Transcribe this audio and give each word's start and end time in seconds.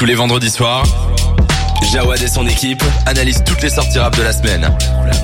Tous 0.00 0.06
les 0.06 0.14
vendredis 0.14 0.48
soirs, 0.48 0.82
Jawad 1.92 2.22
et 2.22 2.26
son 2.26 2.46
équipe 2.46 2.82
analysent 3.04 3.44
toutes 3.44 3.60
les 3.60 3.68
sorties 3.68 3.98
rap 3.98 4.16
de 4.16 4.22
la 4.22 4.32
semaine 4.32 4.74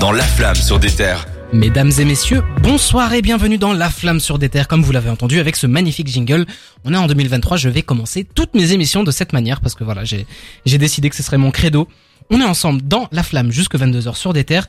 dans 0.00 0.12
La 0.12 0.22
Flamme 0.22 0.54
sur 0.54 0.78
des 0.78 0.90
terres. 0.90 1.24
Mesdames 1.50 1.92
et 1.98 2.04
messieurs, 2.04 2.42
bonsoir 2.60 3.14
et 3.14 3.22
bienvenue 3.22 3.56
dans 3.56 3.72
La 3.72 3.88
Flamme 3.88 4.20
sur 4.20 4.38
des 4.38 4.50
terres, 4.50 4.68
comme 4.68 4.82
vous 4.82 4.92
l'avez 4.92 5.08
entendu 5.08 5.40
avec 5.40 5.56
ce 5.56 5.66
magnifique 5.66 6.08
jingle. 6.08 6.44
On 6.84 6.92
est 6.92 6.96
en 6.98 7.06
2023, 7.06 7.56
je 7.56 7.70
vais 7.70 7.80
commencer 7.80 8.24
toutes 8.34 8.52
mes 8.52 8.72
émissions 8.72 9.02
de 9.02 9.10
cette 9.10 9.32
manière 9.32 9.62
parce 9.62 9.74
que 9.74 9.82
voilà, 9.82 10.04
j'ai 10.04 10.26
j'ai 10.66 10.76
décidé 10.76 11.08
que 11.08 11.16
ce 11.16 11.22
serait 11.22 11.38
mon 11.38 11.52
credo. 11.52 11.88
On 12.28 12.38
est 12.42 12.44
ensemble 12.44 12.82
dans 12.82 13.08
La 13.12 13.22
Flamme 13.22 13.50
jusque 13.50 13.76
22h 13.76 14.14
sur 14.14 14.34
des 14.34 14.44
terres 14.44 14.68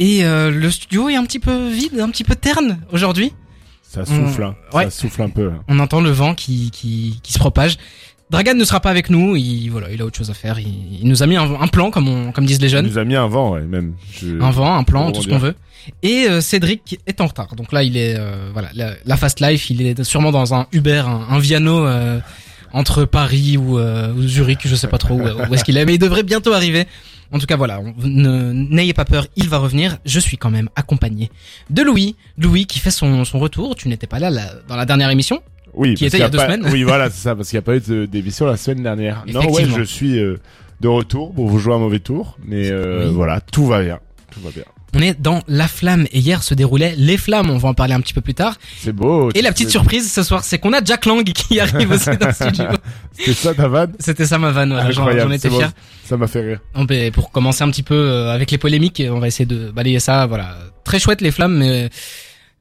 et 0.00 0.24
euh, 0.24 0.50
le 0.50 0.68
studio 0.68 1.08
est 1.10 1.14
un 1.14 1.22
petit 1.22 1.38
peu 1.38 1.68
vide, 1.68 2.00
un 2.00 2.10
petit 2.10 2.24
peu 2.24 2.34
terne 2.34 2.80
aujourd'hui. 2.90 3.32
Ça 3.84 4.04
souffle, 4.04 4.42
hein. 4.42 4.56
Ouais. 4.72 4.84
ça 4.84 4.90
souffle 4.90 5.22
un 5.22 5.28
peu. 5.28 5.52
On 5.68 5.78
entend 5.78 6.00
le 6.00 6.10
vent 6.10 6.34
qui, 6.34 6.72
qui, 6.72 7.20
qui 7.22 7.32
se 7.32 7.38
propage. 7.38 7.76
Dragan 8.30 8.54
ne 8.54 8.64
sera 8.64 8.80
pas 8.80 8.90
avec 8.90 9.10
nous, 9.10 9.36
il, 9.36 9.68
voilà, 9.68 9.90
il 9.92 10.00
a 10.00 10.04
autre 10.04 10.16
chose 10.16 10.30
à 10.30 10.34
faire. 10.34 10.58
Il, 10.58 11.00
il 11.02 11.08
nous 11.08 11.22
a 11.22 11.26
mis 11.26 11.36
un, 11.36 11.42
un 11.60 11.68
plan, 11.68 11.90
comme, 11.90 12.08
on, 12.08 12.32
comme 12.32 12.46
disent 12.46 12.60
les 12.60 12.68
Il 12.68 12.70
jeunes. 12.70 12.86
nous 12.86 12.98
a 12.98 13.04
mis 13.04 13.16
un 13.16 13.26
vent, 13.26 13.52
ouais, 13.52 13.62
même. 13.62 13.94
Je- 14.12 14.40
Un 14.40 14.50
vent, 14.50 14.74
un 14.74 14.82
plan, 14.84 15.12
tout 15.12 15.22
ce 15.22 15.28
qu'on 15.28 15.38
veut. 15.38 15.54
Et 16.02 16.26
euh, 16.28 16.40
Cédric 16.40 16.98
est 17.06 17.20
en 17.20 17.26
retard. 17.26 17.54
Donc 17.56 17.70
là, 17.72 17.82
il 17.82 17.96
est, 17.96 18.16
euh, 18.18 18.48
voilà, 18.52 18.70
la, 18.74 18.94
la 19.04 19.16
fast 19.18 19.40
life. 19.40 19.68
Il 19.68 19.82
est 19.82 20.02
sûrement 20.04 20.32
dans 20.32 20.54
un 20.54 20.66
Uber, 20.72 21.02
un, 21.06 21.26
un 21.28 21.38
Viano 21.38 21.86
euh, 21.86 22.18
entre 22.72 23.04
Paris 23.04 23.58
ou, 23.58 23.78
euh, 23.78 24.12
ou 24.14 24.22
Zurich, 24.26 24.60
je 24.66 24.74
sais 24.74 24.88
pas 24.88 24.98
trop 24.98 25.14
où, 25.14 25.22
où 25.22 25.54
est-ce 25.54 25.62
qu'il 25.62 25.76
est, 25.76 25.84
mais 25.84 25.94
il 25.94 25.98
devrait 25.98 26.22
bientôt 26.22 26.52
arriver. 26.54 26.86
En 27.32 27.38
tout 27.38 27.46
cas, 27.46 27.56
voilà, 27.56 27.80
n'ayez 28.02 28.94
pas 28.94 29.04
peur, 29.04 29.26
il 29.36 29.48
va 29.48 29.58
revenir. 29.58 29.98
Je 30.04 30.20
suis 30.20 30.36
quand 30.36 30.50
même 30.50 30.68
accompagné 30.76 31.30
de 31.70 31.82
Louis, 31.82 32.16
Louis 32.38 32.66
qui 32.66 32.78
fait 32.78 32.90
son, 32.90 33.24
son 33.24 33.38
retour. 33.38 33.74
Tu 33.76 33.88
n'étais 33.88 34.06
pas 34.06 34.18
là, 34.18 34.30
là, 34.30 34.42
dans 34.68 34.76
la 34.76 34.86
dernière 34.86 35.10
émission. 35.10 35.40
Oui, 35.76 35.94
qui 35.94 36.06
était 36.06 36.18
il 36.18 36.20
y 36.20 36.22
a 36.24 36.28
deux 36.28 36.38
pas- 36.38 36.44
semaines. 36.44 36.66
Oui, 36.70 36.82
voilà, 36.82 37.10
c'est 37.10 37.20
ça, 37.22 37.34
parce 37.34 37.48
qu'il 37.50 37.56
n'y 37.56 37.62
a 37.64 37.66
pas 37.66 37.76
eu 37.76 37.80
de- 37.80 38.06
d'émission 38.06 38.46
la 38.46 38.56
semaine 38.56 38.82
dernière. 38.82 39.24
Non, 39.32 39.50
ouais, 39.52 39.64
je 39.64 39.82
suis 39.82 40.18
euh, 40.18 40.36
de 40.80 40.88
retour 40.88 41.32
pour 41.34 41.48
vous 41.48 41.58
jouer 41.58 41.74
un 41.74 41.78
mauvais 41.78 41.98
tour, 42.00 42.36
mais 42.44 42.70
euh, 42.70 43.08
Oui. 43.08 43.14
voilà, 43.14 43.40
tout 43.40 43.66
va 43.66 43.82
bien, 43.82 43.98
tout 44.32 44.40
va 44.40 44.50
bien. 44.50 44.64
On 44.96 45.00
est 45.02 45.20
dans 45.20 45.42
La 45.48 45.66
Flamme 45.66 46.06
et 46.12 46.20
hier 46.20 46.44
se 46.44 46.54
déroulaient 46.54 46.94
Les 46.96 47.16
Flammes. 47.16 47.50
On 47.50 47.58
va 47.58 47.68
en 47.68 47.74
parler 47.74 47.94
un 47.94 48.00
petit 48.00 48.14
peu 48.14 48.20
plus 48.20 48.34
tard. 48.34 48.54
C'est 48.78 48.92
beau. 48.92 49.28
Et 49.34 49.42
la 49.42 49.50
petite 49.50 49.68
surprise 49.70 50.08
ce 50.12 50.22
soir, 50.22 50.44
c'est 50.44 50.58
qu'on 50.60 50.72
a 50.72 50.84
Jack 50.84 51.06
Lang 51.06 51.24
qui 51.24 51.58
arrive 51.60 51.90
aussi 51.90 52.10
dans 52.16 52.28
le 52.28 52.32
studio. 52.32 52.66
C'est 53.12 53.32
ça, 53.32 53.54
ta 53.54 53.66
vanne 53.66 53.92
C'était 53.98 54.24
ça 54.24 54.38
ma 54.38 54.52
vanne, 54.52 54.70
voilà, 54.72 54.92
j'en 54.92 55.30
étais 55.32 55.48
bon. 55.48 55.56
fier. 55.58 55.72
Ça 56.04 56.16
m'a 56.16 56.28
fait 56.28 56.42
rire. 56.42 56.60
On 56.76 56.86
peut- 56.86 57.10
pour 57.12 57.32
commencer 57.32 57.64
un 57.64 57.70
petit 57.70 57.82
peu 57.82 57.96
euh, 57.96 58.30
avec 58.32 58.52
les 58.52 58.58
polémiques, 58.58 59.02
on 59.10 59.18
va 59.18 59.26
essayer 59.26 59.46
de 59.46 59.72
balayer 59.72 59.98
ça. 59.98 60.26
Voilà, 60.26 60.54
très 60.84 61.00
chouette 61.00 61.22
les 61.22 61.32
flammes, 61.32 61.56
mais 61.58 61.90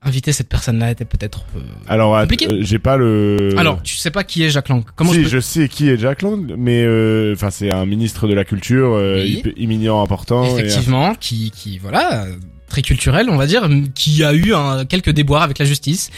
inviter 0.06 0.32
cette 0.32 0.50
personne-là 0.50 0.92
était 0.92 1.06
peut-être. 1.06 1.46
euh, 1.56 1.60
Alors, 1.88 2.20
Compliqué. 2.22 2.48
euh, 2.52 2.58
j'ai 2.62 2.80
pas 2.80 2.98
le. 2.98 3.54
Alors, 3.58 3.82
tu 3.84 3.96
sais 3.96 4.12
pas 4.12 4.24
qui 4.24 4.44
est 4.44 4.50
Jacques 4.50 4.70
Lang 4.70 4.84
Comment 4.96 5.12
si, 5.12 5.20
je 5.20 5.24
peux... 5.24 5.30
je 5.30 5.40
sais 5.40 5.68
qui 5.68 5.90
est 5.90 5.98
Jack 5.98 6.22
Lang, 6.22 6.54
mais 6.58 6.84
euh, 6.84 7.34
enfin, 7.34 7.50
c'est 7.50 7.72
un 7.72 7.86
ministre 7.86 8.28
de 8.28 8.34
la 8.34 8.44
culture, 8.46 8.94
euh, 8.94 9.22
Oui. 9.24 9.44
éminent, 9.58 10.02
important. 10.04 10.46
et- 10.46 10.62
Effectivement, 10.62 11.16
qui, 11.16 11.52
qui, 11.52 11.78
voilà, 11.80 12.26
très 12.70 12.82
culturel, 12.82 13.30
on 13.30 13.38
va 13.38 13.46
dire, 13.48 13.68
qui 13.96 14.24
a 14.24 14.34
eu 14.34 14.54
un, 14.54 14.86
quelques 14.86 15.12
déboires 15.12 15.44
avec 15.44 15.60
la 15.60 15.66
justice, 15.66 16.10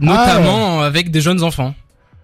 notamment 0.00 0.80
avec 0.82 1.10
des 1.10 1.20
jeunes 1.20 1.42
enfants. 1.42 1.74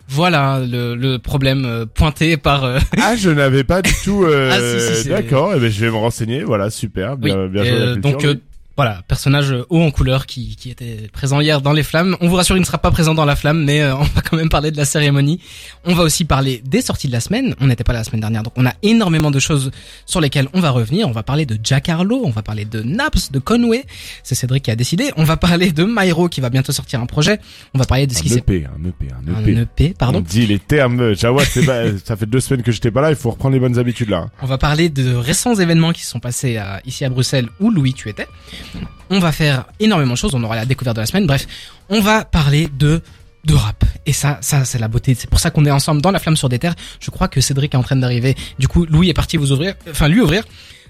Voilà 0.07 0.61
le, 0.61 0.95
le 0.97 1.19
problème 1.19 1.65
euh, 1.65 1.87
pointé 1.87 2.37
par. 2.37 2.65
euh, 2.65 2.79
Ah, 3.03 3.17
je 3.17 3.31
n'avais 3.31 3.65
pas 3.65 3.81
du 3.81 3.91
tout. 4.05 4.25
Euh... 4.25 4.51
Ah, 4.53 4.95
si, 4.97 5.03
si, 5.05 5.09
D'accord, 5.09 5.55
eh 5.57 5.61
ben, 5.61 5.71
je 5.71 5.81
vais 5.81 5.91
me 5.91 5.97
renseigner. 5.97 6.43
Voilà, 6.45 6.69
super, 6.69 7.17
bien, 7.17 7.47
bien 7.47 7.65
joué, 7.65 7.73
euh, 7.73 7.97
donc 7.97 8.17
oui. 8.21 8.27
euh, 8.27 8.35
voilà, 8.77 9.03
personnage 9.07 9.55
haut 9.69 9.81
en 9.83 9.91
couleur 9.93 10.27
qui, 10.27 10.57
qui 10.57 10.69
était 10.71 11.09
présent 11.13 11.41
hier 11.41 11.61
dans 11.61 11.73
les 11.73 11.83
flammes. 11.85 12.17
On 12.21 12.29
vous 12.29 12.35
rassure, 12.35 12.57
il 12.57 12.61
ne 12.61 12.65
sera 12.65 12.79
pas 12.79 12.91
présent 12.91 13.15
dans 13.15 13.25
la 13.25 13.37
flamme, 13.37 13.63
mais 13.65 13.83
euh, 13.83 13.95
on 13.99 14.03
va 14.03 14.21
quand 14.21 14.37
même 14.37 14.49
parler 14.49 14.71
de 14.73 14.77
la 14.77 14.85
cérémonie. 14.85 15.41
On 15.85 15.95
va 15.95 16.03
aussi 16.03 16.25
parler 16.25 16.61
des 16.65 16.81
sorties 16.81 17.07
de 17.07 17.13
la 17.13 17.21
semaine. 17.21 17.55
On 17.61 17.67
n'était 17.69 17.85
pas 17.85 17.93
là 17.93 18.01
la 18.01 18.05
semaine 18.05 18.21
dernière, 18.21 18.43
donc 18.43 18.53
on 18.57 18.67
a 18.67 18.73
énormément 18.83 19.31
de 19.31 19.39
choses 19.39 19.71
sur 20.07 20.21
lesquelles 20.21 20.49
on 20.55 20.61
va 20.61 20.71
revenir. 20.71 21.09
On 21.09 21.13
va 21.13 21.23
parler 21.23 21.47
de 21.47 21.59
Jack 21.63 21.89
Harlow, 21.89 22.23
on 22.25 22.31
va 22.31 22.43
parler 22.43 22.65
de 22.65 22.83
Naps, 22.83 23.31
de 23.31 23.39
Conway. 23.39 23.85
C'est 24.25 24.35
Cédric 24.35 24.65
qui 24.65 24.71
a 24.73 24.77
décidé. 24.77 25.13
On 25.17 25.25
va 25.25 25.37
parler 25.37 25.71
de 25.71 25.85
Myro 25.85 26.29
qui 26.29 26.41
va 26.41 26.51
bientôt 26.51 26.73
sortir 26.73 27.01
un 27.01 27.07
projet. 27.07 27.39
On 27.75 27.79
va 27.79 27.85
parler 27.85 28.07
de 28.09 28.13
ce 28.13 28.23
qui 28.23 28.29
un 28.31 28.35
s'est 28.35 28.39
EP, 28.41 28.67
un 28.67 28.89
EP, 28.89 29.09
un 29.13 29.35
un 29.35 29.47
EP. 29.47 29.61
EP, 29.61 29.95
pardon. 29.97 30.19
On 30.19 30.23
dit 30.23 30.47
les 30.47 30.59
termes. 30.59 31.15
Jawad, 31.15 31.47
c'est 31.49 31.65
pas- 31.65 31.97
ça 32.05 32.17
fait 32.17 32.27
deux 32.27 32.41
semaines 32.41 32.63
que 32.65 32.73
j'étais 32.73 32.91
pas 32.91 33.01
là. 33.03 33.11
Il 33.11 33.17
faut 33.17 33.31
reprendre 33.31 33.55
les 33.55 33.61
bonnes 33.61 33.79
habitudes 33.79 34.09
là. 34.11 34.31
On 34.43 34.47
va 34.47 34.59
parler 34.59 34.89
de 34.89 35.15
récents 35.15 35.55
événements 35.55 35.93
qui 35.93 36.03
se 36.03 36.11
sont 36.11 36.21
passés 36.21 36.57
à- 36.57 36.81
ici 36.85 37.05
à 37.05 37.09
Bruxelles 37.09 37.49
où 37.61 37.71
Louis 37.71 37.95
tu 37.95 38.09
étais. 38.09 38.27
On 39.11 39.19
va 39.19 39.33
faire 39.33 39.65
énormément 39.81 40.15
de 40.15 40.19
choses, 40.19 40.35
on 40.35 40.43
aura 40.43 40.57
la 40.57 40.65
découverte 40.65 40.97
de 40.97 41.01
la 41.03 41.07
semaine. 41.07 41.27
Bref, 41.27 41.47
on 41.89 42.01
va 42.01 42.25
parler 42.25 42.69
de 42.73 43.03
de 43.45 43.55
rap. 43.55 43.85
Et 44.07 44.13
ça, 44.13 44.39
ça 44.41 44.65
c'est 44.65 44.79
la 44.79 44.89
beauté. 44.89 45.15
C'est 45.19 45.29
pour 45.29 45.39
ça 45.39 45.51
qu'on 45.51 45.65
est 45.67 45.71
ensemble 45.71 46.01
dans 46.01 46.11
la 46.11 46.19
flamme 46.19 46.37
sur 46.37 46.49
des 46.49 46.59
terres. 46.59 46.75
Je 47.01 47.11
crois 47.11 47.29
que 47.29 47.41
Cédric 47.41 47.75
est 47.75 47.77
en 47.77 47.83
train 47.83 47.97
d'arriver. 47.97 48.37
Du 48.59 48.69
coup, 48.69 48.87
Louis 48.87 49.11
est 49.11 49.15
parti 49.15 49.37
vous 49.37 49.53
ouvrir, 49.53 49.75
enfin 49.91 50.09
lui 50.09 50.21
ouvrir. 50.21 50.45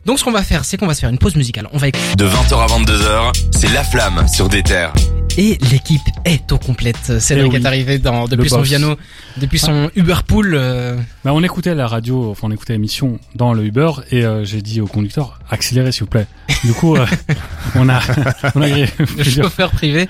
Donc 0.05 0.19
ce 0.19 0.25
qu'on 0.25 0.33
va 0.33 0.43
faire, 0.43 0.65
c'est 0.65 0.77
qu'on 0.77 0.87
va 0.87 0.95
se 0.95 1.01
faire 1.01 1.11
une 1.11 1.19
pause 1.19 1.35
musicale. 1.35 1.69
On 1.73 1.79
va 1.79 1.89
écouter 1.89 2.15
De 2.17 2.27
20h 2.27 2.55
à 2.55 2.67
22h, 2.67 3.33
c'est 3.53 3.73
La 3.73 3.83
Flamme 3.83 4.27
sur 4.29 4.49
des 4.49 4.63
terres. 4.63 4.93
Et 5.37 5.59
l'équipe 5.71 6.03
est 6.25 6.51
au 6.53 6.59
complète. 6.59 7.19
Cédric 7.21 7.53
Eh 7.53 7.57
oui. 7.57 7.63
est 7.63 7.67
arrivé 7.67 7.99
dans 7.99 8.27
depuis 8.27 8.45
Le 8.45 8.49
son 8.49 8.59
boss. 8.59 8.69
Viano, 8.69 8.97
depuis 9.37 9.59
son 9.59 9.91
Uber 9.97 10.17
Pool. 10.27 10.55
euh, 10.55 10.97
Bah, 11.25 11.33
on 11.35 11.43
écoutait 11.43 11.75
la 11.75 11.87
radio, 11.87 12.31
enfin 12.31 12.49
on 12.49 12.51
écoutait 12.51 12.73
l'émission 12.75 13.19
dans 13.35 13.53
le 13.53 13.65
Uber 13.65 13.91
et 14.11 14.25
euh, 14.25 14.45
j'ai 14.45 14.63
dit 14.63 14.81
au 14.81 14.87
conducteur 14.87 15.39
accélérez 15.51 15.93
s'il 15.93 16.03
vous 16.05 16.11
plaît. 16.11 16.27
Du 16.65 16.73
coup, 16.73 16.97
euh, 16.97 17.07
on 17.75 17.89
a 17.89 18.01
on 18.55 18.63
a 18.63 18.69
le 18.69 18.87
chauffeur 19.25 19.71
privé. 19.71 20.09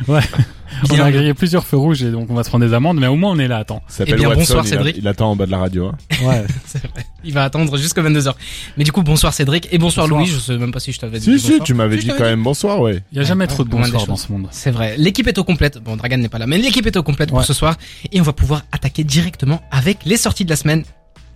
On 0.90 1.00
a 1.00 1.10
grillé 1.12 1.34
plusieurs 1.34 1.64
feux 1.66 1.76
rouges 1.76 2.02
et 2.02 2.10
donc 2.10 2.30
on 2.30 2.34
va 2.34 2.44
se 2.44 2.48
prendre 2.48 2.64
des 2.66 2.72
amendes, 2.74 2.98
mais 3.00 3.06
au 3.06 3.16
moins 3.16 3.30
on 3.32 3.38
est 3.38 3.48
là. 3.48 3.58
Attends. 3.58 3.82
Il 3.88 3.92
s'appelle 3.92 4.14
Eh 4.14 4.18
bien, 4.18 4.28
Watson, 4.28 4.40
bonsoir, 4.40 4.64
il, 4.64 4.68
Cédric. 4.68 4.96
il 4.98 5.08
attend 5.08 5.30
en 5.30 5.36
bas 5.36 5.46
de 5.46 5.50
la 5.50 5.58
radio. 5.58 5.86
Hein. 5.86 5.96
Ouais. 6.24 6.44
C'est 6.66 6.82
vrai. 6.82 7.04
Il 7.24 7.32
va 7.32 7.44
attendre 7.44 7.76
jusqu'à 7.78 8.02
22h. 8.02 8.34
Mais 8.76 8.84
du 8.84 8.92
coup, 8.92 9.02
bonsoir 9.02 9.32
Cédric 9.32 9.68
et 9.72 9.78
bonsoir, 9.78 10.06
Bonsoir. 10.08 10.20
Louis. 10.22 10.30
Je 10.30 10.38
sais 10.38 10.56
même 10.58 10.72
pas 10.72 10.80
si 10.80 10.92
je 10.92 10.98
t'avais 11.00 11.18
dit. 11.18 11.24
Si, 11.24 11.38
si, 11.38 11.48
bonsoir. 11.50 11.66
tu 11.66 11.74
m'avais 11.74 11.96
Si, 11.96 11.98
je 11.98 12.02
dit 12.02 12.08
t'avais 12.08 12.18
quand 12.18 12.24
même 12.28 12.42
bonsoir, 12.42 12.80
ouais. 12.80 13.02
Il 13.12 13.18
y 13.18 13.20
a 13.20 13.24
jamais 13.24 13.46
trop 13.46 13.64
de 13.64 13.70
des 13.70 13.76
bonsoir 13.76 14.00
choses. 14.00 14.08
dans 14.08 14.16
ce 14.16 14.32
monde. 14.32 14.48
C'est 14.50 14.70
vrai. 14.70 14.96
L'équipe 14.98 15.26
est 15.26 15.38
au 15.38 15.44
complète. 15.44 15.78
Bon, 15.78 15.96
Dragan 15.96 16.18
n'est 16.18 16.28
pas 16.28 16.38
là, 16.38 16.46
mais 16.46 16.58
l'équipe 16.58 16.86
est 16.86 16.96
au 16.96 17.02
complète 17.02 17.30
pour 17.30 17.38
Ouais. 17.38 17.44
ce 17.44 17.52
soir. 17.54 17.76
Et 18.12 18.20
on 18.20 18.24
va 18.24 18.32
pouvoir 18.32 18.62
attaquer 18.72 19.04
directement 19.04 19.62
avec 19.70 19.98
les 20.04 20.16
sorties 20.16 20.44
de 20.44 20.50
la 20.50 20.56
semaine. 20.56 20.84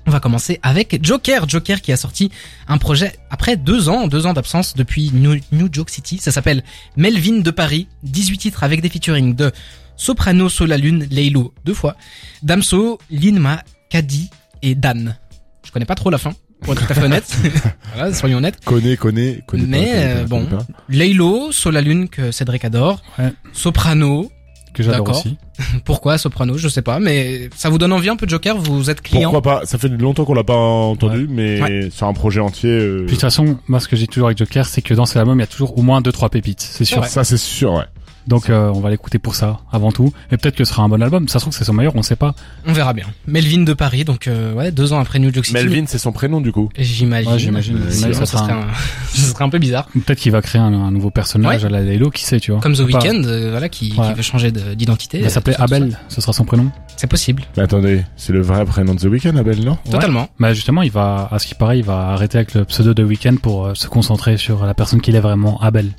On 0.08 0.10
va 0.10 0.20
commencer 0.20 0.58
avec 0.62 1.00
Joker. 1.04 1.46
Joker 1.46 1.82
qui 1.82 1.92
a 1.92 1.98
sorti 1.98 2.30
un 2.66 2.78
projet 2.78 3.12
après 3.28 3.58
deux 3.58 3.90
ans, 3.90 4.08
deux 4.08 4.24
ans 4.24 4.32
d'absence 4.32 4.74
depuis 4.74 5.10
New, 5.12 5.38
New 5.52 5.68
York 5.70 5.90
City. 5.90 6.16
Ça 6.16 6.32
s'appelle 6.32 6.64
Melvin 6.96 7.40
de 7.40 7.50
Paris. 7.50 7.88
18 8.04 8.38
titres 8.38 8.64
avec 8.64 8.80
des 8.80 8.88
featuring 8.88 9.34
de 9.34 9.52
Soprano, 9.96 10.48
Solalune, 10.48 11.06
Leilo, 11.10 11.52
deux 11.66 11.74
fois. 11.74 11.94
Damso, 12.42 12.98
Linma, 13.10 13.62
Kadi 13.90 14.30
et 14.62 14.74
Dan. 14.74 15.14
Je 15.62 15.72
connais 15.72 15.84
pas 15.84 15.94
trop 15.94 16.08
la 16.08 16.16
fin, 16.16 16.32
pour 16.62 16.72
être 16.72 16.86
tout 16.86 16.90
à 16.90 16.94
fait 16.94 17.04
honnête. 17.04 17.30
voilà, 17.94 18.14
soyons 18.14 18.38
honnêtes. 18.38 18.64
Connais, 18.64 18.96
connais, 18.96 19.42
connais 19.46 19.66
Mais, 19.66 19.84
pas. 19.84 19.90
connais 19.90 20.22
euh, 20.22 20.24
bon. 20.24 20.48
Leilo, 20.88 21.52
Solalune 21.52 22.08
que 22.08 22.32
Cédric 22.32 22.64
adore. 22.64 23.02
Ouais. 23.18 23.30
Soprano. 23.52 24.32
Que 24.72 24.82
j'adore 24.82 25.08
aussi. 25.10 25.36
Pourquoi 25.84 26.18
Soprano? 26.18 26.56
Je 26.56 26.68
sais 26.68 26.82
pas, 26.82 26.98
mais 27.00 27.50
ça 27.56 27.68
vous 27.68 27.78
donne 27.78 27.92
envie 27.92 28.08
un 28.08 28.16
peu 28.16 28.28
Joker? 28.28 28.56
Vous 28.58 28.90
êtes 28.90 29.00
client? 29.00 29.30
Pourquoi 29.32 29.60
pas? 29.60 29.66
Ça 29.66 29.78
fait 29.78 29.88
longtemps 29.88 30.24
qu'on 30.24 30.34
l'a 30.34 30.44
pas 30.44 30.54
entendu, 30.54 31.26
mais 31.30 31.90
sur 31.90 32.06
un 32.06 32.12
projet 32.12 32.40
entier. 32.40 32.70
euh, 32.70 32.96
Puis 32.98 33.06
de 33.06 33.10
toute 33.12 33.20
façon, 33.20 33.58
moi 33.68 33.80
ce 33.80 33.88
que 33.88 33.96
j'ai 33.96 34.06
toujours 34.06 34.28
avec 34.28 34.38
Joker, 34.38 34.66
c'est 34.66 34.82
que 34.82 34.94
dans 34.94 35.06
ces 35.06 35.18
albums 35.18 35.38
il 35.38 35.42
y 35.42 35.44
a 35.44 35.46
toujours 35.48 35.76
au 35.78 35.82
moins 35.82 36.00
deux 36.00 36.12
trois 36.12 36.28
pépites, 36.28 36.60
c'est 36.60 36.84
sûr. 36.84 37.00
Ouais. 37.02 37.08
Ça, 37.08 37.24
c'est 37.24 37.36
sûr, 37.38 37.72
ouais. 37.74 37.84
Donc 38.28 38.50
euh, 38.50 38.70
on 38.74 38.80
va 38.80 38.90
l'écouter 38.90 39.18
pour 39.18 39.34
ça 39.34 39.60
avant 39.72 39.90
tout. 39.90 40.12
Et 40.30 40.36
peut-être 40.36 40.54
que 40.54 40.64
ce 40.64 40.72
sera 40.72 40.82
un 40.84 40.88
bon 40.88 41.02
album. 41.02 41.26
Ça 41.28 41.38
se 41.38 41.44
trouve 41.44 41.52
que 41.54 41.58
c'est 41.58 41.64
son 41.64 41.72
meilleur, 41.72 41.96
on 41.96 42.02
sait 42.02 42.14
pas. 42.14 42.34
On 42.66 42.72
verra 42.72 42.92
bien. 42.92 43.06
Melvin 43.26 43.62
de 43.64 43.72
Paris, 43.72 44.04
donc 44.04 44.28
euh, 44.28 44.52
ouais, 44.52 44.70
deux 44.70 44.92
ans 44.92 45.00
après 45.00 45.18
New 45.18 45.30
York 45.30 45.46
City. 45.46 45.54
Melvin, 45.54 45.84
c'est 45.86 45.98
son 45.98 46.12
prénom 46.12 46.40
du 46.40 46.52
coup. 46.52 46.68
J'imagine. 46.78 47.32
Ouais, 47.32 47.38
j'imagine. 47.38 47.78
Euh, 47.78 47.90
Sinon, 47.90 48.12
ça 48.12 48.20
ça, 48.20 48.26
sera 48.26 48.44
serait 48.44 48.52
un... 48.52 48.66
ça 49.08 49.32
serait 49.32 49.44
un 49.44 49.48
peu 49.48 49.58
bizarre. 49.58 49.88
Peut-être 49.92 50.18
qu'il 50.20 50.30
va 50.32 50.42
créer 50.42 50.60
un, 50.60 50.72
un 50.72 50.90
nouveau 50.90 51.10
personnage 51.10 51.62
Ouais. 51.62 51.66
à 51.66 51.70
la 51.70 51.80
Laylo, 51.82 52.10
qui 52.10 52.24
sait, 52.24 52.38
tu 52.38 52.52
vois. 52.52 52.60
Comme 52.60 52.74
The 52.74 52.80
Weeknd, 52.80 53.22
euh, 53.24 53.48
voilà, 53.50 53.68
qui, 53.68 53.88
qui 53.90 53.98
Ouais. 54.00 54.12
veut 54.12 54.22
changer 54.22 54.52
de- 54.52 54.74
d'identité. 54.74 55.20
Il 55.24 55.32
tout 55.32 55.50
Abel, 55.58 55.92
ça. 55.92 55.98
ce 56.08 56.20
sera 56.20 56.32
son 56.34 56.44
prénom. 56.44 56.70
C'est 56.96 57.06
possible. 57.06 57.44
Mais 57.56 57.62
attendez, 57.62 58.04
c'est 58.16 58.32
le 58.34 58.42
vrai 58.42 58.64
prénom 58.66 58.94
de 58.94 59.00
The 59.00 59.04
Weeknd, 59.04 59.36
Abel, 59.36 59.64
non? 59.64 59.78
Totalement. 59.90 60.28
Bah 60.38 60.52
justement, 60.52 60.82
il 60.82 60.90
va, 60.90 61.28
à 61.32 61.38
ce 61.38 61.46
qui 61.46 61.54
paraît, 61.54 61.78
il 61.78 61.84
va 61.84 62.08
arrêter 62.10 62.36
avec 62.38 62.52
le 62.54 62.64
pseudo 62.66 62.92
de 62.92 63.02
Weekend 63.04 63.40
pour 63.40 63.64
euh, 63.66 63.74
se 63.74 63.86
concentrer 63.88 64.36
sur 64.36 64.66
la 64.66 64.74
personne 64.74 65.00
qu'il 65.00 65.16
est 65.16 65.20
vraiment, 65.20 65.58
Abel. 65.62 65.92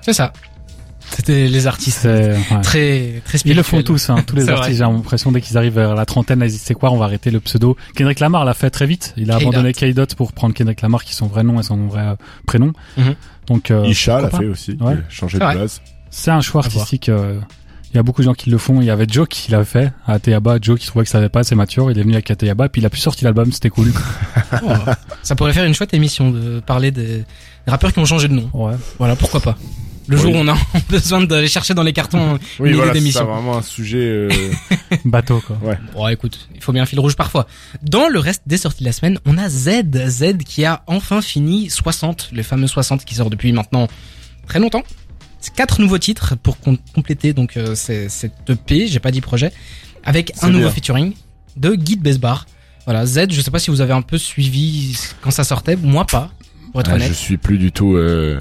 C'est 0.00 0.12
ça. 0.14 0.32
C'était 1.14 1.46
les 1.46 1.66
artistes 1.66 2.00
C'est, 2.02 2.30
ouais. 2.32 2.60
très 2.62 3.22
très 3.24 3.38
Ils 3.44 3.54
le 3.56 3.62
font 3.62 3.82
tous, 3.82 4.08
hein, 4.10 4.16
tous 4.26 4.36
les 4.36 4.48
artistes. 4.48 4.78
J'ai 4.78 4.84
l'impression 4.84 5.30
dès 5.32 5.40
qu'ils 5.40 5.58
arrivent 5.58 5.74
vers 5.74 5.94
la 5.94 6.06
trentaine, 6.06 6.40
ils 6.40 6.48
disent 6.48 6.62
c'est 6.62 6.74
quoi, 6.74 6.90
on 6.90 6.96
va 6.96 7.04
arrêter 7.04 7.30
le 7.30 7.40
pseudo? 7.40 7.76
Kendrick 7.94 8.20
Lamar 8.20 8.44
l'a 8.44 8.54
fait 8.54 8.70
très 8.70 8.86
vite. 8.86 9.12
Il 9.16 9.30
a 9.30 9.36
abandonné 9.36 9.72
K-Dot 9.72 10.14
pour 10.14 10.32
prendre 10.32 10.54
Kendrick 10.54 10.80
Lamar, 10.80 11.04
qui 11.04 11.12
est 11.12 11.16
son 11.16 11.26
vrai 11.26 11.42
nom 11.44 11.60
et 11.60 11.62
son 11.62 11.86
vrai 11.86 12.02
euh, 12.02 12.14
prénom. 12.46 12.72
Mhm. 12.96 13.14
Donc, 13.46 13.70
euh, 13.70 13.86
Isha 13.86 14.20
l'a 14.20 14.30
fait 14.30 14.46
aussi, 14.46 14.72
Ouais. 14.80 14.94
il 14.94 14.98
a 14.98 15.10
changé 15.10 15.38
C'est 15.38 15.48
de 15.54 15.58
base. 15.58 15.80
C'est 16.10 16.30
un 16.30 16.40
choix 16.40 16.62
artistique. 16.64 17.08
euh, 17.08 17.38
Il 17.92 17.96
y 17.96 17.98
a 17.98 18.02
beaucoup 18.02 18.22
de 18.22 18.26
gens 18.26 18.32
qui 18.34 18.48
le 18.48 18.56
font. 18.56 18.80
Il 18.80 18.86
y 18.86 18.90
avait 18.90 19.06
Joe 19.06 19.28
qui 19.28 19.50
l'a 19.52 19.64
fait 19.66 19.92
à 20.06 20.18
Teyaba. 20.18 20.56
Joe 20.62 20.78
qui 20.80 20.86
trouvait 20.86 21.04
que 21.04 21.10
ça 21.10 21.18
n'avait 21.18 21.28
pas 21.28 21.40
assez 21.40 21.54
mature. 21.54 21.90
Il 21.90 21.98
est 21.98 22.02
venu 22.02 22.14
avec 22.14 22.24
Teyaba. 22.38 22.70
Puis 22.70 22.80
il 22.80 22.86
a 22.86 22.90
pu 22.90 22.98
sortir 22.98 23.26
l'album. 23.26 23.52
C'était 23.52 23.68
cool. 23.70 23.92
Oh, 24.64 24.68
ça 25.22 25.34
pourrait 25.34 25.52
faire 25.54 25.64
une 25.64 25.72
chouette 25.74 25.94
émission 25.94 26.30
de 26.30 26.60
parler 26.60 26.90
des 26.90 27.24
des 27.64 27.70
rappeurs 27.70 27.90
qui 27.92 27.98
ont 28.00 28.04
changé 28.04 28.28
de 28.28 28.34
nom. 28.34 28.50
Ouais. 28.52 28.74
Voilà, 28.98 29.16
pourquoi 29.16 29.40
pas. 29.40 29.56
Le 30.08 30.16
Oui. 30.16 30.22
jour 30.22 30.32
où 30.34 30.36
on 30.38 30.48
a 30.48 30.56
besoin 30.90 31.22
d'aller 31.22 31.46
chercher 31.48 31.74
dans 31.74 31.82
les 31.84 31.92
cartons 31.92 32.38
Oui, 32.58 32.72
voilà, 32.72 32.92
c'est 32.92 33.10
vraiment 33.22 33.58
un 33.58 33.62
sujet. 33.62 33.98
euh, 33.98 34.28
Bateau, 35.04 35.40
quoi. 35.46 35.56
Bon, 35.94 36.08
écoute, 36.08 36.48
il 36.54 36.60
faut 36.62 36.72
bien 36.72 36.82
un 36.82 36.86
fil 36.86 36.98
rouge 37.00 37.14
parfois. 37.16 37.46
Dans 37.82 38.08
le 38.08 38.18
reste 38.18 38.42
des 38.46 38.56
sorties 38.56 38.82
de 38.82 38.88
la 38.88 38.92
semaine, 38.92 39.18
on 39.26 39.38
a 39.38 39.48
Z, 39.48 39.82
Z 40.08 40.38
qui 40.44 40.64
a 40.64 40.82
enfin 40.88 41.22
fini 41.22 41.70
60, 41.70 42.30
le 42.32 42.42
fameux 42.42 42.66
60 42.66 43.04
qui 43.04 43.14
sort 43.14 43.30
depuis 43.30 43.52
maintenant 43.52 43.86
très 44.48 44.58
longtemps. 44.58 44.82
C'est 45.40 45.54
quatre 45.54 45.80
nouveaux 45.80 45.98
titres 45.98 46.36
pour 46.36 46.58
com- 46.60 46.78
compléter 46.94 47.32
donc 47.32 47.56
euh, 47.56 47.74
cette 47.74 48.32
EP, 48.48 48.86
j'ai 48.88 49.00
pas 49.00 49.10
dit 49.12 49.20
projet, 49.20 49.52
avec 50.04 50.32
un 50.42 50.50
nouveau 50.50 50.68
featuring 50.70 51.12
de 51.56 51.74
Guy 51.74 51.96
de 51.96 52.02
Besbar. 52.02 52.46
Voilà, 52.86 53.06
Z, 53.06 53.26
je 53.30 53.40
sais 53.40 53.50
pas 53.52 53.60
si 53.60 53.70
vous 53.70 53.80
avez 53.80 53.92
un 53.92 54.02
peu 54.02 54.18
suivi 54.18 54.98
quand 55.20 55.30
ça 55.30 55.44
sortait, 55.44 55.76
moi 55.76 56.04
pas, 56.06 56.30
pour 56.72 56.80
être 56.80 56.90
ah, 56.90 56.94
honnête. 56.94 57.08
je 57.08 57.12
suis 57.14 57.36
plus 57.36 57.58
du 57.58 57.70
tout. 57.70 57.94
euh, 57.96 58.40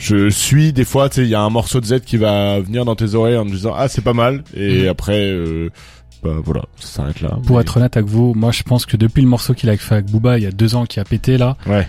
Je 0.00 0.30
suis 0.30 0.72
des 0.72 0.84
fois, 0.84 1.08
tu 1.10 1.16
sais, 1.16 1.22
il 1.24 1.28
y 1.28 1.34
a 1.34 1.40
un 1.42 1.50
morceau 1.50 1.80
de 1.80 1.84
Z 1.86 2.00
qui 2.00 2.16
va 2.16 2.58
venir 2.60 2.84
dans 2.86 2.96
tes 2.96 3.14
oreilles 3.14 3.36
en 3.36 3.44
te 3.44 3.50
disant 3.50 3.74
ah 3.76 3.86
c'est 3.88 4.00
pas 4.02 4.14
mal 4.14 4.42
et 4.54 4.82
Mhm. 4.84 4.88
après 4.88 5.30
euh, 5.30 5.68
bah 6.22 6.30
voilà 6.44 6.62
ça 6.78 6.86
s'arrête 6.88 7.20
là. 7.20 7.38
Pour 7.46 7.56
Mais- 7.56 7.62
être 7.62 7.76
honnête 7.76 7.96
avec 7.98 8.08
vous, 8.08 8.32
moi 8.34 8.50
je 8.50 8.62
pense 8.62 8.86
que 8.86 8.96
depuis 8.96 9.20
le 9.22 9.28
morceau 9.28 9.52
qu'il 9.54 9.68
a 9.68 9.76
fait 9.76 9.94
avec 9.96 10.06
Booba 10.10 10.38
il 10.38 10.44
y 10.44 10.46
a 10.46 10.50
deux 10.52 10.74
ans 10.74 10.86
qui 10.86 11.00
a 11.00 11.04
pété 11.04 11.36
là, 11.38 11.56
ouais 11.66 11.86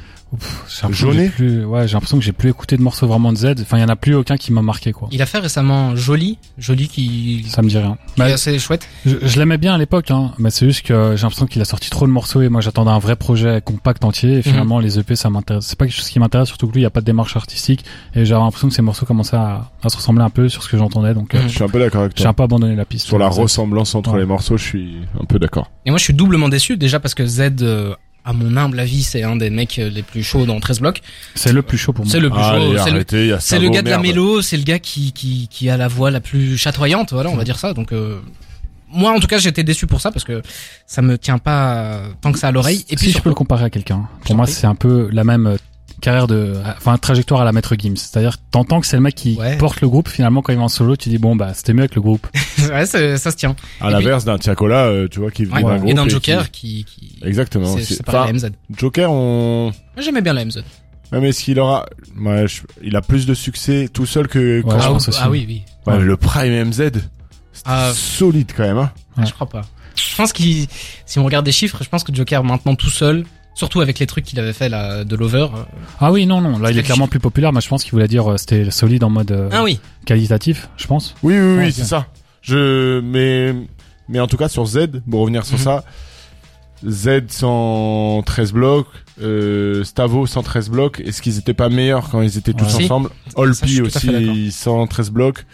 j'ai 0.70 1.12
j'ai 1.14 1.30
plus, 1.30 1.66
ouais, 1.66 1.88
j'ai 1.88 1.94
l'impression 1.94 2.18
que 2.18 2.24
j'ai 2.24 2.32
plus 2.32 2.50
écouté 2.50 2.78
de 2.78 2.82
morceaux 2.82 3.08
vraiment 3.08 3.32
de 3.34 3.38
Z. 3.38 3.56
Enfin, 3.62 3.78
il 3.78 3.82
y 3.82 3.84
en 3.84 3.90
a 3.90 3.96
plus 3.96 4.16
aucun 4.16 4.38
qui 4.38 4.54
m'a 4.54 4.62
marqué 4.62 4.92
quoi. 4.94 5.10
Il 5.12 5.22
a 5.22 5.26
fait 5.26 5.40
récemment 5.40 5.96
Joli, 5.96 6.38
Joli 6.58 6.88
qui, 6.88 7.46
Ça 7.50 7.62
me 7.62 7.70
dit 7.70 7.78
rien. 7.78 7.98
qui 8.08 8.20
Bah, 8.20 8.30
est 8.30 8.34
assez 8.34 8.58
chouette. 8.60 8.88
je 9.06 9.18
je 9.22 9.40
l'aimais 9.40 9.58
bien 9.58 9.74
à 9.74 9.78
l'époque, 9.78 10.10
hein, 10.12 10.32
mais 10.40 10.50
c'est 10.50 10.66
juste 10.66 10.86
que 10.86 11.16
j'ai 11.16 11.22
l'impression 11.24 11.46
qu'il 11.48 11.62
a 11.62 11.66
sorti 11.66 11.90
trop 11.90 12.06
de 12.06 12.12
morceaux 12.12 12.42
et 12.42 12.50
moi 12.50 12.62
j'attendais 12.62 12.92
un 12.92 13.00
vrai 13.00 13.16
projet 13.16 13.62
compact 13.64 14.04
entier. 14.06 14.38
Et 14.38 14.42
finalement, 14.42 14.80
les 14.80 15.00
EP 15.00 15.16
ça 15.16 15.30
m'intéresse. 15.30 15.66
C'est 15.66 15.78
pas 15.78 15.86
quelque 15.86 15.96
chose 15.98 16.10
qui 16.10 16.20
m'intéresse, 16.20 16.48
surtout 16.48 16.68
que 16.68 16.74
lui 16.74 16.82
il 16.82 16.84
y 16.84 16.88
a 16.88 16.90
pas 16.92 17.02
de 17.02 17.06
démarche 17.06 17.36
artistique 17.36 17.84
et 18.16 18.26
j'avais 18.26 18.42
l'impression 18.42 18.68
que 18.70 18.74
ces 18.74 18.82
morceaux 18.82 19.06
commençaient 19.06 19.36
à, 19.38 19.70
à 19.84 19.90
se 19.90 19.98
ressembler 19.98 20.24
un 20.24 20.30
peu 20.30 20.50
sur 20.50 20.64
ce 20.64 20.70
que 20.70 20.78
j'entendais. 20.78 21.14
Donc 21.14 21.36
euh, 21.36 21.40
Mhm. 21.42 21.48
je 21.50 21.56
suis 21.56 21.64
un 21.64 21.70
peu 21.70 21.80
d'accord 21.80 22.02
avec 22.02 22.14
j'ai 22.16 22.24
toi. 22.24 22.32
un 22.32 22.34
peu 22.34 22.44
abandonné 22.44 22.76
la 22.76 22.86
piste. 22.86 23.08
Sur 23.08 23.18
la 23.18 23.28
ressemblance 23.30 23.96
entre 23.96 24.12
Ouais. 24.14 24.20
les 24.20 24.26
morceaux, 24.26 24.58
je 24.58 24.64
suis 24.64 24.98
un 25.20 25.26
peu 25.26 25.40
d'accord. 25.40 25.72
Et 25.86 25.90
moi, 25.90 25.98
je 25.98 26.04
suis 26.04 26.14
doublement 26.14 26.50
déçu, 26.50 26.78
déjà 26.78 27.00
parce 27.00 27.16
que 27.16 27.26
Z, 27.26 27.42
euh, 27.62 27.96
à 28.24 28.34
mon 28.34 28.56
humble 28.56 28.80
avis, 28.80 29.04
c'est 29.04 29.24
un 29.24 29.36
des 29.36 29.50
mecs 29.50 29.80
euh, 29.80 29.90
les 29.90 30.04
plus 30.04 30.24
chauds 30.24 30.46
dans 30.46 30.60
13 30.60 30.80
blocs. 30.82 31.02
C'est 31.36 31.54
le 31.54 31.62
plus 31.62 31.78
chaud 31.78 31.94
pour 31.94 32.06
moi. 32.06 32.12
C'est 32.12 32.20
le 32.20 32.30
plus 32.30 32.40
chaud, 32.40 32.78
c'est 32.78 32.90
le, 32.90 32.96
arrêtez, 32.96 33.22
il 33.22 33.28
y 33.30 33.32
a 33.32 33.40
c'est 33.40 33.56
Savo, 33.56 33.64
le 33.64 33.70
gars 33.70 33.82
de 33.82 33.90
la 33.90 33.98
mélo, 33.98 34.42
c'est 34.42 34.58
le 34.58 34.64
gars 34.64 34.80
qui, 34.80 35.12
qui, 35.12 35.48
qui 35.50 35.70
a 35.70 35.78
la 35.78 35.88
voix 35.88 36.12
la 36.12 36.20
plus 36.22 36.58
chatoyante, 36.58 37.14
voilà, 37.14 37.30
on 37.30 37.36
va 37.36 37.44
dire 37.44 37.58
ça. 37.58 37.74
Donc, 37.74 37.92
euh, 37.92 38.20
moi, 38.90 39.12
en 39.12 39.20
tout 39.20 39.28
cas, 39.28 39.38
j'étais 39.38 39.64
déçu 39.64 39.88
pour 39.88 40.02
ça 40.02 40.12
parce 40.12 40.24
que 40.24 40.42
ça 40.86 41.02
me 41.02 41.18
tient 41.18 41.38
pas 41.38 42.02
tant 42.22 42.32
que 42.32 42.40
ça 42.40 42.50
à 42.50 42.52
l'oreille. 42.52 42.86
Et 42.90 42.96
puis, 42.96 43.08
si 43.08 43.12
je 43.12 43.22
peux 43.22 43.30
le 43.30 43.36
comparer 43.36 43.66
à 43.66 43.70
quelqu'un, 43.70 44.08
pour 44.26 44.36
moi 44.36 44.46
c'est 44.46 44.68
un 44.68 44.76
peu 44.76 45.10
la 45.12 45.24
même 45.24 45.48
euh, 45.48 45.58
carrière 46.02 46.28
de, 46.28 46.56
enfin 46.78 46.98
trajectoire 46.98 47.42
à 47.42 47.46
la 47.46 47.52
Maître 47.54 47.76
Gims. 47.78 47.96
C'est-à-dire 47.96 48.38
t'entends 48.52 48.82
que 48.82 48.88
c'est 48.88 48.98
le 48.98 49.02
mec 49.02 49.16
qui 49.16 49.38
Ouais. 49.38 49.56
porte 49.58 49.80
le 49.82 49.88
groupe. 49.88 50.10
Finalement 50.10 50.42
quand 50.42 50.52
il 50.52 50.58
va 50.58 50.64
en 50.64 50.68
solo, 50.68 50.96
tu 50.98 51.08
dis 51.10 51.18
bon 51.18 51.36
bah 51.38 51.54
c'était 51.54 51.74
mieux 51.74 51.82
avec 51.82 51.96
le 51.96 52.02
groupe. 52.02 52.28
ouais, 52.70 52.86
c'est- 52.86 53.18
ça 53.18 53.32
se 53.32 53.38
tient. 53.38 53.56
À 53.80 53.90
l'inverse 53.90 54.26
d'un 54.26 54.38
Tiakola, 54.38 54.88
euh, 54.88 55.08
tu 55.10 55.20
vois, 55.20 55.32
qui 55.32 55.46
vient 55.46 55.62
Ouais. 55.62 55.80
d'un 55.80 55.86
Et 55.86 55.94
d'un 55.94 56.10
Joker 56.10 56.52
qui, 56.52 56.84
qui, 56.86 57.18
Exactement. 57.24 57.74
c'est 57.78 57.84
c'est- 57.84 57.94
c'est 57.96 58.04
pareil, 58.04 58.22
enfin, 58.36 58.48
la 58.48 58.50
MZ. 58.50 58.52
Joker, 58.78 59.12
on. 59.12 59.72
J'aimais 59.98 60.22
bien 60.22 60.34
la 60.34 60.44
MZ. 60.46 60.58
Ouais, 61.12 61.20
mais 61.20 61.30
est-ce 61.30 61.44
qu'il 61.44 61.60
aura. 61.60 61.86
Ouais, 62.20 62.48
je- 62.48 62.62
il 62.82 62.96
a 62.96 63.02
plus 63.02 63.26
de 63.26 63.34
succès 63.34 63.90
tout 63.92 64.06
seul 64.06 64.28
que. 64.28 64.58
Ouais, 64.58 64.64
quand- 64.64 64.80
je 64.80 64.86
ah, 64.86 64.88
pense 64.90 65.08
ou- 65.08 65.10
aussi. 65.10 65.20
ah 65.22 65.30
oui, 65.30 65.46
oui. 65.48 65.62
Ouais, 65.86 65.94
Ouais. 65.98 66.04
Le 66.04 66.18
Prime 66.18 66.54
MZ. 66.70 66.92
C'était 67.54 67.70
Ah. 67.70 67.92
solide 67.94 68.52
quand 68.56 68.64
même. 68.64 68.78
Hein. 68.78 68.92
Ah, 69.18 69.22
Ouais. 69.22 69.28
Je 69.28 69.34
crois 69.34 69.48
pas. 69.50 69.62
Je 69.96 70.16
pense 70.16 70.32
qu'il, 70.32 70.68
si 71.06 71.20
on 71.20 71.26
regarde 71.26 71.46
des 71.46 71.52
chiffres, 71.52 71.80
je 71.84 71.90
pense 71.90 72.04
que 72.06 72.16
Joker 72.16 72.44
maintenant 72.46 72.76
tout 72.76 72.90
seul, 72.90 73.26
surtout 73.54 73.82
avec 73.82 74.00
les 74.00 74.08
trucs 74.08 74.26
qu'il 74.26 74.40
avait 74.40 74.54
fait 74.54 74.70
là, 74.70 75.04
de 75.04 75.16
l'over. 75.16 75.48
euh, 75.54 75.64
Ah 76.00 76.12
oui 76.12 76.26
non 76.26 76.42
non, 76.42 76.58
là 76.60 76.72
il 76.72 76.78
est 76.78 76.84
clairement 76.84 77.08
plus 77.08 77.20
populaire. 77.20 77.52
Mais 77.54 77.62
je 77.62 77.68
pense 77.68 77.84
qu'il 77.84 77.92
voulait 77.92 78.08
dire 78.08 78.32
euh, 78.32 78.38
c'était 78.38 78.70
solide 78.72 79.04
en 79.04 79.10
mode 79.10 79.32
euh, 79.32 79.50
Ah 79.52 79.64
oui. 79.64 79.80
qualitatif, 80.06 80.70
je 80.78 80.88
pense. 80.88 81.16
Oui, 81.24 81.34
oui, 81.36 81.40
oui, 81.40 81.58
Ouais, 81.66 81.72
c'est 81.72 81.84
ça. 81.86 82.08
Je. 82.42 83.00
Mais. 83.02 83.54
Mais 84.10 84.20
en 84.20 84.28
tout 84.28 84.36
cas, 84.38 84.50
sur 84.50 84.66
Z, 84.66 85.02
pour 85.10 85.22
revenir 85.22 85.46
sur 85.46 85.58
Mhm. 85.58 85.64
ça. 85.64 85.84
Z 86.86 87.28
113 87.30 88.52
blocs, 88.54 88.88
euh, 89.22 89.84
Stavo 89.84 90.26
113 90.26 90.70
blocs. 90.70 91.00
Est-ce 91.06 91.22
qu'ils 91.22 91.38
étaient 91.38 91.54
pas 91.54 91.70
meilleurs 91.70 92.10
quand 92.10 92.22
ils 92.22 92.38
étaient 92.38 92.54
tous 92.54 92.64
Ouais. 92.66 92.70
Si. 92.72 92.84
ensemble? 92.86 93.10
Ça, 93.10 93.34
je 93.36 93.42
Olpi 93.42 93.68
suis 93.70 93.78
tout 93.84 93.86
à 93.94 94.00
fait 94.00 94.08
d'accord. 94.08 94.32
aussi 94.32 94.52
113 94.52 95.12
blocs. 95.12 95.46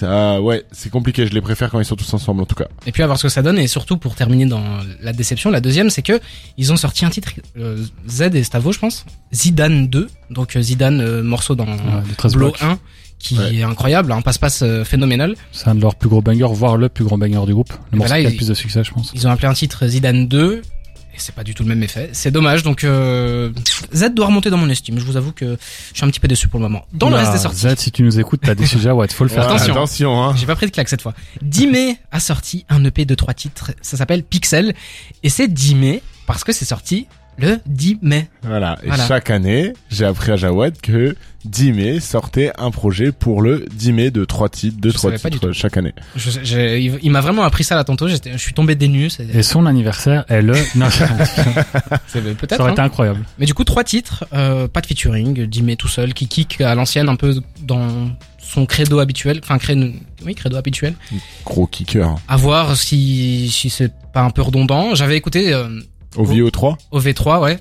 Ça, 0.00 0.40
ouais, 0.40 0.64
c'est 0.72 0.90
compliqué. 0.90 1.26
Je 1.26 1.32
les 1.34 1.40
préfère 1.40 1.70
quand 1.70 1.78
ils 1.78 1.84
sont 1.84 1.96
tous 1.96 2.12
ensemble, 2.14 2.42
en 2.42 2.46
tout 2.46 2.54
cas. 2.54 2.66
Et 2.86 2.92
puis 2.92 3.02
à 3.02 3.06
voir 3.06 3.18
ce 3.18 3.24
que 3.24 3.28
ça 3.28 3.42
donne 3.42 3.58
et 3.58 3.66
surtout 3.66 3.96
pour 3.96 4.14
terminer 4.14 4.46
dans 4.46 4.64
la 5.00 5.12
déception, 5.12 5.50
la 5.50 5.60
deuxième 5.60 5.90
c'est 5.90 6.02
que 6.02 6.20
ils 6.56 6.72
ont 6.72 6.76
sorti 6.76 7.04
un 7.04 7.10
titre 7.10 7.32
euh, 7.58 7.84
Z 8.08 8.22
et 8.34 8.42
Stavo 8.42 8.72
je 8.72 8.78
pense, 8.78 9.04
Zidane 9.34 9.88
2, 9.88 10.08
donc 10.30 10.56
euh, 10.56 10.62
Zidane 10.62 11.00
euh, 11.00 11.22
morceau 11.22 11.54
dans 11.54 11.66
Ouais, 11.66 12.02
de 12.08 12.14
13 12.16 12.34
Blow 12.34 12.48
blocs. 12.48 12.62
1 12.62 12.78
qui 13.18 13.36
Ouais. 13.38 13.54
est 13.56 13.62
incroyable, 13.62 14.12
un 14.12 14.22
passe-passe 14.22 14.62
euh, 14.62 14.82
phénoménal. 14.82 15.34
C'est 15.52 15.68
un 15.68 15.74
de 15.74 15.80
leurs 15.82 15.94
plus 15.94 16.08
gros 16.08 16.22
bangers, 16.22 16.48
voire 16.52 16.78
le 16.78 16.88
plus 16.88 17.04
gros 17.04 17.18
banger 17.18 17.44
du 17.46 17.52
groupe. 17.52 17.72
Le 17.92 17.98
morceau 17.98 18.14
là, 18.14 18.20
qui 18.20 18.26
a 18.26 18.30
le 18.30 18.36
plus 18.36 18.48
de 18.48 18.54
succès, 18.54 18.82
je 18.82 18.90
pense. 18.92 19.10
Ils 19.14 19.26
ont 19.26 19.30
appelé 19.30 19.46
un 19.48 19.52
titre 19.52 19.86
Zidane 19.86 20.26
2 20.26 20.62
et 21.14 21.18
c'est 21.18 21.34
pas 21.34 21.44
du 21.44 21.54
tout 21.54 21.62
le 21.62 21.68
même 21.68 21.82
effet. 21.82 22.10
C'est 22.12 22.30
dommage 22.30 22.62
donc 22.62 22.84
euh, 22.84 23.50
Z 23.92 24.14
doit 24.14 24.26
remonter 24.26 24.50
dans 24.50 24.56
mon 24.56 24.68
estime. 24.68 24.98
Je 24.98 25.04
vous 25.04 25.16
avoue 25.16 25.32
que 25.32 25.56
je 25.92 25.96
suis 25.96 26.04
un 26.04 26.08
petit 26.08 26.20
peu 26.20 26.28
déçu 26.28 26.48
pour 26.48 26.60
le 26.60 26.64
moment. 26.68 26.86
Dans 26.92 27.10
le 27.10 27.16
reste 27.16 27.32
des 27.32 27.38
sorties. 27.38 27.68
Z, 27.68 27.76
si 27.76 27.92
tu 27.92 28.02
nous 28.02 28.18
écoutes, 28.20 28.40
t'as 28.42 28.54
déçu 28.54 28.76
déjà, 28.76 28.94
ouais, 28.94 29.08
faut 29.08 29.24
le 29.24 29.30
faire. 29.30 29.44
Attention. 29.44 29.72
attention, 29.72 30.22
hein. 30.22 30.34
J'ai 30.36 30.46
pas 30.46 30.56
pris 30.56 30.66
de 30.66 30.70
claque 30.70 30.88
cette 30.88 31.02
fois. 31.02 31.14
10 31.42 31.66
mai 31.66 31.96
a 32.12 32.20
sorti 32.20 32.64
un 32.68 32.84
EP 32.84 33.04
de 33.04 33.14
trois 33.14 33.34
titres. 33.34 33.72
Ça 33.82 33.96
s'appelle 33.96 34.22
Pixel. 34.22 34.74
Et 35.22 35.28
c'est 35.28 35.48
10 35.48 35.74
mai 35.74 36.02
parce 36.26 36.44
que 36.44 36.52
c'est 36.52 36.64
sorti 36.64 37.06
le 37.40 37.58
10 37.66 37.98
mai. 38.02 38.28
Voilà. 38.42 38.78
Et 38.82 38.88
Voilà. 38.88 39.06
chaque 39.06 39.30
année, 39.30 39.72
j'ai 39.90 40.04
appris 40.04 40.32
à 40.32 40.36
Jawad 40.36 40.80
que 40.80 41.16
10 41.46 41.72
mai 41.72 42.00
sortait 42.00 42.52
un 42.58 42.70
projet 42.70 43.12
pour 43.12 43.40
le 43.42 43.64
10 43.74 43.92
mai 43.92 44.10
de 44.10 44.24
trois 44.26 44.48
titres, 44.50 44.78
de 44.80 44.90
trois 44.90 45.12
titres 45.12 45.52
chaque 45.52 45.76
année. 45.78 45.94
Je- 46.16 46.78
il 46.78 46.98
il 47.02 47.10
m'a 47.10 47.20
vraiment 47.22 47.42
appris 47.44 47.64
ça 47.64 47.76
là 47.76 47.84
tantôt. 47.84 48.08
J'étais, 48.08 48.32
je 48.32 48.36
suis 48.38 48.52
tombé 48.52 48.74
des 48.74 48.88
nues. 48.88 49.08
Et 49.32 49.42
son 49.42 49.64
anniversaire 49.66 50.24
est 50.28 50.42
le, 50.42 50.52
non, 50.76 50.90
ça 50.90 51.08
c'est 52.06 52.20
peut-être. 52.36 52.60
aurait 52.60 52.70
hein. 52.70 52.72
été 52.74 52.82
incroyable. 52.82 53.24
Mais 53.38 53.46
du 53.46 53.54
coup, 53.54 53.64
trois 53.64 53.84
titres, 53.84 54.24
euh, 54.32 54.68
pas 54.68 54.80
de 54.80 54.86
featuring, 54.86 55.46
10 55.46 55.62
mai 55.62 55.76
tout 55.76 55.88
seul, 55.88 56.12
qui 56.14 56.28
kick 56.28 56.60
à 56.60 56.74
l'ancienne 56.74 57.08
un 57.08 57.16
peu 57.16 57.40
dans 57.62 58.10
son 58.38 58.66
credo 58.66 58.98
habituel. 58.98 59.40
Enfin, 59.42 59.58
credo, 59.58 59.86
oui, 60.24 60.34
credo 60.34 60.56
habituel. 60.56 60.94
Gros 61.44 61.66
kicker. 61.66 62.16
À 62.28 62.36
voir 62.36 62.76
si, 62.76 63.48
si 63.50 63.70
c'est 63.70 63.92
pas 64.12 64.22
un 64.22 64.30
peu 64.30 64.42
redondant. 64.42 64.94
J'avais 64.94 65.16
écouté 65.16 65.52
euh, 65.54 65.68
Au 66.16 66.24
VO 66.24 66.50
3 66.50 66.76
OV3, 66.92 67.42
ouais, 67.42 67.58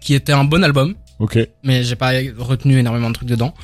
qui 0.00 0.14
était 0.14 0.32
un 0.32 0.44
bon 0.44 0.62
album. 0.62 0.94
Ok. 1.20 1.38
mais 1.62 1.84
j'ai 1.84 1.94
pas 1.94 2.10
retenu 2.36 2.76
énormément 2.76 3.08
de 3.08 3.14
trucs 3.14 3.28
dedans 3.28 3.54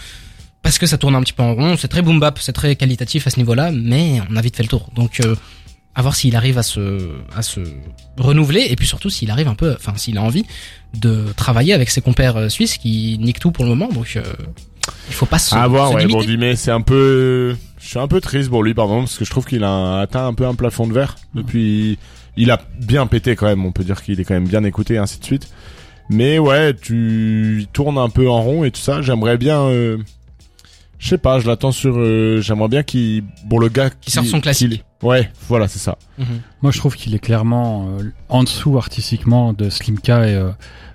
parce 0.63 0.79
que 0.79 0.87
ça 0.87 0.99
tourne 0.99 1.17
un 1.17 1.21
petit 1.21 1.33
peu 1.33 1.43
en 1.43 1.55
rond. 1.55 1.77
C'est 1.77 1.89
très 1.89 2.01
boom 2.03 2.21
bap, 2.21 2.39
c'est 2.39 2.53
très 2.53 2.77
qualitatif 2.77 3.27
à 3.27 3.31
ce 3.31 3.39
niveau-là, 3.39 3.73
mais 3.73 4.21
on 4.31 4.37
a 4.37 4.41
vite 4.41 4.57
fait 4.57 4.63
le 4.63 4.69
tour. 4.69 4.89
Donc 4.95 5.21
euh, 5.21 5.35
à 5.95 6.03
voir 6.03 6.15
s'il 6.15 6.37
arrive 6.37 6.59
à 6.59 6.63
se 6.63 7.11
à 7.35 7.43
se 7.43 7.61
renouveler 8.19 8.67
et 8.71 8.77
puis 8.77 8.87
surtout 8.87 9.11
s'il 9.11 9.31
arrive 9.31 9.49
un 9.49 9.55
peu, 9.55 9.75
enfin 9.75 9.95
s'il 9.97 10.17
a 10.19 10.23
envie 10.23 10.45
de 10.95 11.25
travailler 11.37 11.73
avec 11.73 11.91
ses 11.91 12.01
compères 12.01 12.37
euh, 12.37 12.49
suisses 12.49 12.79
qui 12.79 13.19
niquent 13.21 13.41
tout 13.41 13.51
pour 13.51 13.65
le 13.65 13.71
moment. 13.71 13.89
Donc 13.89 14.15
euh, 14.17 14.23
il 15.09 15.15
faut 15.15 15.27
pas 15.27 15.39
se, 15.39 15.55
À 15.55 15.67
voir, 15.67 15.89
se 15.91 15.95
ouais. 15.95 16.07
Bon, 16.07 16.21
limiter. 16.21 16.33
10 16.33 16.39
mai, 16.39 16.57
c'est 16.57 16.71
un 16.71 16.81
peu, 16.81 17.57
je 17.79 17.87
suis 17.87 17.99
un 17.99 18.09
peu 18.09 18.21
triste 18.21 18.49
pour 18.49 18.63
lui, 18.63 18.75
pardon, 18.75 19.01
parce 19.01 19.19
que 19.19 19.25
je 19.25 19.31
trouve 19.31 19.45
qu'il 19.45 19.65
a 19.65 20.01
atteint 20.01 20.27
un 20.27 20.35
peu 20.35 20.47
un 20.47 20.55
plafond 20.55 20.87
de 20.87 20.93
verre 20.93 21.17
depuis, 21.35 21.99
il 22.41 22.51
a 22.51 22.59
bien 22.81 23.07
pété 23.07 23.37
quand 23.37 23.47
même. 23.47 23.65
On 23.67 23.73
peut 23.73 23.85
dire 23.85 24.03
qu'il 24.03 24.19
est 24.19 24.25
quand 24.25 24.35
même 24.35 24.49
bien 24.49 24.65
écouté, 24.65 24.95
et 24.95 24.99
ainsi 24.99 25.21
de 25.21 25.25
suite. 25.25 25.49
Mais 26.09 26.39
ouais, 26.39 26.75
tu 26.75 27.59
il 27.61 27.67
tourne 27.69 27.99
un 27.99 28.09
peu 28.09 28.29
en 28.29 28.41
rond 28.43 28.65
et 28.65 28.71
tout 28.71 28.81
ça. 28.81 29.03
J'aimerais 29.03 29.37
bien, 29.37 29.61
euh, 29.61 29.99
je 30.99 31.09
sais 31.09 31.19
pas, 31.19 31.39
je 31.39 31.47
l'attends 31.47 31.71
sur, 31.71 31.99
euh, 31.99 32.41
j'aimerais 32.41 32.69
bien 32.69 32.83
qu'il, 32.83 33.25
pour 33.49 33.61
le 33.61 33.69
gars 33.69 33.91
qui 33.91 34.11
sorte 34.11 34.27
son 34.27 34.41
classique. 34.41 34.85
Ouais, 35.03 35.31
voilà, 35.49 35.69
c'est 35.69 35.79
ça. 35.79 35.99
Mhm. 36.19 36.41
Moi, 36.63 36.73
je 36.73 36.79
trouve 36.79 36.97
qu'il 36.97 37.15
est 37.15 37.21
clairement 37.21 37.89
euh, 37.99 38.11
en 38.29 38.43
dessous 38.43 38.77
artistiquement 38.77 39.53
de 39.53 39.71
Slimka 39.71 40.29
et 40.29 40.35
euh, 40.35 40.51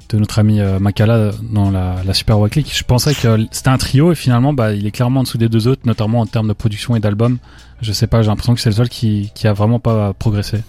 de 0.10 0.18
notre 0.18 0.40
ami 0.40 0.60
euh, 0.60 0.80
Makala 0.80 1.32
dans 1.42 1.72
la, 1.72 1.96
la 2.06 2.14
Super 2.14 2.40
Wack 2.40 2.56
League. 2.56 2.68
Je 2.72 2.84
pensais 2.84 3.14
que 3.14 3.48
c'était 3.52 3.70
un 3.70 3.78
trio 3.78 4.12
et 4.12 4.16
finalement, 4.16 4.54
bah, 4.54 4.74
il 4.74 4.86
est 4.86 4.92
clairement 4.92 5.22
en 5.22 5.24
dessous 5.24 5.38
des 5.38 5.50
deux 5.50 5.68
autres, 5.68 5.82
notamment 5.86 6.20
en 6.20 6.26
termes 6.26 6.48
de 6.48 6.54
production 6.54 6.96
et 6.96 7.00
d'album. 7.00 7.38
Je 7.82 7.92
sais 7.92 8.08
pas, 8.08 8.22
j'ai 8.22 8.30
l'impression 8.30 8.54
que 8.54 8.62
c'est 8.62 8.70
le 8.70 8.76
seul 8.76 8.90
qui, 8.90 9.32
qui 9.36 9.48
a 9.48 9.54
vraiment 9.54 9.80
pas 9.80 10.14
progressé. 10.14 10.62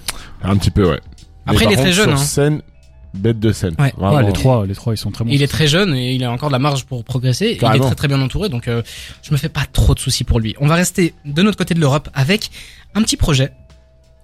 Un 0.43 0.57
petit 0.57 0.71
peu, 0.71 0.89
ouais. 0.89 1.01
Après, 1.47 1.65
il 1.65 1.73
est 1.73 1.77
très 1.77 1.93
jeune, 1.93 2.11
Sur 2.11 2.15
hein. 2.15 2.25
scène, 2.25 2.63
bête 3.15 3.39
de 3.39 3.53
scène. 3.53 3.75
Ouais. 3.79 3.93
Vraiment. 3.97 4.17
Ouais, 4.17 4.27
les 4.27 4.33
trois, 4.33 4.67
les 4.67 4.75
trois, 4.75 4.95
ils 4.95 4.99
sont 4.99 5.11
très 5.11 5.25
bons. 5.25 5.31
Il 5.33 5.43
est 5.43 5.47
très 5.47 5.69
jeune 5.69 5.95
et 5.95 6.15
il 6.15 6.25
a 6.25 6.31
encore 6.33 6.49
de 6.49 6.53
la 6.55 6.59
marge 6.59 6.85
pour 6.85 7.05
progresser. 7.05 7.47
Et 7.47 7.59
il 7.61 7.77
est 7.77 7.81
très 7.81 7.95
très 7.95 8.09
bien 8.09 8.21
entouré, 8.21 8.49
donc 8.49 8.69
euh, 8.69 8.83
je 9.23 9.33
me 9.33 9.37
fais 9.37 9.49
pas 9.49 9.65
trop 9.73 9.95
de 9.95 10.01
soucis 10.01 10.25
pour 10.25 10.41
lui. 10.41 10.57
On 10.61 10.67
va 10.67 10.75
rester 10.75 11.15
de 11.25 11.43
notre 11.43 11.57
côté 11.57 11.75
de 11.75 11.81
l'Europe 11.81 12.09
avec 12.15 12.51
un 12.95 13.03
petit 13.03 13.17
projet. 13.17 13.53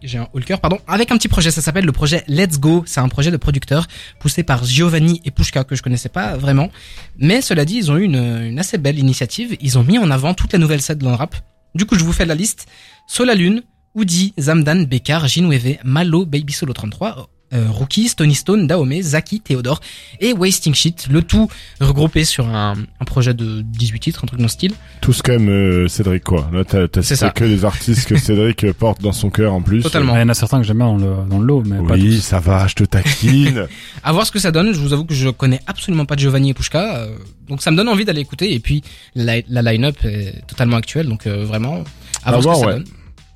J'ai 0.02 0.18
un 0.18 0.28
haut 0.32 0.40
pardon. 0.60 0.78
Avec 0.86 1.10
un 1.12 1.16
petit 1.16 1.28
projet, 1.28 1.50
ça 1.50 1.60
s'appelle 1.60 1.84
le 1.84 1.92
projet 1.92 2.24
Let's 2.26 2.58
Go. 2.58 2.82
C'est 2.86 3.00
un 3.00 3.08
projet 3.08 3.30
de 3.30 3.36
producteur 3.36 3.86
poussé 4.18 4.42
par 4.42 4.64
Giovanni 4.64 5.20
et 5.24 5.30
Pushka 5.30 5.64
que 5.64 5.74
je 5.74 5.82
connaissais 5.82 6.08
pas 6.08 6.36
vraiment. 6.36 6.70
Mais 7.18 7.40
cela 7.40 7.64
dit, 7.64 7.76
ils 7.76 7.90
ont 7.90 7.96
eu 7.96 8.02
une, 8.02 8.16
une 8.16 8.58
assez 8.58 8.78
belle 8.78 8.98
initiative. 8.98 9.56
Ils 9.60 9.78
ont 9.78 9.84
mis 9.84 9.98
en 9.98 10.10
avant 10.10 10.34
toute 10.34 10.52
la 10.52 10.58
nouvelle 10.58 10.82
scène 10.82 10.98
dans 10.98 11.10
le 11.10 11.16
rap. 11.16 11.36
Du 11.74 11.86
coup, 11.86 11.96
je 11.96 12.04
vous 12.04 12.12
fais 12.12 12.26
la 12.26 12.34
liste. 12.34 12.66
Solalune, 13.06 13.62
Oudi, 13.94 14.34
Zamdan, 14.38 14.84
Bekar, 14.86 15.28
Ginweve, 15.28 15.78
Malo, 15.84 16.26
Baby 16.26 16.52
Solo 16.52 16.72
33, 16.72 17.28
euh, 17.52 17.66
Rookie, 17.68 18.08
Stony 18.08 18.34
Stone, 18.34 18.66
Daome, 18.66 19.00
Zaki, 19.02 19.40
Theodore 19.40 19.80
et 20.20 20.32
Wasting 20.32 20.74
Shit. 20.74 21.08
Le 21.10 21.22
tout 21.22 21.48
regroupé 21.80 22.24
sur 22.24 22.48
un, 22.48 22.74
un 23.00 23.04
projet 23.04 23.34
de 23.34 23.62
18 23.62 24.00
titres, 24.00 24.20
un 24.24 24.26
truc 24.26 24.40
dans 24.40 24.48
ce 24.48 24.54
style. 24.54 24.72
Tous 25.00 25.22
quand 25.22 25.32
même 25.32 25.48
euh, 25.48 25.88
Cédric 25.88 26.24
quoi. 26.24 26.48
Là 26.52 26.64
t'as 26.64 26.88
t'as 26.88 27.02
C'est 27.02 27.16
ça. 27.16 27.30
que 27.30 27.44
des 27.44 27.64
artistes 27.64 28.08
que 28.08 28.16
Cédric 28.18 28.72
porte 28.72 29.00
dans 29.02 29.12
son 29.12 29.30
cœur 29.30 29.52
en 29.52 29.60
plus. 29.62 29.82
Totalement. 29.82 30.14
Il 30.16 30.20
y 30.20 30.22
en 30.22 30.28
a 30.28 30.34
certains 30.34 30.58
que 30.60 30.66
j'aime 30.66 30.78
bien 30.78 30.86
dans 30.86 30.96
le, 30.96 31.28
dans 31.28 31.38
le 31.38 31.44
lot, 31.46 31.62
mais 31.66 31.76
pas 31.86 31.94
Oui, 31.94 32.16
tous. 32.16 32.20
ça 32.22 32.40
va, 32.40 32.66
je 32.66 32.74
te 32.74 32.84
taquine. 32.84 33.66
À 34.04 34.12
voir 34.12 34.26
ce 34.26 34.32
que 34.32 34.38
ça 34.38 34.50
donne. 34.50 34.72
Je 34.72 34.80
vous 34.80 34.92
avoue 34.92 35.04
que 35.04 35.14
je 35.14 35.28
connais 35.28 35.60
absolument 35.66 36.04
pas 36.06 36.16
Giovanni 36.16 36.50
et 36.50 36.54
Pushka, 36.54 36.96
euh, 36.96 37.16
donc 37.48 37.62
ça 37.62 37.70
me 37.70 37.76
donne 37.76 37.88
envie 37.88 38.04
d'aller 38.04 38.20
écouter. 38.20 38.52
Et 38.54 38.58
puis 38.60 38.82
la, 39.14 39.36
la 39.48 39.62
line-up 39.72 39.96
est 40.04 40.46
totalement 40.46 40.76
actuelle, 40.76 41.06
donc 41.08 41.26
euh, 41.26 41.44
vraiment 41.44 41.84
à 42.24 42.30
À 42.34 42.38
voir 42.38 42.56
ce 42.56 42.60
que 42.62 42.66
ça 42.66 42.66
ouais. 42.66 42.78
donne. 42.80 42.84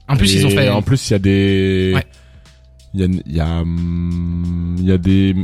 En 0.09 0.17
plus, 0.17 0.33
Et 0.35 0.39
ils 0.39 0.47
ont 0.47 0.51
fait. 0.51 0.69
En 0.69 0.83
plus, 0.83 1.09
il 1.09 1.13
y 1.13 1.15
a 1.15 1.19
des. 1.19 1.93
Ouais. 1.95 2.07
Il 2.95 3.01
y 3.01 3.05
a, 3.05 3.07
il 3.27 3.37
y 3.37 3.41
a, 3.41 3.61
hum, 3.61 4.77
y 4.81 4.91
a 4.93 4.99
des 4.99 5.35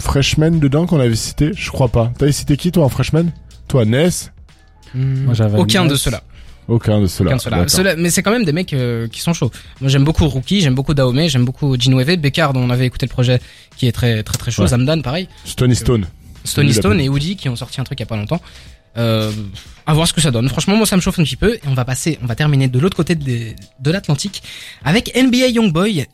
freshmen 0.00 0.58
dedans 0.60 0.86
qu'on 0.86 1.00
avait 1.00 1.16
cité. 1.16 1.50
Je 1.56 1.70
crois 1.70 1.88
pas. 1.88 2.12
T'avais 2.18 2.32
cité 2.32 2.56
qui 2.56 2.70
toi 2.72 2.84
en 2.84 2.88
freshman? 2.88 3.26
Toi, 3.66 3.84
Ness? 3.84 4.30
Hmm, 4.94 5.24
Moi, 5.24 5.34
aucun 5.58 5.84
de 5.86 5.90
Ness. 5.92 6.00
ceux-là. 6.02 6.22
Aucun 6.68 7.00
de 7.00 7.06
ceux-là. 7.06 7.30
Aucun 7.30 7.36
de 7.36 7.40
ceux-là. 7.40 7.56
D'accord. 7.58 7.70
Ceux-là- 7.70 7.96
mais 7.96 8.10
c'est 8.10 8.22
quand 8.22 8.30
même 8.30 8.44
des 8.44 8.52
mecs 8.52 8.72
euh, 8.74 9.08
qui 9.08 9.20
sont 9.20 9.32
chauds. 9.32 9.50
Moi, 9.80 9.88
j'aime 9.88 10.04
beaucoup 10.04 10.26
Rookie, 10.28 10.60
j'aime 10.60 10.74
beaucoup 10.74 10.92
Daome, 10.94 11.26
j'aime 11.28 11.44
beaucoup 11.46 11.76
Ginweve, 11.78 12.16
Beckard, 12.18 12.52
dont 12.52 12.60
on 12.60 12.70
avait 12.70 12.86
écouté 12.86 13.06
le 13.06 13.10
projet, 13.10 13.40
qui 13.78 13.86
est 13.86 13.92
très 13.92 14.22
très 14.22 14.36
très 14.36 14.50
chaud. 14.50 14.62
Ouais. 14.62 14.68
Zamdan, 14.68 15.00
pareil. 15.02 15.28
Stony 15.44 15.74
Stone. 15.74 16.06
Stony 16.44 16.72
Stone 16.74 17.00
et 17.00 17.08
Woody 17.08 17.36
qui 17.36 17.48
ont 17.48 17.56
sorti 17.56 17.80
un 17.80 17.84
truc 17.84 17.98
il 18.00 18.02
y 18.02 18.04
a 18.04 18.06
pas 18.06 18.16
longtemps. 18.16 18.40
Euh, 18.96 19.30
à 19.86 19.94
voir 19.94 20.08
ce 20.08 20.12
que 20.12 20.20
ça 20.20 20.30
donne. 20.30 20.48
Franchement, 20.48 20.76
moi, 20.76 20.86
ça 20.86 20.96
me 20.96 21.00
chauffe 21.00 21.18
un 21.18 21.22
petit 21.24 21.36
peu. 21.36 21.54
Et 21.54 21.60
on 21.66 21.74
va 21.74 21.84
passer, 21.84 22.18
on 22.22 22.26
va 22.26 22.34
terminer 22.34 22.68
de 22.68 22.78
l'autre 22.78 22.96
côté 22.96 23.14
de, 23.14 23.54
de 23.80 23.90
l'Atlantique 23.90 24.42
avec 24.84 25.14
NBA 25.16 25.48
Youngboy. 25.48 26.06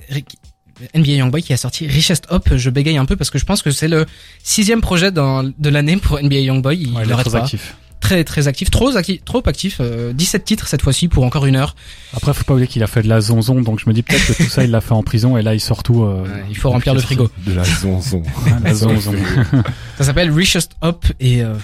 NBA 0.95 1.12
Youngboy 1.12 1.43
qui 1.43 1.52
a 1.52 1.57
sorti 1.57 1.87
Richest 1.87 2.26
Hop. 2.31 2.49
Je 2.57 2.71
bégaye 2.71 2.97
un 2.99 3.04
peu 3.04 3.16
parce 3.16 3.31
que 3.31 3.38
je 3.38 3.45
pense 3.45 3.62
que 3.62 3.71
c'est 3.71 3.88
le 3.88 4.07
sixième 4.43 4.81
projet 4.81 5.11
dans, 5.12 5.43
de 5.45 5.69
l'année 5.69 5.97
pour 5.97 6.21
NBA 6.23 6.37
Youngboy. 6.40 6.76
Il 6.78 6.93
Ouais, 6.95 7.02
il 7.04 7.11
est 7.11 7.14
très 7.14 7.31
pas. 7.31 7.38
actif. 7.38 7.76
Très 8.00 8.23
très 8.23 8.49
actif, 8.49 8.71
trop 8.71 8.95
actif, 8.97 9.25
trop 9.25 9.43
actif. 9.47 9.78
euh, 9.81 10.12
17 10.12 10.45
titres 10.45 10.69
cette 10.69 10.83
fois-ci 10.83 11.09
pour 11.09 11.25
encore 11.25 11.47
une 11.47 11.57
heure. 11.57 11.75
Après, 12.12 12.35
faut 12.35 12.45
pas 12.45 12.52
oublier 12.52 12.69
qu'il 12.69 12.83
a 12.83 12.87
fait 12.87 13.02
de 13.02 13.09
la 13.09 13.23
zonzon, 13.23 13.62
donc 13.62 13.81
je 13.81 13.88
me 13.88 13.95
dis 13.95 14.02
peut-être 14.02 14.26
que 14.26 14.43
tout 14.43 14.50
ça, 14.50 14.62
il 14.62 14.71
l'a 14.71 14.83
fait 14.83 14.93
en 14.93 15.02
prison, 15.02 15.38
et 15.38 15.43
là, 15.43 15.54
il 15.54 15.61
sort 15.61 15.83
tout. 15.83 16.02
Euh, 16.04 16.23
Ouais, 16.25 16.45
il 16.50 16.57
faut 16.57 16.69
remplir 16.69 16.93
le 16.93 17.00
frigo. 17.00 17.31
De 17.47 17.54
la 17.54 17.64
zonzon. 17.64 18.23
la 18.62 18.75
zonzon. 18.75 19.14
Ça 19.97 20.04
s'appelle 20.04 20.31
Richest 20.31 20.73
Hop 20.83 21.07
et 21.19 21.43
euh, 21.43 21.54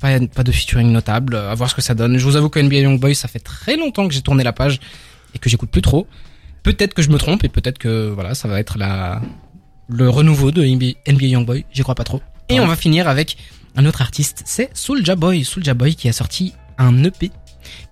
pas, 0.00 0.18
pas 0.34 0.42
de 0.42 0.52
featuring 0.52 0.90
notable. 0.90 1.36
À 1.36 1.54
voir 1.54 1.68
ce 1.68 1.74
que 1.74 1.82
ça 1.82 1.94
donne. 1.94 2.16
Je 2.16 2.24
vous 2.24 2.36
avoue 2.36 2.48
que 2.48 2.60
NBA 2.60 2.76
Youngboy, 2.76 3.14
ça 3.14 3.28
fait 3.28 3.38
très 3.40 3.76
longtemps 3.76 4.08
que 4.08 4.14
j'ai 4.14 4.22
tourné 4.22 4.42
la 4.42 4.54
page 4.54 4.80
et 5.34 5.38
que 5.38 5.50
j'écoute 5.50 5.68
plus 5.70 5.82
trop. 5.82 6.06
Peut-être 6.64 6.94
que 6.94 7.02
je 7.02 7.10
me 7.10 7.18
trompe 7.18 7.44
et 7.44 7.48
peut-être 7.48 7.78
que 7.78 8.08
voilà, 8.08 8.34
ça 8.34 8.48
va 8.48 8.58
être 8.58 8.76
la 8.78 9.22
le 9.88 10.08
renouveau 10.08 10.50
de 10.50 10.64
NBA, 10.64 11.26
Youngboy. 11.26 11.64
J'y 11.72 11.82
crois 11.82 11.94
pas 11.94 12.04
trop. 12.04 12.20
Et 12.48 12.58
on 12.58 12.66
va 12.66 12.74
finir 12.76 13.06
avec 13.06 13.36
un 13.76 13.84
autre 13.86 14.00
artiste, 14.02 14.42
c'est 14.46 14.70
Soulja 14.74 15.14
Boy. 15.14 15.44
Soulja 15.44 15.74
Boy 15.74 15.94
qui 15.94 16.08
a 16.08 16.12
sorti 16.12 16.52
un 16.78 17.04
EP 17.04 17.30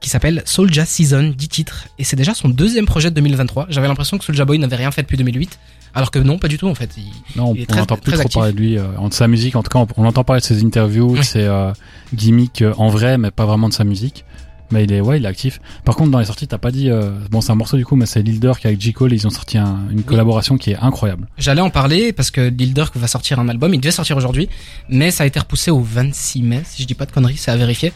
qui 0.01 0.09
s'appelle 0.11 0.43
Soulja 0.47 0.85
Season, 0.85 1.33
10 1.37 1.49
titres. 1.49 1.89
Et 1.99 2.05
c'est 2.05 2.17
déjà 2.17 2.35
son 2.35 2.49
deuxième 2.49 2.87
projet 2.87 3.11
de 3.11 3.15
2023. 3.17 3.67
J'avais 3.71 3.89
l'impression 3.89 4.19
que 4.19 4.25
Soulja 4.25 4.45
Boy 4.45 4.59
n'avait 4.59 4.77
rien 4.77 4.91
fait 4.91 5.03
depuis 5.03 5.17
2008. 5.17 5.59
Alors 5.95 6.11
que 6.11 6.19
non, 6.19 6.39
pas 6.39 6.49
du 6.49 6.57
tout 6.57 6.69
en 6.69 6.75
fait. 6.75 6.91
Il- 6.97 7.13
Non, 7.37 7.55
Il 7.55 7.67
on 7.71 7.75
n'entend 7.77 7.97
plus 7.99 8.13
très 8.13 8.25
trop 8.25 8.41
parler 8.41 8.53
de 8.55 8.59
lui. 8.59 8.79
Euh, 8.79 8.85
de 9.09 9.13
sa 9.13 9.29
musique, 9.29 9.57
en 9.57 9.63
tout 9.63 9.69
cas, 9.69 9.79
on, 9.79 9.87
on 9.99 10.07
entend 10.07 10.25
parler 10.25 10.41
de 10.41 10.47
ses 10.47 10.65
interviews, 10.65 11.13
de 11.13 11.19
Oui. 11.19 11.25
ses 11.25 11.41
euh, 11.43 11.73
gimmicks 12.15 12.63
euh, 12.63 12.73
en 12.79 12.89
vrai, 12.89 13.19
mais 13.19 13.31
pas 13.31 13.45
vraiment 13.45 13.69
de 13.69 13.75
sa 13.75 13.85
musique. 13.85 14.25
Mais 14.73 14.85
il 14.85 14.93
est, 14.93 15.01
ouais, 15.01 15.19
il 15.19 15.25
est 15.25 15.29
actif. 15.29 15.61
Par 15.85 15.95
contre, 15.95 16.11
dans 16.11 16.19
les 16.19 16.25
sorties, 16.25 16.49
t'as 16.49 16.59
pas 16.59 16.71
dit, 16.73 16.91
euh, 16.91 17.11
bon, 17.31 17.41
c'est 17.41 17.53
un 17.53 17.55
morceau 17.55 17.77
du 17.77 17.85
coup, 17.85 17.95
mais 17.95 18.07
c'est 18.07 18.23
Lil 18.23 18.41
Durk 18.41 18.65
avec 18.67 18.81
J. 18.81 18.93
Cole, 18.93 19.13
ils 19.13 19.27
ont 19.27 19.31
sorti 19.31 19.59
un- 19.59 19.79
une 19.91 20.03
collaboration 20.03 20.57
qui 20.57 20.71
est 20.73 20.77
incroyable. 20.81 21.29
J'allais 21.39 21.61
en 21.61 21.71
parler 21.71 22.13
parce 22.13 22.31
que 22.31 22.41
Lil 22.41 22.75
Durk 22.75 22.97
va 22.97 23.07
sortir 23.07 23.39
un 23.39 23.49
album, 23.49 23.73
il 23.75 23.81
devait 23.81 23.93
sortir 23.93 24.17
aujourd'hui, 24.17 24.49
mais 24.89 25.11
ça 25.11 25.25
a 25.25 25.27
été 25.27 25.39
repoussé 25.39 25.71
au 25.71 25.81
26 25.81 26.43
mai, 26.43 26.63
si 26.65 26.83
je 26.83 26.87
dis 26.89 26.95
pas 26.95 27.07
de 27.07 27.13
conneries, 27.13 27.37
c'est 27.37 27.51
à 27.51 27.57
vérifier. 27.57 27.93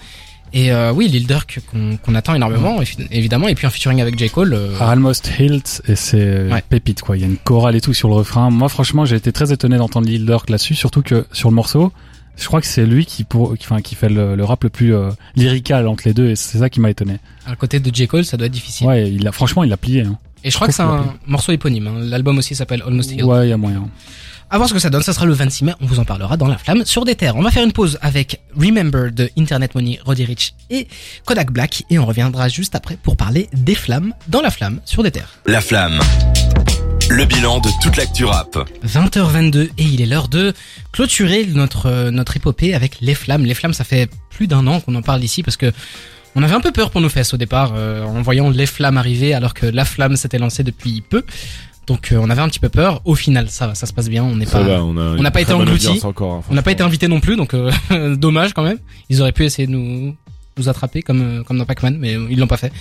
Et 0.53 0.71
euh, 0.71 0.93
oui, 0.93 1.09
Lil 1.09 1.27
Durk 1.27 1.59
qu'on 2.05 2.15
attend 2.15 2.35
énormément, 2.35 2.81
évi- 2.81 3.09
évidemment, 3.11 3.49
et 3.49 3.55
puis 3.57 3.67
un 3.67 3.71
featuring 3.71 4.01
avec 4.01 4.17
J. 4.19 4.31
Cole. 4.31 4.55
euh, 4.55 4.79
Almost 4.81 5.29
Hilt, 5.39 5.83
et 5.89 5.97
c'est 5.97 6.49
Ouais. 6.51 6.63
pépite, 6.69 7.01
quoi. 7.03 7.17
Il 7.17 7.21
y 7.21 7.25
a 7.25 7.27
une 7.27 7.37
chorale 7.37 7.75
et 7.75 7.81
tout 7.81 7.93
sur 7.95 8.09
le 8.09 8.15
refrain. 8.15 8.51
Moi, 8.51 8.69
franchement, 8.69 9.05
j'ai 9.05 9.17
été 9.17 9.33
très 9.33 9.53
étonné 9.53 9.77
d'entendre 9.77 10.07
Lil 10.07 10.25
Durk 10.25 10.49
là-dessus, 10.49 10.75
surtout 10.77 11.03
que 11.03 11.27
sur 11.33 11.49
le 11.51 11.55
morceau, 11.57 11.91
je 12.37 12.47
crois 12.47 12.61
que 12.61 12.67
c'est 12.67 12.87
lui 12.87 13.07
qui, 13.07 13.25
pour, 13.25 13.57
qui, 13.57 13.65
enfin, 13.65 13.81
qui 13.81 13.95
fait 13.95 14.09
le, 14.09 14.37
le 14.37 14.45
rap 14.45 14.63
le 14.65 14.71
plus 14.71 14.95
euh, 14.95 15.11
lyrical 15.37 15.87
entre 15.89 16.03
les 16.07 16.15
deux, 16.15 16.31
et 16.31 16.37
c'est 16.37 16.59
ça 16.59 16.69
qui 16.71 16.81
m'a 16.81 16.91
étonné. 16.91 17.19
à 17.47 17.57
côté 17.57 17.81
de 17.81 17.95
J. 17.95 18.07
Cole, 18.07 18.25
ça 18.25 18.37
doit 18.37 18.47
être 18.47 18.53
difficile. 18.53 18.87
Ouais, 18.87 19.11
il 19.11 19.27
a, 19.27 19.33
franchement, 19.33 19.65
il 19.65 19.71
l'a 19.71 19.77
plié. 19.77 20.03
Hein. 20.03 20.19
Et 20.45 20.51
je 20.51 20.55
crois 20.55 20.69
que 20.69 20.75
c'est 20.75 20.83
un 20.83 21.15
morceau 21.27 21.51
éponyme. 21.53 21.87
hein. 21.89 21.95
L'album 22.03 22.39
aussi 22.39 22.55
s'appelle 22.55 22.83
Almost 22.87 23.11
Healed. 23.11 23.25
Ouais, 23.25 23.47
il 23.47 23.51
y 23.51 23.53
a 23.53 23.57
moyen. 23.57 23.89
À 24.49 24.59
voir 24.59 24.69
ce 24.69 24.75
que 24.75 24.79
ça 24.79 24.91
donne, 24.91 25.03
ça 25.03 25.13
sera 25.13 25.27
le 25.27 25.33
26 25.33 25.65
mai, 25.65 25.73
on 25.81 25.87
vous 25.87 25.99
en 25.99 26.05
parlera 26.05 26.37
dans 26.37 26.47
la 26.47 26.57
flamme 26.57 26.85
sur 26.85 27.05
des 27.05 27.17
terres. 27.17 27.35
On 27.35 27.43
va 27.43 27.51
faire 27.51 27.65
une 27.65 27.73
pause 27.73 27.99
avec 28.01 28.41
Remember 28.57 29.11
de 29.11 29.29
Internet 29.37 29.75
Money, 29.75 29.99
Roddy 30.05 30.25
Rich 30.25 30.55
et 30.71 30.87
Kodak 31.25 31.51
Black, 31.51 31.83
et 31.91 31.99
on 31.99 32.07
reviendra 32.07 32.49
juste 32.49 32.77
après 32.77 32.97
pour 33.03 33.17
parler 33.17 33.49
des 33.55 33.75
flammes 33.75 34.13
dans 34.29 34.43
la 34.43 34.51
flamme 34.53 34.79
sur 34.85 35.03
des 35.03 35.11
terres. 35.11 35.33
La 35.47 35.61
flamme. 35.61 35.99
Le 37.17 37.25
bilan 37.25 37.61
de 37.61 37.71
toute 37.81 37.97
l'actu 37.97 38.27
rap. 38.27 38.59
20h22 38.85 39.71
et 39.79 39.83
il 39.83 40.03
est 40.03 40.07
l'heure 40.07 40.29
de 40.29 40.53
clôturer 40.93 41.47
notre 41.47 41.87
euh, 41.87 42.11
notre 42.11 42.37
épopée 42.37 42.75
avec 42.75 42.99
les 43.01 43.15
flammes. 43.15 43.47
Les 43.47 43.55
flammes, 43.55 43.73
ça 43.73 43.85
fait 43.85 44.11
plus 44.29 44.47
d'un 44.47 44.67
an 44.67 44.81
qu'on 44.81 44.95
en 44.95 45.01
parle 45.01 45.25
ici 45.25 45.43
parce 45.43 45.57
que 45.57 45.73
on 46.35 46.43
avait 46.43 46.55
un 46.55 46.61
peu 46.61 46.73
peur 46.73 46.91
pour 46.91 47.01
nos 47.01 47.09
fesses 47.09 47.33
au 47.33 47.39
départ 47.39 47.73
euh, 47.75 48.05
en 48.05 48.21
voyant 48.21 48.51
les 48.51 48.67
flammes 48.67 48.99
arriver 48.99 49.33
alors 49.33 49.55
que 49.55 49.65
la 49.65 49.87
flamme 49.87 50.17
s'était 50.17 50.39
lancée 50.39 50.63
depuis 50.63 51.01
peu. 51.01 51.25
Donc 51.87 52.13
euh, 52.13 52.19
on 52.21 52.29
avait 52.29 52.43
un 52.43 52.49
petit 52.49 52.59
peu 52.59 52.69
peur. 52.69 53.01
Au 53.07 53.15
final, 53.15 53.49
ça 53.49 53.69
va, 53.69 53.75
ça 53.75 53.87
se 53.87 53.95
passe 53.95 54.11
bien. 54.11 54.23
On 54.23 54.37
n'est 54.37 54.45
pas 54.45 54.63
va, 54.63 54.85
on 54.85 54.93
n'a 54.93 55.31
pas 55.31 55.41
été 55.41 55.53
hein, 55.53 55.65
on 56.51 56.55
n'a 56.55 56.63
pas 56.63 56.73
été 56.73 56.83
invité 56.83 57.09
non 57.09 57.21
plus, 57.21 57.37
donc 57.37 57.55
euh, 57.55 57.71
dommage 58.17 58.53
quand 58.53 58.63
même. 58.63 58.79
Ils 59.09 59.23
auraient 59.23 59.33
pu 59.33 59.45
essayer 59.45 59.67
de 59.67 59.73
nous 59.73 60.15
nous 60.59 60.69
attraper 60.69 61.03
comme 61.03 61.23
euh, 61.23 61.43
comme 61.45 61.59
dans 61.59 61.65
Pac-Man, 61.65 61.97
mais 61.99 62.17
ils 62.29 62.39
l'ont 62.39 62.47
pas 62.47 62.57
fait. 62.57 62.73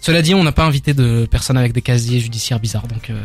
Cela 0.00 0.22
dit, 0.22 0.34
on 0.34 0.42
n'a 0.44 0.52
pas 0.52 0.64
invité 0.64 0.94
de 0.94 1.26
personnes 1.26 1.58
avec 1.58 1.72
des 1.72 1.82
casiers 1.82 2.20
judiciaires 2.20 2.58
bizarres, 2.60 2.86
donc 2.88 3.10
euh, 3.10 3.22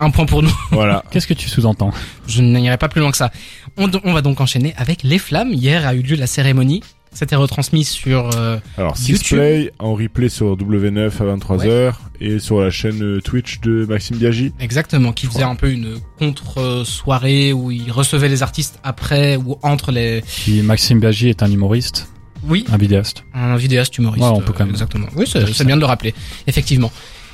un 0.00 0.10
point 0.10 0.26
pour 0.26 0.42
nous. 0.42 0.54
Voilà. 0.70 1.02
Qu'est-ce 1.10 1.26
que 1.26 1.34
tu 1.34 1.48
sous-entends 1.48 1.92
Je 2.26 2.42
n'irai 2.42 2.76
pas 2.76 2.88
plus 2.88 3.00
loin 3.00 3.10
que 3.10 3.16
ça. 3.16 3.30
On, 3.76 3.90
on 4.04 4.12
va 4.12 4.20
donc 4.22 4.40
enchaîner 4.40 4.74
avec 4.76 5.02
les 5.02 5.18
flammes. 5.18 5.52
Hier 5.52 5.86
a 5.86 5.94
eu 5.94 6.02
lieu 6.02 6.16
la 6.16 6.26
cérémonie. 6.26 6.82
C'était 7.12 7.34
retransmis 7.34 7.82
sur 7.84 8.30
euh, 8.36 8.58
Alors, 8.78 8.94
YouTube. 8.96 9.16
6 9.16 9.34
play 9.34 9.72
en 9.80 9.94
replay 9.94 10.28
sur 10.28 10.56
W9 10.56 11.06
à 11.08 11.36
23h 11.36 11.94
et 12.20 12.38
sur 12.38 12.60
la 12.60 12.70
chaîne 12.70 13.02
euh, 13.02 13.20
Twitch 13.20 13.58
de 13.60 13.84
Maxime 13.84 14.16
Biaggi. 14.16 14.52
exactement 14.60 15.12
qui 15.12 15.26
faisait 15.26 15.42
un 15.42 15.56
peu 15.56 15.72
une 15.72 15.96
contre-soirée 16.20 17.52
où 17.52 17.72
il 17.72 17.90
recevait 17.90 18.28
les 18.28 18.44
artistes 18.44 18.78
après 18.84 19.34
ou 19.36 19.56
entre 19.62 19.90
les. 19.90 20.20
Puis 20.22 20.62
Maxime 20.62 21.00
Biaggi 21.00 21.28
est 21.30 21.42
un 21.42 21.50
humoriste, 21.50 22.12
Oui, 22.44 22.64
un 22.72 22.76
vidéaste. 22.76 23.24
un 23.34 23.56
vidéaste 23.56 23.96
humoriste. 23.98 24.24
Ouais, 24.24 24.30
on 24.32 24.40
peut 24.40 24.52
quand 24.52 24.64
même. 24.64 24.70
Exactement. 24.74 25.06
Oui, 25.16 25.26
c'est 25.26 25.64
bien 25.64 25.76
de 25.76 25.80
le 25.80 25.86
rappeler. 25.86 26.14
Effectivement. 26.46 26.90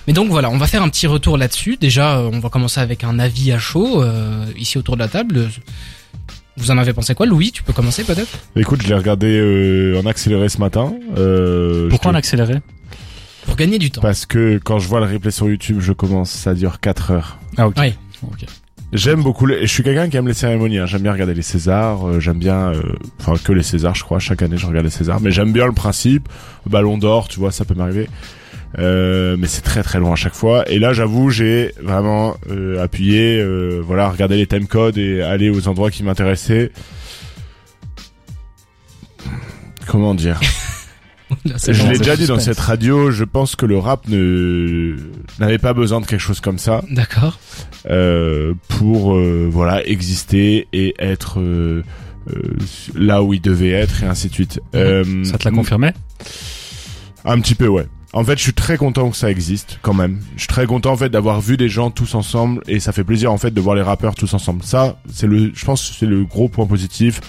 Mais 0.06 0.12
donc 0.12 0.28
voilà, 0.30 0.50
on 0.50 0.56
va 0.58 0.66
faire 0.66 0.82
un 0.82 0.88
petit 0.88 1.06
retour 1.06 1.36
là-dessus. 1.36 1.76
Déjà, 1.80 2.18
euh, 2.18 2.30
on 2.32 2.38
va 2.38 2.48
commencer 2.48 2.80
avec 2.80 3.02
un 3.02 3.18
avis 3.18 3.50
à 3.52 3.58
chaud 3.58 4.02
euh, 4.02 4.44
ici 4.56 4.78
autour 4.78 4.94
de 4.96 5.00
la 5.00 5.08
table. 5.08 5.48
Vous 6.56 6.70
en 6.70 6.78
avez 6.78 6.92
pensé 6.92 7.14
quoi, 7.14 7.26
Louis? 7.26 7.50
Tu 7.52 7.62
peux 7.62 7.72
commencer 7.72 8.04
peut-être? 8.04 8.38
Écoute, 8.54 8.82
je 8.82 8.88
l'ai 8.88 8.94
regardé 8.94 9.26
euh, 9.38 10.00
en 10.00 10.06
accéléré 10.06 10.48
ce 10.48 10.58
matin. 10.58 10.94
Euh, 11.18 11.88
Pourquoi 11.90 12.12
en 12.12 12.14
accéléré? 12.14 12.60
Pour 13.44 13.56
gagner 13.56 13.78
du 13.78 13.90
temps. 13.90 14.00
Parce 14.00 14.26
que 14.26 14.58
quand 14.64 14.78
je 14.78 14.88
vois 14.88 15.00
le 15.00 15.06
replay 15.12 15.30
sur 15.30 15.48
YouTube, 15.48 15.78
je 15.80 15.92
commence, 15.92 16.30
ça 16.30 16.54
dure 16.54 16.80
4 16.80 17.10
heures. 17.10 17.38
Ah 17.56 17.68
ok. 17.68 17.76
Ouais. 17.78 17.94
Ok. 18.22 18.46
J'aime 18.92 19.22
beaucoup, 19.22 19.46
les... 19.46 19.62
je 19.62 19.72
suis 19.72 19.82
quelqu'un 19.82 20.08
qui 20.08 20.16
aime 20.16 20.28
les 20.28 20.34
cérémonies, 20.34 20.78
hein. 20.78 20.86
j'aime 20.86 21.02
bien 21.02 21.12
regarder 21.12 21.34
les 21.34 21.42
Césars, 21.42 22.06
euh, 22.08 22.20
j'aime 22.20 22.38
bien, 22.38 22.72
euh, 22.72 22.82
enfin 23.20 23.34
que 23.42 23.52
les 23.52 23.64
Césars 23.64 23.96
je 23.96 24.04
crois, 24.04 24.20
chaque 24.20 24.42
année 24.42 24.56
je 24.56 24.66
regarde 24.66 24.84
les 24.84 24.92
Césars, 24.92 25.20
mais 25.20 25.32
j'aime 25.32 25.52
bien 25.52 25.66
le 25.66 25.72
principe, 25.72 26.28
Ballon 26.66 26.96
d'or, 26.96 27.28
tu 27.28 27.40
vois, 27.40 27.50
ça 27.50 27.64
peut 27.64 27.74
m'arriver. 27.74 28.08
Euh, 28.78 29.36
mais 29.38 29.46
c'est 29.46 29.62
très 29.62 29.82
très 29.82 29.98
loin 29.98 30.12
à 30.12 30.16
chaque 30.16 30.34
fois. 30.34 30.68
Et 30.70 30.78
là, 30.78 30.92
j'avoue, 30.92 31.30
j'ai 31.30 31.72
vraiment 31.80 32.36
euh, 32.50 32.82
appuyé, 32.82 33.40
euh, 33.40 33.80
voilà, 33.82 34.10
regarder 34.10 34.36
les 34.36 34.46
timecodes 34.46 34.98
et 34.98 35.22
aller 35.22 35.50
aux 35.50 35.68
endroits 35.68 35.90
qui 35.90 36.02
m'intéressaient. 36.02 36.70
Comment 39.86 40.14
dire? 40.14 40.40
Là, 41.44 41.56
Je 41.58 41.88
l'ai 41.88 41.98
déjà 41.98 42.16
dit 42.16 42.26
dans 42.26 42.38
cette 42.38 42.58
radio. 42.58 43.10
Je 43.10 43.24
pense 43.24 43.56
que 43.56 43.66
le 43.66 43.78
rap 43.78 44.06
ne 44.08 44.94
n'avait 45.40 45.58
pas 45.58 45.72
besoin 45.74 46.00
de 46.00 46.06
quelque 46.06 46.20
chose 46.20 46.40
comme 46.40 46.58
ça 46.58 46.82
D'accord. 46.88 47.40
Euh, 47.88 48.54
pour 48.68 49.14
euh, 49.14 49.48
voilà 49.50 49.86
exister 49.86 50.68
et 50.72 50.94
être 50.98 51.40
euh, 51.40 51.82
là 52.94 53.22
où 53.22 53.34
il 53.34 53.40
devait 53.40 53.70
être 53.70 54.02
et 54.02 54.06
ainsi 54.06 54.28
de 54.28 54.34
suite. 54.34 54.60
Euh, 54.74 55.24
Ça 55.24 55.38
te 55.38 55.48
l'a 55.48 55.54
confirmé? 55.54 55.92
Un 57.24 57.40
petit 57.40 57.54
peu, 57.54 57.68
ouais. 57.68 57.86
En 58.12 58.24
fait, 58.24 58.38
je 58.38 58.42
suis 58.42 58.54
très 58.54 58.76
content 58.78 59.10
que 59.10 59.16
ça 59.16 59.30
existe 59.30 59.78
quand 59.82 59.92
même. 59.92 60.20
Je 60.36 60.42
suis 60.42 60.48
très 60.48 60.66
content 60.66 60.92
en 60.92 60.96
fait 60.96 61.10
d'avoir 61.10 61.40
vu 61.40 61.56
des 61.56 61.68
gens 61.68 61.90
tous 61.90 62.14
ensemble 62.14 62.62
et 62.66 62.80
ça 62.80 62.92
fait 62.92 63.04
plaisir 63.04 63.30
en 63.30 63.36
fait 63.36 63.50
de 63.50 63.60
voir 63.60 63.76
les 63.76 63.82
rappeurs 63.82 64.14
tous 64.14 64.32
ensemble. 64.32 64.62
Ça, 64.62 64.98
c'est 65.12 65.26
le, 65.26 65.50
je 65.54 65.64
pense, 65.64 65.90
que 65.90 65.96
c'est 65.96 66.06
le 66.06 66.24
gros 66.24 66.48
point 66.48 66.66
positif. 66.66 67.20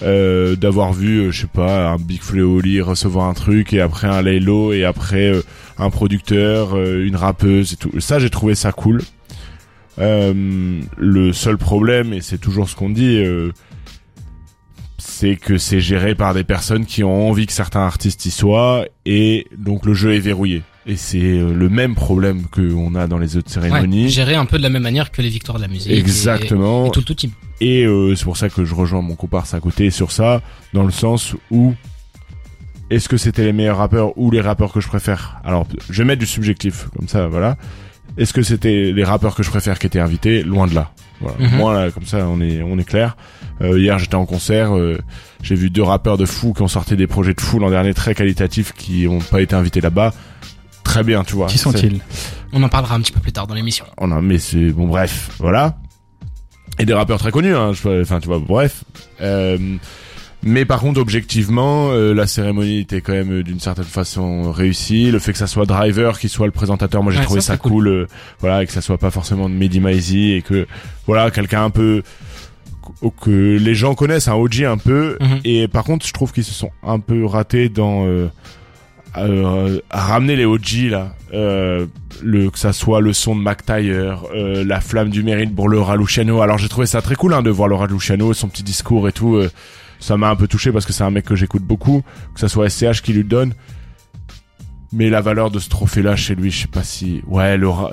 Euh, 0.00 0.54
d'avoir 0.54 0.92
vu, 0.92 1.18
euh, 1.18 1.30
je 1.32 1.40
sais 1.40 1.46
pas, 1.48 1.88
un 1.88 1.96
Big 1.96 2.22
Flo 2.22 2.58
Oli 2.58 2.80
recevoir 2.80 3.28
un 3.28 3.34
truc 3.34 3.72
et 3.72 3.80
après 3.80 4.06
un 4.06 4.22
Laylo 4.22 4.72
et 4.72 4.84
après 4.84 5.28
euh, 5.32 5.42
un 5.76 5.90
producteur, 5.90 6.80
une 6.80 7.16
rappeuse 7.16 7.72
et 7.72 7.76
tout. 7.76 7.90
Ça, 8.00 8.20
j'ai 8.20 8.30
trouvé 8.30 8.54
ça 8.54 8.70
cool. 8.70 9.02
Euh, 10.00 10.80
le 10.96 11.32
seul 11.32 11.58
problème, 11.58 12.12
et 12.12 12.20
c'est 12.20 12.38
toujours 12.38 12.68
ce 12.68 12.76
qu'on 12.76 12.90
dit, 12.90 13.18
euh, 13.18 13.50
c'est 14.98 15.36
que 15.36 15.58
c'est 15.58 15.80
géré 15.80 16.14
par 16.14 16.34
des 16.34 16.44
personnes 16.44 16.86
qui 16.86 17.02
ont 17.04 17.28
envie 17.28 17.46
que 17.46 17.52
certains 17.52 17.80
artistes 17.80 18.24
y 18.26 18.30
soient, 18.30 18.84
et 19.06 19.46
donc 19.56 19.86
le 19.86 19.94
jeu 19.94 20.14
est 20.14 20.20
verrouillé. 20.20 20.62
Et 20.86 20.96
c'est 20.96 21.18
euh, 21.20 21.52
le 21.52 21.68
même 21.68 21.94
problème 21.94 22.44
qu'on 22.44 22.94
a 22.94 23.06
dans 23.06 23.18
les 23.18 23.36
autres 23.36 23.48
Ouais, 23.60 23.68
cérémonies. 23.68 24.08
géré 24.08 24.34
un 24.36 24.46
peu 24.46 24.56
de 24.58 24.62
la 24.62 24.70
même 24.70 24.82
manière 24.82 25.10
que 25.10 25.20
les 25.20 25.28
victoires 25.28 25.58
de 25.58 25.62
la 25.62 25.68
musique. 25.68 25.90
et- 25.90 25.98
Exactement. 25.98 26.86
Et, 26.86 26.90
tout 26.90 27.00
le 27.00 27.04
tout 27.04 27.14
team. 27.14 27.30
Et 27.60 27.84
euh, 27.84 28.14
c'est 28.14 28.24
pour 28.24 28.36
ça 28.36 28.48
que 28.48 28.64
je 28.64 28.74
rejoins 28.74 29.02
mon 29.02 29.14
comparse 29.16 29.52
à 29.54 29.60
côté 29.60 29.90
sur 29.90 30.12
ça, 30.12 30.40
dans 30.72 30.84
le 30.84 30.92
sens 30.92 31.34
où 31.50 31.74
est-ce 32.90 33.08
que 33.08 33.16
c'était 33.18 33.44
les 33.44 33.52
meilleurs 33.52 33.76
rappeurs 33.78 34.16
ou 34.16 34.30
les 34.30 34.40
rappeurs 34.40 34.72
que 34.72 34.80
je 34.80 34.88
préfère? 34.88 35.40
Alors, 35.44 35.66
je 35.90 35.98
vais 36.02 36.06
mettre 36.06 36.20
du 36.20 36.26
subjectif, 36.26 36.86
comme 36.96 37.06
ça, 37.08 37.26
voilà. 37.26 37.58
Est-ce 38.18 38.32
que 38.32 38.42
c'était 38.42 38.92
les 38.92 39.04
rappeurs 39.04 39.34
que 39.34 39.42
je 39.42 39.50
préfère 39.50 39.78
qui 39.78 39.86
étaient 39.86 40.00
invités 40.00 40.42
Loin 40.42 40.66
de 40.66 40.74
là. 40.74 40.90
Voilà. 41.20 41.38
Mhm. 41.38 41.56
Moi, 41.56 41.72
là, 41.72 41.90
comme 41.90 42.04
ça, 42.04 42.26
on 42.28 42.40
est, 42.40 42.62
on 42.62 42.78
est 42.78 42.84
clair. 42.84 43.16
Euh, 43.60 43.78
hier, 43.78 43.98
j'étais 43.98 44.14
en 44.14 44.26
concert, 44.26 44.76
euh, 44.76 44.98
j'ai 45.42 45.54
vu 45.54 45.70
deux 45.70 45.82
rappeurs 45.82 46.16
de 46.16 46.26
fou 46.26 46.52
qui 46.52 46.62
ont 46.62 46.68
sorti 46.68 46.96
des 46.96 47.06
projets 47.06 47.34
de 47.34 47.40
fou 47.40 47.58
l'an 47.58 47.70
dernier 47.70 47.94
très 47.94 48.14
qualitatifs 48.14 48.72
qui 48.72 49.06
ont 49.08 49.20
pas 49.20 49.40
été 49.40 49.54
invités 49.54 49.80
là-bas. 49.80 50.12
Très 50.84 51.02
bien, 51.02 51.24
tu 51.24 51.34
vois. 51.34 51.46
Qui 51.46 51.58
sont-ils 51.58 52.00
On 52.52 52.62
en 52.62 52.68
parlera 52.68 52.94
un 52.94 53.00
petit 53.00 53.12
peu 53.12 53.20
plus 53.20 53.32
tard 53.32 53.46
dans 53.46 53.54
l'émission. 53.54 53.84
Oh 53.98 54.06
non, 54.06 54.22
mais 54.22 54.38
c'est 54.38 54.70
bon, 54.70 54.86
bref, 54.86 55.30
voilà. 55.38 55.76
Et 56.78 56.86
des 56.86 56.94
rappeurs 56.94 57.18
très 57.18 57.32
connus, 57.32 57.54
hein. 57.54 57.72
Enfin, 57.72 58.20
tu 58.20 58.28
vois, 58.28 58.38
bref. 58.38 58.84
Euh, 59.20 59.76
mais 60.42 60.64
par 60.64 60.80
contre, 60.80 61.00
objectivement, 61.00 61.88
euh, 61.90 62.14
la 62.14 62.26
cérémonie 62.26 62.80
était 62.80 63.00
quand 63.00 63.12
même 63.12 63.32
euh, 63.40 63.42
d'une 63.42 63.60
certaine 63.60 63.84
façon 63.84 64.52
réussie. 64.52 65.10
Le 65.10 65.18
fait 65.18 65.32
que 65.32 65.38
ça 65.38 65.46
soit 65.46 65.66
Driver 65.66 66.18
qui 66.18 66.28
soit 66.28 66.46
le 66.46 66.52
présentateur, 66.52 67.02
moi 67.02 67.12
j'ai 67.12 67.18
Ouais, 67.18 67.24
trouvé 67.24 67.40
ça, 67.40 67.56
cool. 67.56 67.72
cool. 67.72 67.88
euh, 67.88 68.06
voilà, 68.40 68.62
et 68.62 68.66
que 68.66 68.72
ça 68.72 68.80
soit 68.80 68.98
pas 68.98 69.10
forcément 69.10 69.48
de 69.48 69.54
Mehdi 69.54 69.80
Maizi 69.80 70.32
et 70.32 70.42
que 70.42 70.66
voilà, 71.06 71.30
quelqu'un 71.30 71.64
un 71.64 71.70
peu 71.70 72.02
que- 73.22 73.58
les 73.58 73.74
gens 73.74 73.94
connaissent, 73.94 74.28
un 74.28 74.34
OG 74.34 74.64
un 74.64 74.78
peu. 74.78 75.16
Mhm. 75.20 75.40
Et 75.44 75.68
par 75.68 75.84
contre, 75.84 76.06
je 76.06 76.12
trouve 76.12 76.32
qu'ils 76.32 76.44
se 76.44 76.54
sont 76.54 76.70
un 76.82 77.00
peu 77.00 77.24
ratés 77.26 77.68
dans 77.68 78.06
euh, 78.06 78.28
euh, 79.16 79.78
à 79.90 80.00
ramener 80.06 80.36
les 80.36 80.44
OG 80.44 80.88
là, 80.90 81.14
euh, 81.34 81.86
le 82.22 82.50
que 82.50 82.58
ça 82.58 82.72
soit 82.72 83.00
le 83.00 83.12
son 83.12 83.34
de 83.34 83.40
Mac 83.40 83.64
Taylor, 83.66 84.28
euh, 84.34 84.64
la 84.64 84.80
flamme 84.80 85.10
du 85.10 85.22
mérite 85.22 85.54
pour 85.54 85.68
Laura 85.68 85.96
Luciano. 85.96 86.40
Alors 86.42 86.58
j'ai 86.58 86.68
trouvé 86.68 86.86
ça 86.86 87.02
très 87.02 87.14
cool 87.16 87.34
hein, 87.34 87.42
de 87.42 87.50
voir 87.50 87.68
Laura 87.68 87.86
Luciano, 87.86 88.32
son 88.32 88.48
petit 88.48 88.62
discours 88.62 89.08
et 89.08 89.12
tout. 89.12 89.42
Ça 90.00 90.16
m'a 90.16 90.30
un 90.30 90.36
peu 90.36 90.46
touché 90.46 90.72
parce 90.72 90.86
que 90.86 90.92
c'est 90.92 91.04
un 91.04 91.10
mec 91.10 91.24
que 91.24 91.36
j'écoute 91.36 91.62
beaucoup, 91.62 92.02
que 92.34 92.40
ça 92.40 92.48
soit 92.48 92.68
SCH 92.68 93.02
qui 93.02 93.12
lui 93.12 93.24
donne. 93.24 93.54
Mais 94.92 95.10
la 95.10 95.20
valeur 95.20 95.50
de 95.50 95.58
ce 95.58 95.68
trophée 95.68 96.02
là 96.02 96.16
chez 96.16 96.34
lui, 96.34 96.50
je 96.50 96.62
sais 96.62 96.68
pas 96.68 96.82
si 96.82 97.22
ouais 97.26 97.58
Laura, 97.58 97.90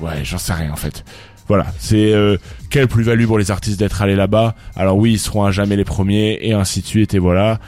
ouais 0.00 0.24
j'en 0.24 0.38
sais 0.38 0.54
rien 0.54 0.72
en 0.72 0.76
fait. 0.76 1.04
Voilà, 1.46 1.66
c'est 1.78 2.12
euh, 2.12 2.36
quelle 2.68 2.88
plus-value 2.88 3.24
pour 3.24 3.38
les 3.38 3.50
artistes 3.50 3.78
d'être 3.78 4.02
allés 4.02 4.16
là-bas? 4.16 4.54
Alors 4.76 4.98
oui, 4.98 5.12
ils 5.12 5.18
seront 5.18 5.44
à 5.44 5.50
jamais 5.50 5.76
les 5.76 5.84
premiers 5.84 6.38
et 6.42 6.52
ainsi 6.52 6.82
de 6.82 6.86
suite 6.86 7.14
et 7.14 7.18
voilà. 7.18 7.58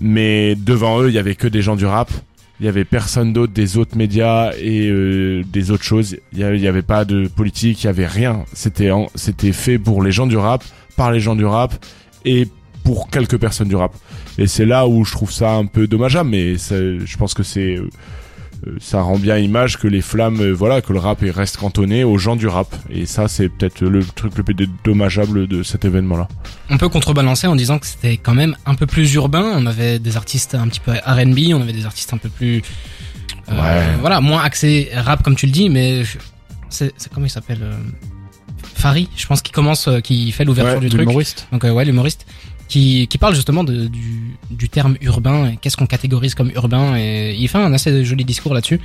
Mais 0.00 0.54
devant 0.54 1.02
eux, 1.02 1.08
il 1.08 1.14
y 1.14 1.18
avait 1.18 1.34
que 1.34 1.46
des 1.46 1.62
gens 1.62 1.76
du 1.76 1.86
rap. 1.86 2.10
Il 2.60 2.66
y 2.66 2.68
avait 2.68 2.84
personne 2.84 3.32
d'autre 3.32 3.52
des 3.52 3.76
autres 3.76 3.96
médias 3.96 4.52
et 4.58 4.88
euh, 4.88 5.42
des 5.44 5.70
autres 5.70 5.82
choses. 5.82 6.16
Il 6.32 6.38
y 6.38 6.44
avait, 6.44 6.66
avait 6.66 6.82
pas 6.82 7.04
de 7.04 7.26
politique, 7.26 7.82
il 7.82 7.86
y 7.86 7.90
avait 7.90 8.06
rien. 8.06 8.44
C'était 8.54 8.90
c'était 9.14 9.52
fait 9.52 9.78
pour 9.78 10.02
les 10.02 10.12
gens 10.12 10.26
du 10.26 10.36
rap, 10.36 10.64
par 10.96 11.12
les 11.12 11.20
gens 11.20 11.36
du 11.36 11.44
rap 11.44 11.74
et 12.24 12.48
pour 12.84 13.08
quelques 13.10 13.38
personnes 13.38 13.68
du 13.68 13.76
rap. 13.76 13.92
Et 14.38 14.46
c'est 14.46 14.66
là 14.66 14.86
où 14.86 15.04
je 15.04 15.12
trouve 15.12 15.32
ça 15.32 15.54
un 15.54 15.66
peu 15.66 15.86
dommageable, 15.88 16.30
mais 16.30 16.56
ça- 16.58 16.76
je 16.76 17.16
pense 17.16 17.34
que 17.34 17.42
c'est 17.42 17.76
euh, 17.76 17.88
euh, 18.66 18.76
ça 18.80 19.00
rend 19.02 19.18
bien 19.18 19.36
image 19.38 19.78
que 19.78 19.88
les 19.88 20.00
flammes, 20.00 20.40
euh, 20.40 20.52
voilà, 20.52 20.80
que 20.80 20.92
le 20.92 20.98
rap 20.98 21.18
reste 21.22 21.56
cantonné 21.58 22.04
aux 22.04 22.16
gens 22.18 22.36
du 22.36 22.46
rap. 22.46 22.74
Et 22.90 23.04
ça, 23.06 23.26
c'est 23.28 23.48
peut-être 23.48 23.80
le 23.82 24.02
truc 24.04 24.36
le 24.38 24.42
plus 24.44 24.54
dommageable 24.84 25.46
de 25.48 25.62
cet 25.62 25.84
événement-là. 25.84 26.28
On 26.70 26.78
peut 26.78 26.88
contrebalancer 26.88 27.46
en 27.46 27.56
disant 27.56 27.78
que 27.78 27.86
c'était 27.86 28.16
quand 28.16 28.34
même 28.34 28.56
un 28.64 28.74
peu 28.74 28.86
plus 28.86 29.12
urbain. 29.14 29.52
On 29.56 29.66
avait 29.66 29.98
des 29.98 30.16
artistes 30.16 30.54
un 30.54 30.68
petit 30.68 30.80
peu 30.80 30.92
R&B, 30.92 31.52
on 31.54 31.60
avait 31.60 31.72
des 31.74 31.84
artistes 31.86 32.12
un 32.14 32.18
peu 32.18 32.28
plus, 32.28 32.62
euh, 33.50 33.52
Ouais. 33.60 33.84
voilà, 34.00 34.20
moins 34.20 34.42
axés 34.42 34.88
rap 34.94 35.22
comme 35.22 35.36
tu 35.36 35.46
le 35.46 35.52
dis, 35.52 35.68
mais 35.68 36.02
c'est 36.70 36.92
comment 37.12 37.26
il 37.26 37.30
s'appelle 37.30 37.60
Fari, 38.74 39.08
je 39.16 39.26
pense, 39.26 39.42
qui 39.42 39.52
commence, 39.52 39.88
qui 40.02 40.30
fait 40.32 40.44
l'ouverture 40.44 40.74
Ouais, 40.76 40.80
du 40.80 40.88
truc. 40.88 41.00
L'humoriste 41.00 41.46
Donc 41.52 41.64
euh, 41.64 41.70
ouais, 41.72 41.84
l'humoriste 41.84 42.26
qui, 42.68 43.06
qui 43.08 43.18
parle 43.18 43.34
justement 43.34 43.64
de, 43.64 43.86
du, 43.86 44.36
du 44.50 44.68
terme 44.68 44.96
urbain, 45.00 45.50
et 45.50 45.56
qu'est-ce 45.56 45.76
qu'on 45.76 45.86
catégorise 45.86 46.34
comme 46.34 46.50
urbain, 46.50 46.96
et 46.96 47.34
il 47.38 47.48
fait 47.48 47.58
un 47.58 47.72
assez 47.72 48.04
joli 48.04 48.24
discours 48.24 48.54
là-dessus. 48.54 48.80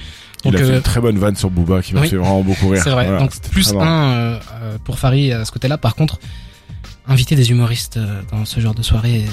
Il 0.45 0.51
Donc 0.51 0.61
a 0.61 0.63
fait 0.65 0.71
euh, 0.71 0.75
une 0.77 0.81
très 0.81 1.01
bonne 1.01 1.17
vanne 1.17 1.35
sur 1.35 1.49
Booba 1.49 1.81
qui 1.81 1.93
m'a 1.93 2.01
oui. 2.01 2.09
fait 2.09 2.15
vraiment 2.17 2.41
beaucoup 2.41 2.69
rire. 2.69 2.81
c'est 2.83 2.91
vrai. 2.91 3.05
Voilà, 3.05 3.19
Donc 3.19 3.31
plus 3.51 3.73
un 3.73 3.81
euh, 3.81 4.39
euh, 4.61 4.77
pour 4.83 4.99
Farid 4.99 5.33
à 5.33 5.45
ce 5.45 5.51
côté-là. 5.51 5.77
Par 5.77 5.95
contre, 5.95 6.19
inviter 7.07 7.35
des 7.35 7.51
humoristes 7.51 7.97
euh, 7.97 8.21
dans 8.31 8.45
ce 8.45 8.59
genre 8.59 8.75
de 8.75 8.83
soirée, 8.83 9.25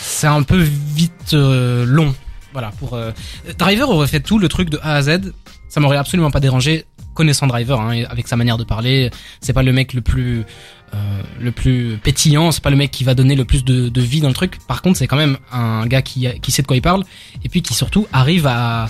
c'est 0.00 0.26
un 0.26 0.42
peu 0.42 0.58
vite 0.58 1.34
euh, 1.34 1.84
long. 1.84 2.14
Voilà. 2.52 2.72
Pour 2.78 2.94
euh, 2.94 3.10
Driver 3.58 3.88
aurait 3.90 4.06
fait 4.06 4.20
tout 4.20 4.38
le 4.38 4.48
truc 4.48 4.70
de 4.70 4.78
A 4.82 4.94
à 4.94 5.02
Z. 5.02 5.32
Ça 5.68 5.80
m'aurait 5.80 5.98
absolument 5.98 6.30
pas 6.30 6.40
dérangé. 6.40 6.86
Connaissant 7.12 7.46
Driver, 7.48 7.80
hein, 7.80 8.04
avec 8.08 8.28
sa 8.28 8.36
manière 8.36 8.56
de 8.58 8.64
parler, 8.64 9.10
c'est 9.40 9.52
pas 9.52 9.64
le 9.64 9.72
mec 9.72 9.92
le 9.92 10.00
plus 10.00 10.38
euh, 10.40 10.44
le 11.40 11.52
plus 11.52 11.98
pétillant, 12.02 12.50
c'est 12.52 12.62
pas 12.62 12.70
le 12.70 12.76
mec 12.76 12.90
qui 12.90 13.04
va 13.04 13.14
donner 13.14 13.34
le 13.36 13.44
plus 13.44 13.64
de, 13.64 13.88
de 13.88 14.00
vie 14.00 14.20
dans 14.20 14.28
le 14.28 14.34
truc. 14.34 14.58
Par 14.66 14.82
contre, 14.82 14.98
c'est 14.98 15.06
quand 15.06 15.16
même 15.16 15.36
un 15.52 15.86
gars 15.86 16.02
qui, 16.02 16.26
qui 16.40 16.50
sait 16.50 16.62
de 16.62 16.66
quoi 16.66 16.76
il 16.76 16.82
parle 16.82 17.04
et 17.44 17.48
puis 17.48 17.62
qui 17.62 17.74
surtout 17.74 18.06
arrive 18.12 18.46
à, 18.46 18.88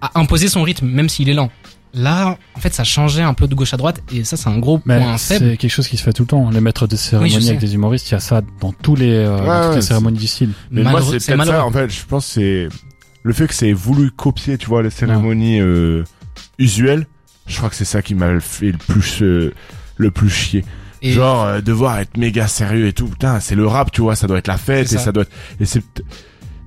à 0.00 0.10
imposer 0.20 0.48
son 0.48 0.62
rythme, 0.62 0.86
même 0.86 1.08
s'il 1.08 1.28
est 1.28 1.34
lent. 1.34 1.50
Là, 1.94 2.38
en 2.54 2.60
fait, 2.60 2.72
ça 2.72 2.84
changeait 2.84 3.22
un 3.22 3.34
peu 3.34 3.46
de 3.46 3.54
gauche 3.54 3.74
à 3.74 3.76
droite 3.76 4.02
et 4.12 4.24
ça, 4.24 4.38
c'est 4.38 4.48
un 4.48 4.58
gros 4.58 4.80
Mais 4.86 4.98
point 4.98 5.18
faible. 5.18 5.44
c'est 5.50 5.56
quelque 5.58 5.70
chose 5.70 5.88
qui 5.88 5.98
se 5.98 6.02
fait 6.02 6.12
tout 6.14 6.22
le 6.22 6.26
temps. 6.28 6.48
Les 6.50 6.60
maîtres 6.60 6.86
de 6.86 6.96
cérémonie 6.96 7.48
avec 7.48 7.60
des 7.60 7.74
humoristes, 7.74 8.08
il 8.08 8.12
y 8.12 8.14
a 8.16 8.20
ça 8.20 8.40
dans 8.60 8.72
tous 8.72 8.96
les, 8.96 9.10
euh, 9.12 9.36
dans 9.36 9.42
toutes 9.62 9.68
ouais, 9.70 9.76
les 9.76 9.82
cérémonies 9.82 10.18
du 10.18 10.26
style. 10.26 10.50
Mais 10.70 10.82
moi, 10.82 10.92
Malheureux- 10.92 11.12
c'est 11.12 11.20
c'est 11.20 11.34
peut-être 11.36 11.48
ça, 11.48 11.64
en 11.66 11.70
fait. 11.70 11.90
Je 11.90 12.04
pense 12.06 12.26
que 12.26 12.32
c'est 12.32 12.68
le 13.22 13.32
fait 13.34 13.46
que 13.46 13.52
c'est 13.54 13.72
voulu 13.74 14.10
copier, 14.10 14.56
tu 14.56 14.66
vois, 14.68 14.82
les 14.82 14.88
cérémonies 14.90 15.60
euh, 15.60 16.02
usuelles. 16.58 17.06
Je 17.46 17.56
crois 17.58 17.68
que 17.68 17.76
c'est 17.76 17.84
ça 17.84 18.00
qui 18.00 18.14
m'a 18.14 18.40
fait 18.40 18.72
le 18.72 18.78
plus 18.78 19.20
euh, 19.22 19.52
le 19.98 20.10
plus 20.10 20.30
chier. 20.30 20.64
Et 21.02 21.12
Genre 21.12 21.44
euh, 21.44 21.60
devoir 21.60 21.98
être 21.98 22.16
méga 22.16 22.46
sérieux 22.46 22.86
et 22.86 22.92
tout. 22.92 23.08
Putain, 23.08 23.40
c'est 23.40 23.54
le 23.56 23.66
rap, 23.66 23.90
tu 23.90 24.00
vois, 24.00 24.14
ça 24.16 24.26
doit 24.26 24.38
être 24.38 24.46
la 24.48 24.56
fête 24.56 24.92
et 24.92 24.98
ça. 24.98 25.12
doit 25.12 25.24
être 25.24 25.32
et 25.60 25.64
c'est 25.66 25.82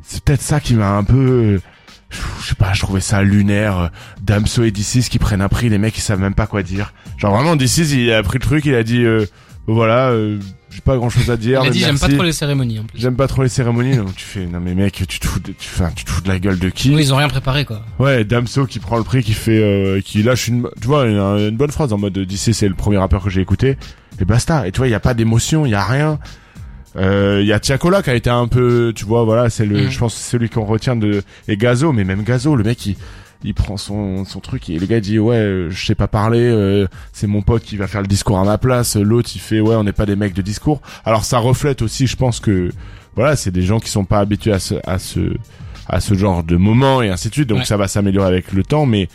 c'est 0.01 0.23
peut-être 0.23 0.41
ça 0.41 0.59
qui 0.59 0.75
m'a 0.75 0.91
un 0.91 1.03
peu 1.03 1.59
je 2.41 2.49
sais 2.49 2.55
pas, 2.55 2.73
je 2.73 2.81
trouvais 2.81 3.01
ça 3.01 3.23
lunaire. 3.23 3.91
Damso 4.21 4.63
et 4.63 4.71
D6 4.71 5.09
qui 5.09 5.19
prennent 5.19 5.41
un 5.41 5.49
prix, 5.49 5.69
les 5.69 5.77
mecs 5.77 5.97
ils 5.97 6.01
savent 6.01 6.19
même 6.19 6.35
pas 6.35 6.47
quoi 6.47 6.63
dire. 6.63 6.93
Genre 7.17 7.33
vraiment 7.33 7.55
D6 7.55 7.93
il 7.95 8.11
a 8.11 8.21
pris 8.23 8.37
le 8.39 8.43
truc, 8.45 8.65
il 8.65 8.75
a 8.75 8.83
dit 8.83 9.03
euh, 9.03 9.25
voilà, 9.67 10.09
euh, 10.09 10.37
j'ai 10.69 10.81
pas 10.81 10.95
grand 10.97 11.09
chose 11.09 11.29
à 11.31 11.37
dire. 11.37 11.61
il 11.63 11.67
a 11.67 11.71
dit 11.71 11.79
j'aime 11.79 11.97
pas 11.97 12.07
trop 12.07 12.23
les 12.23 12.31
cérémonies 12.31 12.79
en 12.79 12.83
plus. 12.83 12.99
J'aime 12.99 13.15
pas 13.15 13.27
trop 13.27 13.43
les 13.43 13.49
cérémonies, 13.49 13.97
donc 13.97 14.15
tu 14.15 14.25
fais, 14.25 14.45
non 14.45 14.59
mais 14.59 14.75
mec, 14.75 15.03
tu 15.07 15.19
te 15.19 15.25
fous 15.25 15.39
de, 15.39 15.51
tu, 15.51 15.69
enfin, 15.73 15.91
tu 15.95 16.05
te 16.05 16.09
fous 16.09 16.21
de 16.21 16.27
la 16.27 16.39
gueule 16.39 16.59
de 16.59 16.69
qui? 16.69 16.93
Oui, 16.93 17.01
ils 17.01 17.13
ont 17.13 17.17
rien 17.17 17.29
préparé 17.29 17.65
quoi. 17.65 17.81
Ouais, 17.99 18.23
Damso 18.23 18.65
qui 18.65 18.79
prend 18.79 18.97
le 18.97 19.03
prix, 19.03 19.23
qui 19.23 19.33
fait, 19.33 19.61
euh, 19.61 20.01
qui 20.01 20.21
lâche 20.21 20.47
une, 20.47 20.67
tu 20.79 20.87
vois, 20.87 21.05
une, 21.07 21.17
une 21.17 21.57
bonne 21.57 21.71
phrase 21.71 21.93
en 21.93 21.97
mode 21.97 22.17
d'ici 22.19 22.53
c'est 22.53 22.67
le 22.67 22.75
premier 22.75 22.97
rappeur 22.97 23.23
que 23.23 23.29
j'ai 23.29 23.41
écouté, 23.41 23.77
et 24.19 24.25
basta. 24.25 24.67
Et 24.67 24.71
tu 24.71 24.77
vois, 24.77 24.87
il 24.87 24.91
y 24.91 24.95
a 24.95 24.99
pas 24.99 25.13
d'émotion, 25.13 25.65
il 25.65 25.71
y 25.71 25.75
a 25.75 25.83
rien. 25.83 26.19
Euh, 26.97 27.39
Il 27.41 27.47
y 27.47 27.51
a 27.53 27.59
Tiakola 27.59 28.01
qui 28.01 28.09
a 28.09 28.15
été 28.15 28.29
un 28.29 28.47
peu, 28.47 28.93
tu 28.95 29.03
vois, 29.05 29.23
voilà, 29.25 29.49
c'est 29.49 29.65
le, 29.65 29.83
Mhm. 29.83 29.89
je 29.89 29.99
pense 29.99 30.15
celui 30.15 30.49
qu'on 30.49 30.63
retient 30.65 30.95
de, 30.95 31.23
et 31.49 31.57
Gazo, 31.57 31.91
mais 31.91 32.05
même 32.05 32.23
Gazo, 32.23 32.55
le 32.55 32.63
mec 32.63 32.85
il, 32.85 32.95
il 33.43 33.53
prend 33.53 33.75
son, 33.75 34.23
son 34.23 34.39
truc 34.39 34.69
et 34.69 34.79
le 34.79 34.85
gars 34.85 35.01
dit 35.01 35.19
ouais, 35.19 35.35
euh, 35.35 35.69
je 35.69 35.85
sais 35.85 35.93
pas 35.95 36.07
parler, 36.07 36.39
euh, 36.39 36.87
c'est 37.11 37.27
mon 37.27 37.41
pote 37.41 37.63
qui 37.63 37.75
va 37.75 37.87
faire 37.87 37.99
le 38.01 38.07
discours 38.07 38.39
à 38.39 38.45
ma 38.45 38.57
place. 38.57 38.95
L'autre 38.95 39.29
il 39.35 39.39
fait 39.39 39.59
ouais, 39.59 39.75
on 39.75 39.83
n'est 39.83 39.91
pas 39.91 40.05
des 40.05 40.15
mecs 40.15 40.33
de 40.33 40.41
discours. 40.41 40.81
Alors 41.03 41.25
ça 41.25 41.37
reflète 41.39 41.81
aussi, 41.81 42.07
je 42.07 42.15
pense 42.15 42.39
que 42.39 42.69
voilà, 43.17 43.35
c'est 43.35 43.51
des 43.51 43.61
gens 43.63 43.79
qui 43.81 43.89
sont 43.89 44.05
pas 44.05 44.19
habitués 44.19 44.53
à 44.53 44.59
ce, 44.59 44.75
à 44.87 44.97
ce, 44.97 45.35
à 45.89 45.99
ce 45.99 46.13
genre 46.13 46.43
de 46.45 46.55
moment 46.55 47.01
et 47.01 47.09
ainsi 47.09 47.27
de 47.27 47.33
suite. 47.33 47.49
Donc 47.49 47.59
Ouais. 47.59 47.65
ça 47.65 47.75
va 47.75 47.89
s'améliorer 47.89 48.27
avec 48.27 48.53
le 48.53 48.63
temps, 48.63 48.85
mais 48.85 49.09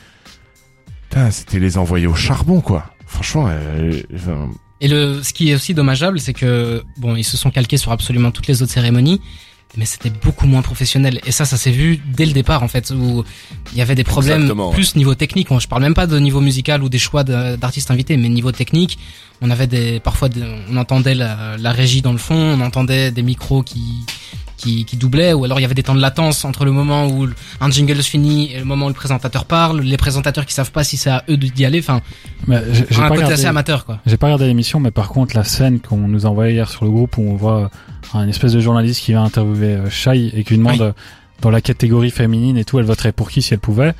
putain, 1.08 1.30
c'était 1.30 1.58
les 1.58 1.78
envoyer 1.78 2.06
au 2.06 2.14
charbon 2.14 2.60
quoi. 2.60 2.84
Franchement, 3.06 3.48
euh, 3.50 3.92
Et 4.80 4.88
le, 4.88 5.22
ce 5.22 5.32
qui 5.32 5.50
est 5.50 5.54
aussi 5.54 5.74
dommageable, 5.74 6.18
c'est 6.20 6.32
que 6.32 6.82
bon, 6.96 7.14
ils 7.16 7.24
se 7.24 7.36
sont 7.36 7.50
calqués 7.50 7.76
sur 7.76 7.92
absolument 7.92 8.30
toutes 8.30 8.46
les 8.46 8.62
autres 8.62 8.72
cérémonies, 8.72 9.20
mais 9.76 9.84
c'était 9.84 10.10
beaucoup 10.10 10.46
moins 10.46 10.62
professionnel. 10.62 11.20
Et 11.26 11.32
ça, 11.32 11.44
ça 11.44 11.56
s'est 11.56 11.70
vu 11.70 12.00
dès 12.16 12.24
le 12.26 12.32
départ 12.32 12.62
en 12.62 12.68
fait, 12.68 12.90
où 12.90 13.22
il 13.72 13.78
y 13.78 13.82
avait 13.82 13.94
des 13.94 14.04
problèmes 14.04 14.36
Exactement, 14.42 14.68
ouais. 14.70 14.74
plus 14.74 14.96
niveau 14.96 15.14
technique. 15.14 15.48
Je 15.60 15.68
parle 15.68 15.82
même 15.82 15.94
pas 15.94 16.06
de 16.06 16.18
niveau 16.18 16.40
musical 16.40 16.82
ou 16.82 16.88
des 16.88 16.98
choix 16.98 17.24
d'artistes 17.24 17.90
invités, 17.90 18.16
mais 18.16 18.28
niveau 18.30 18.52
technique, 18.52 18.98
on 19.42 19.50
avait 19.50 19.66
des 19.66 20.00
parfois, 20.00 20.28
des- 20.28 20.42
on 20.70 20.76
entendait 20.76 21.14
la, 21.14 21.56
la 21.58 21.72
régie 21.72 22.00
dans 22.02 22.12
le 22.12 22.18
fond, 22.18 22.34
on 22.34 22.60
entendait 22.62 23.10
des 23.12 23.22
micros 23.22 23.62
qui 23.62 23.82
qui, 24.60 24.84
qui 24.84 24.96
doublaient, 24.96 25.32
ou 25.32 25.44
alors 25.44 25.58
il 25.58 25.62
y 25.62 25.64
avait 25.64 25.74
des 25.74 25.82
temps 25.82 25.94
de 25.94 26.00
latence 26.00 26.44
entre 26.44 26.64
le 26.64 26.70
moment 26.72 27.06
où 27.08 27.26
un 27.60 27.70
jingle 27.70 28.02
se 28.02 28.10
finit 28.10 28.52
et 28.52 28.58
le 28.58 28.64
moment 28.64 28.84
où 28.86 28.88
le 28.88 28.94
présentateur 28.94 29.44
parle, 29.46 29.80
les 29.80 29.96
présentateurs 29.96 30.44
qui 30.46 30.54
savent 30.54 30.70
pas 30.70 30.84
si 30.84 30.96
c'est 30.96 31.10
à 31.10 31.24
eux 31.28 31.36
d'y 31.36 31.64
aller, 31.64 31.80
enfin, 31.80 32.00
Mais 32.46 32.60
j'ai 32.72 32.82
pas 32.84 33.08
côté 33.08 33.14
regardé- 33.16 33.32
assez 33.34 33.46
amateur 33.46 33.84
quoi. 33.86 33.98
J'ai 34.06 34.16
pas 34.16 34.26
regardé 34.26 34.46
l'émission, 34.46 34.78
mais 34.80 34.90
par 34.90 35.08
contre, 35.08 35.34
la 35.36 35.44
scène 35.44 35.80
qu'on 35.80 35.96
nous 35.96 36.26
a 36.26 36.28
envoyée 36.28 36.52
hier 36.54 36.68
sur 36.70 36.84
le 36.84 36.90
groupe 36.90 37.16
où 37.18 37.22
on 37.22 37.34
voit 37.36 37.70
un 38.14 38.28
espèce 38.28 38.52
de 38.52 38.60
journaliste 38.60 39.00
qui 39.02 39.12
vient 39.12 39.24
interviewer 39.24 39.74
euh, 39.76 39.90
Shai 39.90 40.30
et 40.34 40.44
qui 40.44 40.50
lui 40.50 40.58
demande 40.58 40.74
Oui. 40.80 40.82
euh, 40.82 40.92
dans 41.40 41.50
la 41.50 41.62
catégorie 41.62 42.10
féminine 42.10 42.58
et 42.58 42.64
tout, 42.66 42.78
elle 42.78 42.84
voterait 42.84 43.12
pour 43.12 43.30
qui 43.30 43.40
si 43.40 43.54
elle 43.54 43.60
pouvait. 43.60 43.94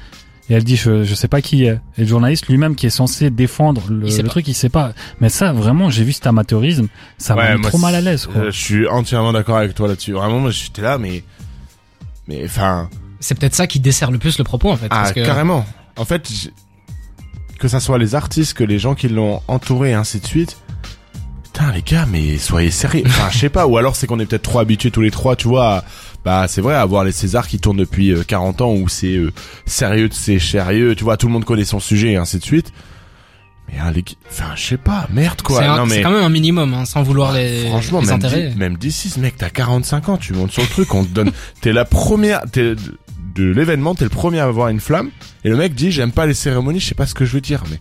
Et 0.51 0.55
elle 0.55 0.65
dit, 0.65 0.75
je, 0.77 1.05
je 1.05 1.15
sais 1.15 1.29
pas 1.29 1.41
qui 1.41 1.65
est. 1.65 1.79
Et 1.97 2.01
le 2.03 2.07
journaliste 2.07 2.49
lui-même 2.49 2.75
qui 2.75 2.87
est 2.87 2.91
censé 2.91 3.31
défendre 3.31 3.83
le, 3.89 4.07
le 4.09 4.23
truc, 4.29 4.47
il 4.49 4.55
sait 4.55 4.69
pas. 4.69 4.93
Mais 5.21 5.29
ça, 5.29 5.53
vraiment, 5.53 5.89
j'ai 5.91 6.03
vu 6.05 6.13
cet 6.13 6.27
amateurisme. 6.27 6.89
Ça 7.19 7.37
Ouais, 7.37 7.51
m'a 7.53 7.57
mis 7.57 7.63
trop 7.63 7.79
mal 7.79 7.95
à 7.95 8.01
l'aise, 8.01 8.27
quoi. 8.27 8.43
Euh, 8.43 8.51
je 8.51 8.59
suis 8.59 8.89
entièrement 8.89 9.33
d'accord 9.33 9.57
avec 9.59 9.75
toi 9.75 9.87
là-dessus. 9.89 10.13
Vraiment, 10.13 10.41
moi, 10.41 10.51
j'étais 10.51 10.83
là, 10.83 10.99
mais, 10.99 11.23
mais, 12.27 12.43
enfin, 12.45 12.91
C'est 13.21 13.39
peut-être 13.39 13.55
ça 13.55 13.67
qui 13.69 13.79
dessert 13.81 14.11
le 14.11 14.19
plus 14.19 14.37
le 14.39 14.45
propos 14.45 14.71
en 14.73 14.77
fait. 14.77 14.87
ah, 14.91 14.97
parce 15.03 15.13
que 15.13 15.25
carrément. 15.25 15.65
En 15.97 16.05
fait, 16.05 16.29
que 17.61 17.69
ça 17.69 17.79
soit 17.79 17.99
les 17.99 18.15
artistes, 18.17 18.55
que 18.55 18.65
les 18.65 18.79
gens 18.81 18.95
qui 18.97 19.09
l'ont 19.09 19.41
entouré, 19.47 19.91
et 19.91 19.95
ainsi 19.95 20.19
de 20.19 20.27
suite. 20.27 20.57
Putain, 21.45 21.73
les 21.73 21.83
gars, 21.83 22.07
mais 22.11 22.39
soyez 22.39 22.71
sérieux. 22.71 23.03
Enfin, 23.07 23.29
je 23.31 23.39
sais 23.39 23.49
pas. 23.51 23.67
Ou 23.67 23.77
alors, 23.77 23.95
c'est 23.97 24.07
qu'on 24.07 24.19
est 24.19 24.27
peut-être 24.27 24.43
trop 24.43 24.61
habitués 24.61 24.91
tous 24.91 25.01
les 25.03 25.11
trois, 25.11 25.37
tu 25.37 25.47
vois. 25.49 25.77
à- 25.79 25.85
bah, 26.25 26.47
c'est 26.49 26.61
vrai, 26.61 26.75
à 26.75 26.85
voir 26.85 27.05
les 27.05 27.13
Césars 27.13 27.49
qui 27.49 27.59
tournent 27.59 27.79
depuis 27.79 28.11
euh, 28.13 28.23
40 28.27 28.61
ans 28.61 28.73
où 28.75 28.89
c'est 28.89 29.17
euh, 29.17 29.33
sérieux, 29.67 30.09
c'est 30.13 30.39
sérieux, 30.39 30.95
tu 30.95 31.05
vois, 31.05 31.17
tout 31.17 31.27
le 31.27 31.33
monde 31.33 31.45
connaît 31.45 31.65
son 31.65 31.81
sujet 31.81 32.13
et 32.13 32.17
ainsi 32.17 32.39
de 32.39 32.45
suite. 32.45 32.73
Mais 33.69 33.75
ah, 33.81 33.91
les... 33.93 34.05
enfin, 34.29 34.53
je 34.57 34.63
sais 34.63 34.77
pas, 34.77 35.07
merde 35.13 35.41
quoi. 35.43 35.61
c'est 35.61 35.67
un- 35.67 35.77
non 35.77 35.87
c'est 35.89 35.97
mais 35.97 36.03
quand 36.03 36.11
même 36.11 36.25
un 36.25 36.29
minimum, 36.29 36.75
hein, 36.75 36.85
sans 36.85 37.03
vouloir 37.03 37.33
les, 37.33 37.67
Franchement, 37.69 38.01
les 38.01 38.07
même, 38.07 38.55
même 38.57 38.77
d'ici, 38.77 39.09
ce 39.09 39.21
mec, 39.21 39.37
t'as 39.37 39.49
45 39.51 40.09
ans, 40.09 40.17
tu 40.17 40.33
montes 40.33 40.51
sur 40.51 40.63
le 40.63 40.69
truc, 40.69 40.93
on 40.95 41.05
te 41.05 41.11
donne, 41.11 41.31
t'es 41.61 41.73
la 41.73 41.85
première, 41.85 42.43
t'es 42.51 42.75
de 43.35 43.45
l'événement, 43.45 43.95
t'es 43.95 44.05
le 44.05 44.11
premier 44.11 44.41
à 44.41 44.45
avoir 44.47 44.69
une 44.69 44.81
flamme, 44.81 45.11
et 45.45 45.49
le 45.49 45.57
mec 45.57 45.75
dit, 45.75 45.93
j'aime 45.93 46.11
pas 46.13 46.27
les 46.27 46.35
cérémonies, 46.35 46.81
je 46.81 46.89
sais 46.89 46.95
pas 46.97 47.07
ce 47.07 47.15
que 47.15 47.25
je 47.25 47.33
veux 47.33 47.41
dire, 47.41 47.63
mais, 47.71 47.81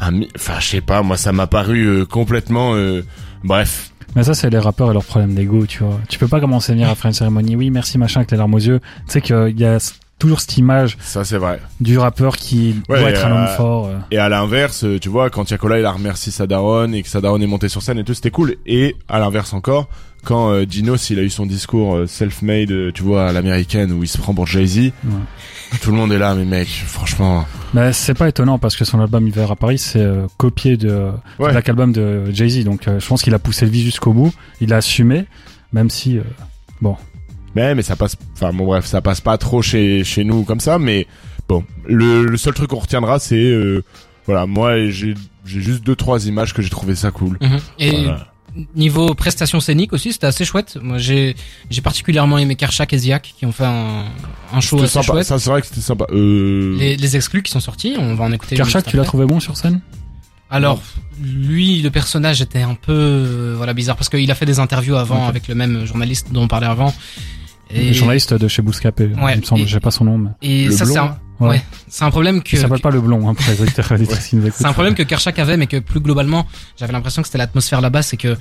ah, 0.00 0.10
enfin, 0.34 0.60
je 0.60 0.66
sais 0.66 0.80
pas, 0.80 1.02
moi, 1.02 1.16
ça 1.16 1.32
m'a 1.32 1.46
paru 1.46 1.84
euh, 1.84 2.04
complètement, 2.06 2.74
euh, 2.74 3.04
bref. 3.44 3.92
Mais 4.14 4.22
ça, 4.24 4.34
c'est 4.34 4.48
les 4.48 4.58
rappeurs 4.58 4.90
et 4.90 4.92
leurs 4.92 5.04
problèmes 5.04 5.34
d'ego, 5.34 5.66
tu 5.66 5.82
vois. 5.82 6.00
Tu 6.08 6.18
peux 6.18 6.28
pas 6.28 6.40
commencer 6.40 6.72
à 6.72 6.74
venir 6.74 6.88
à 6.88 7.06
une 7.06 7.12
cérémonie. 7.12 7.56
Oui, 7.56 7.70
merci, 7.70 7.98
machin, 7.98 8.20
avec 8.20 8.30
les 8.30 8.36
larmes 8.38 8.54
aux 8.54 8.58
yeux. 8.58 8.80
Tu 9.06 9.12
sais 9.12 9.20
qu'il 9.20 9.58
y 9.58 9.64
a 9.64 9.78
toujours 10.18 10.40
cette 10.40 10.56
image 10.56 10.96
Ça, 11.00 11.24
c'est 11.24 11.36
vrai. 11.38 11.60
du 11.80 11.98
rappeur 11.98 12.36
qui 12.36 12.76
Ouais, 12.88 13.00
doit 13.00 13.10
être 13.10 13.24
un 13.26 13.32
euh, 13.32 13.34
homme 13.50 13.56
fort. 13.56 13.86
euh. 13.88 13.96
Et 14.10 14.18
à 14.18 14.28
l'inverse, 14.28 14.84
euh, 14.84 14.98
tu 14.98 15.08
vois, 15.08 15.28
quand 15.30 15.50
Yakola, 15.50 15.78
il 15.78 15.84
a 15.84 15.92
remercié 15.92 16.32
sa 16.32 16.46
daronne, 16.46 16.94
et 16.94 17.02
que 17.02 17.08
sa 17.08 17.20
daronne 17.20 17.42
est 17.42 17.46
montée 17.46 17.68
sur 17.68 17.82
scène 17.82 17.98
et 17.98 18.04
tout, 18.04 18.14
c'était 18.14 18.30
cool. 18.30 18.56
Et, 18.66 18.96
à 19.08 19.18
l'inverse 19.18 19.52
encore, 19.52 19.88
quand 20.24 20.50
euh, 20.50 20.64
Dinos, 20.66 21.10
il 21.10 21.18
a 21.18 21.22
eu 21.22 21.30
son 21.30 21.46
discours 21.46 21.94
euh, 21.96 22.06
self-made, 22.06 22.70
euh, 22.72 22.90
tu 22.92 23.02
vois, 23.02 23.28
à 23.28 23.32
l'américaine, 23.32 23.92
où 23.92 24.02
il 24.02 24.08
se 24.08 24.18
prend 24.18 24.34
pour 24.34 24.46
Jay-Z, 24.46 24.90
tout 25.82 25.90
le 25.90 25.96
monde 25.96 26.12
est 26.12 26.18
là, 26.18 26.34
mais 26.34 26.44
mec, 26.44 26.66
franchement, 26.68 27.44
Mais 27.74 27.92
c'est 27.92 28.14
pas 28.14 28.28
étonnant 28.28 28.58
parce 28.58 28.74
que 28.74 28.84
son 28.84 28.98
album 29.00 29.26
Hiver 29.28 29.50
à 29.52 29.56
Paris, 29.56 29.78
c'est 29.78 30.00
euh, 30.00 30.26
copié 30.38 30.76
de 30.76 31.10
Ouais. 31.38 31.52
de 31.52 31.56
Album 31.70 31.92
de 31.92 32.30
Jay-Z. 32.32 32.64
Donc, 32.64 32.88
euh, 32.88 32.98
je 32.98 33.06
pense 33.06 33.22
qu'il 33.22 33.34
a 33.34 33.38
poussé 33.38 33.66
le 33.66 33.70
vie 33.70 33.82
jusqu'au 33.82 34.12
bout. 34.12 34.32
Il 34.60 34.72
a 34.72 34.78
assumé, 34.78 35.26
même 35.72 35.90
si, 35.90 36.18
euh, 36.18 36.22
Mais 37.56 37.74
mais 37.74 37.82
ça 37.82 37.96
passe 37.96 38.16
enfin 38.34 38.52
bon 38.52 38.66
bref, 38.66 38.84
ça 38.86 39.00
passe 39.00 39.20
pas 39.20 39.36
trop 39.38 39.62
chez 39.62 40.04
chez 40.04 40.22
nous 40.24 40.44
comme 40.44 40.60
ça 40.60 40.78
mais 40.78 41.06
bon, 41.48 41.64
le, 41.86 42.24
le 42.24 42.36
seul 42.36 42.52
truc 42.54 42.68
qu'on 42.70 42.78
retiendra 42.78 43.18
c'est 43.18 43.34
euh, 43.42 43.82
voilà, 44.26 44.46
moi 44.46 44.86
j'ai 44.88 45.14
j'ai 45.46 45.60
juste 45.62 45.82
deux 45.82 45.96
trois 45.96 46.26
images 46.26 46.52
que 46.54 46.60
j'ai 46.62 46.68
trouvé 46.70 46.94
ça 46.94 47.10
cool. 47.10 47.38
Mhm. 47.40 47.58
Et 47.78 48.04
Voilà. 48.04 48.26
niveau 48.74 49.14
prestation 49.14 49.60
scénique 49.60 49.92
aussi, 49.92 50.12
c'était 50.12 50.26
assez 50.26 50.44
chouette. 50.44 50.76
Moi, 50.82 50.98
j'ai 50.98 51.34
j'ai 51.70 51.80
particulièrement 51.82 52.36
aimé 52.38 52.56
Karchak 52.56 52.92
et 52.92 52.98
Ziak 52.98 53.34
qui 53.38 53.46
ont 53.46 53.52
fait 53.52 53.64
un, 53.64 54.04
un 54.52 54.60
show 54.60 54.76
assez 54.78 54.88
sympa, 54.88 55.06
chouette. 55.06 55.26
ça 55.26 55.38
c'est 55.38 55.50
vrai 55.50 55.60
que 55.62 55.66
c'était 55.68 55.80
sympa. 55.80 56.06
Euh 56.10 56.76
Les, 56.78 56.96
les 56.96 57.16
exclus 57.16 57.42
qui 57.42 57.52
sont 57.52 57.60
sortis, 57.60 57.94
on 57.98 58.14
va 58.16 58.24
en 58.24 58.32
écouter. 58.32 58.56
Karchak, 58.56 58.84
tu 58.86 58.96
l'as 58.96 59.04
trouvé 59.04 59.24
bon 59.26 59.40
sur 59.40 59.56
scène? 59.56 59.80
Alors, 60.48 60.80
lui, 61.20 61.82
le 61.82 61.90
personnage 61.90 62.40
était 62.40 62.62
un 62.62 62.74
peu 62.74 62.92
euh, 62.92 63.54
voilà 63.56 63.72
bizarre 63.74 63.96
parce 63.96 64.08
qu'il 64.08 64.30
a 64.30 64.34
fait 64.36 64.46
des 64.46 64.58
interviews 64.60 64.94
avant 64.96 65.26
avec 65.26 65.48
le 65.48 65.54
même 65.56 65.84
journaliste 65.86 66.28
dont 66.32 66.42
on 66.42 66.48
parlait 66.48 66.68
avant. 66.68 66.94
Et, 67.70 67.88
Le 67.88 67.92
journaliste 67.92 68.32
de 68.34 68.46
chez 68.48 68.62
Bouscapé, 68.62 69.10
Ouais, 69.20 69.34
il 69.34 69.40
me 69.40 69.44
semble, 69.44 69.62
et- 69.62 69.66
j'ai 69.66 69.80
pas 69.80 69.90
son 69.90 70.04
nom. 70.04 70.18
Mais... 70.18 70.30
et 70.42 70.66
Le 70.66 70.72
ça 70.72 70.84
blond, 70.84 70.92
c'est 70.94 71.00
un, 71.00 71.04
là 71.06 71.18
Ouais. 71.40 71.48
ouais, 71.48 71.64
c'est 71.88 72.04
un 72.04 72.10
problème 72.10 72.42
que 72.42 72.56
Il 72.56 72.58
s'appelle 72.58 72.80
pas 72.80 72.90
le 72.90 73.00
blond, 73.00 73.28
hein, 73.28 73.34
pour 73.34 73.44
les 73.50 73.60
auditeurs 73.60 73.86
c'est 73.86 74.64
un 74.66 74.72
problème 74.72 74.94
que 74.94 75.02
Karchak 75.02 75.38
avait, 75.38 75.56
mais 75.56 75.66
que 75.66 75.78
plus 75.78 76.00
globalement, 76.00 76.46
j'avais 76.78 76.92
l'impression 76.92 77.20
que 77.22 77.28
c'était 77.28 77.38
l'atmosphère 77.38 77.80
là-bas, 77.82 78.02
c'est 78.02 78.16
que 78.16 78.36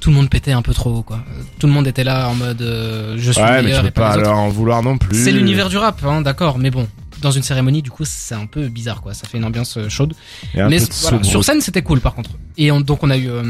tout 0.00 0.10
le 0.10 0.16
monde 0.16 0.30
pétait 0.30 0.52
un 0.52 0.62
peu 0.62 0.72
trop 0.72 0.90
haut, 0.98 1.02
quoi. 1.02 1.20
Tout 1.58 1.66
le 1.66 1.72
monde 1.72 1.86
était 1.86 2.04
là 2.04 2.28
en 2.28 2.34
mode 2.34 2.62
euh, 2.62 3.16
je 3.18 3.32
suis 3.32 3.40
Ouais, 3.42 3.56
mais 3.56 3.62
meilleur 3.64 3.82
peux 3.82 3.88
et 3.88 3.90
pas 3.90 4.00
pas 4.02 4.16
les 4.16 4.18
autres. 4.22 4.30
leur 4.30 4.38
en 4.38 4.48
vouloir 4.48 4.82
non 4.82 4.96
plus. 4.96 5.24
C'est 5.24 5.32
l'univers 5.32 5.68
du 5.68 5.76
rap, 5.76 6.02
hein, 6.04 6.20
d'accord, 6.22 6.58
mais 6.58 6.70
bon. 6.70 6.86
Dans 7.22 7.30
une 7.32 7.42
cérémonie, 7.42 7.82
du 7.82 7.90
coup, 7.90 8.04
c'est 8.06 8.34
un 8.34 8.46
peu 8.46 8.68
bizarre, 8.68 9.02
quoi. 9.02 9.12
Ça 9.12 9.28
fait 9.28 9.36
une 9.36 9.44
ambiance 9.44 9.76
euh, 9.76 9.90
chaude. 9.90 10.14
Mais 10.54 10.78
voilà, 11.02 11.22
sur 11.22 11.44
scène, 11.44 11.60
c'était 11.60 11.82
cool, 11.82 12.00
par 12.00 12.14
contre. 12.14 12.30
Et 12.56 12.70
on- 12.72 12.80
donc, 12.80 13.02
on 13.02 13.10
a 13.10 13.16
eu 13.18 13.28
euh, 13.28 13.42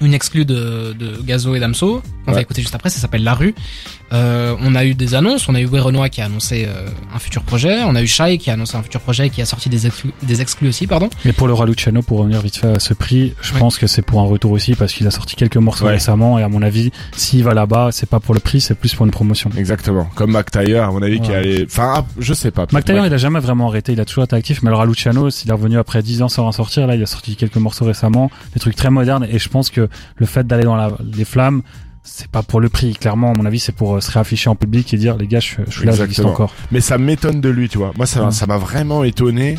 une 0.00 0.14
exclue 0.14 0.44
de, 0.44 0.94
de 0.98 1.20
Gazo 1.22 1.54
et 1.54 1.60
Damso, 1.60 2.02
qu'on 2.26 2.32
va 2.32 2.40
écouter 2.40 2.62
juste 2.62 2.74
après. 2.74 2.90
Ça 2.90 2.98
s'appelle 3.00 3.22
La 3.24 3.34
Rue. 3.34 3.54
Euh, 4.12 4.56
on 4.60 4.74
a 4.74 4.84
eu 4.84 4.94
des 4.94 5.14
annonces. 5.14 5.48
On 5.48 5.54
a 5.54 5.60
eu 5.60 5.66
Way 5.66 5.80
Renoir 5.80 6.10
qui 6.10 6.20
a 6.20 6.24
annoncé 6.24 6.66
euh, 6.66 6.88
un 7.14 7.18
futur 7.18 7.42
projet. 7.42 7.82
On 7.84 7.94
a 7.94 8.02
eu 8.02 8.06
Shai 8.06 8.38
qui 8.38 8.50
a 8.50 8.54
annoncé 8.54 8.76
un 8.76 8.82
futur 8.82 9.00
projet 9.00 9.26
et 9.26 9.30
qui 9.30 9.40
a 9.42 9.46
sorti 9.46 9.68
des 9.68 9.86
exclus, 9.86 10.10
des 10.22 10.40
exclus 10.40 10.68
aussi, 10.68 10.86
pardon. 10.86 11.08
Mais 11.24 11.32
pour 11.32 11.46
le 11.46 11.52
roi 11.52 11.66
Luciano, 11.66 12.02
pour 12.02 12.18
revenir 12.18 12.40
vite 12.40 12.56
fait 12.56 12.66
à 12.76 12.80
ce 12.80 12.94
prix, 12.94 13.34
je 13.40 13.52
Ouais. 13.52 13.58
pense 13.60 13.78
que 13.78 13.86
c'est 13.86 14.02
pour 14.02 14.20
un 14.20 14.24
retour 14.24 14.50
aussi 14.52 14.74
parce 14.74 14.92
qu'il 14.92 15.06
a 15.06 15.10
sorti 15.10 15.36
quelques 15.36 15.56
morceaux 15.58 15.84
Ouais. 15.84 15.92
récemment 15.92 16.38
et 16.38 16.42
à 16.42 16.48
mon 16.48 16.62
avis, 16.62 16.90
s'il 17.16 17.44
va 17.44 17.54
là-bas, 17.54 17.90
c'est 17.92 18.08
pas 18.08 18.20
pour 18.20 18.34
le 18.34 18.40
prix, 18.40 18.60
c'est 18.60 18.74
plus 18.74 18.94
pour 18.94 19.04
une 19.06 19.12
promotion. 19.12 19.50
Exactement. 19.56 20.08
Comme 20.14 20.32
Mac 20.32 20.50
Taylor, 20.50 20.88
à 20.88 20.92
mon 20.92 21.02
avis, 21.02 21.20
qui 21.20 21.32
allait 21.32 21.64
enfin 21.66 21.92
ah, 21.96 22.04
je 22.18 22.32
sais 22.34 22.50
pas. 22.50 22.66
Mac 22.72 22.84
Taylor, 22.84 23.06
il 23.06 23.12
a 23.14 23.18
jamais 23.18 23.40
vraiment 23.40 23.68
arrêté, 23.68 23.92
il 23.92 24.00
a 24.00 24.04
toujours 24.04 24.24
été 24.24 24.34
actif, 24.34 24.62
mais 24.62 24.70
le 24.70 24.76
Raluciano, 24.76 25.30
s'il 25.30 25.50
est 25.50 25.52
revenu 25.52 25.78
après 25.78 26.02
10 26.02 26.22
ans 26.22 26.28
sans 26.28 26.46
en 26.46 26.52
sortir, 26.52 26.86
là, 26.86 26.94
il 26.96 27.02
a 27.02 27.06
sorti 27.06 27.36
quelques 27.36 27.56
morceaux 27.56 27.84
récemment, 27.84 28.30
des 28.54 28.60
trucs 28.60 28.76
très 28.76 28.90
modernes, 28.90 29.26
et 29.30 29.38
je 29.38 29.48
pense 29.48 29.68
que 29.70 29.88
le 30.16 30.26
fait 30.26 30.46
d'aller 30.46 30.64
dans 30.64 30.76
la, 30.76 30.90
les 31.00 31.24
flammes, 31.24 31.62
c'est 32.02 32.28
pas 32.28 32.42
pour 32.42 32.60
le 32.60 32.68
prix, 32.68 32.94
clairement, 32.94 33.30
à 33.32 33.34
mon 33.34 33.44
avis, 33.44 33.58
c'est 33.58 33.72
pour 33.72 33.96
euh, 33.96 34.00
se 34.00 34.10
réafficher 34.10 34.48
en 34.50 34.56
public 34.56 34.92
et 34.94 34.96
dire, 34.96 35.16
les 35.16 35.26
gars, 35.26 35.40
je, 35.40 35.56
je 35.68 35.78
suis 35.78 35.86
là, 35.86 35.92
j'existe 35.92 36.24
encore. 36.24 36.52
Mais 36.72 36.80
ça 36.80 36.96
m'étonne 36.98 37.40
de 37.40 37.48
lui, 37.50 37.68
tu 37.68 37.78
vois. 37.78 37.92
Moi 37.96 38.06
ça 38.06 38.24
Ouais. 38.24 38.30
ça 38.30 38.46
m'a 38.46 38.56
vraiment 38.58 39.04
étonné 39.04 39.58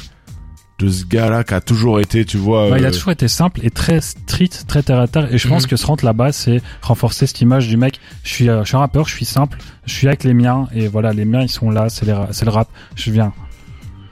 de 0.79 0.89
ce 0.89 1.05
gars-là 1.05 1.43
qui 1.43 1.53
a 1.53 1.61
toujours 1.61 1.99
été, 1.99 2.25
tu 2.25 2.37
vois. 2.37 2.69
Il 2.79 2.83
a 2.83 2.87
euh, 2.87 2.91
toujours 2.91 3.11
été 3.11 3.27
simple 3.27 3.59
et 3.63 3.69
très 3.69 4.01
street, 4.01 4.49
très 4.67 4.81
terre 4.81 4.99
à 4.99 5.07
terre. 5.07 5.31
Et 5.31 5.37
je 5.37 5.47
pense 5.47 5.63
Mhm. 5.65 5.69
que 5.69 5.75
se 5.75 5.85
rendre 5.85 6.03
là-bas, 6.03 6.31
c'est 6.31 6.59
renforcer 6.81 7.27
cette 7.27 7.39
image 7.41 7.67
du 7.67 7.77
mec. 7.77 7.99
Je 8.23 8.29
suis, 8.29 8.49
euh, 8.49 8.63
je 8.63 8.69
suis 8.69 8.75
un 8.75 8.79
rappeur, 8.79 9.07
je 9.07 9.13
suis 9.13 9.25
simple, 9.25 9.59
je 9.85 9.93
suis 9.93 10.07
avec 10.07 10.23
les 10.23 10.33
miens 10.33 10.67
et 10.73 10.87
voilà, 10.87 11.13
les 11.13 11.23
miens 11.25 11.41
ils 11.43 11.49
sont 11.49 11.69
là, 11.69 11.89
c'est 11.89 12.05
le 12.07 12.49
rap. 12.49 12.67
Je 12.95 13.11
viens. 13.11 13.31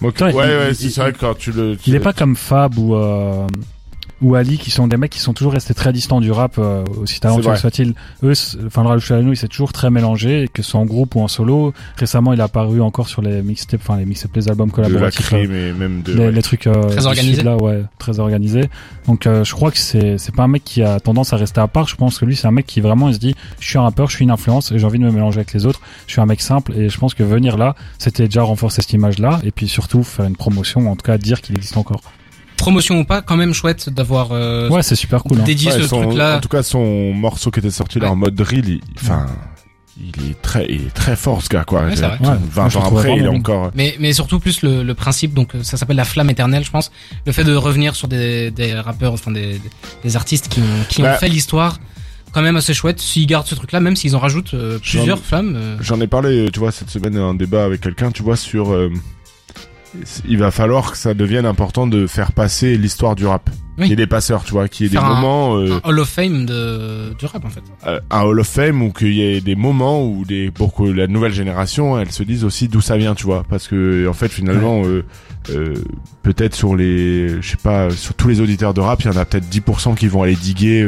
Ok. 0.02 0.14
Putain, 0.14 0.26
Ouais, 0.28 0.32
il- 0.34 0.68
ouais, 0.68 0.74
c'est 0.76 0.96
vrai 1.02 1.14
quand 1.20 1.36
tu 1.36 1.52
le. 1.52 1.76
Il 1.88 1.96
est 1.96 2.00
pas 2.00 2.14
comme 2.14 2.36
Fab 2.36 2.78
ou 2.78 2.94
euh, 2.96 3.48
ou 4.22 4.36
Ali 4.36 4.58
qui 4.58 4.72
sont 4.72 4.88
des 4.88 4.98
mecs 4.98 5.12
qui 5.12 5.20
sont 5.20 5.34
toujours 5.34 5.54
restés 5.54 5.74
très 5.74 5.94
distants 5.94 6.20
du 6.22 6.32
rap, 6.32 6.56
euh, 6.58 6.84
aussi 7.02 7.20
talentueux 7.20 7.56
soit-il. 7.56 7.94
Eux, 8.24 8.34
enfin 8.66 8.84
le 8.84 8.90
Raluciano, 8.90 9.32
il 9.32 9.38
s'est 9.38 9.48
toujours 9.48 9.72
très 9.74 9.90
mélangé, 9.90 10.50
que 10.54 10.62
ce 10.62 10.72
soit 10.72 10.80
en 10.80 10.86
groupe 10.86 11.16
ou 11.16 11.22
en 11.22 11.28
solo. 11.28 11.74
Récemment, 11.98 12.34
il 12.34 12.42
a 12.42 12.46
apparu 12.46 12.82
encore 12.82 13.08
sur 13.08 13.22
les 13.22 13.42
mixtapes, 13.42 13.82
enfin 13.82 13.98
les 13.98 14.06
mixtapes, 14.06 14.36
les 14.36 14.50
albums 14.50 14.70
de 14.70 14.76
la 14.82 14.88
collaboratifs. 14.88 15.34
euh, 15.34 15.38
crime 15.38 15.54
et 15.56 15.72
même 15.74 16.02
de. 16.02 16.14
les, 16.14 16.20
ouais. 16.20 16.32
les 16.32 16.42
trucs 16.42 16.68
euh, 16.68 16.90
Très 16.90 17.06
organisés. 17.06 17.44
là 17.44 17.56
ouais 17.58 17.84
très 17.98 18.20
organisé 18.20 18.70
donc 19.08 19.26
euh, 19.28 19.44
je 19.44 19.54
crois 19.54 19.72
que 19.72 19.78
c'est 19.78 20.18
c'est 20.18 20.34
pas 20.36 20.44
un 20.44 20.48
mec 20.48 20.64
qui 20.64 20.82
a 20.84 21.00
tendance 21.00 21.34
à 21.34 21.38
rester 21.38 21.60
à 21.62 21.68
part 21.68 21.88
je 21.88 21.96
pense 21.96 22.18
que 22.20 22.26
lui 22.26 22.36
c'est 22.36 22.48
un 22.48 22.52
mec 22.52 22.66
qui 22.66 22.82
vraiment 22.82 23.08
il 23.10 23.14
se 23.16 23.20
dit 23.20 23.36
je 23.60 23.68
suis 23.68 23.78
un 23.78 23.82
rappeur 23.84 24.10
je 24.10 24.16
suis 24.16 24.24
une 24.24 24.32
influence 24.32 24.72
et 24.72 24.80
j'ai 24.80 24.86
envie 24.86 25.00
de 25.00 25.04
me 25.04 25.12
mélanger 25.12 25.38
avec 25.40 25.54
les 25.54 25.66
autres 25.66 25.82
je 26.08 26.14
suis 26.14 26.22
un 26.22 26.26
mec 26.26 26.42
simple 26.42 26.74
et 26.76 26.90
je 26.90 26.98
pense 26.98 27.14
que 27.14 27.24
venir 27.24 27.58
là 27.58 27.76
c'était 27.98 28.26
déjà 28.26 28.44
renforcer 28.44 28.82
cette 28.82 28.94
image 28.94 29.20
là 29.20 29.40
et 29.44 29.52
puis 29.52 29.68
surtout 29.68 30.04
faire 30.04 30.26
une 30.26 30.36
promotion 30.36 30.82
ou 30.82 30.90
en 30.90 30.96
tout 30.96 31.06
cas 31.06 31.18
dire 31.18 31.42
qu'il 31.42 31.56
existe 31.56 31.78
encore 31.78 32.02
Promotion 32.60 33.00
ou 33.00 33.04
pas, 33.06 33.22
quand 33.22 33.36
même 33.38 33.54
chouette 33.54 33.90
d'avoir 33.90 34.30
euh, 34.32 34.70
ouais 34.70 34.84
c'est 34.84 34.96
super 34.96 35.24
cool 35.24 35.40
hein. 35.40 35.44
dédié 35.44 35.72
Ouais, 35.72 35.82
ce 35.82 35.88
son- 35.88 36.04
truc-là. 36.04 36.38
En 36.38 36.40
tout 36.42 36.50
cas, 36.50 36.62
son 36.64 37.14
morceau 37.14 37.50
qui 37.52 37.60
était 37.60 37.72
sorti 37.72 38.00
là 38.00 38.06
Ouais. 38.08 38.12
en 38.12 38.16
mode 38.16 38.36
drill, 38.36 38.68
il, 38.70 38.82
enfin, 39.02 39.26
il 39.98 40.30
est 40.32 40.42
très, 40.42 40.66
il 40.70 40.88
est 40.88 40.94
très 40.94 41.16
fort 41.16 41.42
ce 41.42 41.50
gars 41.50 41.64
quoi. 41.64 41.82
Ouais, 41.84 41.96
c'est 41.96 42.02
vrai. 42.04 42.12
Ouais, 42.20 42.26
moi, 42.28 42.38
20 42.52 42.70
je 42.70 42.78
ans 42.78 42.84
après, 42.88 43.18
il 43.18 43.24
est 43.24 43.28
encore. 43.28 43.72
Mais, 43.76 43.96
mais 44.00 44.14
surtout 44.14 44.40
plus 44.40 44.62
le, 44.62 44.84
le 44.84 44.94
principe, 44.94 45.34
donc 45.34 45.52
ça 45.64 45.78
s'appelle 45.78 45.98
la 45.98 46.06
flamme 46.06 46.30
éternelle, 46.30 46.64
je 46.64 46.72
pense. 46.72 46.92
Le 47.26 47.32
fait 47.32 47.44
de 47.44 47.54
revenir 47.56 47.96
sur 47.96 48.08
des, 48.08 48.52
des 48.52 48.74
rappeurs, 48.76 49.14
enfin 49.14 49.32
des, 49.32 49.60
des 50.04 50.16
artistes 50.16 50.48
qui 50.48 50.60
ont, 50.62 50.84
qui 50.90 51.02
Bah. 51.02 51.14
ont 51.16 51.18
fait 51.18 51.28
l'histoire, 51.30 51.80
quand 52.32 52.42
même 52.42 52.56
assez 52.56 52.74
chouette. 52.74 53.00
S'ils 53.02 53.26
gardent 53.28 53.48
ce 53.48 53.56
truc-là, 53.56 53.80
même 53.80 53.96
s'ils 53.96 54.16
en 54.16 54.20
rajoutent 54.20 54.54
euh, 54.54 54.78
plusieurs 54.80 55.18
J'en- 55.18 55.24
flammes. 55.24 55.54
euh, 55.58 55.78
J'en 55.82 56.00
ai 56.00 56.08
parlé, 56.08 56.50
tu 56.54 56.60
vois, 56.60 56.72
cette 56.72 56.90
semaine 56.90 57.18
un 57.18 57.34
débat 57.34 57.64
avec 57.66 57.82
quelqu'un, 57.82 58.12
tu 58.12 58.22
vois, 58.24 58.36
sur. 58.38 58.72
euh, 58.72 58.90
il 60.28 60.38
va 60.38 60.52
falloir 60.52 60.92
que 60.92 60.98
ça 60.98 61.14
devienne 61.14 61.46
important 61.46 61.88
de 61.88 62.08
faire 62.08 62.32
passer 62.32 62.78
l'histoire 62.78 63.16
du 63.16 63.26
rap. 63.26 63.50
Oui. 63.78 63.84
Qu'il 63.86 63.90
y 63.92 63.94
ait 63.94 63.96
des 63.96 64.08
passeurs, 64.08 64.44
tu 64.44 64.52
vois, 64.52 64.68
qu'il 64.68 64.86
y 64.86 64.90
ait 64.90 64.92
des 64.92 64.98
un- 64.98 65.08
moments, 65.08 65.58
euh, 65.58 65.80
un 65.84 65.90
Hall 65.90 66.00
of 66.00 66.10
Fame 66.10 66.46
de, 66.46 67.14
du 67.18 67.26
rap, 67.26 67.46
en 67.46 67.50
fait. 67.50 67.62
euh, 67.88 68.00
un 68.12 68.22
Hall 68.24 68.40
of 68.42 68.48
Fame 68.48 68.82
ou 68.82 68.92
qu'il 68.92 69.14
y 69.14 69.22
ait 69.22 69.40
des 69.40 69.56
moments 69.56 70.06
où 70.06 70.26
des 70.26 70.52
pour 70.52 70.74
que 70.74 70.84
la 70.84 71.08
nouvelle 71.08 71.32
génération 71.34 71.98
elle 71.98 72.12
se 72.12 72.24
dise 72.24 72.44
aussi 72.44 72.68
d'où 72.68 72.82
ça 72.82 72.98
vient 72.98 73.16
tu 73.16 73.24
vois 73.24 73.46
parce 73.50 73.70
que 73.70 74.06
en 74.10 74.14
fait 74.14 74.28
finalement 74.28 74.84
euh, 74.84 75.06
euh, 75.52 75.76
peut-être 76.24 76.56
sur 76.56 76.76
les 76.76 77.42
je 77.42 77.52
sais 77.52 77.58
pas 77.58 77.90
sur 77.90 78.16
tous 78.16 78.28
les 78.28 78.42
auditeurs 78.42 78.74
de 78.74 78.82
rap 78.82 79.02
il 79.04 79.08
y 79.12 79.16
en 79.16 79.18
a 79.18 79.24
peut-être 79.24 79.48
10% 79.50 79.96
qui 79.96 80.08
vont 80.08 80.24
aller 80.24 80.36
diguer 80.36 80.86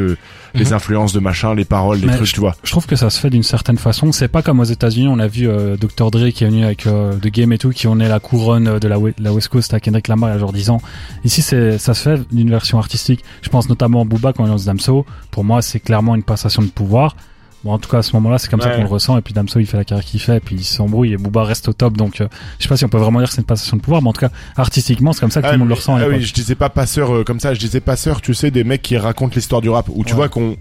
euh, 0.54 0.58
les 0.58 0.66
Mhm. 0.66 0.72
influences 0.74 1.12
de 1.12 1.20
machin 1.20 1.54
les 1.54 1.64
paroles 1.64 1.98
les 1.98 2.06
Mais 2.06 2.16
trucs 2.16 2.32
tu 2.32 2.40
vois 2.40 2.54
je 2.64 2.70
trouve 2.70 2.86
que 2.86 2.96
ça 2.96 3.10
se 3.10 3.18
fait 3.20 3.30
d'une 3.30 3.42
certaine 3.42 3.78
façon. 3.78 4.12
C'est 4.12 4.28
pas 4.28 4.42
comme 4.42 4.60
aux 4.60 4.64
États-Unis, 4.64 5.08
on 5.08 5.18
a 5.18 5.26
vu 5.26 5.48
euh, 5.48 5.76
Dr 5.76 6.10
Dre 6.10 6.28
qui 6.30 6.44
est 6.44 6.48
venu 6.48 6.64
avec 6.64 6.86
euh, 6.86 7.14
The 7.14 7.28
Game 7.28 7.52
et 7.52 7.58
tout, 7.58 7.70
qui 7.70 7.86
en 7.86 8.00
est 8.00 8.08
la 8.08 8.20
couronne 8.20 8.68
euh, 8.68 8.78
de 8.78 8.88
la 8.88 9.32
West 9.32 9.48
Coast 9.48 9.74
à 9.74 9.80
Kendrick 9.80 10.08
Lamar 10.08 10.30
il 10.30 10.32
y 10.32 10.36
a 10.36 10.38
genre 10.38 10.52
10 10.52 10.70
ans. 10.70 10.80
Ici, 11.24 11.42
c'est 11.42 11.78
ça 11.78 11.94
se 11.94 12.02
fait 12.02 12.20
d'une 12.34 12.50
version 12.50 12.78
artistique. 12.78 13.24
Je 13.42 13.48
pense 13.48 13.68
notamment 13.68 14.02
à 14.02 14.04
Booba 14.04 14.32
quand 14.32 14.44
il 14.44 14.48
lance 14.50 14.64
Damso. 14.64 15.04
Pour 15.30 15.44
moi, 15.44 15.62
c'est 15.62 15.80
clairement 15.80 16.14
une 16.14 16.22
passation 16.22 16.62
de 16.62 16.68
pouvoir. 16.68 17.16
Bon, 17.64 17.72
en 17.72 17.78
tout 17.78 17.88
cas, 17.88 17.98
à 17.98 18.02
ce 18.02 18.14
moment-là, 18.16 18.38
c'est 18.38 18.50
comme 18.50 18.60
ça 18.60 18.70
qu'on 18.70 18.82
le 18.82 18.88
ressent. 18.88 19.16
Et 19.16 19.20
puis 19.22 19.32
Damso, 19.34 19.60
il 19.60 19.66
fait 19.66 19.76
la 19.76 19.84
carrière 19.84 20.04
qu'il 20.04 20.18
fait, 20.20 20.38
et 20.38 20.40
puis 20.40 20.56
il 20.56 20.64
s'embrouille, 20.64 21.12
et 21.12 21.16
Booba 21.16 21.44
reste 21.44 21.68
au 21.68 21.72
top. 21.72 21.96
Donc, 21.96 22.20
euh, 22.20 22.26
je 22.58 22.64
sais 22.64 22.68
pas 22.68 22.76
si 22.76 22.84
on 22.84 22.88
peut 22.88 22.98
vraiment 22.98 23.20
dire 23.20 23.28
que 23.28 23.34
c'est 23.34 23.40
une 23.40 23.46
passation 23.46 23.76
de 23.76 23.82
pouvoir, 23.82 24.02
mais 24.02 24.08
en 24.08 24.12
tout 24.12 24.20
cas, 24.20 24.30
artistiquement, 24.56 25.12
c'est 25.12 25.20
comme 25.20 25.30
ça 25.30 25.42
que 25.42 25.46
tout 25.46 25.52
le 25.52 25.58
monde 25.58 25.68
le 25.68 25.74
ressent. 25.74 25.96
Ah 25.96 26.08
oui, 26.08 26.22
je 26.22 26.32
disais 26.34 26.54
pas 26.56 26.70
passeur 26.70 27.14
euh, 27.14 27.24
comme 27.24 27.38
ça, 27.40 27.54
je 27.54 27.60
disais 27.60 27.80
passeur, 27.80 28.20
tu 28.20 28.34
sais, 28.34 28.50
des 28.50 28.64
mecs 28.64 28.82
qui 28.82 28.96
racontent 28.96 29.34
l'histoire 29.36 29.60
du 29.60 29.68
rap, 29.70 29.88
où 29.94 30.02
tu 30.04 30.12
Ouais. 30.12 30.16
vois 30.16 30.28
qu'on 30.28 30.56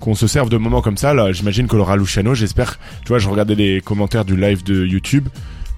qu'on 0.00 0.14
se 0.14 0.26
serve 0.26 0.48
de 0.48 0.56
moments 0.56 0.80
comme 0.80 0.96
ça, 0.96 1.12
là, 1.12 1.30
j'imagine 1.30 1.66
que 1.68 1.76
Laura 1.76 1.94
Luciano, 1.94 2.34
j'espère, 2.34 2.78
tu 3.02 3.08
vois, 3.08 3.18
je 3.18 3.28
regardais 3.28 3.54
les 3.54 3.82
commentaires 3.82 4.24
du 4.24 4.34
live 4.34 4.64
de 4.64 4.86
YouTube, 4.86 5.28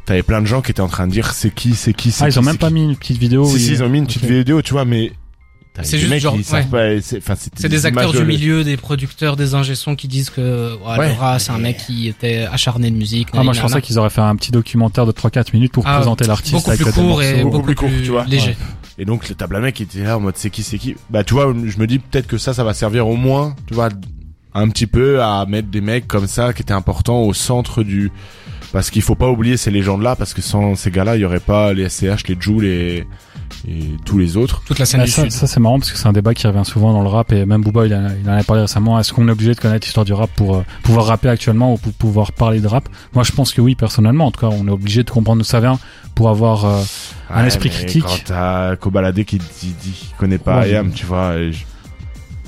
t'avais 0.06 0.22
plein 0.22 0.40
de 0.40 0.46
gens 0.46 0.62
qui 0.62 0.70
étaient 0.70 0.80
en 0.80 0.86
train 0.88 1.08
de 1.08 1.12
dire 1.12 1.32
c'est 1.32 1.52
qui, 1.52 1.74
c'est 1.74 1.92
qui, 1.92 2.12
c'est 2.12 2.22
Ah, 2.24 2.28
qui. 2.28 2.36
ils 2.36 2.38
ont 2.38 2.42
même 2.42 2.56
pas 2.56 2.68
qui. 2.68 2.74
mis 2.74 2.84
une 2.84 2.94
petite 2.96 3.18
vidéo. 3.18 3.44
Si, 3.46 3.58
si, 3.58 3.66
il- 3.66 3.72
ils 3.72 3.82
ont 3.82 3.88
mis 3.88 3.98
une 3.98 4.06
petite 4.06 4.24
vidéo, 4.24 4.62
tu 4.62 4.72
vois, 4.74 4.84
mais. 4.84 5.12
T'as 5.74 5.82
C'est 5.84 5.92
des 5.92 5.98
juste 6.00 6.10
mecs 6.10 6.20
genre, 6.20 6.34
qui 6.36 6.44
savent 6.44 6.64
ouais. 6.72 6.96
pas, 6.96 7.02
c'est, 7.02 7.18
enfin, 7.18 7.34
c'était 7.34 7.60
C'est 7.62 7.68
des 7.68 7.86
acteurs 7.86 8.12
du 8.12 8.24
milieu, 8.24 8.64
des 8.64 8.76
producteurs, 8.76 9.36
des 9.36 9.54
ingé-sons 9.54 9.94
qui 9.96 10.08
disent 10.08 10.30
que 10.30 10.74
ouais, 10.76 10.98
Ouais. 10.98 11.08
Laura, 11.10 11.38
c'est 11.38 11.52
un 11.52 11.58
mec 11.58 11.78
qui 11.78 12.08
était 12.08 12.46
acharné 12.50 12.90
de 12.90 12.96
musique. 12.96 13.28
Ah, 13.32 13.42
moi, 13.42 13.52
je 13.52 13.60
pensais 13.60 13.80
qu'ils 13.82 13.98
auraient 13.98 14.10
fait 14.10 14.20
un 14.20 14.36
petit 14.36 14.50
documentaire 14.52 15.06
de 15.06 15.12
3-4 15.12 15.46
minutes 15.54 15.72
pour 15.72 15.84
Ah, 15.86 15.96
présenter 15.96 16.26
l'artiste 16.26 16.54
beaucoup 16.54 16.70
avec 16.70 16.80
plus 16.82 16.86
le 16.88 16.92
court 16.92 17.22
et 17.22 17.42
beaucoup, 17.42 17.50
Beaucoup 17.50 17.62
plus 17.66 17.74
plus, 17.74 17.86
court, 17.88 18.02
tu 18.04 18.10
vois. 18.10 18.24
léger. 18.26 18.56
Et 18.98 19.04
donc, 19.04 19.28
le 19.28 19.34
tabla 19.34 19.60
mec 19.60 19.80
était 19.80 20.02
là 20.04 20.18
en 20.18 20.20
mode 20.20 20.36
c'est 20.36 20.50
qui, 20.50 20.62
c'est 20.62 20.78
qui? 20.78 20.94
Bah, 21.10 21.24
tu 21.24 21.32
vois, 21.34 21.54
je 21.64 21.78
me 21.78 21.86
dis 21.86 21.98
peut-être 21.98 22.26
que 22.26 22.36
ça, 22.38 22.52
ça 22.52 22.62
va 22.64 22.74
servir 22.74 23.08
au 23.08 23.16
moins, 23.16 23.54
tu 23.66 23.74
vois, 23.74 23.88
un 24.54 24.68
petit 24.68 24.86
peu 24.86 25.22
à 25.22 25.46
mettre 25.46 25.68
des 25.68 25.80
mecs 25.80 26.06
comme 26.06 26.26
ça 26.26 26.52
qui 26.52 26.60
étaient 26.62 26.74
importants 26.74 27.22
au 27.22 27.32
centre 27.32 27.82
du. 27.82 28.12
Parce 28.72 28.90
qu'il 28.90 29.02
faut 29.02 29.14
pas 29.14 29.28
oublier 29.28 29.56
ces 29.58 29.70
légendes-là, 29.70 30.16
parce 30.16 30.32
que 30.34 30.40
sans 30.40 30.74
ces 30.74 30.90
gars-là, 30.90 31.16
il 31.16 31.20
y 31.20 31.24
aurait 31.24 31.40
pas 31.40 31.72
les 31.74 31.88
SCH, 31.90 32.26
les 32.28 32.36
Jules 32.40 32.64
et, 32.64 33.06
et 33.68 33.80
tous 34.06 34.16
les 34.16 34.38
autres. 34.38 34.62
Toute 34.66 34.78
la 34.78 34.86
scène 34.86 35.00
Ah, 35.02 35.04
du 35.04 35.10
ça, 35.10 35.22
Sud. 35.24 35.30
ça, 35.32 35.46
c'est 35.46 35.60
marrant 35.60 35.78
parce 35.78 35.92
que 35.92 35.98
c'est 35.98 36.08
un 36.08 36.12
débat 36.14 36.32
qui 36.32 36.46
revient 36.46 36.64
souvent 36.64 36.92
dans 36.94 37.02
le 37.02 37.08
rap 37.08 37.32
et 37.32 37.44
même 37.44 37.60
Booba 37.60 37.84
il, 37.86 37.92
a- 37.92 38.08
il 38.22 38.28
en 38.30 38.32
a 38.32 38.42
parlé 38.42 38.62
récemment. 38.62 38.98
Est-ce 38.98 39.12
qu'on 39.12 39.28
est 39.28 39.30
obligé 39.30 39.54
de 39.54 39.60
connaître 39.60 39.86
l'histoire 39.86 40.06
du 40.06 40.14
rap 40.14 40.30
pour 40.36 40.56
euh, 40.56 40.62
pouvoir 40.82 41.04
rapper 41.06 41.28
actuellement 41.28 41.74
ou 41.74 41.76
pour 41.76 41.92
pouvoir 41.92 42.32
parler 42.32 42.60
de 42.60 42.66
rap? 42.66 42.88
Moi 43.14 43.24
je 43.24 43.32
pense 43.32 43.52
que 43.52 43.60
oui 43.60 43.74
personnellement. 43.74 44.26
En 44.26 44.30
tout 44.30 44.40
cas 44.40 44.48
on 44.50 44.66
est 44.66 44.70
obligé 44.70 45.04
de 45.04 45.10
comprendre 45.10 45.38
d'où 45.42 45.44
ça 45.46 45.60
vient 45.60 45.78
pour 46.14 46.30
avoir 46.30 46.64
euh, 46.64 46.80
Un 47.30 47.44
esprit 47.44 47.68
critique. 47.68 48.04
Quand 48.06 48.24
t'as 48.24 48.76
Kobalade 48.76 49.22
qui 49.24 49.36
dit, 49.38 49.74
dit 49.82 49.90
qu'il 49.92 50.16
connaît 50.16 50.38
pas 50.38 50.60
Ouais. 50.60 50.70
IAM, 50.70 50.92
tu 50.92 51.04
vois. 51.04 51.34
et 51.36 51.52
je, 51.52 51.64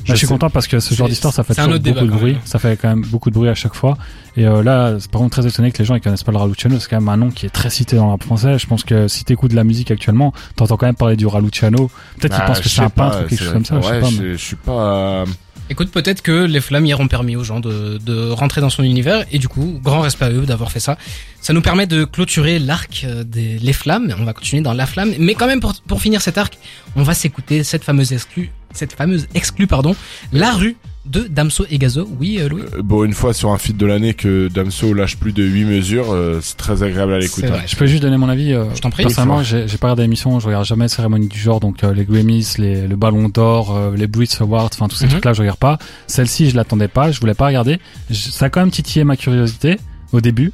Bah, 0.06 0.14
je 0.14 0.18
suis 0.18 0.26
content 0.26 0.50
parce 0.50 0.66
que 0.68 0.80
ce 0.80 0.94
genre 0.94 1.08
d'histoire, 1.08 1.32
ça 1.32 1.42
fait 1.44 1.54
toujours 1.54 1.70
beaucoup 1.72 1.82
débat, 1.82 2.00
de 2.02 2.06
quand 2.08 2.16
bruit. 2.16 2.32
même. 2.32 2.40
Ça 2.44 2.58
fait 2.58 2.76
quand 2.76 2.88
même 2.88 3.02
beaucoup 3.02 3.30
de 3.30 3.34
bruit 3.34 3.48
à 3.48 3.54
chaque 3.54 3.74
fois. 3.74 3.96
Et 4.36 4.46
euh, 4.46 4.62
là, 4.62 4.96
c'est 4.98 5.10
par 5.10 5.20
contre 5.20 5.38
très 5.40 5.46
étonné 5.48 5.70
que 5.72 5.78
les 5.78 5.84
gens 5.84 5.94
ils 5.94 6.00
connaissent 6.00 6.22
pas 6.24 6.32
le 6.32 6.38
Raluciano. 6.38 6.78
C'est 6.80 6.88
quand 6.90 7.00
même 7.00 7.08
un 7.08 7.16
nom 7.16 7.30
qui 7.30 7.46
est 7.46 7.50
très 7.50 7.70
cité 7.70 7.96
dans 7.96 8.04
le 8.06 8.10
rap 8.10 8.22
français. 8.24 8.58
Je 8.58 8.66
pense 8.66 8.84
que 8.84 9.08
si 9.08 9.24
t'écoutes 9.24 9.50
de 9.52 9.56
la 9.56 9.64
musique 9.64 9.90
actuellement, 9.90 10.32
t'entends 10.56 10.76
quand 10.76 10.86
même 10.86 10.94
parler 10.94 11.16
du 11.16 11.26
Raluciano. 11.26 11.90
Peut-être 12.20 12.34
qu'ils 12.34 12.42
Ah, 12.42 12.46
pensent 12.46 12.60
que 12.60 12.68
je 12.68 12.74
c'est 12.74 12.80
un 12.82 12.90
peintre 12.90 13.16
ou 13.16 13.20
quelque 13.28 13.36
c'est 13.38 13.44
chose 13.44 13.52
comme 13.52 13.64
ça. 13.64 13.76
vrai 13.78 14.00
Je 14.00 14.00
sais 14.00 14.00
pas. 14.00 14.06
ouais, 14.08 14.12
mais- 14.20 14.32
je, 14.32 14.32
je 14.38 14.44
suis 14.44 14.56
pas. 14.56 14.72
euh, 14.72 15.26
Écoute, 15.70 15.90
peut-être 15.92 16.20
que 16.20 16.44
les 16.44 16.60
flammes 16.60 16.84
hier 16.84 17.00
ont 17.00 17.08
permis 17.08 17.36
aux 17.36 17.44
gens 17.44 17.58
de, 17.58 17.96
de 18.04 18.28
rentrer 18.28 18.60
dans 18.60 18.68
son 18.68 18.82
univers 18.82 19.24
et 19.32 19.38
du 19.38 19.48
coup, 19.48 19.80
grand 19.82 20.02
respect 20.02 20.26
à 20.26 20.30
eux 20.30 20.44
d'avoir 20.44 20.70
fait 20.70 20.78
ça. 20.80 20.98
Ça 21.40 21.54
nous 21.54 21.62
permet 21.62 21.86
de 21.86 22.04
clôturer 22.04 22.58
l'arc 22.58 23.06
euh, 23.08 23.24
des 23.24 23.58
les 23.58 23.72
flammes. 23.72 24.14
On 24.18 24.24
va 24.24 24.34
continuer 24.34 24.60
dans 24.60 24.74
la 24.74 24.84
flamme, 24.84 25.12
mais 25.18 25.34
quand 25.34 25.46
même 25.46 25.60
pour, 25.60 25.72
pour 25.86 26.02
finir 26.02 26.20
cet 26.20 26.36
arc, 26.36 26.58
on 26.96 27.02
va 27.02 27.14
s'écouter 27.14 27.64
cette 27.64 27.82
fameuse 27.82 28.12
exclue, 28.12 28.50
cette 28.74 28.92
fameuse 28.92 29.26
exclue 29.34 29.66
pardon, 29.66 29.94
la 30.32 30.52
rue 30.52 30.76
de 31.06 31.20
Damso 31.28 31.66
et 31.70 31.76
Gazo. 31.76 32.08
Oui, 32.18 32.38
euh, 32.40 32.48
Louis. 32.48 32.62
euh, 32.62 32.80
bon, 32.82 33.04
une 33.04 33.12
fois 33.12 33.34
sur 33.34 33.50
un 33.52 33.58
feed 33.58 33.76
de 33.76 33.84
l'année 33.84 34.14
que 34.14 34.48
Damso 34.48 34.94
lâche 34.94 35.18
plus 35.18 35.32
de 35.32 35.42
8 35.44 35.64
mesures, 35.66 36.12
euh, 36.12 36.38
c'est 36.42 36.56
très 36.56 36.82
agréable 36.82 37.12
à 37.12 37.18
l'écouter. 37.18 37.46
C'est. 37.48 37.68
Je 37.68 37.76
peux 37.76 37.86
juste 37.86 38.02
donner 38.02 38.16
mon 38.16 38.28
avis. 38.30 38.54
euh, 38.54 38.64
Je 38.74 38.80
t'en 38.80 38.88
prie. 38.90 39.02
Personnellement, 39.02 39.42
j'ai 39.42 39.68
j'ai 39.68 39.76
pas 39.76 39.88
regardé 39.88 40.02
l'émission, 40.02 40.40
je 40.40 40.46
regarde 40.46 40.64
jamais 40.64 40.86
les 40.86 40.88
cérémonies 40.88 41.28
du 41.28 41.38
genre, 41.38 41.60
donc 41.60 41.84
euh, 41.84 41.92
les 41.92 42.04
Grammys, 42.06 42.54
les, 42.56 42.86
le 42.88 42.96
Ballon 42.96 43.28
d'Or, 43.28 43.76
euh, 43.76 43.94
les 43.94 44.06
Brit 44.06 44.30
Awards, 44.40 44.70
enfin 44.72 44.88
tous 44.88 44.96
ces 44.96 45.04
Mhm. 45.04 45.10
trucs-là, 45.10 45.32
je 45.34 45.40
regarde 45.42 45.58
pas. 45.58 45.78
Celle-ci, 46.06 46.48
je 46.48 46.56
l'attendais 46.56 46.88
pas, 46.88 47.10
je 47.12 47.20
voulais 47.20 47.34
pas 47.34 47.46
regarder. 47.48 47.78
Je- 48.08 48.30
ça 48.30 48.46
a 48.46 48.48
quand 48.48 48.60
même 48.60 48.70
titillé 48.70 49.04
ma 49.04 49.16
curiosité 49.18 49.76
au 50.12 50.22
début, 50.22 50.52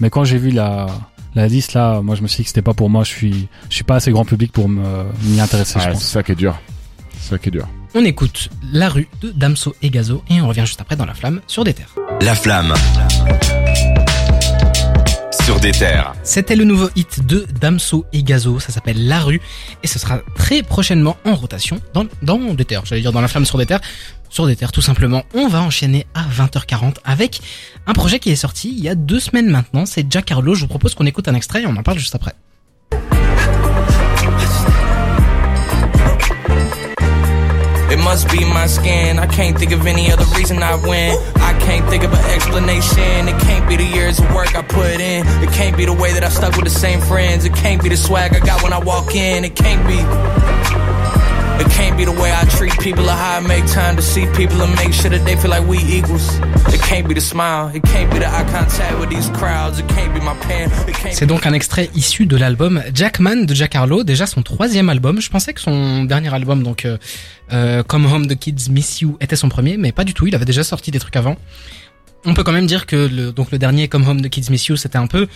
mais 0.00 0.08
quand 0.08 0.24
j'ai 0.24 0.38
vu 0.38 0.50
la 0.50 0.86
la 1.34 1.46
liste 1.46 1.74
là, 1.74 2.00
moi 2.00 2.16
je 2.16 2.22
me 2.22 2.26
suis 2.26 2.38
dit 2.38 2.42
que 2.44 2.48
c'était 2.48 2.62
pas 2.62 2.72
pour 2.74 2.88
moi. 2.88 3.04
Je 3.04 3.10
suis 3.10 3.48
je 3.68 3.74
suis 3.74 3.84
pas 3.84 3.96
assez 3.96 4.10
grand 4.12 4.24
public 4.24 4.50
pour 4.50 4.66
me 4.70 4.82
m'y 5.24 5.40
intéresser, 5.40 5.78
je 5.78 5.84
c'est 5.84 5.90
pense. 5.92 6.04
ça 6.04 6.22
qui 6.22 6.32
est 6.32 6.36
dur. 6.36 6.58
C'est 7.30 7.36
ça 7.36 7.42
qui 7.42 7.48
est 7.50 7.52
dur. 7.52 7.68
On 7.94 8.04
écoute 8.04 8.48
la 8.72 8.88
rue 8.88 9.06
de 9.20 9.30
Damso 9.30 9.76
et 9.82 9.90
Gazo 9.90 10.24
et 10.28 10.40
on 10.40 10.48
revient 10.48 10.66
juste 10.66 10.80
après 10.80 10.96
dans 10.96 11.06
la 11.06 11.14
flamme 11.14 11.40
sur 11.46 11.62
des 11.62 11.72
terres. 11.72 11.94
La 12.22 12.34
flamme. 12.34 12.74
Sur 15.44 15.60
des 15.60 15.70
terres. 15.70 16.12
C'était 16.24 16.56
le 16.56 16.64
nouveau 16.64 16.88
hit 16.96 17.24
de 17.24 17.46
Damso 17.60 18.04
et 18.12 18.24
Gazo, 18.24 18.58
ça 18.58 18.72
s'appelle 18.72 19.06
La 19.06 19.20
Rue, 19.20 19.40
et 19.84 19.86
ce 19.86 20.00
sera 20.00 20.18
très 20.34 20.64
prochainement 20.64 21.18
en 21.24 21.36
rotation 21.36 21.80
dans, 21.94 22.04
dans 22.20 22.52
des 22.52 22.64
terres, 22.64 22.84
j'allais 22.84 23.02
dire 23.02 23.12
dans 23.12 23.20
la 23.20 23.28
flamme 23.28 23.46
sur 23.46 23.58
des 23.58 23.66
terres, 23.66 23.80
sur 24.28 24.48
des 24.48 24.56
terres 24.56 24.72
tout 24.72 24.82
simplement. 24.82 25.22
On 25.32 25.46
va 25.46 25.62
enchaîner 25.62 26.08
à 26.14 26.24
20h40 26.24 26.96
avec 27.04 27.40
un 27.86 27.92
projet 27.92 28.18
qui 28.18 28.30
est 28.30 28.36
sorti 28.36 28.70
il 28.76 28.82
y 28.82 28.88
a 28.88 28.96
deux 28.96 29.20
semaines 29.20 29.50
maintenant, 29.50 29.86
c'est 29.86 30.04
Jack 30.10 30.32
Harlow, 30.32 30.56
je 30.56 30.62
vous 30.62 30.66
propose 30.66 30.96
qu'on 30.96 31.06
écoute 31.06 31.28
un 31.28 31.34
extrait 31.36 31.62
et 31.62 31.66
on 31.66 31.76
en 31.76 31.84
parle 31.84 31.98
juste 31.98 32.16
après. 32.16 32.34
Must 38.10 38.28
be 38.28 38.44
my 38.44 38.66
skin. 38.66 39.20
I 39.20 39.26
can't 39.28 39.56
think 39.56 39.70
of 39.70 39.86
any 39.86 40.10
other 40.10 40.24
reason 40.36 40.60
I 40.64 40.74
win. 40.74 41.16
I 41.36 41.56
can't 41.60 41.88
think 41.88 42.02
of 42.02 42.12
an 42.12 42.24
explanation. 42.34 43.28
It 43.28 43.40
can't 43.42 43.68
be 43.68 43.76
the 43.76 43.84
years 43.84 44.18
of 44.18 44.34
work 44.34 44.52
I 44.56 44.62
put 44.62 45.00
in. 45.00 45.24
It 45.44 45.52
can't 45.52 45.76
be 45.76 45.84
the 45.84 45.92
way 45.92 46.12
that 46.14 46.24
I 46.24 46.28
stuck 46.28 46.56
with 46.56 46.64
the 46.64 46.70
same 46.70 47.00
friends. 47.00 47.44
It 47.44 47.54
can't 47.54 47.80
be 47.80 47.88
the 47.88 47.96
swag 47.96 48.34
I 48.34 48.40
got 48.40 48.64
when 48.64 48.72
I 48.72 48.80
walk 48.80 49.14
in. 49.14 49.44
It 49.44 49.54
can't 49.54 49.86
be. 49.86 50.69
It 51.60 51.68
can't 51.72 51.94
be 51.98 52.06
the 52.06 52.12
way 52.12 52.32
I 52.32 52.46
treat 52.46 52.72
people 52.80 53.04
or 53.04 53.12
how 53.12 53.36
I 53.36 53.40
make 53.40 53.66
time 53.66 53.94
to 53.96 54.02
see 54.02 54.24
people 54.34 54.62
and 54.62 54.74
make 54.76 54.94
sure 54.94 55.10
that 55.10 55.26
they 55.26 55.36
feel 55.36 55.50
like 55.50 55.66
we 55.68 55.76
equals. 55.78 56.26
It 56.72 56.80
can't 56.80 57.06
be 57.06 57.12
the 57.12 57.20
smile. 57.20 57.68
It 57.74 57.82
can't 57.82 58.10
be 58.10 58.18
the 58.18 58.26
eye 58.26 58.44
contact 58.50 58.98
with 58.98 59.10
these 59.10 59.28
crowds. 59.30 59.78
It 59.78 59.86
can't 59.88 60.14
be 60.14 60.20
my 60.20 60.34
pen. 60.40 60.70
It 60.88 60.94
can't 60.94 61.14
C'est 61.14 61.26
donc 61.26 61.44
un 61.44 61.52
extrait 61.52 61.90
issu 61.94 62.24
de 62.24 62.36
l'album 62.38 62.82
Jackman 62.94 63.44
de 63.44 63.54
Jack 63.54 63.74
Harlow, 63.74 64.04
déjà 64.04 64.24
son 64.24 64.42
troisième 64.42 64.88
album. 64.88 65.20
Je 65.20 65.28
pensais 65.28 65.52
que 65.52 65.60
son 65.60 66.04
dernier 66.04 66.32
album, 66.32 66.62
donc 66.62 66.86
euh, 66.86 66.96
euh, 67.52 67.82
Come 67.82 68.06
Home 68.06 68.26
the 68.26 68.38
Kids 68.38 68.70
Miss 68.70 69.02
You, 69.02 69.18
était 69.20 69.36
son 69.36 69.50
premier, 69.50 69.76
mais 69.76 69.92
pas 69.92 70.04
du 70.04 70.14
tout. 70.14 70.26
Il 70.26 70.34
avait 70.34 70.46
déjà 70.46 70.64
sorti 70.64 70.90
des 70.90 70.98
trucs 70.98 71.16
avant. 71.16 71.36
On 72.26 72.34
peut 72.34 72.42
quand 72.44 72.52
même 72.52 72.66
dire 72.66 72.86
que 72.86 72.96
le, 72.96 73.32
donc 73.32 73.50
le 73.50 73.58
dernier 73.58 73.88
Come 73.88 74.06
Home 74.08 74.20
the 74.20 74.28
Kids 74.28 74.50
Miss 74.50 74.66
You, 74.66 74.76
c'était 74.76 74.98
un 74.98 75.06
peu 75.06 75.26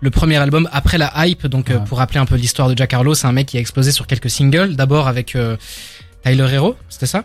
le 0.00 0.10
premier 0.10 0.36
album 0.36 0.68
après 0.72 0.96
la 0.98 1.12
hype. 1.26 1.46
Donc 1.46 1.70
euh, 1.70 1.78
pour 1.80 1.98
rappeler 1.98 2.20
un 2.20 2.26
peu 2.26 2.36
l'histoire 2.36 2.68
de 2.68 2.76
Jack 2.76 2.94
Harlow, 2.94 3.14
c'est 3.14 3.26
un 3.26 3.32
mec 3.32 3.46
qui 3.46 3.56
a 3.56 3.60
explosé 3.60 3.90
sur 3.92 4.06
quelques 4.06 4.30
singles. 4.30 4.76
D'abord 4.76 5.08
avec 5.08 5.34
euh, 5.34 5.56
Tyler 6.24 6.46
Hero, 6.52 6.76
c'était 6.88 7.06
ça? 7.06 7.24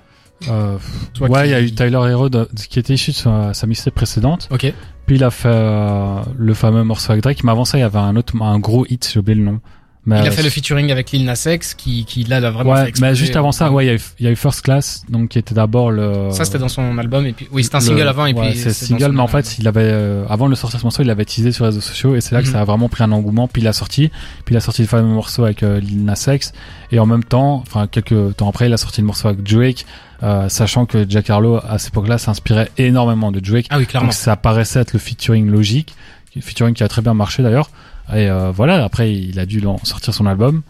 Euh, 0.50 0.78
Toi 1.14 1.30
ouais, 1.30 1.44
qui- 1.44 1.48
il 1.50 1.52
y 1.52 1.54
a 1.54 1.62
eu 1.62 1.72
Tyler 1.72 2.02
Hero 2.10 2.28
de- 2.30 2.50
qui 2.70 2.80
était 2.80 2.96
issu 2.96 3.12
de 3.12 3.16
sa, 3.16 3.54
sa 3.54 3.68
mixtape 3.68 3.94
précédente. 3.94 4.50
Ok. 4.52 4.74
Puis 5.06 5.16
il 5.18 5.24
a 5.24 5.30
fait 5.30 5.48
euh, 5.50 6.22
le 6.36 6.54
fameux 6.54 6.84
morceau 6.84 7.12
avec 7.12 7.24
Drake. 7.24 7.44
Mais 7.44 7.52
avant 7.52 7.66
ça, 7.66 7.78
il 7.78 7.82
y 7.82 7.84
avait 7.84 8.00
un 8.00 8.16
autre, 8.16 8.34
un 8.42 8.58
gros 8.60 8.86
hit, 8.90 9.10
j'ai 9.14 9.20
oublié 9.20 9.36
le 9.38 9.44
nom. 9.46 9.60
Mais, 10.06 10.20
Il 10.20 10.28
a 10.28 10.32
fait 10.32 10.44
le 10.44 10.50
featuring 10.50 10.92
avec 10.92 11.12
Lil 11.12 11.24
Nas 11.24 11.46
X, 11.48 11.76
qui, 11.76 12.04
qui 12.04 12.26
là 12.26 12.42
l'a 12.42 12.52
vraiment 12.52 12.76
fait 12.76 12.82
Ouais, 12.82 12.90
exploser. 12.90 13.12
mais 13.12 13.16
juste 13.16 13.36
avant 13.38 13.54
ça, 13.54 13.72
ouais, 13.72 13.86
il 13.86 13.88
y 13.88 13.92
a 13.92 13.94
eu, 13.94 14.02
il 14.20 14.26
y 14.26 14.28
a 14.28 14.32
eu 14.32 14.36
First 14.36 14.62
Class, 14.62 15.04
donc 15.08 15.30
qui 15.30 15.40
était 15.40 15.56
d'abord 15.56 15.92
le. 15.92 16.28
Ça 16.32 16.44
c'était 16.44 16.58
dans 16.58 16.68
son 16.68 16.98
album 16.98 17.26
et 17.26 17.32
puis 17.32 17.48
oui 17.54 17.64
c'était 17.64 17.78
un 17.78 17.80
le- 17.80 17.86
single 17.86 18.08
avant 18.10 18.26
et 18.26 18.34
ouais, 18.34 18.50
puis 18.52 18.60
c'est 18.60 18.74
single, 18.74 19.14
mais 19.14 19.22
en 19.22 19.26
album. 19.26 19.42
fait, 19.44 19.58
il 19.60 19.68
avait 19.68 19.80
euh, 19.84 20.26
avant 20.28 20.46
de 20.46 20.50
le 20.50 20.56
sortir 20.58 20.78
ce 20.82 20.86
morceau, 20.86 21.04
il 21.04 21.08
l'avait 21.08 21.24
teasé 21.24 21.54
sur 21.54 21.64
les 21.64 21.70
réseaux 21.70 21.80
sociaux 21.80 22.16
et 22.16 22.22
c'est 22.22 22.36
là 22.36 22.42
que 22.42 22.48
Mhm. 22.48 22.52
ça 22.54 22.60
a 22.60 22.66
vraiment 22.66 22.90
pris 22.90 23.02
un 23.04 23.14
engouement. 23.14 23.48
Puis 23.48 23.62
il 23.62 23.68
a 23.70 23.72
sorti, 23.72 24.10
puis 24.44 24.54
il 24.54 24.58
a 24.58 24.60
sorti 24.60 24.82
le 24.82 24.90
fameux 24.90 25.08
morceau 25.08 25.46
avec 25.46 25.64
euh, 25.64 25.80
Lil 25.80 26.04
Nas 26.04 26.26
X 26.28 26.52
et 26.92 27.00
en 27.00 27.06
même 27.06 27.24
temps, 27.24 27.64
enfin 27.66 27.88
quelques 27.88 28.36
temps 28.36 28.50
après, 28.50 28.66
il 28.68 28.74
a 28.74 28.78
sorti 28.78 29.00
le 29.00 29.08
morceau 29.08 29.30
avec 29.30 29.42
Drake, 29.42 29.86
euh, 30.22 30.50
sachant 30.50 30.86
que 30.86 31.06
Jack 31.10 31.30
Harlow 31.30 31.62
à 31.66 31.78
cette 31.78 31.94
époque-là 31.94 32.18
s'inspirait 32.18 32.70
énormément 32.78 33.32
de 33.32 33.40
Drake. 33.40 33.68
Ah 33.70 33.78
oui 33.78 33.86
clairement. 33.86 34.08
Donc 34.08 34.14
ça 34.14 34.36
paraissait 34.36 34.82
être 34.82 34.92
le 34.92 35.00
featuring 35.00 35.50
logique, 35.50 35.96
featuring 36.42 36.74
qui 36.74 36.84
a 36.84 36.90
très 36.90 37.02
bien 37.02 37.14
marché 37.14 37.42
d'ailleurs. 37.42 37.70
Et 38.10 38.30
euh, 38.30 38.52
voilà, 38.52 38.84
après 38.84 39.14
il 39.14 39.40
a 39.40 39.46
dû 39.46 39.64
sortir 39.84 40.14
son 40.14 40.26
album. 40.26 40.62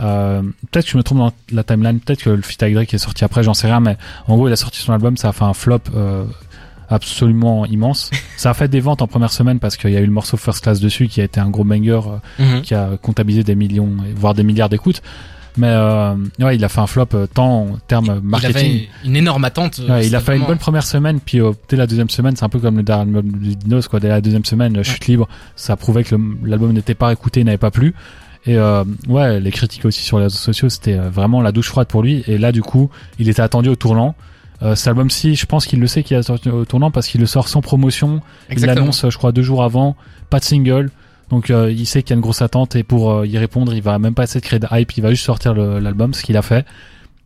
Euh, 0.00 0.42
peut-être 0.70 0.86
que 0.86 0.92
je 0.92 0.96
me 0.96 1.02
trompe 1.02 1.18
dans 1.18 1.32
la 1.52 1.64
timeline, 1.64 2.00
peut-être 2.00 2.22
que 2.22 2.30
le 2.30 2.42
feat 2.42 2.62
avec 2.62 2.74
Drake 2.74 2.94
est 2.94 2.98
sorti 2.98 3.24
après, 3.24 3.42
j'en 3.42 3.54
sais 3.54 3.66
rien, 3.66 3.80
mais 3.80 3.96
en 4.26 4.36
gros 4.36 4.48
il 4.48 4.52
a 4.52 4.56
sorti 4.56 4.78
son 4.80 4.92
album, 4.92 5.16
ça 5.16 5.28
a 5.28 5.32
fait 5.32 5.44
un 5.44 5.52
flop 5.54 5.80
euh, 5.94 6.24
absolument 6.88 7.64
immense. 7.66 8.10
ça 8.36 8.50
a 8.50 8.54
fait 8.54 8.68
des 8.68 8.80
ventes 8.80 9.02
en 9.02 9.06
première 9.06 9.32
semaine 9.32 9.58
parce 9.58 9.76
qu'il 9.76 9.90
y 9.90 9.96
a 9.96 10.00
eu 10.00 10.06
le 10.06 10.12
morceau 10.12 10.36
First 10.36 10.62
Class 10.62 10.80
dessus 10.80 11.08
qui 11.08 11.20
a 11.20 11.24
été 11.24 11.40
un 11.40 11.50
gros 11.50 11.64
banger 11.64 12.00
Mhm. 12.38 12.62
qui 12.62 12.74
a 12.74 12.90
comptabilisé 13.00 13.44
des 13.44 13.54
millions, 13.54 13.90
voire 14.14 14.34
des 14.34 14.42
milliards 14.42 14.68
d'écoutes. 14.68 15.02
Mais 15.58 15.68
euh, 15.68 16.14
ouais, 16.38 16.56
il 16.56 16.64
a 16.64 16.68
fait 16.70 16.80
un 16.80 16.86
flop 16.86 17.08
euh, 17.14 17.26
tant 17.26 17.64
en 17.64 17.76
termes 17.86 18.20
Il 18.22 18.28
marketing. 18.28 18.56
avait 18.56 18.88
une 19.04 19.16
énorme 19.16 19.44
attente. 19.44 19.80
euh, 19.80 19.88
Ouais, 19.88 20.06
il 20.06 20.16
a 20.16 20.20
fait 20.20 20.36
une 20.36 20.44
bonne 20.46 20.58
première 20.58 20.84
semaine, 20.84 21.20
puis 21.20 21.40
euh, 21.40 21.52
dès 21.68 21.76
la 21.76 21.86
deuxième 21.86 22.08
semaine, 22.08 22.36
c'est 22.36 22.44
un 22.44 22.48
peu 22.48 22.58
comme 22.58 22.76
le 22.78 22.82
dernier 22.82 23.02
album 23.16 23.30
de 23.32 23.54
Dinos, 23.54 23.86
quoi. 23.88 24.00
Dès 24.00 24.08
la 24.08 24.20
deuxième 24.22 24.44
semaine, 24.46 24.78
euh, 24.78 24.82
chute 24.82 25.06
libre, 25.06 25.28
ça 25.54 25.76
prouvait 25.76 26.04
que 26.04 26.16
l'album 26.44 26.72
n'était 26.72 26.94
pas 26.94 27.12
écouté, 27.12 27.44
n'avait 27.44 27.58
pas 27.58 27.70
plu. 27.70 27.94
Et 28.46 28.56
euh, 28.56 28.82
ouais, 29.08 29.40
les 29.40 29.50
critiques 29.50 29.84
aussi 29.84 30.02
sur 30.02 30.18
les 30.18 30.24
réseaux 30.24 30.36
sociaux, 30.38 30.68
c'était 30.68 30.96
vraiment 30.96 31.42
la 31.42 31.52
douche 31.52 31.68
froide 31.68 31.86
pour 31.86 32.02
lui. 32.02 32.24
Et 32.26 32.38
là, 32.38 32.50
du 32.50 32.62
coup, 32.62 32.88
il 33.18 33.28
était 33.28 33.42
attendu 33.42 33.68
au 33.68 33.76
tournant. 33.76 34.14
Euh, 34.62 34.74
cet 34.74 34.88
album-ci, 34.88 35.34
je 35.34 35.44
pense 35.46 35.66
qu'il 35.66 35.80
le 35.80 35.86
sait 35.86 36.02
qu'il 36.02 36.16
est 36.16 36.20
attendu 36.20 36.48
au 36.48 36.64
tournant 36.64 36.90
parce 36.90 37.08
qu'il 37.08 37.20
le 37.20 37.26
sort 37.26 37.48
sans 37.48 37.60
promotion. 37.60 38.20
Il 38.50 38.64
l'annonce, 38.64 39.04
je 39.08 39.16
crois, 39.18 39.32
deux 39.32 39.42
jours 39.42 39.62
avant, 39.62 39.96
pas 40.30 40.38
de 40.38 40.44
single. 40.44 40.90
Donc 41.32 41.48
euh, 41.48 41.72
il 41.72 41.86
sait 41.86 42.02
qu'il 42.02 42.10
y 42.10 42.12
a 42.12 42.16
une 42.16 42.20
grosse 42.20 42.42
attente 42.42 42.76
et 42.76 42.82
pour 42.82 43.10
euh, 43.10 43.26
y 43.26 43.38
répondre, 43.38 43.72
il 43.72 43.80
va 43.80 43.98
même 43.98 44.14
pas 44.14 44.24
essayer 44.24 44.42
de 44.42 44.44
créer 44.44 44.60
de 44.60 44.68
hype, 44.70 44.92
il 44.98 45.02
va 45.02 45.08
juste 45.08 45.24
sortir 45.24 45.54
l'album, 45.54 46.12
ce 46.12 46.22
qu'il 46.22 46.36
a 46.36 46.42
fait. 46.42 46.66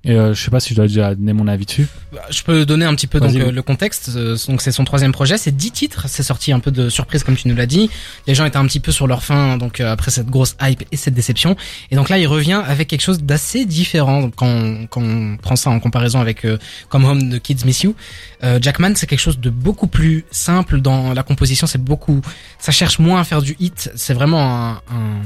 Et 0.06 0.12
euh, 0.12 0.34
je 0.34 0.40
sais 0.40 0.52
pas 0.52 0.60
si 0.60 0.70
je 0.70 0.76
dois 0.76 0.86
déjà 0.86 1.16
donner 1.16 1.32
mon 1.32 1.48
avis 1.48 1.66
dessus. 1.66 1.88
Bah, 2.12 2.22
Je 2.30 2.40
peux 2.44 2.64
donner 2.64 2.84
un 2.84 2.94
petit 2.94 3.08
peu 3.08 3.18
donc 3.18 3.34
euh, 3.34 3.50
le 3.50 3.62
contexte. 3.62 4.12
Euh, 4.14 4.36
Donc 4.46 4.62
c'est 4.62 4.70
son 4.70 4.84
troisième 4.84 5.10
projet, 5.10 5.36
c'est 5.36 5.50
10 5.54 5.72
titres. 5.72 6.04
C'est 6.08 6.22
sorti 6.22 6.52
un 6.52 6.60
peu 6.60 6.70
de 6.70 6.88
surprise 6.88 7.24
comme 7.24 7.34
tu 7.36 7.48
nous 7.48 7.56
l'as 7.56 7.66
dit. 7.66 7.90
Les 8.28 8.34
gens 8.36 8.44
étaient 8.44 8.56
un 8.56 8.66
petit 8.66 8.78
peu 8.78 8.92
sur 8.92 9.08
leur 9.08 9.24
fin 9.24 9.58
donc 9.58 9.80
euh, 9.80 9.90
après 9.92 10.12
cette 10.12 10.28
grosse 10.28 10.54
hype 10.62 10.84
et 10.92 10.96
cette 10.96 11.14
déception. 11.14 11.56
Et 11.90 11.96
donc 11.96 12.08
là 12.08 12.18
il 12.18 12.26
revient 12.28 12.62
avec 12.64 12.86
quelque 12.86 13.00
chose 13.00 13.20
d'assez 13.20 13.64
différent 13.64 14.20
Donc, 14.22 14.36
quand 14.36 14.46
on, 14.46 14.86
quand 14.86 15.02
on 15.02 15.36
prend 15.38 15.56
ça 15.56 15.70
en 15.70 15.80
comparaison 15.80 16.20
avec 16.20 16.44
euh, 16.44 16.56
Come 16.88 17.04
Home 17.04 17.28
de 17.28 17.38
Kids 17.38 17.64
Miss 17.64 17.82
You. 17.82 17.96
Euh, 18.44 18.60
Jackman 18.62 18.92
c'est 18.94 19.08
quelque 19.08 19.18
chose 19.18 19.40
de 19.40 19.50
beaucoup 19.50 19.88
plus 19.88 20.24
simple 20.30 20.80
dans 20.80 21.14
la 21.14 21.24
composition. 21.24 21.66
C'est 21.66 21.82
beaucoup, 21.82 22.20
ça 22.60 22.70
cherche 22.70 23.00
moins 23.00 23.20
à 23.20 23.24
faire 23.24 23.42
du 23.42 23.56
hit. 23.58 23.90
C'est 23.96 24.14
vraiment 24.14 24.42
un, 24.68 24.70
un, 24.92 25.22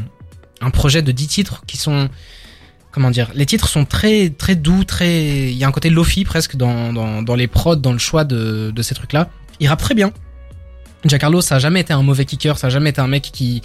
un 0.62 0.70
projet 0.70 1.02
de 1.02 1.12
10 1.12 1.26
titres 1.26 1.62
qui 1.66 1.76
sont 1.76 2.08
comment 2.90 3.10
dire, 3.10 3.30
les 3.34 3.46
titres 3.46 3.68
sont 3.68 3.84
très 3.84 4.30
très 4.30 4.56
doux, 4.56 4.84
très 4.84 5.50
il 5.50 5.56
y 5.56 5.64
a 5.64 5.68
un 5.68 5.72
côté 5.72 5.90
lofi 5.90 6.24
presque 6.24 6.56
dans 6.56 6.92
dans 6.92 7.22
dans 7.22 7.34
les 7.34 7.46
prods, 7.46 7.76
dans 7.76 7.92
le 7.92 7.98
choix 7.98 8.24
de 8.24 8.72
de 8.74 8.82
ces 8.82 8.94
trucs-là. 8.94 9.30
Il 9.60 9.68
rappe 9.68 9.80
très 9.80 9.94
bien. 9.94 10.12
Giancarlo, 11.04 11.40
ça 11.40 11.56
a 11.56 11.58
jamais 11.58 11.80
été 11.80 11.92
un 11.92 12.02
mauvais 12.02 12.24
kicker, 12.24 12.58
ça 12.58 12.66
a 12.66 12.70
jamais 12.70 12.90
été 12.90 13.00
un 13.00 13.06
mec 13.06 13.22
qui 13.22 13.62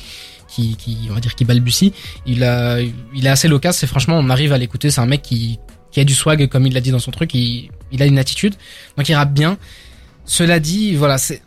qui 0.47 0.75
qui 0.77 1.07
on 1.09 1.13
va 1.13 1.19
dire 1.19 1.35
qui 1.35 1.45
balbutie. 1.45 1.93
Il 2.25 2.43
a 2.43 2.79
il 2.81 3.25
est 3.25 3.29
assez 3.29 3.47
loquace 3.47 3.83
et 3.83 3.88
franchement, 3.88 4.17
on 4.17 4.29
arrive 4.29 4.53
à 4.53 4.57
l'écouter, 4.57 4.89
c'est 4.91 5.01
un 5.01 5.05
mec 5.05 5.21
qui 5.21 5.59
qui 5.91 5.99
a 5.99 6.03
du 6.03 6.13
swag 6.13 6.47
comme 6.47 6.65
il 6.65 6.73
l'a 6.73 6.81
dit 6.81 6.91
dans 6.91 6.99
son 6.99 7.11
truc, 7.11 7.33
il 7.33 7.69
il 7.91 8.01
a 8.01 8.05
une 8.05 8.19
attitude. 8.19 8.55
Donc 8.97 9.09
il 9.09 9.15
rappe 9.15 9.33
bien. 9.33 9.57
Cela 10.25 10.59
dit, 10.59 10.95
voilà, 10.95 11.17
c'est 11.17 11.41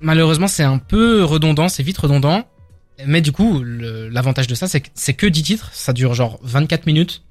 malheureusement 0.00 0.48
c'est 0.48 0.62
un 0.64 0.78
peu 0.78 1.24
redondant, 1.24 1.68
c'est 1.68 1.82
vite 1.82 1.98
redondant. 1.98 2.44
Mais 3.06 3.20
du 3.20 3.32
coup, 3.32 3.62
l'avantage 3.64 4.46
de 4.48 4.54
ça, 4.54 4.66
c'est 4.68 4.80
que 4.80 4.88
c'est 4.94 5.14
que 5.14 5.26
10 5.26 5.42
titres, 5.42 5.70
ça 5.72 5.92
dure 5.92 6.14
genre 6.14 6.38
24 6.42 6.86
minutes. 6.86 7.22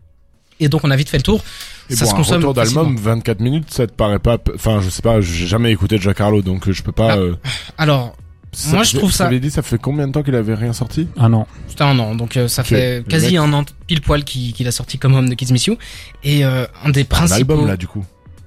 Et 0.60 0.70
donc 0.70 0.84
on 0.84 0.90
a 0.92 0.96
vite 0.96 1.10
fait 1.10 1.18
le 1.18 1.24
tour. 1.24 1.44
Et 1.90 1.96
ça 1.96 2.06
bon, 2.06 2.10
se 2.12 2.16
un 2.16 2.18
consomme 2.18 2.38
retour 2.38 2.54
d'album, 2.56 2.98
24 2.98 3.40
minutes, 3.42 3.72
ça 3.72 3.86
te 3.86 3.92
paraît 3.94 4.18
pas... 4.20 4.38
Enfin, 4.56 4.82
je 4.82 4.90
sais 4.90 5.02
pas, 5.04 5.22
j'ai 5.22 5.46
jamais 5.46 5.72
écouté 5.72 5.98
Jack 6.00 6.20
Harlow, 6.20 6.42
donc 6.42 6.68
euh, 6.68 6.72
je 6.74 6.82
peux 6.84 6.92
pas... 6.92 7.14
Ah, 7.14 7.18
euh, 7.18 7.36
Alors, 7.78 8.16
ça 8.54 8.72
moi, 8.76 8.84
je 8.84 8.98
trouve 8.98 9.12
vous 9.12 9.16
ça- 9.16 9.28
avez 9.28 9.40
dit, 9.40 9.52
ça 9.52 9.62
fait 9.62 9.78
combien 9.78 10.08
de 10.08 10.14
temps 10.14 10.24
qu'il 10.24 10.34
avait 10.36 10.56
rien 10.56 10.74
sorti? 10.74 11.08
Un 11.16 11.32
an. 11.34 11.48
c'était 11.68 11.84
un 11.84 11.98
an, 12.00 12.16
donc 12.16 12.38
euh, 12.38 12.48
ça 12.48 12.64
Ok. 12.64 12.70
fait 12.70 12.98
Le 12.98 13.04
quasi 13.04 13.34
mec- 13.34 13.38
un 13.40 13.54
an 13.54 13.66
pile 13.86 14.02
poil 14.02 14.24
qu'il 14.24 14.52
qu'il 14.54 14.68
a 14.68 14.72
sorti 14.72 14.98
comme 14.98 15.14
Home 15.14 15.30
de 15.30 15.36
Kids 15.36 15.52
Miss 15.54 15.66
You. 15.68 15.78
Et 16.24 16.44
euh, 16.44 16.66
un 16.84 16.90
des 16.90 17.02
Un 17.02 17.06
principaux... 17.06 17.36
album, 17.54 17.68
là, 17.68 17.78
du 17.78 17.88
coup. 17.88 18.04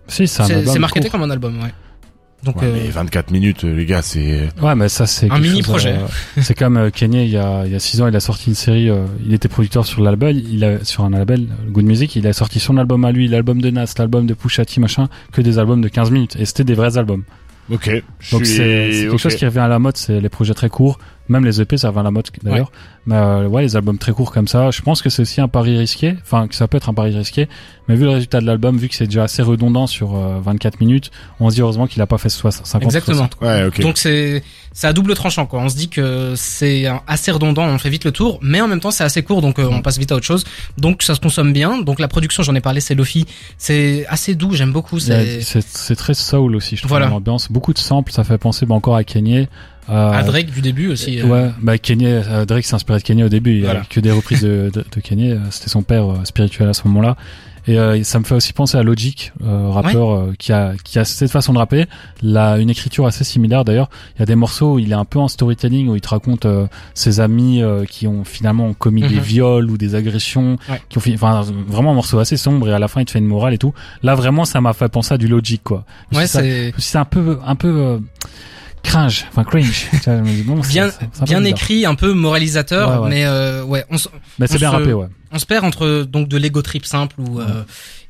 Si, 0.08 0.26
c'est 0.26 0.42
un 0.42 0.46
C'est 0.46 0.54
album 0.54 0.72
c'est 0.72 0.78
marketé 0.80 1.00
court. 1.02 1.12
comme 1.12 1.22
un 1.22 1.30
album, 1.30 1.62
ouais. 1.62 1.72
Donc, 2.42 2.56
Ouais, 2.62 2.68
euh, 2.68 2.72
mais 2.84 2.88
24 2.88 3.30
minutes, 3.32 3.64
euh, 3.64 3.74
les 3.76 3.84
gars, 3.84 4.00
c'est... 4.00 4.48
Ouais, 4.62 4.74
mais 4.74 4.88
ça 4.88 5.06
c'est 5.06 5.30
Un 5.30 5.38
mini 5.38 5.60
projet. 5.62 5.92
euh, 5.92 6.06
c'est 6.40 6.54
comme 6.54 6.78
euh, 6.78 6.90
Kanye 6.90 7.24
il 7.24 7.30
y 7.30 7.36
a 7.36 7.64
il 7.66 7.72
y 7.72 7.74
a 7.74 7.78
six 7.78 8.00
ans, 8.00 8.08
il 8.08 8.16
a 8.16 8.20
sorti 8.20 8.48
une 8.48 8.54
série. 8.54 8.88
euh, 8.88 9.04
il 9.26 9.34
était 9.34 9.48
producteur 9.48 9.84
sur 9.84 10.00
label, 10.02 10.36
il 10.50 10.64
a 10.64 10.82
sur 10.84 11.04
un 11.04 11.10
label 11.10 11.42
euh, 11.50 11.70
Good 11.70 11.84
Music. 11.84 12.16
Il 12.16 12.26
a 12.26 12.32
sorti 12.32 12.58
son 12.58 12.78
album 12.78 13.04
à 13.04 13.12
lui, 13.12 13.28
l'album 13.28 13.60
de 13.60 13.68
Nas, 13.70 13.92
l'album 13.98 14.26
de 14.26 14.32
Pusha 14.34 14.64
T, 14.64 14.80
machin, 14.80 15.08
que 15.32 15.42
des 15.42 15.58
albums 15.58 15.82
de 15.82 15.88
15 15.88 16.10
minutes. 16.10 16.36
Et 16.38 16.46
c'était 16.46 16.64
des 16.64 16.74
vrais 16.74 16.96
albums. 16.96 17.24
Ok, 17.70 17.88
Donc 18.32 18.46
c'est 18.46 18.90
quelque 19.02 19.16
chose 19.18 19.36
qui 19.36 19.44
revient 19.44 19.60
à 19.60 19.68
la 19.68 19.78
mode. 19.78 19.96
C'est 19.96 20.18
les 20.20 20.28
projets 20.28 20.54
très 20.54 20.68
courts. 20.68 20.98
Même 21.30 21.44
les 21.44 21.60
EP, 21.60 21.78
ça 21.78 21.88
revient 21.88 22.00
à 22.00 22.02
la 22.02 22.10
mode 22.10 22.26
d'ailleurs. 22.42 22.72
Mais 23.06 23.14
euh, 23.14 23.46
ouais, 23.46 23.62
les 23.62 23.76
albums 23.76 23.96
très 23.98 24.12
courts 24.12 24.32
comme 24.32 24.48
ça, 24.48 24.70
je 24.70 24.82
pense 24.82 25.00
que 25.00 25.08
c'est 25.08 25.22
aussi 25.22 25.40
un 25.40 25.48
pari 25.48 25.78
risqué. 25.78 26.16
Enfin, 26.22 26.48
que 26.48 26.54
ça 26.56 26.66
peut 26.68 26.76
être 26.76 26.88
un 26.88 26.94
pari 26.94 27.16
risqué. 27.16 27.48
Mais 27.88 27.94
vu 27.94 28.02
le 28.04 28.10
résultat 28.10 28.40
de 28.40 28.46
l'album, 28.46 28.76
vu 28.76 28.88
que 28.88 28.94
c'est 28.94 29.06
déjà 29.06 29.22
assez 29.24 29.40
redondant 29.42 29.86
sur 29.86 30.16
euh, 30.16 30.38
24 30.42 30.80
minutes, 30.80 31.10
on 31.38 31.48
se 31.48 31.54
dit 31.54 31.60
heureusement 31.62 31.86
qu'il 31.86 32.02
a 32.02 32.06
pas 32.06 32.18
fait 32.18 32.28
60, 32.28 32.66
50 32.66 32.82
Exactement. 32.84 33.16
60, 33.16 33.34
quoi. 33.36 33.48
Ouais, 33.48 33.64
ok. 33.64 33.80
Donc 33.80 33.96
c'est 33.96 34.42
c'est 34.72 34.86
à 34.86 34.92
double 34.92 35.14
tranchant 35.14 35.46
quoi. 35.46 35.60
On 35.60 35.68
se 35.68 35.76
dit 35.76 35.88
que 35.88 36.34
c'est 36.36 36.86
assez 37.06 37.30
redondant, 37.30 37.64
on 37.64 37.78
fait 37.78 37.90
vite 37.90 38.04
le 38.04 38.12
tour, 38.12 38.38
mais 38.42 38.60
en 38.60 38.68
même 38.68 38.80
temps 38.80 38.90
c'est 38.90 39.04
assez 39.04 39.22
court 39.22 39.40
donc 39.40 39.58
euh, 39.58 39.68
on 39.70 39.82
passe 39.82 39.98
vite 39.98 40.12
à 40.12 40.16
autre 40.16 40.26
chose. 40.26 40.44
Donc 40.78 41.02
ça 41.02 41.14
se 41.14 41.20
consomme 41.20 41.52
bien. 41.52 41.80
Donc 41.82 42.00
la 42.00 42.08
production, 42.08 42.42
j'en 42.42 42.54
ai 42.54 42.60
parlé, 42.60 42.80
c'est 42.80 42.94
Lofi, 42.94 43.26
c'est 43.56 44.04
assez 44.08 44.34
doux, 44.34 44.54
j'aime 44.54 44.72
beaucoup. 44.72 44.98
C'est 44.98 45.96
très 45.96 46.14
soul 46.14 46.56
aussi, 46.56 46.76
je 46.76 46.82
trouve, 46.82 46.90
Voilà. 46.90 47.06
l'ambiance. 47.08 47.50
Beaucoup 47.50 47.72
de 47.72 47.78
samples, 47.78 48.12
ça 48.12 48.24
fait 48.24 48.38
penser 48.38 48.66
bah, 48.66 48.74
encore 48.74 48.96
à 48.96 49.04
Kanye. 49.04 49.48
Euh, 49.90 50.12
à 50.12 50.22
Drake 50.22 50.50
du 50.50 50.60
début 50.60 50.88
aussi. 50.88 51.20
euh, 51.20 51.24
Ouais, 51.26 51.50
bah 51.60 51.76
Kanye, 51.78 52.06
euh, 52.06 52.44
Drake 52.44 52.64
s'est 52.64 52.74
inspiré 52.74 52.98
de 52.98 53.04
Kanye 53.04 53.24
au 53.24 53.28
début. 53.28 53.58
Il 53.58 53.64
a 53.64 53.70
Voilà. 53.70 53.82
que 53.90 54.00
des 54.00 54.10
reprises 54.12 54.42
de, 54.42 54.70
de, 54.72 54.84
de 54.94 55.00
Kanye. 55.00 55.36
C'était 55.50 55.68
son 55.70 55.82
père 55.82 56.06
spirituel 56.24 56.68
à 56.68 56.74
ce 56.74 56.86
moment-là. 56.88 57.16
Et 57.66 57.78
euh, 57.78 58.02
ça 58.04 58.18
me 58.18 58.24
fait 58.24 58.34
aussi 58.34 58.54
penser 58.54 58.78
à 58.78 58.82
Logic, 58.82 59.32
euh, 59.44 59.68
rappeur 59.68 60.12
euh, 60.12 60.32
qui 60.38 60.50
a 60.50 60.72
qui 60.82 60.98
a 60.98 61.04
cette 61.04 61.30
façon 61.30 61.52
de 61.52 61.58
rapper, 61.58 61.84
là 62.22 62.56
une 62.56 62.70
écriture 62.70 63.04
assez 63.06 63.22
similaire 63.22 63.66
d'ailleurs. 63.66 63.90
Il 64.16 64.20
y 64.20 64.22
a 64.22 64.26
des 64.26 64.34
morceaux 64.34 64.74
où 64.74 64.78
il 64.78 64.90
est 64.90 64.94
un 64.94 65.04
peu 65.04 65.18
en 65.18 65.28
storytelling 65.28 65.88
où 65.88 65.94
il 65.94 66.00
te 66.00 66.08
raconte 66.08 66.46
euh, 66.46 66.66
ses 66.94 67.20
amis 67.20 67.62
euh, 67.62 67.84
qui 67.84 68.06
ont 68.06 68.24
finalement 68.24 68.72
commis 68.72 69.02
des 69.02 69.16
Mhm. 69.16 69.20
viols 69.20 69.70
ou 69.70 69.76
des 69.76 69.94
agressions, 69.94 70.56
Ouais. 70.70 70.80
qui 70.88 70.96
ont 70.96 71.00
fini, 71.02 71.16
enfin 71.16 71.44
vraiment 71.68 71.90
un 71.90 71.94
morceau 71.94 72.18
assez 72.18 72.38
sombre 72.38 72.66
et 72.70 72.72
à 72.72 72.78
la 72.78 72.88
fin 72.88 73.02
il 73.02 73.04
te 73.04 73.10
fait 73.10 73.18
une 73.18 73.26
morale 73.26 73.52
et 73.52 73.58
tout. 73.58 73.74
Là 74.02 74.14
vraiment 74.14 74.46
ça 74.46 74.62
m'a 74.62 74.72
fait 74.72 74.88
penser 74.88 75.12
à 75.14 75.18
du 75.18 75.28
Logic 75.28 75.60
quoi. 75.62 75.84
Ouais, 76.14 76.26
c'est 76.26 76.72
c'est 76.78 76.98
un 76.98 77.04
peu 77.04 77.38
un 77.44 77.56
peu 77.56 77.68
euh, 77.68 77.98
cringe, 78.82 79.26
enfin 79.30 79.44
cringe. 79.44 79.86
Vois, 80.04 80.16
je 80.16 80.22
me 80.22 80.26
dis, 80.26 80.42
bon, 80.42 80.56
bien 80.68 80.86
un 80.86 80.90
peu 80.90 81.24
bien 81.24 81.44
écrit, 81.44 81.84
un 81.86 81.94
peu 81.94 82.12
moralisateur, 82.12 82.90
Ouais, 82.90 82.98
ouais. 83.04 83.08
mais 83.10 83.24
euh, 83.26 83.62
ouais, 83.64 83.84
on, 83.90 83.98
se- 83.98 84.08
Mais 84.38 84.46
c'est 84.46 84.54
on 84.56 84.58
bien 84.58 84.70
se- 84.70 84.76
rappé, 84.76 84.92
ouais. 84.92 85.06
On 85.32 85.38
se 85.38 85.46
perd 85.46 85.64
entre 85.64 86.04
donc 86.10 86.28
de 86.28 86.36
l'ego 86.36 86.62
trip 86.62 86.84
simple 86.86 87.16
où 87.20 87.40
euh, 87.40 87.62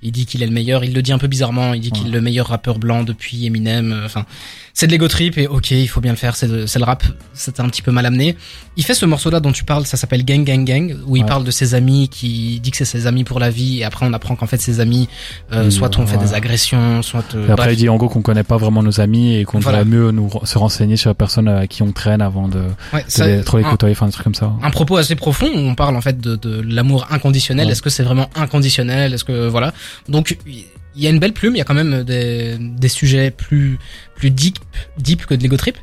il 0.03 0.13
dit 0.13 0.25
qu'il 0.27 0.43
est 0.43 0.47
le 0.47 0.53
meilleur, 0.53 0.83
il 0.85 0.95
le 0.95 1.03
dit 1.03 1.13
un 1.13 1.19
peu 1.19 1.27
bizarrement, 1.27 1.75
il 1.75 1.81
dit 1.81 1.91
qu'il 1.91 2.07
est 2.09 2.11
le 2.11 2.21
meilleur 2.23 2.47
rappeur 2.49 2.79
blanc 2.79 3.03
depuis 3.03 3.45
Eminem, 3.47 3.93
euh, 3.93 4.07
enfin 4.07 4.25
c'est 4.73 4.87
de 4.87 4.93
l'ego 4.93 5.09
trip 5.09 5.37
et 5.37 5.47
ok 5.47 5.73
il 5.73 5.89
faut 5.89 6.01
bien 6.01 6.13
le 6.13 6.17
faire, 6.17 6.37
c'est 6.37 6.47
le 6.49 6.85
rap, 6.85 7.03
c'était 7.35 7.61
un 7.61 7.69
petit 7.69 7.83
peu 7.83 7.91
mal 7.93 8.07
amené. 8.07 8.37
Il 8.77 8.85
fait 8.85 8.95
ce 8.95 9.05
morceau 9.05 9.29
là 9.31 9.41
dont 9.41 9.53
tu 9.53 9.65
parles, 9.65 9.85
ça 9.85 9.97
s'appelle 9.99 10.25
Gang 10.25 10.45
Gang 10.45 10.65
Gang, 10.65 10.97
où 11.07 11.17
il 11.17 11.27
parle 11.27 11.45
de 11.45 11.51
ses 11.51 11.75
amis, 11.75 12.09
qui 12.09 12.61
dit 12.61 12.71
que 12.71 12.77
c'est 12.79 12.85
ses 12.87 13.07
amis 13.07 13.25
pour 13.25 13.41
la 13.41 13.51
vie 13.51 13.81
et 13.81 13.85
après 13.85 14.07
on 14.07 14.13
apprend 14.15 14.37
qu'en 14.37 14.47
fait 14.47 14.61
ses 14.61 14.81
amis 14.81 15.09
euh, 15.53 15.65
Oui, 15.67 15.73
soit 15.73 15.99
ont 15.99 16.07
fait 16.07 16.17
des 16.17 16.33
agressions, 16.33 17.03
soit 17.03 17.35
euh, 17.35 17.49
Et 17.49 17.51
après, 17.51 17.67
bref. 17.67 17.73
il 17.75 17.77
dit 17.77 17.89
en 17.91 17.97
gros 17.97 18.09
qu'on 18.09 18.23
connaît 18.23 18.45
pas 18.45 18.57
vraiment 18.57 18.83
nos 18.83 19.01
amis 19.01 19.35
et 19.37 19.45
qu'on 19.45 19.59
Voilà. 19.59 19.85
devrait 19.85 19.99
mieux 19.99 20.11
nous 20.13 20.31
se 20.45 20.57
renseigner 20.57 20.97
sur 20.97 21.11
les 21.11 21.15
personnes 21.15 21.49
à 21.49 21.67
qui 21.67 21.83
on 21.83 21.93
traîne 21.93 22.23
avant 22.23 22.49
de, 22.49 22.63
Ouais, 22.95 23.05
de 23.05 23.11
ça- 23.11 23.27
les- 23.27 23.43
trop 23.43 23.59
les 23.59 23.65
côtoyer, 23.65 23.95
enfin 23.95 24.07
des 24.07 24.13
trucs 24.13 24.25
comme 24.25 24.35
ça. 24.35 24.53
un 24.63 24.71
propos 24.71 24.97
assez 24.97 25.17
profond 25.17 25.49
où 25.55 25.59
on 25.59 25.75
parle 25.75 25.97
en 25.97 26.01
fait 26.01 26.19
de, 26.21 26.37
de 26.37 26.61
l'amour 26.63 27.07
inconditionnel. 27.11 27.67
Ouais. 27.67 27.73
Est-ce 27.73 27.83
que 27.83 27.91
c'est 27.91 28.03
vraiment 28.03 28.29
inconditionnel? 28.35 29.15
Est-ce 29.15 29.25
que 29.25 29.49
voilà 29.49 29.73
Donc 30.09 30.37
il 30.47 30.65
y 31.03 31.07
a 31.07 31.11
une 31.11 31.19
belle 31.19 31.33
plume. 31.33 31.55
Il 31.55 31.59
y 31.59 31.61
a 31.61 31.65
quand 31.65 31.75
même 31.75 32.03
des, 32.05 32.57
des 32.59 32.89
sujets 32.89 33.31
plus 33.31 33.79
plus 34.17 34.31
deep 34.31 34.59
deep 34.99 35.27
que 35.27 35.35
de 35.35 35.43
l'ego 35.43 35.57
trip, 35.57 35.77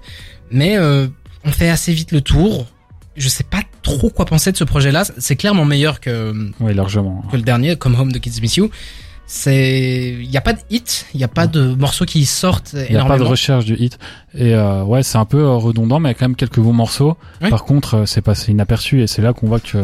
mais 0.51 0.77
euh, 0.77 1.07
on 1.43 1.51
fait 1.51 1.69
assez 1.69 1.93
vite 1.93 2.11
le 2.11 2.21
tour. 2.21 2.67
Je 3.15 3.29
sais 3.29 3.43
pas 3.43 3.61
trop 3.81 4.09
quoi 4.09 4.25
penser 4.25 4.51
de 4.51 4.57
ce 4.57 4.63
projet-là. 4.63 5.03
C'est 5.17 5.35
clairement 5.35 5.65
meilleur 5.65 5.99
que 6.01 6.33
Oui, 6.59 6.73
largement. 6.73 7.23
que 7.31 7.35
le 7.37 7.41
dernier, 7.41 7.75
comme 7.75 7.95
Home 7.99 8.11
de 8.11 8.19
Kids 8.19 8.41
Miss 8.41 8.57
You. 8.57 8.69
C'est, 9.29 10.15
il 10.21 10.31
y 10.31 10.37
a 10.37 10.41
pas 10.41 10.53
de 10.53 10.59
hit, 10.69 11.05
il 11.13 11.19
y 11.19 11.23
a 11.25 11.27
pas 11.27 11.47
de 11.47 11.73
morceaux 11.75 12.05
qui 12.05 12.25
sortent 12.25 12.73
Il 12.87 12.95
n'y 12.95 13.01
a 13.01 13.03
pas 13.03 13.17
de 13.17 13.23
recherche 13.23 13.65
du 13.65 13.75
hit. 13.75 13.99
Et 14.33 14.53
euh, 14.55 14.83
ouais, 14.83 15.03
c'est 15.03 15.17
un 15.17 15.25
peu 15.25 15.39
euh, 15.39 15.55
redondant, 15.55 15.99
mais 15.99 16.09
il 16.09 16.11
y 16.13 16.15
a 16.15 16.17
quand 16.17 16.29
même 16.29 16.37
quelques 16.37 16.61
bons 16.61 16.71
morceaux. 16.71 17.17
Oui. 17.41 17.49
Par 17.49 17.65
contre, 17.65 17.95
euh, 17.95 18.05
c'est 18.05 18.21
passé 18.21 18.53
inaperçu 18.53 19.01
et 19.01 19.07
c'est 19.07 19.21
là 19.21 19.33
qu'on 19.33 19.47
voit 19.47 19.59
que... 19.59 19.77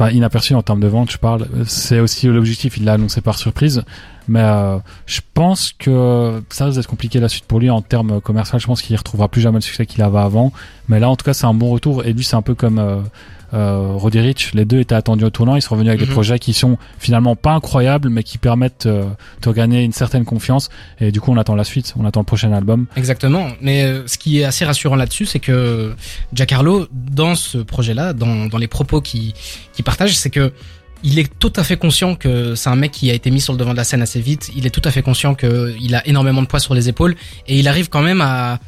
Enfin, 0.00 0.12
inaperçu 0.12 0.54
en 0.54 0.62
termes 0.62 0.80
de 0.80 0.88
vente, 0.88 1.10
je 1.10 1.18
parle. 1.18 1.46
C'est 1.66 2.00
aussi 2.00 2.26
l'objectif, 2.26 2.78
il 2.78 2.84
l'a 2.84 2.94
annoncé 2.94 3.20
par 3.20 3.36
surprise. 3.36 3.82
Mais 4.28 4.40
euh, 4.40 4.78
je 5.04 5.20
pense 5.34 5.74
que 5.78 6.42
ça 6.48 6.64
risque 6.64 6.78
d'être 6.78 6.86
compliqué 6.86 7.20
la 7.20 7.28
suite 7.28 7.44
pour 7.44 7.60
lui 7.60 7.68
en 7.68 7.82
termes 7.82 8.18
commerciaux. 8.22 8.58
Je 8.58 8.66
pense 8.66 8.80
qu'il 8.80 8.96
retrouvera 8.96 9.28
plus 9.28 9.42
jamais 9.42 9.58
le 9.58 9.62
succès 9.62 9.84
qu'il 9.84 10.00
avait 10.00 10.18
avant. 10.18 10.54
Mais 10.88 11.00
là, 11.00 11.10
en 11.10 11.16
tout 11.16 11.24
cas, 11.26 11.34
c'est 11.34 11.44
un 11.44 11.52
bon 11.52 11.68
retour. 11.68 12.06
Et 12.06 12.14
lui, 12.14 12.24
c'est 12.24 12.36
un 12.36 12.40
peu 12.40 12.54
comme 12.54 12.78
euh, 12.78 13.02
euh, 13.54 13.92
Roddy 13.94 14.20
Rich. 14.20 14.52
Les 14.54 14.64
deux 14.64 14.80
étaient 14.80 14.94
attendus 14.94 15.24
au 15.24 15.30
tournant. 15.30 15.56
Ils 15.56 15.62
sont 15.62 15.74
revenus 15.74 15.90
avec 15.90 16.00
Mhm. 16.00 16.06
des 16.06 16.12
projets 16.12 16.38
qui 16.38 16.52
sont 16.52 16.78
finalement 16.98 17.36
pas 17.36 17.52
incroyables, 17.52 18.08
mais 18.08 18.22
qui 18.22 18.38
permettent 18.38 18.86
euh, 18.86 19.04
de 19.42 19.52
gagner 19.52 19.82
une 19.82 19.92
certaine 19.92 20.24
confiance. 20.24 20.68
Et 21.00 21.10
du 21.12 21.20
coup, 21.20 21.32
on 21.32 21.36
attend 21.36 21.54
la 21.54 21.64
suite. 21.64 21.94
On 21.98 22.04
attend 22.04 22.20
le 22.20 22.26
prochain 22.26 22.52
album. 22.52 22.86
Exactement. 22.96 23.48
Mais 23.60 23.82
euh, 23.84 24.06
ce 24.06 24.18
qui 24.18 24.40
est 24.40 24.44
assez 24.44 24.64
rassurant 24.64 24.96
là-dessus, 24.96 25.26
c'est 25.26 25.40
que 25.40 25.94
Jack 26.32 26.52
Harlow, 26.52 26.86
dans 26.92 27.34
ce 27.34 27.58
projet-là, 27.58 28.12
dans, 28.12 28.46
dans 28.46 28.58
les 28.58 28.68
propos 28.68 29.00
qu'il 29.00 29.32
qu'il 29.72 29.84
partage, 29.84 30.16
c'est 30.16 30.30
que 30.30 30.52
il 31.02 31.18
est 31.18 31.30
tout 31.38 31.52
à 31.56 31.64
fait 31.64 31.78
conscient 31.78 32.14
que 32.14 32.54
c'est 32.54 32.68
un 32.68 32.76
mec 32.76 32.90
qui 32.90 33.10
a 33.10 33.14
été 33.14 33.30
mis 33.30 33.40
sur 33.40 33.54
le 33.54 33.58
devant 33.58 33.72
de 33.72 33.76
la 33.78 33.84
scène 33.84 34.02
assez 34.02 34.20
vite. 34.20 34.50
Il 34.54 34.66
est 34.66 34.70
tout 34.70 34.82
à 34.84 34.90
fait 34.90 35.00
conscient 35.00 35.34
qu'il 35.34 35.94
a 35.94 36.06
énormément 36.06 36.42
de 36.42 36.46
poids 36.46 36.60
sur 36.60 36.74
les 36.74 36.90
épaules 36.90 37.16
et 37.48 37.58
il 37.58 37.68
arrive 37.68 37.88
quand 37.88 38.02
même 38.02 38.20
à, 38.20 38.58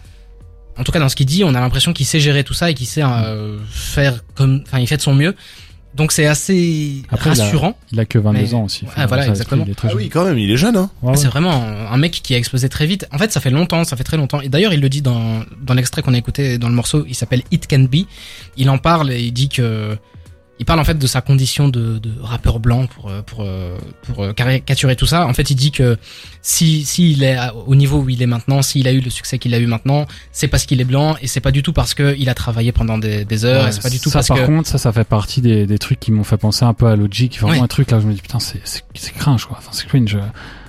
en 0.79 0.85
tout 0.85 0.93
cas 0.93 0.99
dans 0.99 1.09
ce 1.09 1.17
qu'il 1.17 1.27
dit, 1.27 1.45
on 1.45 1.55
a 1.55 1.61
l'impression 1.61 1.93
qu'il 1.93 2.07
sait 2.07 2.21
gérer 2.21 2.45
tout 2.45 2.55
ça 2.55 2.71
et 2.71 2.75
qu'il 2.75 2.87
sait 2.87 3.03
euh, 3.03 3.59
faire 3.71 4.23
comme, 4.35 4.63
enfin 4.67 4.79
il 4.79 4.87
fait 4.87 4.97
de 4.97 5.03
son 5.03 5.15
mieux. 5.15 5.35
Donc 5.95 6.11
c'est 6.11 6.25
assez 6.25 7.03
Après, 7.11 7.31
il 7.35 7.39
a- 7.41 7.45
rassurant. 7.45 7.77
Il 7.93 8.01
a 8.01 8.07
que 8.07 8.19
22 8.19 8.41
Mais- 8.41 8.55
ans 8.55 8.65
aussi. 8.65 8.87
Ah, 8.97 9.05
voilà, 9.07 9.27
exactement. 9.29 9.65
il 9.67 9.73
est 9.73 9.75
très 9.75 9.89
Ah 9.89 9.91
jeune. 9.91 10.01
oui, 10.01 10.09
quand 10.09 10.25
même, 10.25 10.39
il 10.39 10.51
est 10.51 10.57
jeune, 10.57 10.75
hein 10.75 10.91
Ouais, 11.03 11.11
ouais. 11.11 11.17
C'est 11.19 11.29
vraiment 11.29 11.53
un 11.53 11.97
mec 11.99 12.13
qui 12.13 12.35
a 12.35 12.39
explosé 12.39 12.71
très 12.71 12.87
vite. 12.87 13.07
En 13.13 13.19
fait, 13.19 13.31
ça 13.31 13.41
fait 13.41 13.51
longtemps, 13.51 13.85
ça 13.85 13.95
fait 13.99 14.03
très 14.05 14.17
longtemps. 14.17 14.41
Et 14.41 14.49
d'ailleurs, 14.49 14.73
il 14.73 14.81
le 14.81 14.89
dit 14.89 15.03
dans, 15.03 15.43
dans 15.61 15.75
l'extrait 15.75 16.01
qu'on 16.01 16.15
a 16.15 16.19
écouté 16.19 16.57
dans 16.57 16.71
le 16.71 16.75
morceau, 16.75 17.05
il 17.07 17.15
s'appelle 17.15 17.43
It 17.51 17.67
Can 17.69 17.81
Be. 17.81 18.07
Il 18.57 18.71
en 18.71 18.79
parle 18.79 19.13
et 19.13 19.21
il 19.21 19.33
dit 19.33 19.51
que 19.51 19.99
il 20.63 20.65
parle 20.65 20.79
en 20.79 20.85
fait 20.85 20.97
de 20.97 21.07
sa 21.09 21.21
condition 21.21 21.69
de, 21.69 21.99
de 21.99 22.11
rappeur 22.23 22.61
blanc 22.61 22.87
pour 22.87 23.11
euh, 23.11 23.21
pour 23.23 23.41
euh, 23.43 23.77
pour 24.05 24.23
euh, 24.23 24.33
caricaturer 24.33 24.95
tout 24.95 25.07
ça. 25.07 25.27
En 25.27 25.35
fait, 25.35 25.51
il 25.51 25.57
dit 25.57 25.73
que 25.73 25.99
si 26.41 26.85
s'il 26.85 27.25
est 27.25 27.37
au 27.67 27.75
niveau 27.75 27.99
où 27.99 28.09
il 28.09 28.23
est 28.23 28.27
maintenant, 28.27 28.63
s'il 28.63 28.87
a 28.87 28.93
eu 28.93 29.01
le 29.01 29.11
succès 29.11 29.39
qu'il 29.41 29.55
a 29.55 29.59
eu 29.59 29.67
maintenant, 29.67 30.07
c'est 30.31 30.47
parce 30.47 30.65
qu'il 30.65 30.81
est 30.81 30.85
blanc 30.85 31.17
et 31.21 31.27
c'est 31.27 31.41
pas 31.41 31.51
du 31.51 31.65
tout 31.65 31.73
parce 31.73 31.95
que 31.95 32.15
il 32.17 32.29
a 32.29 32.35
travaillé 32.35 32.71
pendant 32.71 32.97
des, 32.97 33.25
des 33.25 33.45
heures. 33.45 33.65
Ouais, 33.65 33.71
et 33.71 33.73
c'est 33.73 33.83
pas 33.83 33.91
du 33.91 33.99
tout 33.99 34.09
ça, 34.09 34.19
parce 34.21 34.29
par 34.29 34.39
que 34.39 34.47
contre, 34.47 34.69
ça, 34.69 34.79
ça 34.79 34.93
fait 34.93 35.03
partie 35.03 35.41
des, 35.41 35.67
des 35.67 35.79
trucs 35.79 35.99
qui 35.99 36.13
m'ont 36.13 36.23
fait 36.23 36.37
penser 36.37 36.65
un 36.65 36.75
peu 36.75 36.87
à 36.87 36.95
Logic. 36.95 37.41
Vraiment 37.41 37.59
Ouais. 37.59 37.65
un 37.65 37.67
truc 37.67 37.91
là, 37.91 37.99
je 37.99 38.07
me 38.07 38.13
dis 38.15 38.21
putain, 38.23 38.39
c'est 38.39 38.61
c'est 38.63 38.83
c'est 38.95 39.13
cringe 39.15 39.45
quoi. 39.47 39.57
Enfin, 39.59 39.71
c'est 39.73 39.87
cringe. 39.89 40.17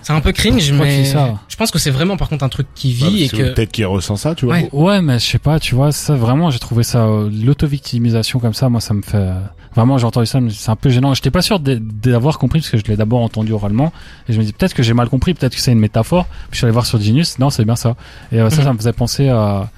c'est 0.02 0.14
un 0.14 0.22
peu 0.22 0.32
cringe, 0.32 0.64
Je 0.64 0.74
mais 0.74 1.06
ça. 1.06 1.36
je 1.48 1.56
pense 1.56 1.70
que 1.70 1.78
c'est 1.78 1.92
vraiment 1.92 2.18
par 2.18 2.30
contre 2.30 2.44
un 2.44 2.50
truc 2.50 2.66
qui 2.74 2.94
vit 2.94 3.26
et 3.26 3.30
parce 3.30 3.42
que 3.44 3.54
Peut-être 3.54 3.72
qu'il 3.72 3.86
ressent 3.86 4.16
ça, 4.16 4.34
tu 4.34 4.46
vois. 4.46 4.56
Ouais. 4.56 4.70
Ouais, 4.74 5.02
mais 5.04 5.20
je 5.20 5.26
sais 5.26 5.38
pas, 5.40 5.60
tu 5.60 5.76
vois, 5.76 5.92
ça 5.92 6.16
vraiment, 6.16 6.50
j'ai 6.50 6.58
trouvé 6.60 6.82
ça 6.84 7.06
l'auto-victimisation 7.32 8.40
comme 8.40 8.54
ça, 8.56 8.70
moi, 8.70 8.82
ça 8.82 8.94
me 8.96 9.02
fait 9.04 9.18
euh, 9.18 9.34
vraiment, 9.76 9.98
j'ai 9.98 10.06
entendu 10.06 10.26
ça, 10.26 10.40
mais 10.42 10.50
c'est 10.52 10.70
un 10.72 10.76
peu 10.76 10.90
gênant. 10.90 11.14
J'étais 11.14 11.32
pas 11.32 11.42
sûr 11.42 11.60
d'avoir 11.60 12.38
compris 12.40 12.60
parce 12.60 12.70
que 12.70 12.78
je 12.78 12.84
l'ai 12.84 12.96
d'abord 12.96 13.22
entendu 13.22 13.52
oralement 13.54 13.92
et 14.30 14.34
je 14.34 14.40
me 14.40 14.44
dis 14.44 14.54
peut-être 14.54 14.74
que 14.74 14.84
j'ai 14.84 14.94
mal 14.94 15.10
compris, 15.10 15.34
peut-être 15.34 15.56
que 15.56 15.62
c'est 15.62 15.72
une 15.72 15.80
métaphore. 15.80 16.26
Puis 16.26 16.54
je 16.54 16.58
suis 16.58 16.66
allé 16.66 16.74
voir 16.74 16.86
sur 16.86 17.00
Genius, 17.02 17.40
non, 17.40 17.50
c'est 17.50 17.66
bien 17.66 17.76
ça. 17.76 17.96
Et 18.32 18.40
euh, 18.40 18.50
ça, 18.50 18.58
Mhm. 18.58 18.64
ça 18.64 18.74
me 18.74 18.78
faisait 18.78 18.94
penser 18.94 19.30
à 19.30 19.70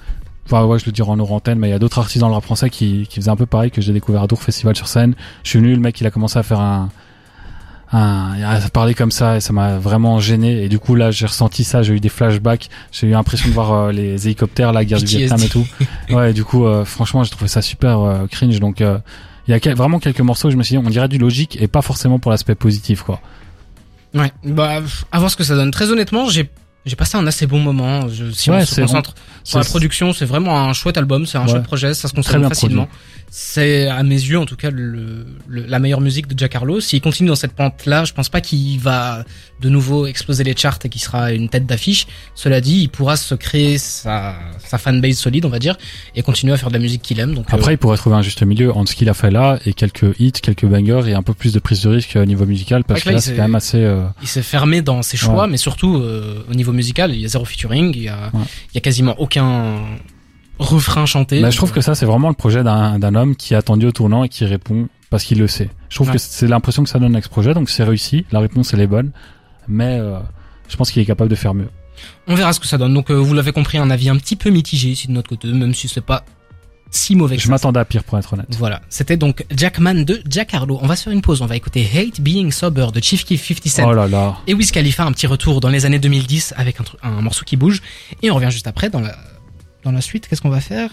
Enfin, 0.48 0.64
ouais, 0.64 0.78
je 0.78 0.86
le 0.86 0.92
dirai 0.92 1.10
en 1.10 1.18
hors 1.18 1.32
antenne, 1.32 1.58
mais 1.58 1.66
il 1.66 1.70
y 1.72 1.74
a 1.74 1.80
d'autres 1.80 1.98
artistes 1.98 2.20
dans 2.20 2.28
le 2.28 2.34
rap 2.34 2.44
français 2.44 2.70
qui, 2.70 3.08
qui 3.10 3.16
faisaient 3.16 3.32
un 3.32 3.36
peu 3.36 3.46
pareil 3.46 3.72
que 3.72 3.80
j'ai 3.80 3.92
découvert 3.92 4.22
à 4.22 4.26
Dour 4.28 4.40
Festival 4.40 4.76
sur 4.76 4.86
scène. 4.86 5.16
Je 5.42 5.50
suis 5.50 5.58
venu, 5.58 5.74
le 5.74 5.80
mec, 5.80 6.00
il 6.00 6.06
a 6.06 6.12
commencé 6.12 6.38
à 6.38 6.44
faire 6.44 6.60
un, 6.60 6.88
un, 7.92 8.40
a 8.42 8.68
parlé 8.68 8.94
comme 8.94 9.10
ça 9.10 9.36
et 9.36 9.40
ça 9.40 9.52
m'a 9.52 9.78
vraiment 9.78 10.20
gêné. 10.20 10.62
Et 10.62 10.68
du 10.68 10.78
coup, 10.78 10.94
là, 10.94 11.10
j'ai 11.10 11.26
ressenti 11.26 11.64
ça, 11.64 11.82
j'ai 11.82 11.94
eu 11.94 12.00
des 12.00 12.08
flashbacks, 12.08 12.68
j'ai 12.92 13.08
eu 13.08 13.10
l'impression 13.10 13.48
de 13.48 13.54
voir 13.54 13.72
euh, 13.72 13.92
les 13.92 14.26
hélicoptères, 14.26 14.72
la 14.72 14.84
guerre 14.84 15.00
du. 15.00 15.06
Vietnam 15.06 15.40
et 15.42 15.48
tout. 15.48 15.66
Ouais, 16.10 16.32
du 16.32 16.44
coup, 16.44 16.64
euh, 16.64 16.84
franchement, 16.84 17.24
j'ai 17.24 17.30
trouvé 17.30 17.48
ça 17.48 17.60
super 17.60 17.98
euh, 18.00 18.26
cringe. 18.30 18.60
Donc, 18.60 18.82
il 19.48 19.56
y 19.56 19.68
a 19.68 19.74
vraiment 19.74 19.98
quelques 19.98 20.20
morceaux, 20.20 20.48
où 20.48 20.50
je 20.50 20.56
me 20.56 20.62
suis 20.62 20.76
dit, 20.76 20.82
on 20.84 20.90
dirait 20.90 21.08
du 21.08 21.18
logique 21.18 21.60
et 21.60 21.68
pas 21.68 21.82
forcément 21.82 22.18
pour 22.18 22.30
l'aspect 22.30 22.54
positif, 22.54 23.02
quoi. 23.02 23.20
ouais, 24.14 24.32
bah 24.44 24.82
à 25.12 25.18
voir 25.18 25.30
ce 25.30 25.36
que 25.36 25.44
ça 25.44 25.54
donne. 25.54 25.70
Très 25.70 25.90
honnêtement, 25.90 26.28
j'ai 26.28 26.50
j'ai 26.86 26.96
passé 26.96 27.16
un 27.18 27.26
assez 27.26 27.46
bon 27.46 27.58
moment. 27.58 28.08
Je, 28.08 28.30
si 28.30 28.50
Ouais, 28.50 28.58
on 28.62 28.64
se 28.64 28.80
concentre 28.80 29.14
sur 29.44 29.58
la 29.58 29.64
production, 29.64 30.12
c'est 30.12 30.24
vraiment 30.24 30.58
un 30.68 30.72
chouette 30.72 30.96
album, 30.96 31.26
c'est 31.26 31.36
un 31.38 31.42
Ouais. 31.44 31.50
chouette 31.50 31.64
projet, 31.64 31.92
ça 31.94 32.08
se 32.08 32.14
consomme 32.14 32.48
facilement. 32.48 32.88
C'est 33.28 33.88
à 33.88 34.02
mes 34.04 34.14
yeux 34.14 34.38
en 34.38 34.46
tout 34.46 34.54
cas 34.56 34.70
le, 34.70 35.26
le- 35.48 35.66
la 35.66 35.78
meilleure 35.80 36.00
musique 36.00 36.28
de 36.28 36.38
Jack 36.38 36.54
Harlow. 36.54 36.80
S'il 36.80 37.00
continue 37.00 37.28
dans 37.28 37.34
cette 37.34 37.52
pente-là, 37.52 38.04
je 38.04 38.12
pense 38.12 38.28
pas 38.28 38.40
qu'il 38.40 38.78
va 38.78 39.24
de 39.60 39.68
nouveau 39.68 40.06
exploser 40.06 40.44
les 40.44 40.54
charts 40.56 40.78
et 40.84 40.88
qu'il 40.88 41.00
sera 41.00 41.32
une 41.32 41.48
tête 41.48 41.66
d'affiche. 41.66 42.06
Cela 42.34 42.60
dit, 42.60 42.82
il 42.82 42.88
pourra 42.88 43.16
se 43.16 43.34
créer 43.34 43.78
sa, 43.78 44.36
sa 44.64 44.78
fanbase 44.78 45.16
solide, 45.16 45.44
on 45.44 45.48
va 45.48 45.58
dire, 45.58 45.76
et 46.14 46.22
continuer 46.22 46.52
à 46.52 46.56
faire 46.56 46.68
de 46.68 46.74
la 46.74 46.78
musique 46.78 47.02
qu'il 47.02 47.18
aime. 47.18 47.34
Donc 47.34 47.46
Après, 47.52 47.70
euh, 47.70 47.74
il 47.74 47.78
pourrait 47.78 47.96
trouver 47.96 48.16
un 48.16 48.22
juste 48.22 48.42
milieu 48.42 48.72
entre 48.72 48.92
ce 48.92 48.96
qu'il 48.96 49.08
a 49.08 49.14
fait 49.14 49.30
là 49.30 49.58
et 49.66 49.72
quelques 49.72 50.14
hits, 50.20 50.32
quelques 50.32 50.66
bangers 50.66 51.02
et 51.08 51.14
un 51.14 51.22
peu 51.22 51.34
plus 51.34 51.52
de 51.52 51.58
prise 51.58 51.82
de 51.82 51.88
risque 51.88 52.16
au 52.16 52.24
niveau 52.24 52.46
musical 52.46 52.84
parce 52.84 53.00
Ouais, 53.00 53.10
que 53.10 53.14
là, 53.16 53.20
c'est 53.20 53.34
quand 53.34 53.42
même 53.42 53.54
assez. 53.56 53.78
euh, 53.82 54.04
il 54.22 54.28
s'est 54.28 54.42
fermé 54.42 54.82
dans 54.82 55.02
ses 55.02 55.16
choix, 55.16 55.46
mais 55.48 55.56
surtout 55.56 55.96
euh, 55.96 56.44
au 56.50 56.54
niveau 56.54 56.72
musical, 56.76 57.12
il 57.12 57.20
y 57.20 57.24
a 57.24 57.28
zéro 57.28 57.44
featuring, 57.44 57.92
il 57.96 58.02
y 58.04 58.08
a, 58.08 58.30
Ouais. 58.32 58.40
il 58.72 58.74
y 58.76 58.78
a 58.78 58.80
quasiment 58.80 59.14
aucun 59.18 59.80
refrain 60.58 61.04
chanté. 61.06 61.40
Bah, 61.42 61.50
je 61.50 61.56
trouve 61.56 61.72
que 61.72 61.80
ça, 61.80 61.94
c'est 61.94 62.06
vraiment 62.06 62.28
le 62.28 62.34
projet 62.34 62.62
d'un 62.62 63.14
homme 63.14 63.36
qui 63.36 63.54
a 63.54 63.58
attendu 63.58 63.86
au 63.86 63.92
tournant 63.92 64.24
et 64.24 64.28
qui 64.28 64.44
répond 64.44 64.88
parce 65.10 65.24
qu'il 65.24 65.38
le 65.38 65.46
sait. 65.48 65.68
Je 65.88 65.94
trouve 65.96 66.08
Ouais. 66.08 66.14
que 66.14 66.18
c'est 66.20 66.46
l'impression 66.48 66.82
que 66.82 66.88
ça 66.88 66.98
donne 66.98 67.12
avec 67.14 67.24
ce 67.24 67.28
projet, 67.30 67.52
donc 67.54 67.68
c'est 67.70 67.84
réussi. 67.84 68.24
La 68.32 68.40
réponse, 68.40 68.72
elle 68.74 68.80
est 68.80 68.86
bonne, 68.86 69.10
mais 69.68 69.98
euh, 70.00 70.18
je 70.68 70.76
pense 70.76 70.90
qu'il 70.90 71.02
est 71.02 71.06
capable 71.06 71.30
de 71.30 71.34
faire 71.36 71.54
mieux. 71.54 71.68
On 72.26 72.34
verra 72.34 72.52
ce 72.52 72.60
que 72.60 72.66
ça 72.66 72.78
donne. 72.78 72.92
Donc 72.94 73.10
euh, 73.10 73.14
vous 73.14 73.34
l'avez 73.34 73.52
compris, 73.52 73.78
un 73.78 73.90
avis 73.90 74.08
un 74.08 74.16
petit 74.16 74.36
peu 74.36 74.50
mitigé 74.50 74.90
ici 74.90 75.08
de 75.08 75.12
notre 75.12 75.28
côté, 75.28 75.48
même 75.48 75.74
si 75.74 75.88
c'est 75.88 76.00
pas 76.04 76.24
si 76.90 77.14
mauvais 77.16 77.36
que 77.36 77.42
Je 77.42 77.48
m'attendais 77.48 77.80
à 77.80 77.84
pire, 77.84 78.04
pour 78.04 78.18
être 78.18 78.32
honnête. 78.32 78.46
Voilà, 78.58 78.80
c'était 78.88 79.16
donc 79.16 79.44
Jackman 79.54 79.94
de 80.04 80.22
Jack 80.28 80.54
Harlow. 80.54 80.78
On 80.82 80.86
va 80.86 80.96
se 80.96 81.04
faire 81.04 81.12
une 81.12 81.20
pause, 81.22 81.42
on 81.42 81.46
va 81.46 81.56
écouter 81.56 81.88
Hate 81.94 82.20
Being 82.20 82.50
Sober 82.52 82.86
de 82.94 83.02
Chief 83.02 83.24
Keef 83.24 83.46
50 83.46 83.68
Cent 83.68 83.88
Oh 83.88 83.92
là 83.92 84.06
là. 84.08 84.36
et 84.46 84.54
Wiz 84.54 84.70
Khalifa, 84.70 85.04
un 85.04 85.12
petit 85.12 85.26
retour 85.26 85.60
dans 85.60 85.68
les 85.68 85.84
années 85.84 85.98
2010 85.98 86.54
avec 86.56 86.76
un 87.02 87.10
morceau 87.20 87.44
qui 87.44 87.56
bouge. 87.56 87.82
Et 88.22 88.30
on 88.30 88.34
revient 88.36 88.50
juste 88.50 88.66
après 88.66 88.88
dans 88.88 89.00
la, 89.00 89.14
dans 89.84 89.92
la 89.92 90.00
suite. 90.00 90.26
Qu'est-ce 90.28 90.40
qu'on 90.42 90.48
va 90.50 90.60
faire? 90.60 90.90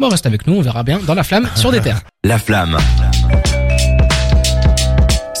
Bon, 0.00 0.08
reste 0.08 0.26
avec 0.26 0.46
nous, 0.46 0.54
on 0.54 0.62
verra 0.62 0.82
bien 0.82 0.98
dans 1.06 1.14
la 1.14 1.22
flamme 1.24 1.48
sur 1.54 1.70
des 1.70 1.80
terres. 1.80 2.00
La 2.24 2.38
flamme. 2.38 2.78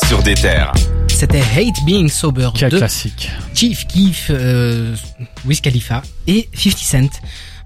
Sur 0.08 0.22
des 0.22 0.34
terres. 0.34 0.72
C'était 1.08 1.40
Hate 1.40 1.84
Being 1.86 2.08
Sober 2.08 2.50
Quel 2.54 2.70
de 2.70 2.78
classique. 2.78 3.30
Chief 3.54 3.86
Keef, 3.86 4.26
euh, 4.30 4.94
Wiz 5.46 5.60
Khalifa 5.60 6.02
et 6.26 6.48
50 6.54 6.78
Cent. 6.78 7.08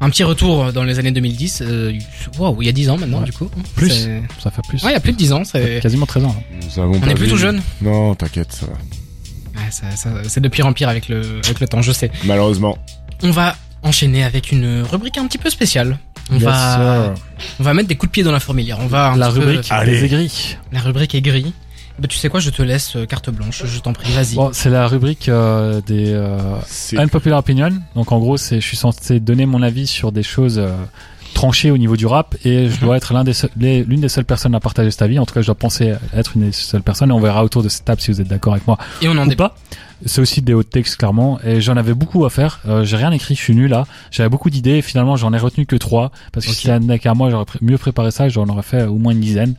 Un 0.01 0.11
petit 0.11 0.25
retour 0.25 0.73
dans 0.73 0.85
les 0.85 0.99
années 0.99 1.11
2010. 1.13 1.63
Euh, 1.63 1.93
wow, 2.39 2.57
il 2.61 2.67
y 2.67 2.69
a 2.69 2.73
10 2.73 2.91
ans 2.91 2.99
maintenant, 2.99 3.21
Ouais. 3.21 3.25
du 3.27 3.33
coup. 3.33 3.49
Plus. 3.75 4.09
Ça 4.43 4.51
fait 4.51 4.63
plus. 4.69 4.83
Ouais, 4.83 4.91
il 4.91 4.95
y 4.95 4.97
a 4.97 5.01
plus 5.01 5.13
de 5.13 5.17
10 5.17 5.33
ans. 5.33 5.43
c'est- 5.45 5.81
Quasiment 5.81 6.07
13 6.07 6.25
ans. 6.25 6.35
hein. 6.39 6.43
là. 6.61 6.67
Nous 6.67 6.83
avons 6.83 7.01
On 7.03 7.09
est 7.09 7.15
plus 7.15 7.29
tout 7.29 7.37
jeune. 7.37 7.63
Non, 7.81 8.15
t'inquiète, 8.15 8.53
ça 8.53 8.67
va. 8.67 8.73
Ouais, 8.73 9.71
ça, 9.71 9.91
ça- 9.97 10.11
c'est 10.29 10.41
de 10.41 10.49
pire 10.49 10.67
en 10.67 10.73
pire 10.75 10.89
avec 10.91 11.09
le, 11.09 11.41
avec 11.45 11.61
le 11.61 11.67
temps, 11.69 11.81
je 11.83 11.93
sais. 11.93 12.11
Malheureusement. 12.25 12.77
On 13.23 13.31
va 13.31 13.57
enchaîner 13.83 14.23
avec 14.25 14.53
une 14.53 14.83
rubrique 14.83 15.17
un 15.17 15.27
petit 15.27 15.39
peu 15.39 15.49
spéciale. 15.49 15.99
On 16.31 16.35
Yes, 16.35 16.43
va, 16.43 17.15
sir. 17.15 17.23
on 17.61 17.63
va 17.63 17.73
mettre 17.73 17.89
des 17.89 17.95
coups 17.95 18.11
de 18.11 18.13
pied 18.13 18.23
dans 18.23 18.33
la 18.33 18.41
fourmilière. 18.41 18.79
On 18.81 18.87
va 18.89 19.13
un 19.13 19.17
La 19.17 19.29
petit 19.31 19.39
peu- 19.41 19.47
rubrique 19.47 19.67
Allez. 19.71 19.93
des 19.93 20.05
aigris. 20.05 20.57
la 20.73 20.81
rubrique 20.81 21.15
est 21.15 21.23
gris. 21.23 21.53
Bah, 21.99 22.09
tu 22.09 22.19
sais 22.19 22.29
quoi, 22.29 22.41
je 22.41 22.51
te 22.51 22.63
laisse 22.63 22.97
euh, 22.97 23.07
carte 23.07 23.31
blanche. 23.31 23.63
Je 23.65 23.79
t'en 23.81 23.93
prie, 23.93 24.13
vas-y. 24.13 24.35
Bon, 24.35 24.51
c'est 24.53 24.69
la 24.71 24.87
rubrique 24.87 25.29
euh, 25.29 25.81
des 25.87 26.13
euh, 26.13 26.37
unpopular 26.99 27.39
opinion. 27.39 27.71
Donc 27.95 28.13
en 28.13 28.19
gros, 28.19 28.37
c'est 28.37 28.61
je 28.61 28.67
suis 28.67 28.77
censé 28.77 29.19
donner 29.21 29.47
mon 29.47 29.63
avis 29.63 29.87
sur 29.87 30.13
des 30.13 30.23
choses 30.23 30.59
euh, 30.59 30.69
tranchées 31.35 31.71
au 31.71 31.79
niveau 31.79 31.97
du 31.97 32.07
rap 32.07 32.35
et 32.45 32.69
je 32.71 32.81
dois 32.81 32.97
être 32.97 33.13
l'un 33.15 33.25
des 33.25 33.33
seuls- 33.35 33.51
les- 33.59 33.83
l'une 33.85 34.01
des 34.01 34.09
seules 34.09 34.25
personnes 34.25 34.55
à 34.55 34.61
partager 34.61 34.91
cet 34.91 35.03
avis. 35.03 35.19
En 35.19 35.27
tout 35.27 35.35
cas, 35.35 35.41
je 35.43 35.47
dois 35.47 35.55
penser 35.55 35.95
être 36.15 36.33
une 36.37 36.43
des 36.47 36.53
seules 36.53 36.83
personnes 36.83 37.11
et 37.11 37.13
on 37.13 37.21
verra 37.21 37.45
autour 37.45 37.63
de 37.63 37.69
cette 37.69 37.85
table 37.85 38.01
si 38.01 38.11
vous 38.11 38.21
êtes 38.21 38.29
d'accord 38.29 38.53
avec 38.55 38.67
moi 38.67 38.79
Et 39.03 39.09
on 39.09 39.13
en 39.19 39.27
ou 39.27 39.29
débat. 39.29 39.51
pas. 39.51 39.57
C'est 40.05 40.21
aussi 40.21 40.43
des 40.43 40.53
hauts 40.53 40.63
textes 40.63 40.97
clairement 40.97 41.39
et 41.45 41.63
j'en 41.63 41.77
avais 41.79 41.95
beaucoup 41.95 42.27
à 42.27 42.31
faire. 42.31 42.61
Euh, 42.69 42.85
j'ai 42.85 42.97
rien 42.99 43.11
écrit, 43.13 43.35
je 43.35 43.41
suis 43.41 43.55
nul 43.55 43.71
là. 43.71 43.87
J'avais 44.11 44.29
beaucoup 44.29 44.51
d'idées 44.51 44.77
et 44.77 44.83
finalement 44.83 45.17
j'en 45.17 45.33
ai 45.33 45.39
retenu 45.39 45.65
que 45.65 45.77
trois 45.77 46.11
parce 46.33 46.45
que 46.45 46.51
Ok. 46.51 46.57
si 46.57 46.63
c'était 46.69 46.93
un 46.93 46.99
qu'à 46.99 47.15
moi, 47.15 47.31
j'aurais 47.31 47.47
pré- 47.47 47.59
mieux 47.63 47.79
préparé 47.79 48.11
ça, 48.11 48.27
et 48.27 48.31
j'en 48.31 48.47
aurais 48.49 48.63
fait 48.63 48.83
au 48.85 48.97
moins 48.97 49.13
une 49.13 49.21
dizaine. 49.21 49.55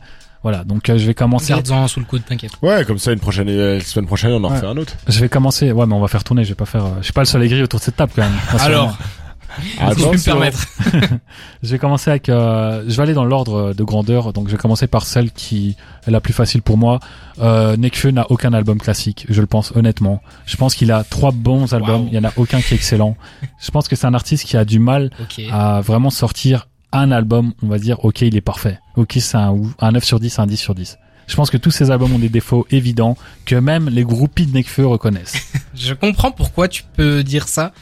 Voilà, 0.48 0.64
donc 0.64 0.88
euh, 0.88 0.96
je 0.96 1.04
vais 1.06 1.12
commencer. 1.12 1.52
Garde-en 1.52 1.86
sous 1.88 2.00
le 2.00 2.06
coude, 2.06 2.24
t'inquiète. 2.24 2.52
Ouais, 2.62 2.82
comme 2.86 2.96
ça, 2.98 3.12
une 3.12 3.20
prochaine, 3.20 3.48
euh, 3.50 3.74
la 3.76 3.80
semaine 3.84 4.06
prochaine, 4.06 4.32
on 4.32 4.42
en 4.44 4.48
Ouais. 4.48 4.54
refait 4.56 4.66
un 4.66 4.76
autre. 4.78 4.94
Je 5.06 5.20
vais 5.20 5.28
commencer. 5.28 5.72
Ouais, 5.72 5.84
mais 5.86 5.92
on 5.94 6.00
va 6.00 6.08
faire 6.08 6.24
tourner. 6.24 6.42
Je 6.44 6.48
vais 6.48 6.54
pas 6.54 6.64
faire. 6.64 6.86
euh, 6.86 6.90
Je 7.00 7.04
suis 7.04 7.12
pas 7.12 7.20
le 7.20 7.26
seul 7.26 7.42
aigri 7.42 7.62
autour 7.62 7.80
de 7.80 7.84
cette 7.84 7.96
table 7.96 8.12
quand 8.16 8.22
même. 8.22 8.32
Alors, 8.60 8.96
si 9.60 9.68
je 9.72 9.76
peux 9.78 9.84
me 9.84 9.90
Attention. 9.90 10.32
permettre. 10.32 10.66
Je 11.62 11.68
vais 11.70 11.78
commencer 11.78 12.10
avec. 12.10 12.28
euh, 12.28 12.84
je 12.86 12.96
vais 12.96 13.02
aller 13.02 13.12
dans 13.14 13.24
l'ordre 13.24 13.74
de 13.74 13.82
grandeur. 13.84 14.32
Donc, 14.32 14.46
je 14.46 14.52
vais 14.52 14.58
commencer 14.58 14.86
par 14.86 15.04
celle 15.04 15.32
qui 15.32 15.76
est 16.06 16.10
la 16.10 16.20
plus 16.20 16.32
facile 16.32 16.62
pour 16.62 16.78
moi. 16.78 17.00
Euh, 17.40 17.76
Nekfeu 17.76 18.10
n'a 18.12 18.30
aucun 18.30 18.52
album 18.52 18.78
classique. 18.78 19.26
Je 19.28 19.40
le 19.40 19.46
pense 19.48 19.72
honnêtement. 19.74 20.22
Je 20.46 20.56
pense 20.56 20.74
qu'il 20.76 20.92
a 20.92 21.02
trois 21.04 21.32
bons 21.32 21.74
albums. 21.74 22.02
Wow. 22.02 22.08
Il 22.12 22.14
y 22.14 22.18
en 22.18 22.24
a 22.24 22.32
aucun 22.36 22.60
qui 22.60 22.74
est 22.74 22.76
excellent. 22.76 23.16
je 23.60 23.70
pense 23.72 23.88
que 23.88 23.96
c'est 23.96 24.06
un 24.06 24.14
artiste 24.14 24.44
qui 24.46 24.56
a 24.56 24.64
du 24.64 24.78
mal 24.78 25.10
à 25.52 25.80
vraiment 25.80 26.10
sortir 26.10 26.67
un 26.92 27.10
album. 27.12 27.52
On 27.62 27.66
va 27.68 27.78
dire, 27.78 28.04
ok, 28.04 28.22
il 28.22 28.36
est 28.36 28.40
parfait. 28.40 28.78
Ok, 28.96 29.16
c'est 29.20 29.36
un, 29.36 29.50
ou- 29.50 29.72
un 29.80 29.92
9 29.92 30.04
sur 30.04 30.20
10, 30.20 30.38
un 30.38 30.46
10 30.46 30.56
sur 30.56 30.74
10. 30.74 30.98
Je 31.26 31.36
pense 31.36 31.50
que 31.50 31.58
tous 31.58 31.70
ces 31.70 31.90
albums 31.90 32.12
ont 32.14 32.18
des 32.18 32.30
défauts 32.30 32.66
évidents 32.70 33.16
que 33.44 33.54
même 33.54 33.88
les 33.90 34.02
groupies 34.04 34.46
de 34.46 34.52
Nekfeu 34.54 34.86
reconnaissent. 34.86 35.52
Je 35.74 35.92
comprends 35.92 36.30
pourquoi 36.30 36.68
tu 36.68 36.84
peux 36.96 37.22
dire 37.22 37.48
ça. 37.48 37.72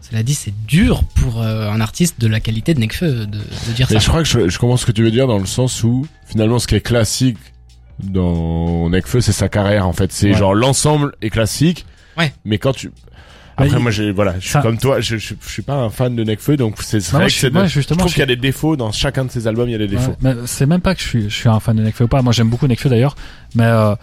Cela 0.00 0.22
dit, 0.22 0.34
c'est 0.34 0.54
dur 0.66 1.04
pour 1.16 1.42
euh, 1.42 1.68
un 1.70 1.80
artiste 1.80 2.20
de 2.20 2.26
la 2.28 2.40
qualité 2.40 2.72
de 2.74 2.80
Nekfeu 2.80 3.10
de, 3.10 3.24
de 3.26 3.72
dire 3.74 3.86
Mais 3.90 3.96
ça. 3.96 3.98
je 3.98 4.08
crois 4.08 4.22
que 4.22 4.28
je, 4.28 4.48
je 4.48 4.58
comprends 4.58 4.76
ce 4.78 4.86
que 4.86 4.92
tu 4.92 5.02
veux 5.02 5.10
dire 5.10 5.26
dans 5.26 5.38
le 5.38 5.46
sens 5.46 5.82
où, 5.84 6.06
finalement, 6.26 6.58
ce 6.58 6.66
qui 6.66 6.76
est 6.76 6.80
classique 6.80 7.36
dans 8.02 8.88
Nekfeu, 8.88 9.20
c'est 9.20 9.32
sa 9.32 9.48
carrière, 9.48 9.86
en 9.86 9.92
fait. 9.92 10.12
C'est 10.12 10.30
Ouais. 10.30 10.38
genre, 10.38 10.54
l'ensemble 10.54 11.14
est 11.22 11.30
classique. 11.30 11.86
Ouais. 12.16 12.32
Mais 12.44 12.58
quand 12.58 12.72
tu, 12.72 12.90
après, 13.56 13.76
il- 13.76 13.78
moi, 13.82 13.90
j'ai, 13.90 14.12
voilà, 14.12 14.34
je 14.38 14.40
suis 14.44 14.50
ça- 14.50 14.62
comme 14.62 14.78
toi, 14.78 15.00
je, 15.00 15.16
je, 15.16 15.34
je 15.40 15.48
suis 15.50 15.62
pas 15.62 15.74
un 15.74 15.90
fan 15.90 16.14
de 16.14 16.22
Nekfeu, 16.24 16.56
donc 16.56 16.76
c'est 16.82 16.98
moi, 17.12 17.20
vrai 17.22 17.28
je 17.30 17.46
que 17.46 17.52
moi, 17.52 17.64
je 17.66 17.68
justement, 17.72 17.98
trouve 17.98 18.10
je 18.10 18.14
qu'il 18.14 18.20
y 18.20 18.24
a 18.24 18.26
des 18.26 18.36
défauts 18.36 18.76
dans 18.76 18.92
chacun 18.92 19.24
de 19.24 19.30
ses 19.30 19.46
albums, 19.46 19.68
il 19.68 19.72
y 19.72 19.74
a 19.74 19.78
des 19.78 19.86
défauts. 19.88 20.10
Ouais, 20.22 20.34
mais 20.34 20.34
c'est 20.46 20.66
même 20.66 20.80
pas 20.80 20.94
que 20.94 21.00
je 21.00 21.06
suis, 21.06 21.22
je 21.30 21.34
suis 21.34 21.48
un 21.48 21.58
fan 21.60 21.76
de 21.76 21.82
Nekfeu 21.82 22.04
ou 22.04 22.08
pas. 22.08 22.22
Moi, 22.22 22.32
j'aime 22.32 22.48
beaucoup 22.50 22.66
Nekfeu 22.66 22.88
d'ailleurs, 22.90 23.16
mais 23.54 23.64
euh, 23.64 23.94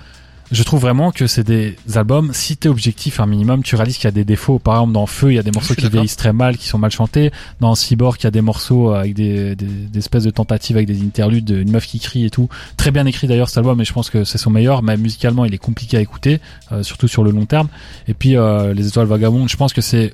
je 0.52 0.64
trouve 0.64 0.82
vraiment 0.82 1.12
que 1.12 1.28
c'est 1.28 1.44
des 1.44 1.76
albums. 1.96 2.32
Si 2.34 2.58
t'es 2.58 2.70
objectif 2.70 3.20
un 3.20 3.26
minimum, 3.26 3.64
tu 3.64 3.76
réalises 3.76 3.98
qu'il 3.98 4.06
y 4.06 4.08
a 4.08 4.12
des 4.12 4.26
défauts. 4.26 4.60
Par 4.60 4.76
exemple, 4.76 4.94
dans 4.94 5.06
Feu, 5.06 5.32
il 5.32 5.36
y 5.36 5.40
a 5.40 5.44
des 5.44 5.52
morceaux 5.52 5.74
suis 5.74 5.84
qui 5.84 5.90
vieillissent 5.90 6.16
très 6.16 6.34
mal, 6.34 6.58
qui 6.58 6.68
sont 6.68 6.78
mal 6.78 6.92
chantés. 6.92 7.32
Dans 7.60 7.74
Cyborg, 7.76 8.18
il 8.20 8.24
y 8.26 8.28
a 8.28 8.32
des 8.32 8.42
morceaux 8.42 8.92
avec 8.92 9.14
des, 9.14 9.56
des, 9.56 9.66
des 9.66 10.00
espèces 10.00 10.24
de 10.24 10.30
tentatives 10.30 10.76
avec 10.76 10.88
des 10.88 11.02
interludes, 11.02 11.50
une 11.50 11.72
meuf 11.72 11.88
qui 11.88 12.00
crie 12.00 12.26
et 12.26 12.30
tout. 12.30 12.50
Très 12.78 12.92
bien 12.92 13.06
écrit 13.06 13.28
d'ailleurs 13.28 13.50
cet 13.50 13.58
album, 13.58 13.78
mais 13.78 13.86
je 13.86 13.94
pense 13.94 14.10
que 14.10 14.24
c'est 14.24 14.38
son 14.38 14.50
meilleur. 14.50 14.84
Mais 14.84 14.98
musicalement, 14.98 15.46
il 15.46 15.54
est 15.54 15.60
compliqué 15.60 15.98
à 15.98 16.02
écouter, 16.02 16.40
euh, 16.72 16.84
surtout 16.84 17.08
sur 17.08 17.24
le 17.24 17.32
long 17.32 17.46
terme. 17.46 17.68
Et 18.08 18.14
puis 18.14 18.36
euh, 18.36 18.74
les 18.74 18.88
Étoiles 18.88 19.08
Vagabondes, 19.08 19.50
je 19.50 19.58
pense 19.58 19.74
que 19.74 19.82
c'est 19.82 20.14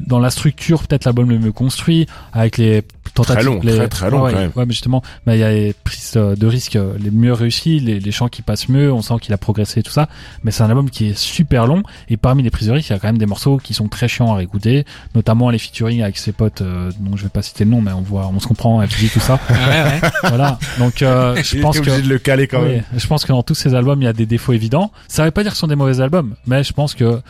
dans 0.00 0.18
la 0.18 0.30
structure 0.30 0.80
peut-être 0.86 1.04
l'album 1.04 1.28
le 1.28 1.38
mieux 1.38 1.52
construit 1.52 2.06
avec 2.32 2.56
les 2.58 2.82
tentatives, 3.14 3.44
long, 3.46 3.60
les- 3.62 3.76
très, 3.76 3.88
très 3.88 4.10
long, 4.10 4.22
ouais, 4.22 4.32
quand 4.32 4.38
même. 4.38 4.52
Ouais, 4.56 4.66
mais 4.66 4.72
justement, 4.72 5.02
il 5.26 5.36
y 5.36 5.42
a 5.42 5.50
les 5.50 5.74
prises 5.84 6.14
euh, 6.16 6.34
de 6.36 6.46
risques 6.46 6.76
euh, 6.76 6.94
les 6.98 7.10
mieux 7.10 7.32
réussies, 7.32 7.80
les, 7.80 8.00
les 8.00 8.12
chants 8.12 8.28
qui 8.28 8.42
passent 8.42 8.68
mieux, 8.68 8.92
on 8.92 9.02
sent 9.02 9.14
qu'il 9.20 9.32
a 9.34 9.38
progressé 9.38 9.80
et 9.80 9.82
tout 9.82 9.90
ça. 9.92 10.08
Mais 10.44 10.50
c'est 10.50 10.62
un 10.62 10.68
album 10.68 10.90
qui 10.90 11.06
est 11.08 11.18
super 11.18 11.66
long 11.66 11.82
et 12.08 12.16
parmi 12.16 12.42
les 12.42 12.50
prises 12.50 12.68
de 12.68 12.72
risques, 12.72 12.88
il 12.90 12.92
y 12.92 12.96
a 12.96 12.98
quand 12.98 13.08
même 13.08 13.18
des 13.18 13.26
morceaux 13.26 13.56
qui 13.58 13.74
sont 13.74 13.88
très 13.88 14.08
chiants 14.08 14.32
à 14.32 14.36
réécouter, 14.36 14.84
notamment 15.14 15.50
les 15.50 15.58
featuring 15.58 16.02
avec 16.02 16.18
ses 16.18 16.32
potes, 16.32 16.62
euh, 16.62 16.90
dont 17.00 17.16
je 17.16 17.22
vais 17.24 17.28
pas 17.28 17.42
citer 17.42 17.64
le 17.64 17.70
nom, 17.70 17.80
mais 17.80 17.92
on 17.92 18.00
voit, 18.02 18.30
on 18.34 18.40
se 18.40 18.46
comprend, 18.46 18.80
FG, 18.86 19.10
tout 19.12 19.20
ça. 19.20 19.38
Ouais, 19.50 19.56
ouais. 19.56 20.10
voilà. 20.28 20.58
Donc, 20.78 21.02
euh, 21.02 21.36
je 21.42 21.58
pense 21.60 21.76
que 21.78 21.88
obligé 21.90 22.02
de 22.02 22.08
le 22.08 22.18
caler 22.18 22.46
quand 22.46 22.62
oui, 22.62 22.68
même. 22.76 22.82
je 22.96 23.06
pense 23.06 23.24
que 23.24 23.32
dans 23.32 23.42
tous 23.42 23.54
ces 23.54 23.74
albums, 23.74 24.00
il 24.00 24.04
y 24.04 24.08
a 24.08 24.12
des 24.12 24.26
défauts 24.26 24.52
évidents. 24.52 24.90
Ça 25.08 25.24
veut 25.24 25.30
pas 25.30 25.42
dire 25.42 25.52
que 25.52 25.56
ce 25.56 25.60
sont 25.60 25.66
des 25.66 25.76
mauvais 25.76 26.00
albums, 26.00 26.34
mais 26.46 26.64
je 26.64 26.72
pense 26.72 26.94
que 26.94 27.20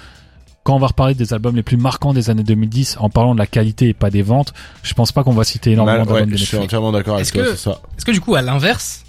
quand 0.63 0.75
on 0.77 0.79
va 0.79 0.89
reparler 0.89 1.15
des 1.15 1.33
albums 1.33 1.57
les 1.57 1.63
plus 1.63 1.77
marquants 1.77 2.13
des 2.13 2.29
années 2.31 2.43
2010, 2.43 2.97
en 3.01 3.09
parlant 3.11 3.35
de 3.35 3.39
la 3.39 3.47
qualité 3.47 3.89
et 3.89 3.95
pas 3.95 4.11
des 4.11 4.23
ventes, 4.23 4.53
je 4.83 4.93
pense 4.95 5.11
pas 5.13 5.25
qu'on 5.25 5.33
va 5.33 5.45
citer 5.45 5.73
énormément 5.73 6.01
Ouais, 6.03 6.07
d'albums 6.07 6.31
de 6.31 6.37
je 6.37 6.45
suis 6.45 6.57
Nekfeu. 6.57 6.65
entièrement 6.67 6.93
d'accord 6.93 7.15
avec 7.15 7.27
Est-ce 7.27 7.33
toi, 7.33 7.43
que- 7.45 7.51
c'est 7.51 7.57
ça. 7.57 7.81
Est-ce 7.97 8.05
que 8.05 8.13
du 8.13 8.21
coup, 8.21 8.35
à 8.35 8.43
l'inverse, 8.43 9.05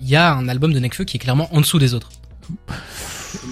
il 0.00 0.08
y 0.08 0.16
a 0.16 0.32
un 0.32 0.48
album 0.48 0.72
de 0.72 0.78
Nekfeu 0.78 1.04
qui 1.04 1.16
est 1.16 1.20
clairement 1.20 1.48
en 1.52 1.60
dessous 1.60 1.78
des 1.78 1.94
autres 1.94 2.10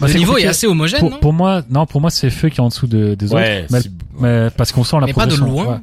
Bah, 0.01 0.07
Le 0.07 0.13
c'est 0.13 0.19
niveau 0.19 0.37
est 0.37 0.47
assez 0.47 0.67
homogène, 0.67 1.01
pour, 1.01 1.11
non 1.11 1.19
pour 1.19 1.33
moi, 1.33 1.63
non, 1.71 1.87
pour 1.87 2.01
moi, 2.01 2.11
c'est 2.11 2.29
Feu 2.31 2.49
qui 2.51 2.59
est 2.59 2.61
en 2.63 2.69
dessous 2.69 2.87
de- 2.87 3.15
des 3.15 3.33
Ouais, 3.33 3.63
autres. 3.63 3.73
Mais, 3.73 3.81
c'est- 3.81 3.91
mais 4.21 4.49
parce 4.57 4.73
qu'on 4.73 4.85
sent 4.85 4.97
la 5.01 5.07
Mais 5.07 5.13
pas 5.15 5.27
de 5.27 5.37
loin. 5.37 5.67
ouais. 5.67 5.77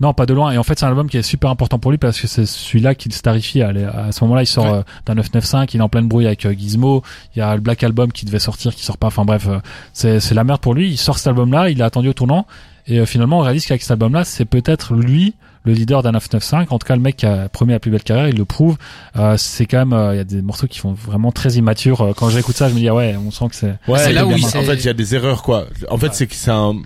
Non, 0.00 0.14
pas 0.14 0.26
de 0.26 0.34
loin. 0.34 0.52
Et 0.52 0.58
en 0.58 0.62
fait, 0.62 0.78
c'est 0.78 0.84
un 0.86 0.90
album 0.90 1.08
qui 1.10 1.16
est 1.16 1.22
super 1.22 1.50
important 1.50 1.78
pour 1.80 1.90
lui 1.90 1.98
parce 1.98 2.20
que 2.20 2.26
c'est 2.28 2.46
celui-là 2.46 2.94
qui 2.94 3.08
le 3.08 3.14
starifie. 3.14 3.62
À, 3.62 3.70
à 3.70 4.12
ce 4.12 4.22
moment-là, 4.24 4.42
il 4.42 4.46
sort 4.46 4.64
Ouais. 4.66 4.72
euh, 4.78 4.82
d'un 5.06 5.14
995, 5.16 5.66
il 5.74 5.78
est 5.78 5.82
en 5.82 5.88
pleine 5.88 6.06
brouille 6.06 6.26
avec 6.26 6.46
euh, 6.46 6.52
Gizmo. 6.52 7.02
Il 7.34 7.40
y 7.40 7.42
a 7.42 7.54
le 7.54 7.60
Black 7.60 7.82
Album 7.82 8.12
qui 8.12 8.24
devait 8.24 8.38
sortir, 8.38 8.74
qui 8.74 8.84
sort 8.84 8.96
pas. 8.98 9.08
Enfin 9.08 9.24
bref, 9.24 9.46
euh, 9.48 9.58
c'est 9.92 10.20
c'est 10.20 10.34
la 10.34 10.44
merde 10.44 10.60
pour 10.60 10.74
lui. 10.74 10.88
Il 10.90 10.96
sort 10.98 11.18
cet 11.18 11.26
album-là, 11.26 11.70
il 11.70 11.82
a 11.82 11.86
attendu 11.86 12.08
au 12.08 12.12
tournant. 12.12 12.46
Et 12.86 13.00
euh, 13.00 13.06
finalement, 13.06 13.40
on 13.40 13.42
réalise 13.42 13.66
qu'avec 13.66 13.82
cet 13.82 13.90
album-là, 13.90 14.24
c'est 14.24 14.44
peut-être 14.44 14.94
lui 14.94 15.34
le 15.64 15.72
leader 15.72 16.02
d'un 16.02 16.12
995. 16.12 16.66
En 16.70 16.78
tout 16.78 16.86
cas, 16.86 16.94
le 16.94 17.02
mec 17.02 17.16
qui 17.16 17.26
a 17.26 17.48
promis 17.48 17.72
la 17.72 17.80
plus 17.80 17.90
belle 17.90 18.02
carrière, 18.04 18.28
il 18.28 18.36
le 18.38 18.44
prouve. 18.44 18.78
Euh, 19.16 19.36
c'est 19.36 19.66
quand 19.66 19.78
même, 19.78 19.92
euh, 19.92 20.14
il 20.14 20.18
y 20.18 20.20
a 20.20 20.24
des 20.24 20.40
morceaux 20.42 20.66
qui 20.68 20.78
font 20.78 20.92
vraiment 20.92 21.32
très 21.32 21.54
immatures. 21.54 22.14
Quand 22.16 22.30
j'écoute 22.30 22.56
ça, 22.56 22.68
je 22.68 22.74
me 22.74 22.78
dis 22.78 22.88
ah 22.88 22.94
ouais, 22.94 23.16
on 23.16 23.30
sent 23.32 23.48
que 23.48 23.56
c'est. 23.56 23.74
Ouais, 23.88 23.98
c'est 23.98 24.12
là 24.12 24.24
où 24.24 24.30
il 24.30 24.44
en 24.44 24.48
fait, 24.48 24.74
il 24.76 24.84
y 24.84 24.88
a 24.88 24.94
des 24.94 25.14
erreurs, 25.16 25.42
quoi. 25.42 25.66
En 25.90 25.98
fait, 25.98 26.14
c'est 26.14 26.26
que 26.28 26.34
c'est 26.34 26.50
un, 26.52 26.76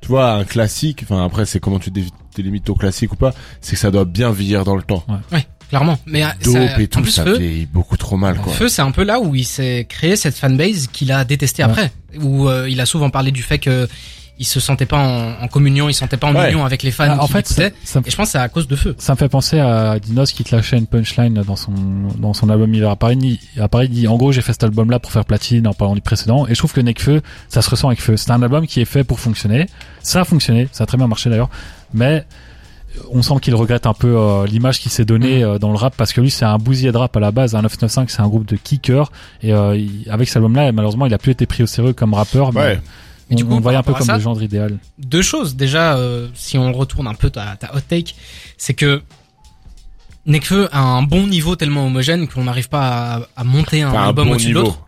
tu 0.00 0.08
vois, 0.08 0.32
un 0.32 0.44
classique. 0.44 1.00
Enfin, 1.02 1.24
après, 1.24 1.46
c'est 1.46 1.60
comment 1.60 1.78
tu 1.78 1.90
dé- 1.90 2.04
délimites 2.36 2.68
au 2.70 2.74
classique 2.74 3.12
ou 3.12 3.16
pas. 3.16 3.34
C'est 3.60 3.72
que 3.72 3.80
ça 3.80 3.90
doit 3.90 4.04
bien 4.04 4.30
vieillir 4.32 4.64
dans 4.64 4.76
le 4.76 4.82
temps. 4.82 5.04
Ouais, 5.32 5.46
clairement. 5.68 5.98
Mais 6.06 6.22
euh, 6.24 6.28
Dope 6.42 6.52
ça- 6.54 6.80
et 6.80 6.84
en 6.84 6.86
tout, 6.86 7.02
plus, 7.02 7.10
ça 7.10 7.24
Feu, 7.24 7.38
vieillit 7.38 7.66
beaucoup 7.66 7.96
trop 7.96 8.16
mal, 8.16 8.38
quoi. 8.38 8.52
Feu, 8.52 8.68
c'est 8.68 8.82
un 8.82 8.90
peu 8.92 9.02
là 9.04 9.20
où 9.20 9.34
il 9.34 9.44
s'est 9.44 9.86
créé 9.88 10.16
cette 10.16 10.36
fanbase 10.36 10.86
qu'il 10.88 11.12
a 11.12 11.24
détesté 11.24 11.62
Ouais. 11.64 11.70
après. 11.70 11.92
Où 12.20 12.48
euh, 12.48 12.68
il 12.68 12.80
a 12.80 12.86
souvent 12.86 13.10
parlé 13.10 13.30
du 13.30 13.42
fait 13.42 13.58
que 13.58 13.88
il 14.40 14.46
se 14.46 14.58
sentait 14.58 14.86
pas 14.86 14.98
en, 14.98 15.44
en 15.44 15.48
communion, 15.48 15.88
il 15.88 15.92
se 15.92 16.00
sentait 16.00 16.16
pas 16.16 16.26
en 16.28 16.34
Ouais. 16.34 16.48
union 16.50 16.64
avec 16.64 16.82
les 16.82 16.90
fans 16.90 17.04
Ah, 17.08 17.22
en 17.22 17.26
qui 17.26 17.32
fait, 17.34 17.46
ça, 17.46 17.62
l'écoutaient. 17.64 17.80
ça 17.84 18.00
me 18.00 18.06
Et 18.08 18.10
je 18.10 18.16
pense 18.16 18.26
que 18.26 18.32
c'est 18.32 18.38
à 18.38 18.48
cause 18.48 18.66
de 18.66 18.74
Feu. 18.74 18.96
Ça 18.98 19.12
me 19.12 19.18
fait 19.18 19.28
penser 19.28 19.60
à 19.60 19.98
Dinos 20.00 20.32
qui 20.32 20.42
te 20.44 20.56
lâchait 20.56 20.78
une 20.78 20.86
punchline 20.86 21.34
dans 21.46 21.56
son 21.56 21.72
dans 22.18 22.32
son 22.34 22.48
album 22.48 22.74
Hiver 22.74 22.90
à 22.90 22.96
Paris. 22.96 23.18
Il- 23.54 23.62
À 23.62 23.68
Paris, 23.68 23.86
il 23.90 23.94
dit 23.94 24.08
en 24.08 24.16
gros 24.16 24.32
j'ai 24.32 24.40
fait 24.40 24.52
cet 24.52 24.64
album 24.64 24.90
là 24.90 24.98
pour 24.98 25.12
faire 25.12 25.24
platine 25.24 25.66
en 25.68 25.74
parlant 25.74 25.94
du 25.94 26.00
précédent. 26.00 26.46
Et 26.48 26.54
je 26.54 26.58
trouve 26.58 26.72
que 26.72 26.80
Nekfeu, 26.80 27.20
ça 27.48 27.62
se 27.62 27.70
ressent 27.70 27.88
avec 27.88 28.00
Feu. 28.00 28.16
C'est 28.16 28.30
un 28.32 28.42
album 28.42 28.66
qui 28.66 28.80
est 28.80 28.84
fait 28.86 29.04
pour 29.04 29.20
fonctionner. 29.20 29.66
Ça 30.02 30.22
a 30.22 30.24
fonctionné, 30.24 30.68
ça 30.72 30.84
a 30.84 30.86
très 30.86 30.96
bien 30.96 31.06
marché 31.06 31.28
d'ailleurs. 31.30 31.50
Mais 31.94 32.24
on 33.12 33.22
sent 33.22 33.34
qu'il 33.42 33.54
regrette 33.54 33.86
un 33.86 33.92
peu 33.94 34.16
euh, 34.16 34.46
l'image 34.46 34.80
qu'il 34.80 34.90
s'est 34.90 35.04
donnée 35.04 35.44
euh, 35.44 35.58
dans 35.58 35.70
le 35.70 35.76
rap 35.76 35.94
parce 35.96 36.12
que 36.12 36.20
lui 36.20 36.30
c'est 36.30 36.44
un 36.44 36.58
bousier 36.58 36.90
de 36.90 36.96
rap 36.96 37.16
à 37.16 37.20
la 37.20 37.30
base. 37.30 37.54
Un 37.54 37.62
995 37.62 38.08
c'est 38.16 38.22
un 38.22 38.26
groupe 38.28 38.46
de 38.46 38.56
kickers 38.56 39.12
et 39.42 39.52
euh, 39.52 39.76
il- 39.76 40.08
avec 40.10 40.26
cet 40.28 40.36
album 40.38 40.54
là 40.56 40.72
malheureusement 40.72 41.06
il 41.06 41.14
a 41.14 41.18
plus 41.18 41.32
été 41.32 41.46
pris 41.46 41.62
au 41.62 41.66
sérieux 41.66 41.92
comme 41.92 42.14
rappeur. 42.14 42.52
Mais 42.52 42.80
On, 43.30 43.34
du 43.34 43.44
coup, 43.44 43.52
on 43.52 43.60
voyait 43.60 43.78
un 43.78 43.82
peu 43.82 43.92
comme 43.94 44.08
le 44.08 44.18
genre 44.18 44.42
idéal. 44.42 44.78
Deux 44.98 45.22
choses. 45.22 45.56
Déjà, 45.56 45.96
euh, 45.96 46.28
si 46.34 46.58
on 46.58 46.72
retourne 46.72 47.06
un 47.06 47.14
peu 47.14 47.30
ta, 47.30 47.56
ta 47.56 47.74
hot 47.74 47.80
take, 47.88 48.14
c'est 48.56 48.74
que 48.74 49.02
Nekfeu 50.26 50.68
a 50.72 50.80
un 50.82 51.02
bon 51.02 51.26
niveau 51.26 51.56
tellement 51.56 51.86
homogène 51.86 52.28
qu'on 52.28 52.44
n'arrive 52.44 52.68
pas 52.68 53.14
à, 53.14 53.20
à 53.36 53.44
monter 53.44 53.82
un 53.82 53.90
Enfin, 53.90 54.02
un 54.02 54.08
album 54.08 54.28
bon 54.28 54.34
au-dessus 54.34 54.48
de 54.50 54.54
l'autre. 54.54 54.82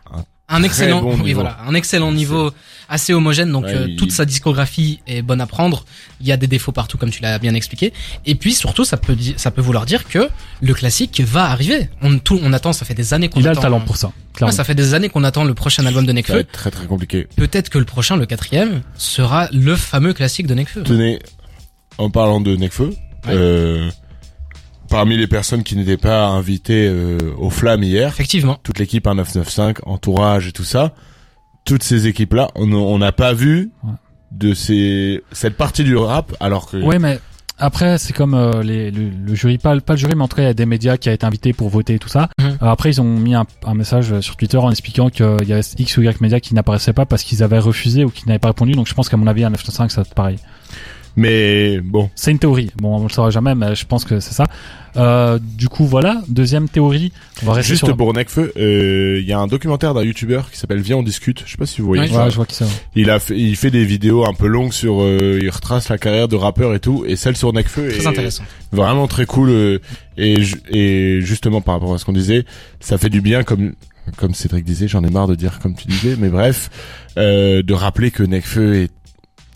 Un- 0.55 0.63
excellent, 0.63 1.01
bon 1.01 1.15
oui 1.15 1.23
niveau. 1.23 1.41
voilà, 1.41 1.57
un 1.67 1.73
excellent 1.73 2.11
niveau 2.11 2.51
assez 2.89 3.13
homogène. 3.13 3.51
Donc 3.51 3.65
Ouais, 3.65 3.75
euh, 3.75 3.85
il- 3.89 3.95
toute 3.95 4.11
sa 4.11 4.25
discographie 4.25 4.99
est 5.07 5.21
bonne 5.21 5.41
à 5.41 5.47
prendre. 5.47 5.85
Il 6.21 6.27
y 6.27 6.31
a 6.31 6.37
des 6.37 6.47
défauts 6.47 6.71
partout, 6.71 6.97
comme 6.97 7.09
tu 7.09 7.21
l'as 7.21 7.39
bien 7.39 7.53
expliqué. 7.55 7.93
Et 8.25 8.35
puis 8.35 8.53
surtout, 8.53 8.85
ça 8.85 8.97
peut 8.97 9.17
ça 9.37 9.51
peut 9.51 9.61
vouloir 9.61 9.85
dire 9.85 10.07
que 10.07 10.29
le 10.61 10.73
classique 10.73 11.21
va 11.25 11.45
arriver. 11.45 11.89
On 12.01 12.19
tout, 12.19 12.39
on 12.43 12.53
attend, 12.53 12.73
ça 12.73 12.85
fait 12.85 12.93
des 12.93 13.13
années 13.13 13.29
qu'on 13.29 13.39
Il 13.39 13.47
a 13.47 13.51
attend. 13.51 13.61
le 13.61 13.63
talent 13.63 13.79
pour 13.81 13.97
ça. 13.97 14.07
Ouais, 14.07 14.13
Clairement. 14.33 14.51
ça 14.55 14.63
fait 14.63 14.75
des 14.75 14.93
années 14.93 15.09
qu'on 15.09 15.23
attend 15.23 15.43
le 15.43 15.53
prochain 15.53 15.85
album 15.85 16.05
de 16.05 16.11
Nekfeu. 16.11 16.43
très 16.51 16.71
très 16.71 16.85
compliqué. 16.85 17.27
Peut-être 17.35 17.69
que 17.69 17.77
le 17.77 17.85
prochain, 17.85 18.15
le 18.17 18.25
quatrième, 18.25 18.81
sera 18.97 19.47
le 19.51 19.75
fameux 19.75 20.13
classique 20.13 20.47
de 20.47 20.53
Nekfeu. 20.55 20.83
Tenez, 20.83 21.19
en 21.97 22.09
parlant 22.09 22.41
de 22.41 22.55
Ouais. 23.25 23.33
euh, 23.35 23.89
parmi 24.93 25.17
les 25.17 25.27
personnes 25.27 25.63
qui 25.63 25.75
n'étaient 25.75 25.97
pas 25.97 26.27
invitées 26.27 26.87
euh, 26.87 27.17
aux 27.37 27.49
flammes 27.49 27.81
hier, 27.81 28.09
Effectivement. 28.09 28.59
toute 28.61 28.77
l'équipe 28.77 29.05
1995, 29.07 29.83
entourage 29.91 30.47
et 30.47 30.51
tout 30.51 30.63
ça, 30.63 30.93
toutes 31.65 31.81
ces 31.81 32.05
équipes-là, 32.05 32.49
on 32.55 32.97
n'a 32.99 33.11
pas 33.11 33.33
vu 33.33 33.71
de 34.31 34.53
ces 34.53 35.23
cette 35.31 35.57
partie 35.57 35.83
du 35.83 35.95
rap, 35.97 36.35
alors 36.39 36.69
que 36.69 36.77
Ouais, 36.77 36.99
mais 36.99 37.19
après, 37.57 37.97
c'est 37.97 38.13
comme 38.13 38.35
euh, 38.35 38.61
les, 38.61 38.91
le, 38.91 39.09
le 39.09 39.35
jury, 39.35 39.57
pas, 39.57 39.79
pas 39.79 39.93
le 39.93 39.97
jury, 39.97 40.13
mais 40.15 40.23
en 40.23 40.27
tout 40.27 40.35
cas, 40.35 40.43
il 40.43 40.45
y 40.45 40.49
a 40.49 40.53
des 40.53 40.65
médias 40.65 40.97
qui 40.97 41.09
a 41.09 41.13
été 41.13 41.25
invité 41.25 41.53
pour 41.53 41.69
voter 41.69 41.95
et 41.95 41.99
tout 41.99 42.09
ça. 42.09 42.29
Mhm. 42.39 42.57
Euh, 42.61 42.65
après, 42.67 42.89
ils 42.89 43.01
ont 43.01 43.17
mis 43.17 43.33
un, 43.33 43.45
un 43.65 43.73
message 43.73 44.19
sur 44.19 44.35
Twitter 44.35 44.57
en 44.57 44.69
expliquant 44.69 45.09
qu'il 45.09 45.25
y 45.47 45.53
avait 45.53 45.61
X 45.77 45.97
ou 45.97 46.01
Y 46.03 46.21
médias 46.21 46.39
qui 46.39 46.53
n'apparaissaient 46.53 46.93
pas 46.93 47.05
parce 47.05 47.23
qu'ils 47.23 47.41
avaient 47.41 47.59
refusé 47.59 48.03
ou 48.03 48.09
qui 48.09 48.27
n'avaient 48.27 48.39
pas 48.39 48.49
répondu. 48.49 48.73
Donc, 48.73 48.87
je 48.87 48.93
pense 48.93 49.09
qu'à 49.09 49.17
mon 49.17 49.27
avis, 49.27 49.43
à 49.43 49.49
905, 49.49 49.91
ça 49.91 50.01
va 50.01 50.07
être 50.07 50.13
pareil. 50.13 50.37
Mais 51.15 51.79
bon, 51.79 52.09
C'est 52.15 52.31
une 52.31 52.39
théorie. 52.39 52.71
Bon, 52.77 52.97
on 52.97 53.03
le 53.03 53.09
saura 53.09 53.29
jamais, 53.29 53.53
mais 53.55 53.75
je 53.75 53.85
pense 53.85 54.03
que 54.03 54.19
c'est 54.19 54.33
ça. 54.33 54.45
Euh, 54.95 55.39
du 55.41 55.69
coup, 55.69 55.85
voilà. 55.85 56.21
Deuxième 56.27 56.69
théorie. 56.69 57.11
On 57.41 57.47
va 57.47 57.53
rester 57.53 57.73
juste 57.73 57.85
sur... 57.85 57.95
pour 57.97 58.13
Necfeu, 58.13 58.51
euh, 58.57 59.19
il 59.21 59.27
y 59.27 59.33
a 59.33 59.39
un 59.39 59.47
documentaire 59.47 59.93
d'un 59.93 60.03
youtubeur 60.03 60.49
qui 60.51 60.57
s'appelle 60.57 60.81
Viens 60.81 60.97
on 60.97 61.03
discute, 61.03 61.43
je 61.45 61.51
sais 61.51 61.57
pas 61.57 61.65
si 61.65 61.81
vous 61.81 61.87
voyez 61.87 62.03
Ouais, 62.03 62.09
ça. 62.09 62.25
Ouais, 62.25 62.31
je 62.31 62.35
vois 62.35 62.45
qui 62.45 62.55
c'est. 62.55 62.65
Il 62.95 63.09
a 63.09 63.19
fait, 63.19 63.37
il 63.37 63.55
fait 63.55 63.71
des 63.71 63.85
vidéos 63.85 64.25
un 64.25 64.33
peu 64.33 64.47
longues 64.47 64.73
sur, 64.73 65.01
euh, 65.01 65.39
il 65.41 65.49
retrace 65.49 65.89
la 65.89 65.97
carrière 65.97 66.27
de 66.27 66.35
rappeur 66.35 66.73
et 66.73 66.79
tout, 66.79 67.05
et 67.07 67.15
celle 67.15 67.35
sur 67.35 67.53
Necfeu 67.53 67.89
Très 67.89 68.03
est 68.03 68.07
intéressant. 68.07 68.43
vraiment 68.71 69.07
très 69.07 69.25
cool 69.25 69.49
euh, 69.49 69.79
et 70.17 70.37
et 70.69 71.21
justement 71.21 71.61
par 71.61 71.75
rapport 71.75 71.93
à 71.93 71.97
ce 71.97 72.05
qu'on 72.05 72.13
disait, 72.13 72.45
ça 72.79 72.97
fait 72.97 73.09
du 73.09 73.21
bien 73.21 73.43
comme 73.43 73.73
comme 74.17 74.33
Cédric 74.33 74.65
disait, 74.65 74.87
j'en 74.87 75.03
ai 75.03 75.09
marre 75.09 75.27
de 75.27 75.35
dire 75.35 75.59
comme 75.59 75.75
tu 75.75 75.87
disais, 75.87 76.15
mais 76.19 76.29
bref, 76.29 76.69
euh, 77.17 77.63
de 77.63 77.73
rappeler 77.73 78.11
que 78.11 78.23
Necfeu 78.23 78.75
est 78.83 78.91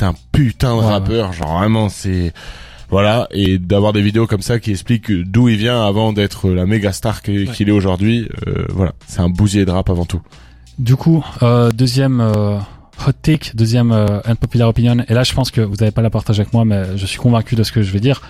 un 0.04 0.14
putain 0.32 0.76
de 0.78 0.82
rappeur, 0.82 1.34
genre 1.34 1.60
vraiment 1.60 1.90
c'est 1.90 2.34
voilà 2.90 3.28
et 3.32 3.58
d'avoir 3.58 3.92
des 3.94 4.02
vidéos 4.02 4.28
comme 4.28 4.42
ça 4.42 4.60
qui 4.60 4.72
expliquent 4.72 5.12
d'où 5.12 5.50
il 5.50 5.58
vient 5.58 5.86
avant 5.86 6.14
d'être 6.14 6.50
la 6.50 6.66
méga 6.66 6.94
star 6.94 7.22
qu'il 7.22 7.52
qu'il 7.52 7.70
est 7.70 7.74
aujourd'hui, 7.74 8.30
euh, 8.48 8.66
voilà, 8.70 8.94
c'est 9.08 9.20
un 9.20 9.30
bousier 9.30 9.66
de 9.66 9.72
rap 9.72 9.90
avant 9.90 10.06
tout. 10.06 10.22
Du 10.80 10.96
coup, 10.96 11.26
euh, 11.42 11.72
deuxième 11.72 12.22
euh, 12.22 12.60
hot 13.08 13.12
take, 13.22 13.52
deuxième 13.56 13.92
euh, 13.92 14.20
unpopular 14.26 14.70
opinion. 14.70 14.98
Et 15.08 15.14
là, 15.14 15.24
je 15.24 15.34
pense 15.34 15.50
que 15.50 15.62
vous 15.62 15.76
n'avez 15.76 15.92
pas 15.92 16.04
la 16.04 16.12
partage 16.12 16.40
avec 16.40 16.54
moi, 16.54 16.66
mais 16.66 16.98
je 16.98 17.06
suis 17.08 17.18
convaincu 17.18 17.56
de 17.56 17.64
ce 17.64 17.72
que 17.72 17.82
je 17.82 17.92
vais 17.92 18.00
dire. 18.00 18.22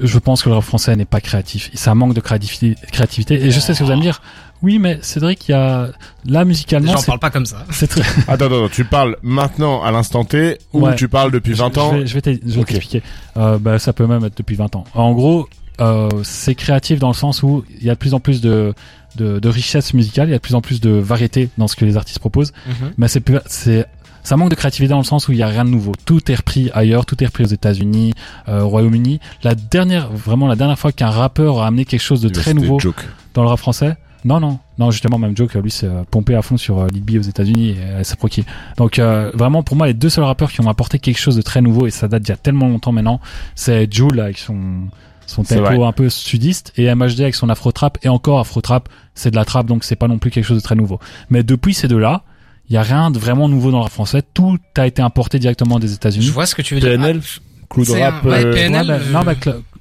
Je 0.00 0.18
pense 0.18 0.42
que 0.42 0.48
le 0.48 0.56
rap 0.56 0.64
français 0.64 0.94
n'est 0.96 1.04
pas 1.04 1.20
créatif. 1.20 1.70
Ça 1.74 1.94
manque 1.94 2.14
de 2.14 2.20
créativité. 2.20 2.74
créativité. 2.90 3.34
Et 3.44 3.50
je 3.52 3.60
sais 3.60 3.74
ce 3.74 3.78
que 3.78 3.84
vous 3.84 3.90
allez 3.90 4.00
me 4.00 4.04
dire. 4.04 4.20
Oui, 4.62 4.78
mais 4.78 4.98
Cédric, 5.02 5.48
il 5.48 5.52
y 5.52 5.54
a 5.54 5.88
là 6.26 6.44
musicalement, 6.44 6.92
J'en 6.92 7.02
parle 7.02 7.18
pas 7.20 7.30
comme 7.30 7.46
ça. 7.46 7.64
c'est 7.70 7.86
très. 7.86 8.00
Attends, 8.26 8.32
attends, 8.32 8.44
attends, 8.46 8.68
tu 8.68 8.84
parles 8.84 9.16
maintenant 9.22 9.82
à 9.82 9.90
l'instant 9.92 10.24
T 10.24 10.58
ou 10.72 10.80
Ouais. 10.86 10.96
tu 10.96 11.08
parles 11.08 11.30
depuis 11.30 11.52
20 11.52 11.74
Je- 11.74 11.80
ans 11.80 11.90
Je 11.92 11.96
vais, 11.98 12.06
je 12.06 12.14
vais 12.14 12.20
t'e- 12.20 12.40
je 12.44 12.54
vais 12.54 12.60
Ok. 12.60 12.66
t'expliquer. 12.68 13.02
Euh, 13.36 13.58
bah, 13.58 13.78
ça 13.78 13.92
peut 13.92 14.06
même 14.06 14.24
être 14.24 14.36
depuis 14.36 14.56
20 14.56 14.74
ans. 14.74 14.84
En 14.94 15.12
gros, 15.12 15.48
euh, 15.80 16.08
c'est 16.24 16.54
créatif 16.56 16.98
dans 16.98 17.08
le 17.08 17.14
sens 17.14 17.42
où 17.44 17.64
il 17.78 17.84
y 17.86 17.90
a 17.90 17.94
de 17.94 17.98
plus 17.98 18.14
en 18.14 18.20
plus 18.20 18.40
de, 18.40 18.74
de, 19.16 19.38
de 19.38 19.48
richesse 19.48 19.94
musicale, 19.94 20.28
il 20.28 20.32
y 20.32 20.34
a 20.34 20.38
de 20.38 20.42
plus 20.42 20.56
en 20.56 20.60
plus 20.60 20.80
de 20.80 20.90
variété 20.90 21.50
dans 21.56 21.68
ce 21.68 21.76
que 21.76 21.84
les 21.84 21.96
artistes 21.96 22.18
proposent. 22.18 22.52
Mais 22.96 23.06
c'est 23.08 23.20
plus- 23.20 23.38
c'est 23.46 23.86
ça 24.24 24.36
manque 24.36 24.50
de 24.50 24.56
créativité 24.56 24.90
dans 24.90 24.98
le 24.98 25.04
sens 25.04 25.28
où 25.28 25.32
il 25.32 25.38
y 25.38 25.42
a 25.42 25.46
rien 25.46 25.64
de 25.64 25.70
nouveau. 25.70 25.92
Tout 26.04 26.30
est 26.30 26.34
repris 26.34 26.68
ailleurs, 26.74 27.06
tout 27.06 27.22
est 27.22 27.26
repris 27.26 27.44
aux 27.44 27.48
États-Unis, 27.48 28.12
euh, 28.48 28.60
au 28.62 28.68
Royaume-Uni. 28.68 29.20
La 29.44 29.54
dernière, 29.54 30.10
vraiment 30.12 30.48
la 30.48 30.56
dernière 30.56 30.78
fois 30.78 30.92
qu'un 30.92 31.08
rappeur 31.10 31.62
a 31.62 31.66
amené 31.68 31.84
quelque 31.86 32.02
chose 32.02 32.20
de 32.20 32.28
très 32.28 32.52
nouveau 32.52 32.78
Joke. 32.80 33.06
dans 33.32 33.42
le 33.42 33.48
rap 33.48 33.58
français. 33.58 33.96
Non, 34.24 34.40
non, 34.40 34.58
non, 34.78 34.90
justement, 34.90 35.18
même 35.18 35.36
Joke, 35.36 35.54
lui, 35.54 35.70
c'est 35.70 35.86
euh, 35.86 36.02
pompé 36.10 36.34
à 36.34 36.42
fond 36.42 36.56
sur 36.56 36.78
euh, 36.80 36.86
Lil 36.88 37.02
B 37.04 37.18
aux 37.18 37.22
États-Unis 37.28 37.70
et 37.70 37.76
euh, 37.78 38.00
c'est 38.04 38.18
proqué. 38.18 38.44
Donc, 38.76 38.98
euh, 38.98 39.30
vraiment, 39.34 39.62
pour 39.62 39.76
moi, 39.76 39.86
les 39.86 39.94
deux 39.94 40.08
seuls 40.08 40.24
rappeurs 40.24 40.50
qui 40.50 40.60
ont 40.60 40.68
apporté 40.68 40.98
quelque 40.98 41.18
chose 41.18 41.36
de 41.36 41.42
très 41.42 41.60
nouveau, 41.60 41.86
et 41.86 41.90
ça 41.90 42.08
date 42.08 42.22
d'il 42.22 42.30
y 42.30 42.32
a 42.32 42.36
tellement 42.36 42.66
longtemps 42.68 42.92
maintenant, 42.92 43.20
c'est 43.54 43.92
Jul 43.92 44.18
avec 44.20 44.38
son, 44.38 44.88
son 45.26 45.44
tempo 45.44 45.84
un 45.84 45.92
peu 45.92 46.08
sudiste 46.10 46.72
et 46.76 46.92
MHD 46.94 47.20
avec 47.20 47.34
son 47.36 47.48
afro-trap. 47.48 47.98
Et 48.02 48.08
encore, 48.08 48.40
afro-trap, 48.40 48.88
c'est 49.14 49.30
de 49.30 49.36
la 49.36 49.44
trap, 49.44 49.66
donc 49.66 49.84
c'est 49.84 49.96
pas 49.96 50.08
non 50.08 50.18
plus 50.18 50.30
quelque 50.30 50.44
chose 50.44 50.58
de 50.58 50.62
très 50.62 50.74
nouveau. 50.74 50.98
Mais 51.30 51.42
depuis 51.42 51.74
ces 51.74 51.86
deux-là, 51.86 52.22
il 52.68 52.74
y 52.74 52.76
a 52.76 52.82
rien 52.82 53.10
de 53.10 53.18
vraiment 53.18 53.48
nouveau 53.48 53.70
dans 53.70 53.82
le 53.82 53.88
français. 53.88 54.22
Tout 54.34 54.58
a 54.76 54.86
été 54.86 55.00
importé 55.00 55.38
directement 55.38 55.78
des 55.78 55.88
Je 55.88 55.94
États-Unis. 55.94 56.28
vois 56.30 56.44
ce 56.46 56.54
que 56.54 56.62
tu 56.62 56.74
veux 56.74 56.80
dire. 56.80 56.90
PNL, 56.90 57.20
Ah, 57.24 57.40
Clou 57.70 57.82
de 57.82 57.88
C'est 57.88 58.02
rap. 58.04 58.24
un- 58.24 58.28
ouais, 58.30 58.44
euh, 58.46 58.52
PNL, 58.54 58.88
Ouais, 58.90 58.98
mais- 58.98 59.04
euh, 59.04 59.12
non, 59.12 59.20
mais 59.26 59.36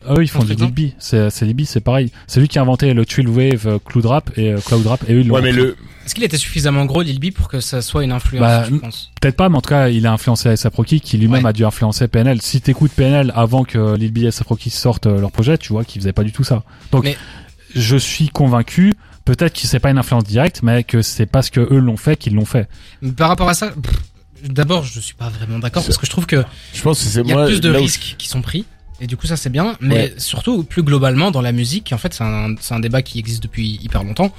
Cla- 0.05 0.17
eux, 0.19 0.23
ils 0.23 0.27
font 0.27 0.39
du 0.39 0.47
Contre-exemple. 0.55 0.79
Lil 0.79 0.89
B. 0.91 0.93
C'est, 0.99 1.29
c'est 1.29 1.45
Lil 1.45 1.55
B, 1.55 1.61
c'est 1.65 1.79
pareil. 1.81 2.11
C'est 2.27 2.39
lui 2.39 2.47
qui 2.47 2.59
a 2.59 2.61
inventé 2.61 2.93
le 2.93 3.03
Chill 3.07 3.27
Wave, 3.27 3.67
euh, 3.67 3.79
Cloud 3.83 4.05
Rap 4.05 4.31
et 4.37 4.53
euh, 4.53 4.59
Cloud 4.59 4.85
Rap, 4.87 5.03
et 5.09 5.13
eux, 5.13 5.19
ils 5.21 5.27
l'ont 5.27 5.35
Ouais, 5.35 5.41
mais 5.41 5.51
le, 5.51 5.75
Est-ce 6.05 6.15
qu'il 6.15 6.23
était 6.23 6.37
suffisamment 6.37 6.85
gros 6.85 7.01
Lil 7.01 7.19
B 7.19 7.31
pour 7.31 7.47
que 7.47 7.59
ça 7.59 7.81
soit 7.81 8.03
une 8.03 8.11
influence 8.11 8.41
Bah, 8.41 8.65
je 8.69 8.75
pense 8.75 9.11
Peut-être 9.21 9.35
pas, 9.35 9.49
mais 9.49 9.57
en 9.57 9.61
tout 9.61 9.69
cas, 9.69 9.89
il 9.89 10.05
a 10.07 10.11
influencé 10.13 10.49
ASAP 10.49 10.75
Rocky, 10.75 11.01
qui 11.01 11.17
lui-même 11.17 11.43
Ouais. 11.43 11.49
a 11.49 11.53
dû 11.53 11.65
influencer 11.65 12.07
PNL. 12.07 12.41
Si 12.41 12.61
t'écoutes 12.61 12.91
PNL 12.91 13.31
avant 13.35 13.63
que 13.63 13.95
Lil 13.95 14.11
B 14.11 14.19
et 14.19 14.27
ASAP 14.27 14.47
Rocky 14.47 14.69
sortent 14.69 15.07
euh, 15.07 15.19
leur 15.19 15.31
projet, 15.31 15.57
tu 15.57 15.73
vois 15.73 15.83
qu'ils 15.83 16.01
faisaient 16.01 16.13
pas 16.13 16.23
du 16.23 16.31
tout 16.31 16.43
ça. 16.43 16.63
Donc, 16.91 17.03
Mais- 17.03 17.17
je 17.75 17.97
suis 17.97 18.29
convaincu, 18.29 18.93
peut-être 19.25 19.53
que 19.59 19.67
c'est 19.67 19.79
pas 19.79 19.89
une 19.91 19.97
influence 19.97 20.23
directe, 20.23 20.61
mais 20.63 20.83
que 20.83 21.01
c'est 21.01 21.25
parce 21.25 21.49
que 21.49 21.59
eux 21.59 21.79
l'ont 21.79 21.97
fait 21.97 22.15
qu'ils 22.15 22.33
l'ont 22.35 22.45
fait. 22.45 22.69
Mais 23.01 23.11
Par 23.11 23.27
rapport 23.27 23.49
à 23.49 23.53
ça, 23.53 23.73
d'abord, 24.47 24.83
je 24.83 24.99
suis 24.99 25.15
pas 25.15 25.29
vraiment 25.29 25.59
d'accord 25.59 25.83
parce 25.83 25.97
que 25.97 26.05
je 26.05 26.11
trouve 26.11 26.25
que 26.25 26.43
je 26.73 26.81
pense 26.81 26.99
que 27.03 27.05
c'est 27.09 27.21
il 27.21 27.27
y 27.27 27.31
a 27.31 27.35
moi. 27.35 27.45
plus 27.45 27.59
de 27.59 27.69
risques 27.69 28.15
qui 28.17 28.27
sont 28.29 28.41
pris. 28.41 28.65
Et 28.99 29.07
du 29.07 29.15
coup, 29.17 29.27
ça 29.27 29.37
c'est 29.37 29.49
bien. 29.51 29.75
Mais 29.79 29.93
Ouais. 29.95 30.13
surtout, 30.17 30.63
plus 30.63 30.83
globalement, 30.83 31.29
dans 31.31 31.41
la 31.41 31.51
musique, 31.51 31.91
en 31.93 31.97
fait, 31.97 32.13
c'est 32.13 32.23
un, 32.23 32.55
c'est 32.59 32.73
un 32.73 32.79
débat 32.79 33.01
qui 33.01 33.19
existe 33.19 33.43
depuis 33.43 33.79
hyper 33.83 34.03
longtemps, 34.03 34.31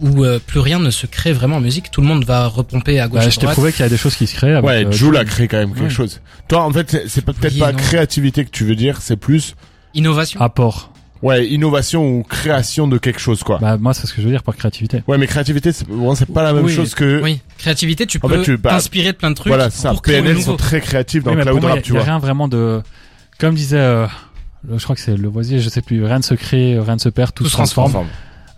où 0.00 0.24
euh, 0.24 0.38
plus 0.44 0.60
rien 0.60 0.78
ne 0.78 0.90
se 0.90 1.06
crée 1.06 1.32
vraiment 1.32 1.56
en 1.56 1.60
musique. 1.60 1.90
Tout 1.90 2.00
le 2.00 2.06
monde 2.06 2.24
va 2.24 2.46
repomper 2.46 3.00
à 3.00 3.08
gauche 3.08 3.20
Bah, 3.20 3.26
à 3.26 3.30
je 3.30 3.38
t'ai 3.40 3.46
prouvé 3.46 3.72
qu'il 3.72 3.80
y 3.80 3.86
a 3.86 3.88
des 3.88 3.96
choses 3.96 4.14
qui 4.16 4.26
se 4.26 4.34
créent. 4.36 4.52
Avec, 4.54 4.64
Ouais, 4.64 4.84
euh, 4.86 4.92
Joule 4.92 5.16
a 5.16 5.24
créé 5.24 5.48
quand 5.48 5.58
même 5.58 5.70
quelque 5.72 5.84
Ouais. 5.84 5.90
chose. 5.90 6.20
Toi, 6.48 6.62
en 6.62 6.70
fait, 6.72 6.90
c'est- 7.08 7.22
peut-être 7.24 7.54
Oui 7.54 7.58
pas 7.60 7.72
non. 7.72 7.78
créativité 7.78 8.44
que 8.44 8.50
tu 8.50 8.64
veux 8.64 8.76
dire, 8.76 9.00
c'est 9.00 9.16
plus, 9.16 9.54
Innovation. 9.94 10.40
apport. 10.40 10.92
ouais, 11.22 11.46
innovation 11.48 12.06
ou 12.18 12.22
création 12.22 12.86
de 12.86 12.98
quelque 12.98 13.18
chose, 13.20 13.42
quoi. 13.42 13.58
Bah, 13.58 13.76
moi, 13.78 13.94
c'est 13.94 14.06
ce 14.06 14.12
que 14.12 14.20
je 14.20 14.26
veux 14.26 14.32
dire 14.32 14.42
par 14.42 14.54
créativité. 14.56 15.02
Ouais, 15.08 15.16
mais 15.18 15.26
créativité, 15.26 15.72
c'est 15.72 15.88
bon, 15.88 16.14
pas 16.34 16.42
la 16.42 16.52
même 16.52 16.64
Oui. 16.66 16.72
chose 16.72 16.94
que. 16.94 17.20
Oui, 17.22 17.40
créativité, 17.58 18.06
tu 18.06 18.18
En 18.22 18.28
peux 18.28 18.56
bah, 18.58 18.70
t'inspirer 18.70 19.12
de 19.12 19.16
plein 19.16 19.30
de 19.30 19.34
trucs 19.36 19.48
Voilà, 19.48 19.70
ça. 19.70 19.92
PNL 20.02 20.40
sont 20.42 20.56
très 20.56 20.80
créatifs 20.80 21.22
dans 21.24 21.34
Oui, 21.34 21.40
cloud 21.42 21.60
moi, 21.60 21.70
rap, 21.70 21.78
il 21.78 21.82
tu 21.82 21.92
y 21.92 21.96
a 21.96 21.98
vois. 22.00 22.04
rien 22.04 22.18
vraiment 22.18 22.46
de, 22.48 22.82
comme 23.38 23.54
disait, 23.54 23.78
euh, 23.78 24.06
le- 24.68 24.78
je 24.78 24.84
crois 24.84 24.96
que 24.96 25.02
c'est 25.02 25.16
le 25.16 25.28
voisier, 25.28 25.58
je 25.60 25.68
sais 25.68 25.82
plus, 25.82 26.04
rien 26.04 26.18
ne 26.18 26.22
se 26.22 26.34
crée, 26.34 26.78
rien 26.78 26.94
ne 26.94 27.00
se 27.00 27.08
perd, 27.08 27.32
tout, 27.34 27.44
Tout 27.44 27.50
se 27.50 27.54
transforme. 27.56 28.06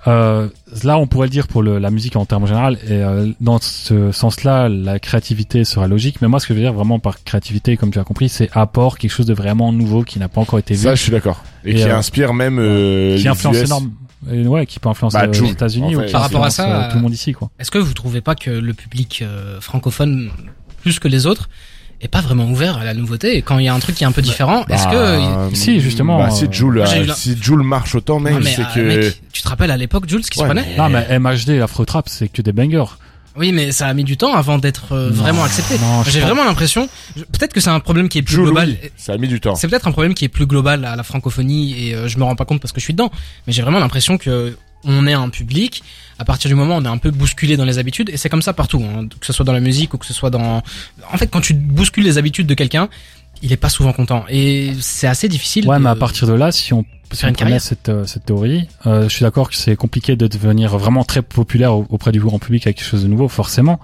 Euh, 0.08 0.48
là, 0.84 0.98
on 0.98 1.08
pourrait 1.08 1.26
le 1.26 1.32
dire 1.32 1.48
pour 1.48 1.64
le, 1.64 1.78
la 1.78 1.90
musique 1.90 2.14
en 2.14 2.24
termes 2.26 2.46
général, 2.46 2.78
et 2.86 2.92
euh, 2.92 3.32
dans 3.40 3.58
ce 3.60 4.12
sens-là, 4.12 4.68
la 4.68 5.00
créativité 5.00 5.64
serait 5.64 5.88
logique. 5.88 6.22
Mais 6.22 6.28
moi, 6.28 6.38
ce 6.38 6.46
que 6.46 6.54
je 6.54 6.58
veux 6.60 6.64
dire 6.64 6.72
vraiment 6.72 7.00
par 7.00 7.24
créativité, 7.24 7.76
comme 7.76 7.90
tu 7.90 7.98
as 7.98 8.04
compris, 8.04 8.28
c'est 8.28 8.48
apport, 8.52 8.98
quelque 8.98 9.10
chose 9.10 9.26
de 9.26 9.34
vraiment 9.34 9.72
nouveau 9.72 10.04
qui 10.04 10.20
n'a 10.20 10.28
pas 10.28 10.40
encore 10.40 10.60
été 10.60 10.74
vu, 10.74 10.82
Ça, 10.82 10.94
je 10.94 11.02
suis 11.02 11.10
d'accord. 11.10 11.42
Et, 11.64 11.72
Et, 11.72 11.74
qui 11.74 11.82
euh, 11.82 11.96
inspire 11.96 12.34
même 12.34 12.60
euh, 12.60 13.16
qui 13.16 13.22
les 13.24 13.28
influence 13.28 13.56
US. 13.56 13.64
énorme, 13.64 13.90
et 14.30 14.46
ouais, 14.46 14.64
qui 14.66 14.78
peut 14.78 14.88
influencer 14.88 15.18
Bah, 15.18 15.26
les 15.26 15.50
États-Unis 15.50 15.96
en 15.96 15.98
ou 15.98 16.00
fait. 16.02 16.06
qui 16.06 16.12
Par 16.12 16.22
rapport 16.22 16.44
à 16.44 16.50
ça, 16.50 16.84
euh, 16.84 16.88
tout 16.90 16.96
le 16.98 17.02
monde 17.02 17.12
ici, 17.14 17.32
quoi. 17.32 17.50
Est-ce 17.58 17.72
que 17.72 17.78
vous 17.78 17.92
trouvez 17.92 18.20
pas 18.20 18.36
que 18.36 18.50
le 18.50 18.74
public 18.74 19.22
euh, 19.22 19.60
francophone, 19.60 20.30
plus 20.82 21.00
que 21.00 21.08
les 21.08 21.26
autres, 21.26 21.48
est 22.00 22.08
pas 22.08 22.20
vraiment 22.20 22.44
ouvert 22.44 22.76
à 22.78 22.84
la 22.84 22.92
nouveauté 22.94 23.36
Et 23.36 23.42
quand 23.42 23.58
il 23.58 23.64
y 23.64 23.68
a 23.68 23.74
un 23.74 23.78
truc 23.80 23.96
qui 23.96 24.04
est 24.04 24.06
un 24.06 24.12
peu 24.12 24.22
différent, 24.22 24.64
est-ce 24.68 24.86
que 24.86 25.18
Bah, 25.18 25.48
Si, 25.54 25.80
justement, 25.80 26.18
Bah, 26.18 26.30
si 26.30 26.44
euh, 26.44 26.48
euh, 26.62 27.04
la- 27.06 27.14
si 27.14 27.36
Joule 27.40 27.62
marche 27.62 27.94
autant, 27.94 28.20
mais, 28.20 28.32
c'est 28.42 28.60
euh, 28.62 28.64
que. 28.74 28.80
mec, 28.80 29.22
tu 29.32 29.42
te 29.42 29.48
rappelles 29.48 29.70
à 29.70 29.76
l'époque, 29.76 30.08
Jules, 30.08 30.24
ce 30.24 30.30
qui 30.30 30.38
Ouais, 30.40 30.44
se 30.48 30.52
prenait 30.52 30.66
mais- 30.68 30.76
Non, 30.76 30.88
mais 30.90 31.06
MHD, 31.18 31.58
l'Afro 31.58 31.84
Trap, 31.84 32.08
c'est 32.08 32.28
que 32.28 32.42
des 32.42 32.52
bangers. 32.52 32.84
Oui, 33.38 33.52
mais 33.52 33.70
ça 33.70 33.86
a 33.86 33.92
mis 33.92 34.04
du 34.04 34.16
temps 34.16 34.34
avant 34.34 34.56
d'être 34.56 34.92
euh, 34.92 35.10
vraiment 35.10 35.44
accepté. 35.44 35.76
J'ai 36.08 36.20
vraiment 36.20 36.44
l'impression, 36.44 36.88
peut-être 37.16 37.52
que 37.52 37.60
c'est 37.60 37.68
un 37.68 37.80
problème 37.80 38.08
qui 38.08 38.16
est 38.18 38.22
plus 38.22 38.36
global. 38.36 38.76
ça 38.96 39.12
a 39.12 39.18
mis 39.18 39.28
du 39.28 39.40
temps. 39.40 39.54
C'est 39.54 39.68
peut-être 39.68 39.86
un 39.86 39.92
problème 39.92 40.14
qui 40.14 40.24
est 40.24 40.28
plus 40.30 40.46
global 40.46 40.86
à 40.86 40.96
la 40.96 41.02
francophonie 41.02 41.88
et 41.88 41.94
euh, 41.94 42.08
je 42.08 42.16
me 42.18 42.24
rends 42.24 42.34
pas 42.34 42.46
compte 42.46 42.60
parce 42.62 42.72
que 42.72 42.80
je 42.80 42.84
suis 42.84 42.94
dedans. 42.94 43.10
Mais 43.46 43.52
j'ai 43.52 43.60
vraiment 43.60 43.78
l'impression 43.78 44.16
que 44.16 44.56
on 44.84 45.06
est 45.06 45.12
un 45.14 45.28
public. 45.28 45.82
À 46.18 46.24
partir 46.24 46.48
du 46.48 46.54
moment 46.54 46.76
où 46.76 46.78
on 46.80 46.84
est 46.84 46.88
un 46.88 46.96
peu 46.98 47.10
bousculé 47.10 47.56
dans 47.58 47.64
les 47.66 47.78
habitudes 47.78 48.08
et 48.08 48.16
c'est 48.16 48.28
comme 48.30 48.40
ça 48.42 48.52
partout, 48.54 48.82
hein, 48.82 49.06
que 49.20 49.26
ce 49.26 49.32
soit 49.34 49.44
dans 49.44 49.52
la 49.52 49.60
musique 49.60 49.92
ou 49.94 49.98
que 49.98 50.06
ce 50.06 50.14
soit 50.14 50.30
dans. 50.30 50.62
En 51.12 51.16
fait, 51.18 51.26
quand 51.26 51.40
tu 51.42 51.52
bouscules 51.54 52.04
les 52.04 52.16
habitudes 52.18 52.46
de 52.46 52.54
quelqu'un, 52.54 52.88
il 53.42 53.52
est 53.52 53.56
pas 53.58 53.68
souvent 53.68 53.92
content 53.92 54.24
et 54.30 54.72
c'est 54.80 55.06
assez 55.06 55.28
difficile. 55.28 55.68
Ouais, 55.68 55.76
de- 55.76 55.82
mais 55.82 55.90
à 55.90 55.94
partir 55.94 56.26
de 56.26 56.32
là, 56.32 56.52
si 56.52 56.72
on, 56.72 56.86
si 57.12 57.18
faire 57.20 57.26
on 57.26 57.30
une 57.30 57.34
prenait 57.36 57.50
carrière. 57.50 57.60
cette, 57.60 57.88
euh, 57.90 58.06
cette 58.06 58.24
théorie, 58.24 58.66
euh, 58.86 59.04
je 59.04 59.08
suis 59.14 59.24
d'accord 59.24 59.50
que 59.50 59.56
c'est 59.56 59.76
compliqué 59.76 60.16
de 60.16 60.26
devenir 60.26 60.78
vraiment 60.78 61.04
très 61.04 61.20
populaire 61.20 61.74
au- 61.74 61.84
auprès 61.90 62.12
du 62.12 62.20
grand 62.20 62.38
public 62.38 62.66
avec 62.66 62.78
quelque 62.78 62.86
chose 62.88 63.02
de 63.02 63.08
nouveau, 63.08 63.28
forcément. 63.28 63.78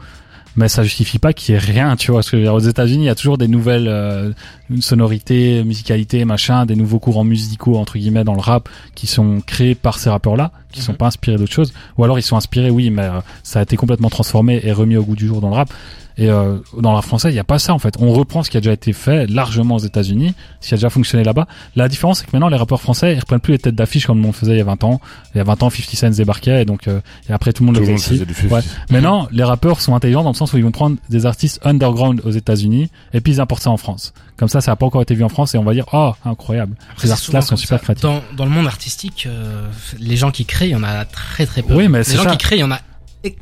Mais 0.54 0.68
ça 0.68 0.82
justifie 0.82 1.18
pas 1.18 1.32
qu'il 1.32 1.54
y 1.54 1.56
ait 1.56 1.60
rien, 1.60 1.96
tu 1.96 2.10
vois. 2.10 2.18
Parce 2.20 2.30
que 2.30 2.36
dire, 2.36 2.52
aux 2.52 2.58
États-Unis, 2.58 3.04
il 3.04 3.06
y 3.06 3.10
a 3.10 3.14
toujours 3.14 3.38
des 3.38 3.48
nouvelles 3.48 3.88
euh, 3.88 4.32
sonorités, 4.80 5.64
musicalités, 5.64 6.24
machin, 6.24 6.66
des 6.66 6.76
nouveaux 6.76 6.98
courants 6.98 7.24
musicaux 7.24 7.78
entre 7.78 7.98
guillemets 7.98 8.24
dans 8.24 8.34
le 8.34 8.40
rap 8.40 8.68
qui 8.94 9.06
sont 9.06 9.40
créés 9.46 9.74
par 9.74 9.98
ces 9.98 10.10
rappeurs-là, 10.10 10.52
qui 10.70 10.82
sont 10.82 10.92
Mhm. 10.92 10.98
pas 10.98 11.06
inspirés 11.06 11.36
d'autres 11.38 11.52
choses. 11.52 11.72
Ou 11.96 12.04
alors 12.04 12.18
ils 12.18 12.22
sont 12.22 12.36
inspirés, 12.36 12.70
oui, 12.70 12.90
mais 12.90 13.02
euh, 13.02 13.20
ça 13.42 13.60
a 13.60 13.62
été 13.62 13.76
complètement 13.76 14.10
transformé 14.10 14.60
et 14.62 14.72
remis 14.72 14.96
au 14.96 15.04
goût 15.04 15.16
du 15.16 15.26
jour 15.26 15.40
dans 15.40 15.48
le 15.48 15.54
rap. 15.54 15.72
Et 16.18 16.28
euh, 16.30 16.58
dans 16.80 16.94
rap 16.94 17.04
français, 17.04 17.30
il 17.30 17.34
n'y 17.34 17.38
a 17.38 17.44
pas 17.44 17.58
ça 17.58 17.72
en 17.74 17.78
fait. 17.78 17.94
On 17.98 18.12
reprend 18.12 18.42
ce 18.42 18.50
qui 18.50 18.56
a 18.56 18.60
déjà 18.60 18.72
été 18.72 18.92
fait 18.92 19.26
largement 19.26 19.76
aux 19.76 19.80
États-Unis, 19.80 20.34
ce 20.60 20.68
qui 20.68 20.74
a 20.74 20.76
déjà 20.76 20.90
fonctionné 20.90 21.24
là-bas. 21.24 21.46
La 21.76 21.88
différence, 21.88 22.18
c'est 22.20 22.26
que 22.26 22.30
maintenant, 22.32 22.48
les 22.48 22.56
rappeurs 22.56 22.80
français, 22.80 23.14
ils 23.14 23.18
reprennent 23.20 23.40
plus 23.40 23.52
les 23.52 23.58
têtes 23.58 23.74
d'affiche 23.74 24.06
comme 24.06 24.22
on 24.24 24.28
le 24.28 24.32
faisait 24.32 24.52
il 24.52 24.58
y 24.58 24.60
a 24.60 24.64
20 24.64 24.84
ans. 24.84 25.00
Il 25.34 25.38
y 25.38 25.40
a 25.40 25.44
20 25.44 25.62
ans, 25.62 25.70
50 25.70 25.94
Cent 25.96 26.10
débarquait, 26.10 26.62
et 26.62 26.64
donc, 26.64 26.88
euh, 26.88 27.00
et 27.28 27.32
après 27.32 27.52
tout 27.52 27.62
le 27.62 27.66
monde 27.72 27.76
Tout 27.76 27.82
le 27.90 27.96
faisait 27.96 28.24
Ouais. 28.24 28.60
50. 28.60 28.90
Maintenant, 28.90 29.28
les 29.32 29.44
rappeurs 29.44 29.80
sont 29.80 29.94
intelligents 29.94 30.22
dans 30.22 30.30
le 30.30 30.36
sens 30.36 30.52
où 30.52 30.58
ils 30.58 30.64
vont 30.64 30.70
prendre 30.70 30.96
des 31.08 31.26
artistes 31.26 31.60
underground 31.64 32.20
aux 32.24 32.30
États-Unis 32.30 32.90
et 33.12 33.20
puis 33.20 33.34
ils 33.34 33.40
importent 33.40 33.62
ça 33.62 33.70
en 33.70 33.76
France. 33.76 34.12
Comme 34.36 34.48
ça, 34.48 34.60
ça 34.60 34.72
n'a 34.72 34.76
pas 34.76 34.86
encore 34.86 35.02
été 35.02 35.14
vu 35.14 35.24
en 35.24 35.28
France 35.28 35.54
et 35.54 35.58
on 35.58 35.64
va 35.64 35.72
dire, 35.72 35.84
oh, 35.92 36.12
incroyable. 36.24 36.74
Après, 36.92 37.06
Ces 37.06 37.12
artistes-là 37.12 37.40
sont 37.42 37.56
super 37.56 37.78
ça. 37.78 37.84
créatifs. 37.84 38.02
Dans, 38.02 38.20
dans 38.36 38.44
le 38.44 38.50
monde 38.50 38.66
artistique, 38.66 39.26
euh, 39.28 39.68
les 39.98 40.16
gens 40.16 40.30
qui 40.30 40.44
créent, 40.44 40.68
il 40.68 40.72
y 40.72 40.76
en 40.76 40.82
a 40.82 41.04
très 41.04 41.46
très 41.46 41.62
peu. 41.62 41.74
Oui, 41.74 41.88
mais 41.88 41.98
les 41.98 42.04
c'est 42.04 42.16
gens 42.16 42.24
ça. 42.24 42.30
qui 42.32 42.38
créent, 42.38 42.56
il 42.56 42.60
y 42.60 42.64
en 42.64 42.70
a 42.72 42.78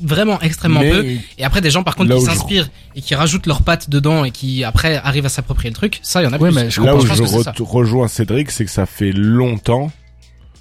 vraiment 0.01 0.41
extrêmement 0.41 0.81
Mais- 0.81 0.91
peu. 0.91 1.07
Et 1.39 1.45
après, 1.45 1.61
des 1.61 1.71
gens 1.71 1.83
par 1.83 1.97
contre 1.97 2.15
qui 2.15 2.21
s'inspirent 2.23 2.69
et 2.95 3.01
qui 3.01 3.15
rajoutent 3.15 3.47
leurs 3.47 3.63
pattes 3.63 3.89
dedans 3.91 4.25
et 4.25 4.31
qui 4.31 4.63
après 4.65 4.97
arrivent 4.97 5.27
à 5.27 5.31
s'approprier 5.31 5.71
le 5.71 5.75
truc, 5.77 6.01
ça, 6.03 6.21
il 6.23 6.25
y 6.25 6.29
en 6.29 6.33
a 6.33 6.39
Ouais, 6.39 6.51
plus. 6.51 6.55
mais 6.61 6.71
je 6.71 6.81
Là 6.83 6.95
où 6.97 7.01
je 7.01 7.43
ça. 7.43 7.53
rejoins 7.61 8.09
Cédric, 8.09 8.51
c'est 8.51 8.65
que 8.65 8.71
ça 8.71 8.87
fait 8.87 9.13
longtemps, 9.13 9.91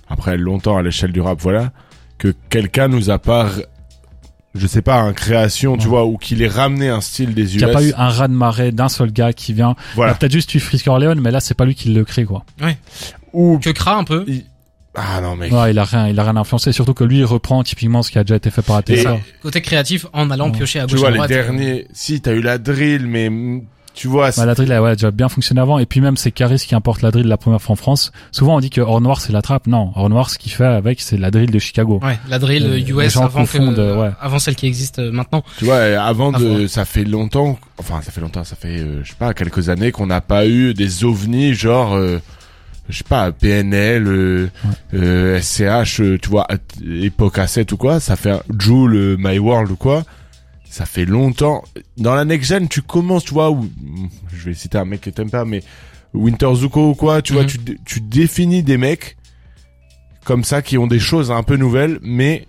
après 0.10 0.38
longtemps 0.38 0.78
à 0.78 0.82
l'échelle 0.82 1.12
du 1.12 1.22
rap, 1.22 1.40
voilà, 1.42 1.72
que 2.18 2.34
quelqu'un 2.50 2.88
nous 2.88 3.10
a 3.10 3.20
pas, 3.20 3.50
je 4.56 4.68
sais 4.68 4.82
pas, 4.82 4.96
un 5.00 5.14
création, 5.14 5.76
tu 5.78 5.84
Ouais. 5.84 5.90
vois, 5.90 6.06
ou 6.06 6.18
qu'il 6.18 6.42
ait 6.42 6.48
ramené 6.48 6.90
un 6.90 7.02
style 7.02 7.34
des 7.34 7.56
US. 7.56 7.62
Il 7.62 7.66
n'y 7.66 7.72
a 7.72 7.74
pas 7.74 7.84
eu 7.84 7.94
un 7.98 8.10
raz 8.10 8.28
de 8.28 8.34
marée 8.34 8.72
d'un 8.72 8.90
seul 8.90 9.12
gars 9.12 9.34
qui 9.34 9.54
vient. 9.54 9.76
Voilà. 9.96 10.14
peut-être 10.16 10.32
juste 10.32 10.54
eu 10.56 10.60
Frisk 10.60 10.88
Orleans, 10.88 11.16
mais 11.18 11.32
là, 11.32 11.40
c'est 11.40 11.54
pas 11.56 11.66
lui 11.66 11.76
qui 11.76 11.90
le 11.90 12.04
crée, 12.06 12.26
quoi. 12.26 12.44
Ou, 13.34 13.60
Que 13.60 13.70
Kra 13.70 13.96
un 13.96 14.04
peu. 14.06 14.26
Ah 14.96 15.22
non, 15.22 15.36
mec. 15.36 15.52
Ouais, 15.52 15.72
il 15.72 15.80
a 15.80 15.84
rien, 15.84 16.08
il 16.08 16.20
a 16.20 16.24
rien 16.24 16.36
influencé. 16.36 16.72
Surtout 16.72 16.94
que 16.94 17.04
lui, 17.04 17.20
il 17.20 17.26
reprend 17.26 17.64
typiquement 17.64 18.02
ce 18.04 18.12
qui 18.12 18.18
a 18.18 18.24
déjà 18.24 18.36
été 18.36 18.50
fait 18.50 18.62
par 18.62 18.78
Et- 18.88 19.00
ATSA. 19.00 19.18
Côté 19.42 19.62
créatif 19.62 20.06
en 20.14 20.30
allant 20.32 20.48
Ouais. 20.48 20.52
piocher 20.58 20.80
à 20.80 20.86
tu 20.86 20.94
gauche 20.96 21.00
vois, 21.02 21.10
à 21.10 21.12
les 21.12 21.18
droite. 21.18 21.30
derniers, 21.30 21.88
si, 21.94 22.22
t'as 22.22 22.34
eu 22.34 22.42
la 22.42 22.58
drill, 22.58 23.06
mais, 23.08 23.30
tu 23.94 24.08
vois, 24.08 24.32
c'est- 24.32 24.42
Bah, 24.42 24.46
la 24.48 24.56
drill, 24.56 24.72
elle, 24.72 24.80
ouais, 24.82 24.90
a 24.92 24.96
déjà 24.96 25.12
bien 25.12 25.30
fonctionné 25.30 25.62
avant. 25.62 25.78
Et 25.80 25.86
puis 25.86 26.02
même, 26.02 26.18
c'est 26.18 26.32
Caris 26.32 26.58
qui 26.68 26.74
importe 26.74 27.02
la 27.02 27.12
drill 27.12 27.28
la 27.28 27.38
première 27.38 27.62
fois 27.62 27.74
en 27.74 27.76
France. 27.76 28.12
Souvent, 28.32 28.56
on 28.56 28.60
dit 28.60 28.70
que 28.72 28.82
Or 28.82 29.00
Noir, 29.00 29.22
c'est 29.22 29.32
la 29.32 29.42
trappe. 29.42 29.68
Non, 29.68 29.92
Or 29.96 30.10
Noir, 30.10 30.30
ce 30.30 30.38
qu'il 30.40 30.52
fait 30.52 30.66
avec, 30.66 31.02
c'est 31.02 31.18
la 31.18 31.30
drill 31.32 31.52
de 31.52 31.60
Chicago. 31.60 32.00
Ouais, 32.04 32.18
la 32.30 32.40
drill 32.40 32.64
Euh, 32.64 32.70
euh, 32.70 32.76
les 32.78 32.90
US 32.92 33.14
gens 33.14 33.26
avant, 33.26 33.46
que, 33.46 33.52
confondent, 33.58 33.78
ouais. 33.80 34.10
avant 34.20 34.40
celle 34.40 34.56
qui 34.56 34.66
existe 34.68 35.00
euh, 35.00 35.12
maintenant. 35.12 35.44
tu 35.60 35.66
vois, 35.66 35.78
avant 36.02 36.32
de, 36.32 36.66
ça 36.68 36.86
fait 36.86 37.04
longtemps, 37.04 37.60
enfin, 37.78 38.02
ça 38.02 38.12
fait 38.12 38.22
longtemps, 38.22 38.44
ça 38.44 38.56
fait, 38.56 38.80
euh, 38.80 39.02
je 39.04 39.10
sais 39.10 39.16
pas, 39.18 39.34
quelques 39.34 39.70
années 39.70 39.92
qu'on 39.92 40.08
n'a 40.08 40.22
pas 40.22 40.48
eu 40.48 40.74
des 40.74 41.04
ovnis, 41.04 41.54
genre, 41.54 41.94
euh, 41.96 42.20
je 42.90 42.98
sais 42.98 43.04
pas, 43.04 43.32
PNL, 43.32 44.08
euh, 44.08 44.50
euh, 44.94 45.40
SCH, 45.42 46.02
euh, 46.02 46.18
tu 46.22 46.30
vois, 46.30 46.48
époque 46.84 47.38
A7 47.38 47.72
ou 47.74 47.78
quoi, 47.78 48.00
ça 48.00 48.16
fait 48.16 48.32
un 48.32 48.42
Joule, 48.58 48.96
euh, 48.96 49.16
My 49.20 49.38
World 49.40 49.72
ou 49.72 49.76
quoi, 49.76 50.04
ça 50.70 50.86
fait 50.86 51.06
longtemps. 51.06 51.64
Dans 51.98 52.16
la 52.16 52.26
next 52.26 52.50
gen, 52.50 52.68
tu 52.68 52.82
commences, 52.82 53.24
tu 53.26 53.34
vois, 53.34 53.56
je 54.34 54.46
vais 54.46 54.54
citer 54.54 54.78
un 54.78 54.86
mec 54.86 55.02
que 55.02 55.10
t'aimes 55.10 55.30
pas, 55.32 55.46
mais 55.46 55.64
Winter 56.14 56.50
Zuko 56.56 56.90
ou 56.90 56.96
quoi, 56.96 57.22
tu 57.22 57.34
vois, 57.34 57.44
Mhm. 57.44 57.48
tu, 57.50 57.80
tu 57.86 58.02
définis 58.02 58.64
des 58.64 58.78
mecs 58.78 59.16
comme 60.26 60.44
ça 60.44 60.62
qui 60.62 60.78
ont 60.78 60.88
des 60.88 61.00
choses 61.00 61.32
un 61.32 61.44
peu 61.44 61.56
nouvelles, 61.56 62.00
mais 62.02 62.48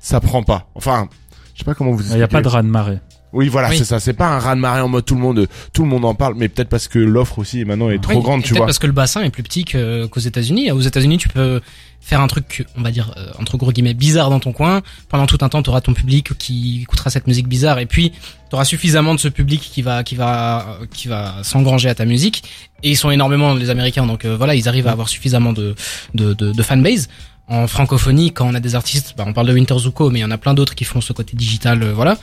ça 0.00 0.20
prend 0.20 0.42
pas. 0.42 0.68
Enfin, 0.74 1.08
je 1.54 1.60
sais 1.60 1.64
pas 1.64 1.74
comment 1.74 1.92
vous 1.92 2.10
Il 2.10 2.16
n'y 2.16 2.22
a 2.22 2.28
pas 2.28 2.42
de 2.42 2.48
raz 2.48 2.62
de 2.62 2.68
marée. 2.68 2.98
Oui, 3.32 3.48
voilà, 3.48 3.70
Oui. 3.70 3.78
c'est 3.78 3.84
ça. 3.84 3.98
C'est 3.98 4.12
pas 4.12 4.26
un 4.28 4.38
raz 4.38 4.54
de 4.54 4.60
marée 4.60 4.80
en 4.82 4.88
mode 4.88 5.04
tout 5.06 5.14
le 5.14 5.20
monde, 5.20 5.48
tout 5.72 5.82
le 5.84 5.88
monde 5.88 6.04
en 6.04 6.14
parle, 6.14 6.34
mais 6.36 6.48
peut-être 6.48 6.68
parce 6.68 6.86
que 6.88 6.98
l'offre 6.98 7.38
aussi 7.38 7.64
maintenant 7.64 7.88
est 7.90 8.02
trop 8.02 8.16
Oui, 8.18 8.22
grande, 8.22 8.42
tu 8.42 8.48
peut-être 8.50 8.58
vois. 8.58 8.66
parce 8.66 8.78
que 8.78 8.86
le 8.86 8.92
bassin 8.92 9.22
est 9.22 9.30
plus 9.30 9.42
petit 9.42 9.64
qu'aux 9.64 10.20
États-Unis. 10.20 10.70
Aux 10.70 10.80
États-Unis, 10.80 11.16
tu 11.18 11.28
peux 11.28 11.60
faire 12.00 12.20
un 12.20 12.26
truc, 12.26 12.66
on 12.76 12.82
va 12.82 12.90
dire 12.90 13.14
euh, 13.16 13.28
entre 13.38 13.56
gros 13.56 13.70
guillemets 13.72 13.94
bizarre 13.94 14.28
dans 14.28 14.40
ton 14.40 14.52
coin. 14.52 14.82
Pendant 15.08 15.26
tout 15.26 15.38
un 15.40 15.48
temps, 15.48 15.62
tu 15.62 15.70
auras 15.70 15.80
ton 15.80 15.94
public 15.94 16.36
qui 16.36 16.80
écoutera 16.82 17.10
cette 17.10 17.26
musique 17.26 17.48
bizarre, 17.48 17.78
et 17.78 17.86
puis 17.86 18.10
tu 18.10 18.54
auras 18.54 18.64
suffisamment 18.64 19.14
de 19.14 19.20
ce 19.20 19.28
public 19.28 19.60
qui 19.62 19.82
va 19.82 20.02
qui 20.04 20.14
va 20.16 20.78
qui 20.92 21.08
va 21.08 21.36
s'engranger 21.42 21.88
à 21.88 21.94
ta 21.94 22.04
musique. 22.04 22.42
Et 22.82 22.90
ils 22.90 22.96
sont 22.96 23.10
énormément 23.10 23.54
les 23.54 23.70
Américains, 23.70 24.04
donc 24.06 24.24
euh, 24.24 24.36
voilà, 24.36 24.54
ils 24.56 24.68
arrivent 24.68 24.88
à 24.88 24.92
avoir 24.92 25.08
suffisamment 25.08 25.52
de 25.52 25.74
de, 26.14 26.34
de, 26.34 26.52
de 26.52 26.62
fanbase. 26.62 27.08
En 27.48 27.66
francophonie, 27.66 28.32
quand 28.32 28.46
on 28.48 28.54
a 28.54 28.60
des 28.60 28.74
artistes, 28.76 29.14
bah, 29.16 29.24
on 29.26 29.32
parle 29.32 29.48
de 29.48 29.52
Winter 29.52 29.76
Zuko, 29.78 30.10
mais 30.10 30.20
il 30.20 30.22
y 30.22 30.24
en 30.24 30.30
a 30.30 30.38
plein 30.38 30.54
d'autres 30.54 30.74
qui 30.74 30.84
font 30.84 31.00
ce 31.00 31.12
côté 31.12 31.36
digital, 31.36 31.82
euh, 31.82 31.92
voilà. 31.92 32.16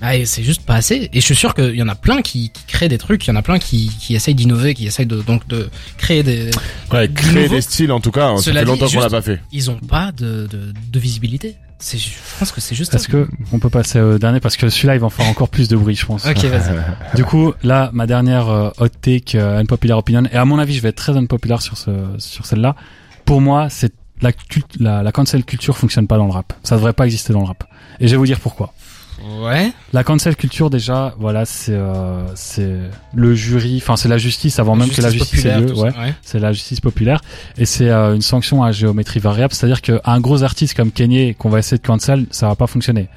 Ah, 0.00 0.16
et 0.16 0.26
c'est 0.26 0.42
juste 0.42 0.62
pas 0.66 0.74
assez. 0.74 1.08
Et 1.12 1.20
je 1.20 1.24
suis 1.24 1.34
sûr 1.34 1.54
qu'il 1.54 1.74
y 1.76 1.82
en 1.82 1.88
a 1.88 1.94
plein 1.94 2.20
qui, 2.22 2.50
qui 2.50 2.64
créent 2.66 2.88
des 2.88 2.98
trucs, 2.98 3.26
il 3.26 3.30
y 3.30 3.32
en 3.32 3.36
a 3.36 3.42
plein 3.42 3.58
qui, 3.58 3.90
qui 3.98 4.14
essayent 4.14 4.34
d'innover, 4.34 4.74
qui 4.74 4.86
essayent 4.86 5.06
de, 5.06 5.20
donc 5.22 5.46
de 5.48 5.68
créer 5.96 6.22
des. 6.22 6.50
Ouais, 6.92 7.08
créer 7.08 7.42
nouveau. 7.44 7.54
des 7.54 7.60
styles 7.60 7.92
en 7.92 8.00
tout 8.00 8.10
cas, 8.10 8.36
ça 8.36 8.42
Cela 8.42 8.60
fait 8.60 8.66
longtemps 8.66 8.88
qu'on 8.88 9.00
l'a 9.00 9.08
pas 9.10 9.22
fait. 9.22 9.40
Ils 9.52 9.70
ont 9.70 9.78
pas 9.78 10.12
de, 10.12 10.46
de, 10.50 10.72
de 10.92 10.98
visibilité. 10.98 11.56
C'est, 11.78 11.98
je 11.98 12.10
pense 12.38 12.50
que 12.52 12.60
c'est 12.60 12.74
juste. 12.74 12.94
Est-ce 12.94 13.08
que 13.08 13.28
on 13.52 13.58
peut 13.58 13.68
passer 13.70 14.00
au 14.00 14.18
dernier 14.18 14.40
parce 14.40 14.56
que 14.56 14.68
celui-là 14.68 14.94
il 14.94 15.00
va 15.00 15.06
en 15.06 15.10
faire 15.10 15.26
encore 15.28 15.48
plus 15.48 15.68
de 15.68 15.76
bruit, 15.76 15.94
je 15.94 16.06
pense. 16.06 16.26
Ok, 16.26 16.44
vas-y. 16.44 16.74
Du 17.16 17.24
coup, 17.24 17.52
là, 17.62 17.90
ma 17.92 18.06
dernière 18.06 18.48
euh, 18.48 18.70
hot 18.78 18.88
take, 18.88 19.36
euh, 19.36 19.58
unpopular 19.58 19.98
opinion, 19.98 20.22
et 20.32 20.36
à 20.36 20.44
mon 20.44 20.58
avis, 20.58 20.74
je 20.74 20.80
vais 20.80 20.90
être 20.90 20.96
très 20.96 21.16
unpopular 21.16 21.60
sur 21.62 21.76
ce, 21.76 21.90
sur 22.18 22.46
celle-là. 22.46 22.74
Pour 23.24 23.40
moi, 23.40 23.68
c'est 23.70 23.92
la, 24.22 24.30
la, 24.80 25.02
la 25.02 25.12
cancel 25.12 25.44
culture 25.44 25.76
fonctionne 25.76 26.06
pas 26.06 26.16
dans 26.16 26.26
le 26.26 26.32
rap. 26.32 26.52
Ça 26.62 26.76
devrait 26.76 26.92
pas 26.92 27.04
exister 27.04 27.32
dans 27.32 27.40
le 27.40 27.46
rap. 27.46 27.64
Et 28.00 28.06
je 28.06 28.12
vais 28.12 28.16
vous 28.16 28.26
dire 28.26 28.40
pourquoi. 28.40 28.72
Ouais. 29.42 29.72
La 29.92 30.04
cancel 30.04 30.36
culture, 30.36 30.70
déjà, 30.70 31.14
voilà, 31.18 31.44
c'est 31.44 31.72
euh, 31.72 32.24
c'est 32.34 32.78
le 33.14 33.34
jury, 33.34 33.78
enfin 33.82 33.96
c'est 33.96 34.08
la 34.08 34.18
justice 34.18 34.58
avant 34.58 34.76
même 34.76 34.90
que 34.90 35.00
la 35.00 35.10
justice 35.10 35.44
ait 35.44 35.60
lieu. 35.60 35.72
Ouais, 35.72 35.96
ouais. 35.96 36.14
c'est 36.22 36.38
la 36.38 36.52
justice 36.52 36.80
populaire 36.80 37.20
et 37.56 37.64
c'est 37.64 37.90
euh, 37.90 38.14
une 38.14 38.22
sanction 38.22 38.62
à 38.62 38.72
géométrie 38.72 39.20
variable, 39.20 39.54
c'est-à-dire 39.54 39.82
qu'un 39.82 40.20
gros 40.20 40.42
artiste 40.42 40.74
comme 40.74 40.90
Kanye 40.90 41.34
qu'on 41.34 41.50
va 41.50 41.58
essayer 41.58 41.78
de 41.78 41.86
cancel, 41.86 42.26
ça 42.30 42.48
va 42.48 42.56
pas 42.56 42.66
fonctionner. 42.66 43.08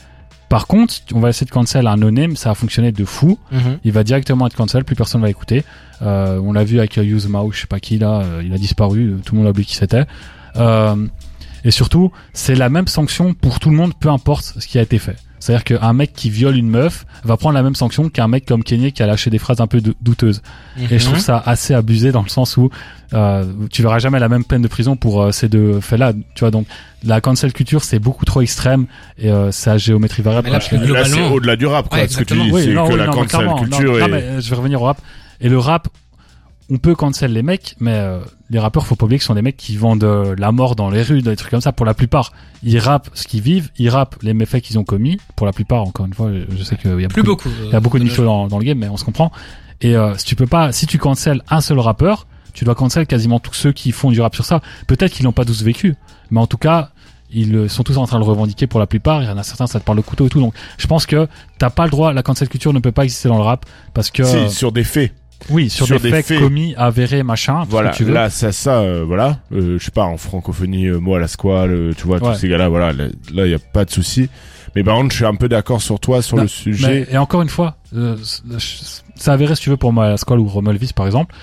Par 0.50 0.68
contre, 0.68 0.94
on 1.14 1.20
va 1.20 1.30
essayer 1.30 1.46
de 1.46 1.52
cancel 1.52 1.88
un 1.88 1.98
no-name, 1.98 2.38
ça 2.38 2.50
va 2.50 2.56
fonctionner 2.56 2.92
de 2.94 3.04
fou. 3.04 3.38
Mhm. 3.52 3.80
Il 3.84 3.92
va 3.92 4.04
directement 4.04 4.48
être 4.48 4.56
cancel, 4.56 4.86
plus 4.86 4.96
personne 4.96 5.22
va 5.22 5.30
écouter. 5.30 5.66
Euh, 6.02 6.40
on 6.42 6.54
l'a 6.54 6.64
vu 6.64 6.78
avec 6.80 6.96
Yuzma 6.96 7.44
ou 7.44 7.52
je 7.52 7.62
sais 7.62 7.68
pas 7.68 7.80
qui 7.80 7.98
là, 7.98 8.22
euh, 8.22 8.42
il 8.46 8.54
a 8.54 8.58
disparu, 8.58 9.10
euh, 9.10 9.18
tout 9.26 9.34
le 9.34 9.40
monde 9.40 9.48
a 9.48 9.50
oublié 9.50 9.66
qui 9.66 9.76
c'était. 9.76 10.06
Euh, 10.56 10.96
et 11.64 11.72
surtout, 11.72 12.12
c'est 12.34 12.56
la 12.56 12.70
même 12.70 12.88
sanction 12.88 13.34
pour 13.34 13.60
tout 13.60 13.70
le 13.70 13.76
monde, 13.76 13.94
peu 14.00 14.10
importe 14.10 14.56
ce 14.60 14.68
qui 14.68 14.78
a 14.80 14.82
été 14.82 15.00
fait. 15.00 15.16
C'est-à-dire 15.40 15.64
qu'un 15.66 15.94
mec 15.94 16.14
qui 16.14 16.32
viole 16.32 16.58
une 16.58 16.68
meuf 16.68 17.06
va 17.24 17.38
prendre 17.38 17.54
la 17.54 17.62
même 17.62 17.76
sanction 17.76 18.10
qu'un 18.10 18.28
mec 18.28 18.46
comme 18.48 18.64
Kanye 18.64 18.92
qui 18.92 19.04
a 19.04 19.06
lâché 19.06 19.30
des 19.30 19.38
phrases 19.38 19.62
un 19.62 19.68
peu 19.68 19.82
dou- 19.82 19.94
douteuses. 20.02 20.42
Et 20.90 20.98
je 20.98 21.04
trouve 21.04 21.18
Mhm. 21.18 21.22
ça 21.22 21.44
assez 21.46 21.76
abusé 21.76 22.12
dans 22.12 22.24
le 22.24 22.28
sens 22.30 22.58
où 22.58 22.72
euh, 23.14 23.46
tu 23.70 23.84
verras 23.84 24.00
jamais 24.00 24.18
la 24.20 24.30
même 24.30 24.44
peine 24.44 24.64
de 24.64 24.68
prison 24.68 24.96
pour 24.96 25.22
euh, 25.22 25.32
ces 25.32 25.48
deux 25.48 25.80
faits-là. 25.80 26.14
Tu 26.34 26.40
vois, 26.40 26.50
donc 26.50 26.66
la 27.04 27.22
cancel 27.22 27.54
culture 27.54 27.84
c'est 27.84 28.00
beaucoup 28.00 28.26
trop 28.26 28.42
extrême 28.42 28.88
et 29.20 29.30
euh, 29.30 29.52
c'est 29.52 29.70
à 29.70 29.78
géométrie 29.78 30.24
variable. 30.24 30.48
Mais 30.52 30.58
là, 30.58 30.60
dit. 30.60 30.92
Là, 30.92 31.06
c'est 31.06 31.30
au-delà 31.30 31.56
du 31.56 31.68
rap, 31.68 31.88
quoi. 31.88 32.00
Ouais, 32.00 32.08
Ce 32.08 32.18
que 32.18 32.24
tu 32.24 32.34
dis, 32.34 32.52
c'est 32.56 32.74
non, 32.74 32.88
que 32.88 32.94
oui, 32.94 32.98
la 32.98 33.06
non, 33.06 33.12
cancel 33.14 33.28
clairement, 33.28 33.60
culture 33.62 33.92
non, 33.92 33.98
est... 33.98 34.02
non, 34.02 34.08
mais 34.10 34.24
euh, 34.24 34.42
je 34.42 34.50
vais 34.50 34.56
revenir 34.56 34.82
au 34.82 34.86
rap. 34.86 35.00
Et 35.40 35.50
le 35.50 35.60
rap, 35.60 35.88
on 36.70 36.78
peut 36.78 36.96
cancel 36.96 37.32
les 37.32 37.44
mecs, 37.44 37.76
mais 37.80 37.94
euh, 37.94 38.20
les 38.50 38.60
rappeurs, 38.60 38.86
faut 38.86 38.96
pas 38.96 39.06
oublier 39.06 39.20
que 39.20 39.24
ce 39.24 39.28
sont 39.28 39.36
des 39.36 39.42
mecs 39.42 39.58
qui 39.58 39.78
vendent 39.78 40.04
euh, 40.04 40.36
la 40.38 40.52
mort 40.52 40.76
dans 40.76 40.90
les 40.90 41.02
rues, 41.02 41.22
des 41.22 41.36
trucs 41.36 41.52
comme 41.52 41.62
ça. 41.62 41.72
Pour 41.72 41.86
la 41.86 41.94
plupart, 41.94 42.34
ils 42.62 42.78
rappent 42.80 43.10
ce 43.14 43.28
qu'ils 43.28 43.42
vivent, 43.42 43.70
ils 43.78 43.90
rappent 43.90 44.18
les 44.22 44.34
méfaits 44.34 44.62
qu'ils 44.62 44.78
ont 44.78 44.84
commis. 44.84 45.18
Pour 45.36 45.46
la 45.46 45.54
plupart, 45.54 45.84
encore 45.84 46.06
une 46.06 46.14
fois, 46.14 46.30
je, 46.32 46.58
je 46.58 46.64
sais 46.64 46.76
qu'il 46.76 47.00
y 47.00 47.06
a 47.06 47.08
Plus 47.08 47.24
beaucoup, 47.24 47.50
il 47.66 47.72
y 47.72 47.76
a 47.76 47.80
beaucoup 47.80 48.00
de 48.00 48.04
mythos 48.04 48.26
dans, 48.26 48.48
dans 48.48 48.60
le 48.60 48.66
game, 48.66 48.78
mais 48.78 48.90
on 48.90 48.98
se 48.98 49.06
comprend. 49.06 49.32
Et 49.82 49.96
euh, 49.96 50.18
si 50.18 50.26
tu 50.26 50.36
peux 50.36 50.48
pas, 50.48 50.72
si 50.72 50.88
tu 50.88 50.98
cancel 50.98 51.42
un 51.50 51.62
seul 51.62 51.80
rappeur, 51.80 52.28
tu 52.54 52.66
dois 52.66 52.76
cancel 52.76 53.06
quasiment 53.06 53.40
tous 53.40 53.54
ceux 53.54 53.72
qui 53.72 53.92
font 53.92 54.12
du 54.12 54.20
rap 54.20 54.34
sur 54.36 54.44
ça. 54.44 54.62
Peut-être 54.88 55.14
qu'ils 55.14 55.26
l'ont 55.26 55.32
pas 55.32 55.46
tous 55.46 55.64
vécu, 55.64 55.96
mais 56.32 56.40
en 56.40 56.48
tout 56.48 56.58
cas, 56.58 56.90
ils 57.30 57.56
euh, 57.56 57.68
sont 57.68 57.84
tous 57.84 57.98
en 57.98 58.08
train 58.08 58.18
de 58.20 58.24
le 58.24 58.30
revendiquer 58.30 58.68
pour 58.68 58.80
la 58.80 58.88
plupart. 58.88 59.22
Il 59.22 59.28
y 59.28 59.32
en 59.32 59.38
a 59.38 59.44
certains, 59.44 59.68
ça 59.68 59.80
te 59.80 59.86
parle 59.86 59.98
de 59.98 60.04
couteau 60.04 60.26
et 60.26 60.30
tout. 60.30 60.40
Donc, 60.40 60.54
je 60.78 60.88
pense 60.88 61.06
que 61.06 61.28
t'as 61.60 61.70
pas 61.70 61.86
le 61.86 61.92
droit. 61.92 62.14
La 62.14 62.24
cancel 62.24 62.50
culture 62.50 62.74
ne 62.74 62.80
peut 62.80 62.92
pas 62.92 63.04
exister 63.04 63.30
dans 63.30 63.38
le 63.38 63.44
rap 63.44 63.66
parce 63.94 64.12
que 64.12 64.24
Si, 64.24 64.50
sur 64.50 64.72
des 64.72 64.84
faits. 64.84 65.14
Oui, 65.50 65.70
sur, 65.70 65.86
sur 65.86 65.98
des, 66.00 66.04
des 66.04 66.16
faits, 66.18 66.26
faits. 66.26 66.40
commis, 66.40 66.74
avérés, 66.78 67.24
machin. 67.24 67.60
tout 67.62 67.66
ce 67.68 67.72
Voilà, 67.72 67.90
que 67.92 67.96
tu 67.98 68.04
veux. 68.04 68.14
là, 68.14 68.30
ça, 68.30 68.52
ça, 68.52 68.80
euh, 68.80 69.04
voilà. 69.06 69.40
Euh, 69.52 69.78
je 69.80 69.84
sais 69.86 69.92
pas, 69.92 70.04
en 70.04 70.18
francophonie, 70.18 70.88
euh, 70.88 70.98
moi, 71.00 71.20
la 71.20 71.28
squale, 71.28 71.72
euh, 71.72 71.94
tu 71.98 72.06
vois, 72.08 72.18
Ouais. 72.22 72.34
tous 72.34 72.40
ces 72.40 72.50
gars-là, 72.50 72.68
voilà, 72.70 72.92
là, 72.94 73.06
là, 73.34 73.46
y 73.48 73.54
a 73.54 73.60
pas 73.60 73.86
de 73.86 73.92
souci. 73.92 74.30
Mais 74.76 74.84
par 74.84 74.96
contre, 74.96 75.12
je 75.12 75.16
suis 75.18 75.26
un 75.26 75.36
peu 75.36 75.48
d'accord 75.50 75.82
sur 75.82 76.00
toi, 76.00 76.22
sur 76.22 76.38
Non, 76.38 76.44
le 76.44 76.50
sujet. 76.50 77.06
Mais, 77.10 77.14
et 77.16 77.18
encore 77.18 77.42
une 77.42 77.50
fois, 77.50 77.78
euh, 77.96 78.16
c'est 79.16 79.32
avéré 79.32 79.56
si 79.56 79.62
tu 79.64 79.70
veux 79.70 79.78
pour 79.78 79.92
moi 79.94 80.10
la 80.10 80.18
Squall 80.18 80.40
ou 80.40 80.48
Romelvis 80.48 80.92
par 80.94 81.06
exemple. 81.06 81.34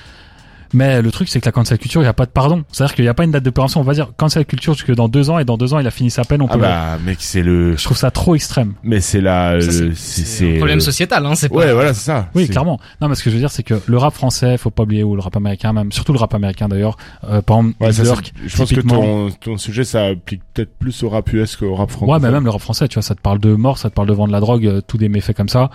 Mais 0.74 1.00
le 1.00 1.10
truc, 1.12 1.28
c'est 1.28 1.40
que 1.40 1.46
la 1.46 1.52
cancel 1.52 1.78
culture, 1.78 2.00
il 2.02 2.04
n'y 2.04 2.08
a 2.08 2.12
pas 2.12 2.26
de 2.26 2.30
pardon. 2.30 2.64
C'est-à-dire 2.72 2.94
qu'il 2.96 3.04
n'y 3.04 3.08
a 3.08 3.14
pas 3.14 3.24
une 3.24 3.30
date 3.30 3.44
de 3.44 3.50
péremption. 3.50 3.80
On 3.80 3.84
va 3.84 3.94
dire 3.94 4.10
cancel 4.16 4.44
culture 4.44 4.74
jusque 4.74 4.92
dans 4.94 5.08
deux 5.08 5.30
ans 5.30 5.38
et 5.38 5.44
dans 5.44 5.56
deux 5.56 5.72
ans, 5.72 5.78
il 5.78 5.86
a 5.86 5.90
fini 5.90 6.10
sa 6.10 6.24
peine. 6.24 6.42
On 6.42 6.48
Ah 6.50 6.54
peut. 6.54 6.60
bah, 6.60 6.98
mec, 7.06 7.18
c'est 7.20 7.42
le, 7.42 7.76
Je 7.76 7.84
trouve 7.84 7.96
ça 7.96 8.10
trop 8.10 8.34
extrême. 8.34 8.74
mais 8.82 9.00
c'est 9.00 9.20
la, 9.20 9.52
euh, 9.52 9.92
c'est- 9.94 10.54
un 10.54 10.56
problème 10.56 10.78
euh, 10.78 10.80
sociétal, 10.80 11.24
hein. 11.24 11.34
C'est 11.36 11.48
pas. 11.48 11.54
Ouais, 11.54 11.72
voilà, 11.72 11.94
c'est 11.94 12.04
ça. 12.04 12.28
Oui, 12.34 12.48
clairement. 12.48 12.78
Non, 13.00 13.08
mais 13.08 13.14
ce 13.14 13.22
que 13.22 13.30
je 13.30 13.34
veux 13.36 13.40
dire, 13.40 13.50
c'est 13.50 13.62
que 13.62 13.74
le 13.86 13.96
rap 13.98 14.12
français, 14.14 14.58
faut 14.58 14.70
pas 14.70 14.82
oublier, 14.82 15.04
ou 15.04 15.14
le 15.14 15.20
rap 15.22 15.36
américain, 15.36 15.72
même 15.72 15.92
surtout 15.92 16.12
le 16.12 16.18
rap 16.18 16.34
américain 16.34 16.68
d'ailleurs. 16.68 16.96
Euh, 17.24 17.40
par 17.40 17.58
exemple, 17.58 17.74
Ouais, 17.80 17.92
ça, 17.92 18.02
Durk, 18.02 18.32
je 18.44 18.56
pense 18.56 18.72
que 18.72 18.80
ton, 18.80 19.30
ton 19.30 19.56
sujet, 19.56 19.84
ça 19.84 20.06
applique 20.06 20.42
peut-être 20.54 20.76
plus 20.78 21.02
au 21.04 21.08
rap 21.08 21.32
US 21.32 21.54
qu'au 21.56 21.74
rap 21.76 21.90
français. 21.90 22.10
Ouais, 22.12 22.18
mais 22.20 22.30
même 22.32 22.44
le 22.44 22.50
rap 22.50 22.60
français, 22.60 22.88
tu 22.88 22.94
vois, 22.94 23.02
ça 23.02 23.14
te 23.14 23.20
parle 23.20 23.38
de 23.38 23.54
mort, 23.54 23.78
ça 23.78 23.90
te 23.90 23.94
parle 23.94 24.08
de 24.08 24.12
vendre 24.12 24.32
la 24.32 24.40
drogue, 24.40 24.66
euh, 24.66 24.80
tous 24.84 24.98
des 24.98 25.08
méfaits 25.08 25.36
comme 25.36 25.48
ça. 25.48 25.70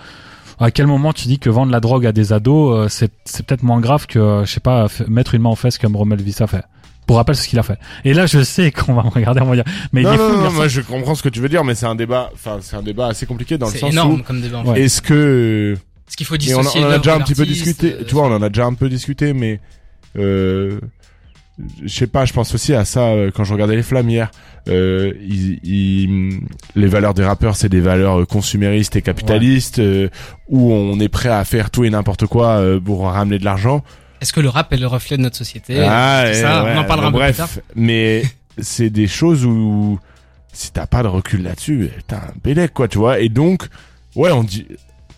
À 0.60 0.70
quel 0.70 0.86
moment 0.86 1.12
tu 1.12 1.26
dis 1.26 1.38
que 1.38 1.48
vendre 1.50 1.72
la 1.72 1.80
drogue 1.80 2.04
à 2.06 2.12
des 2.12 2.32
ados, 2.32 2.76
euh, 2.76 2.88
c'est 2.88 3.10
c'est 3.24 3.44
peut-être 3.46 3.62
moins 3.62 3.80
grave 3.80 4.06
que, 4.06 4.18
euh, 4.18 4.44
je 4.44 4.52
sais 4.52 4.60
pas, 4.60 4.86
f- 4.86 5.06
mettre 5.08 5.34
une 5.34 5.42
main 5.42 5.48
en 5.50 5.54
fesse 5.56 5.78
comme 5.78 5.96
Rommel 5.96 6.20
Vissa 6.22 6.46
fait? 6.46 6.62
Pour 7.06 7.16
rappel, 7.16 7.34
c'est 7.34 7.44
ce 7.44 7.48
qu'il 7.48 7.58
a 7.58 7.62
fait. 7.62 7.78
Et 8.04 8.12
là, 8.14 8.26
je 8.26 8.42
sais 8.44 8.70
qu'on 8.72 8.92
va 8.94 9.02
me 9.02 9.08
regarder, 9.08 9.40
on 9.40 9.46
va 9.46 9.54
dire, 9.56 9.64
mais 9.92 10.02
non, 10.02 10.10
il 10.12 10.14
est 10.14 10.18
non, 10.18 10.28
fou, 10.34 10.40
non, 10.44 10.52
moi, 10.52 10.68
je 10.68 10.80
comprends 10.82 11.14
ce 11.14 11.22
que 11.22 11.28
tu 11.30 11.40
veux 11.40 11.48
dire, 11.48 11.64
mais 11.64 11.74
c'est 11.74 11.86
un 11.86 11.94
débat, 11.94 12.30
enfin, 12.34 12.58
c'est 12.60 12.76
un 12.76 12.82
débat 12.82 13.06
assez 13.08 13.26
compliqué 13.26 13.56
dans 13.58 13.66
le 13.66 13.72
C'est 13.72 13.78
sens 13.78 13.92
énorme 13.92 14.20
où, 14.20 14.22
comme 14.22 14.40
débat. 14.42 14.58
en 14.58 14.66
Ouais. 14.66 14.74
fait. 14.76 14.82
est-ce 14.84 15.00
que, 15.02 15.76
Est-ce 16.08 16.16
qu'il 16.16 16.26
faut 16.26 16.34
Et 16.36 16.54
on, 16.54 16.58
a- 16.58 16.62
dissocier 16.62 16.84
on 16.84 16.88
en 16.88 16.90
a 16.90 16.98
déjà 16.98 17.14
un 17.16 17.20
petit 17.20 17.34
peu 17.34 17.46
discuté. 17.46 17.94
euh, 17.94 18.04
Tu 18.06 18.14
vois, 18.14 18.26
on 18.26 18.34
en 18.36 18.42
a 18.42 18.48
déjà 18.50 18.66
un 18.66 18.74
peu 18.74 18.88
discuté, 18.88 19.32
mais 19.32 19.60
euh, 20.18 20.78
je 21.82 21.88
sais 21.88 22.06
pas. 22.06 22.24
Je 22.24 22.32
pense 22.32 22.54
aussi 22.54 22.74
à 22.74 22.84
ça 22.84 23.08
euh, 23.08 23.30
quand 23.34 23.44
je 23.44 23.52
regardais 23.52 23.76
les 23.76 23.82
flammes 23.82 24.08
hier. 24.10 24.30
Euh, 24.68 25.12
ils- 25.20 25.58
ils- 25.64 26.40
les 26.76 26.86
valeurs 26.86 27.14
des 27.14 27.24
rappeurs, 27.24 27.56
c'est 27.56 27.68
des 27.68 27.80
valeurs 27.80 28.20
euh, 28.20 28.24
consuméristes 28.26 28.94
et 28.96 29.02
capitalistes, 29.02 29.78
euh, 29.78 30.08
où 30.48 30.72
on 30.72 30.98
est 31.00 31.08
prêt 31.08 31.28
à 31.30 31.44
faire 31.44 31.70
tout 31.70 31.84
et 31.84 31.90
n'importe 31.90 32.26
quoi 32.26 32.62
pour 32.84 33.04
ramener 33.06 33.38
de 33.38 33.44
l'argent. 33.44 33.82
Est-ce 34.20 34.32
que 34.34 34.40
le 34.40 34.50
rap 34.50 34.70
est 34.72 34.76
le 34.76 34.86
reflet 34.86 35.16
de 35.16 35.22
notre 35.22 35.36
société? 35.36 35.80
Ah, 35.80 36.24
ouais, 36.26 36.34
ça, 36.34 36.64
ouais, 36.64 36.72
on 36.76 36.80
en 36.80 36.84
parlera 36.84 37.08
un 37.08 37.10
peu 37.12 37.16
bref, 37.18 37.30
plus 37.36 37.36
tard. 37.38 37.48
Mais 37.74 38.22
c'est 38.58 38.90
des 38.90 39.06
choses 39.06 39.46
où 39.46 39.98
si 40.52 40.72
t'as 40.72 40.86
pas 40.86 41.02
de 41.02 41.08
recul 41.08 41.42
là-dessus, 41.42 41.88
t'as 42.06 42.16
un 42.18 42.32
bélec, 42.44 42.74
quoi, 42.74 42.86
tu 42.88 42.98
vois. 42.98 43.20
Et 43.20 43.28
donc, 43.30 43.66
ouais, 44.16 44.30
on 44.30 44.42
dit, 44.44 44.66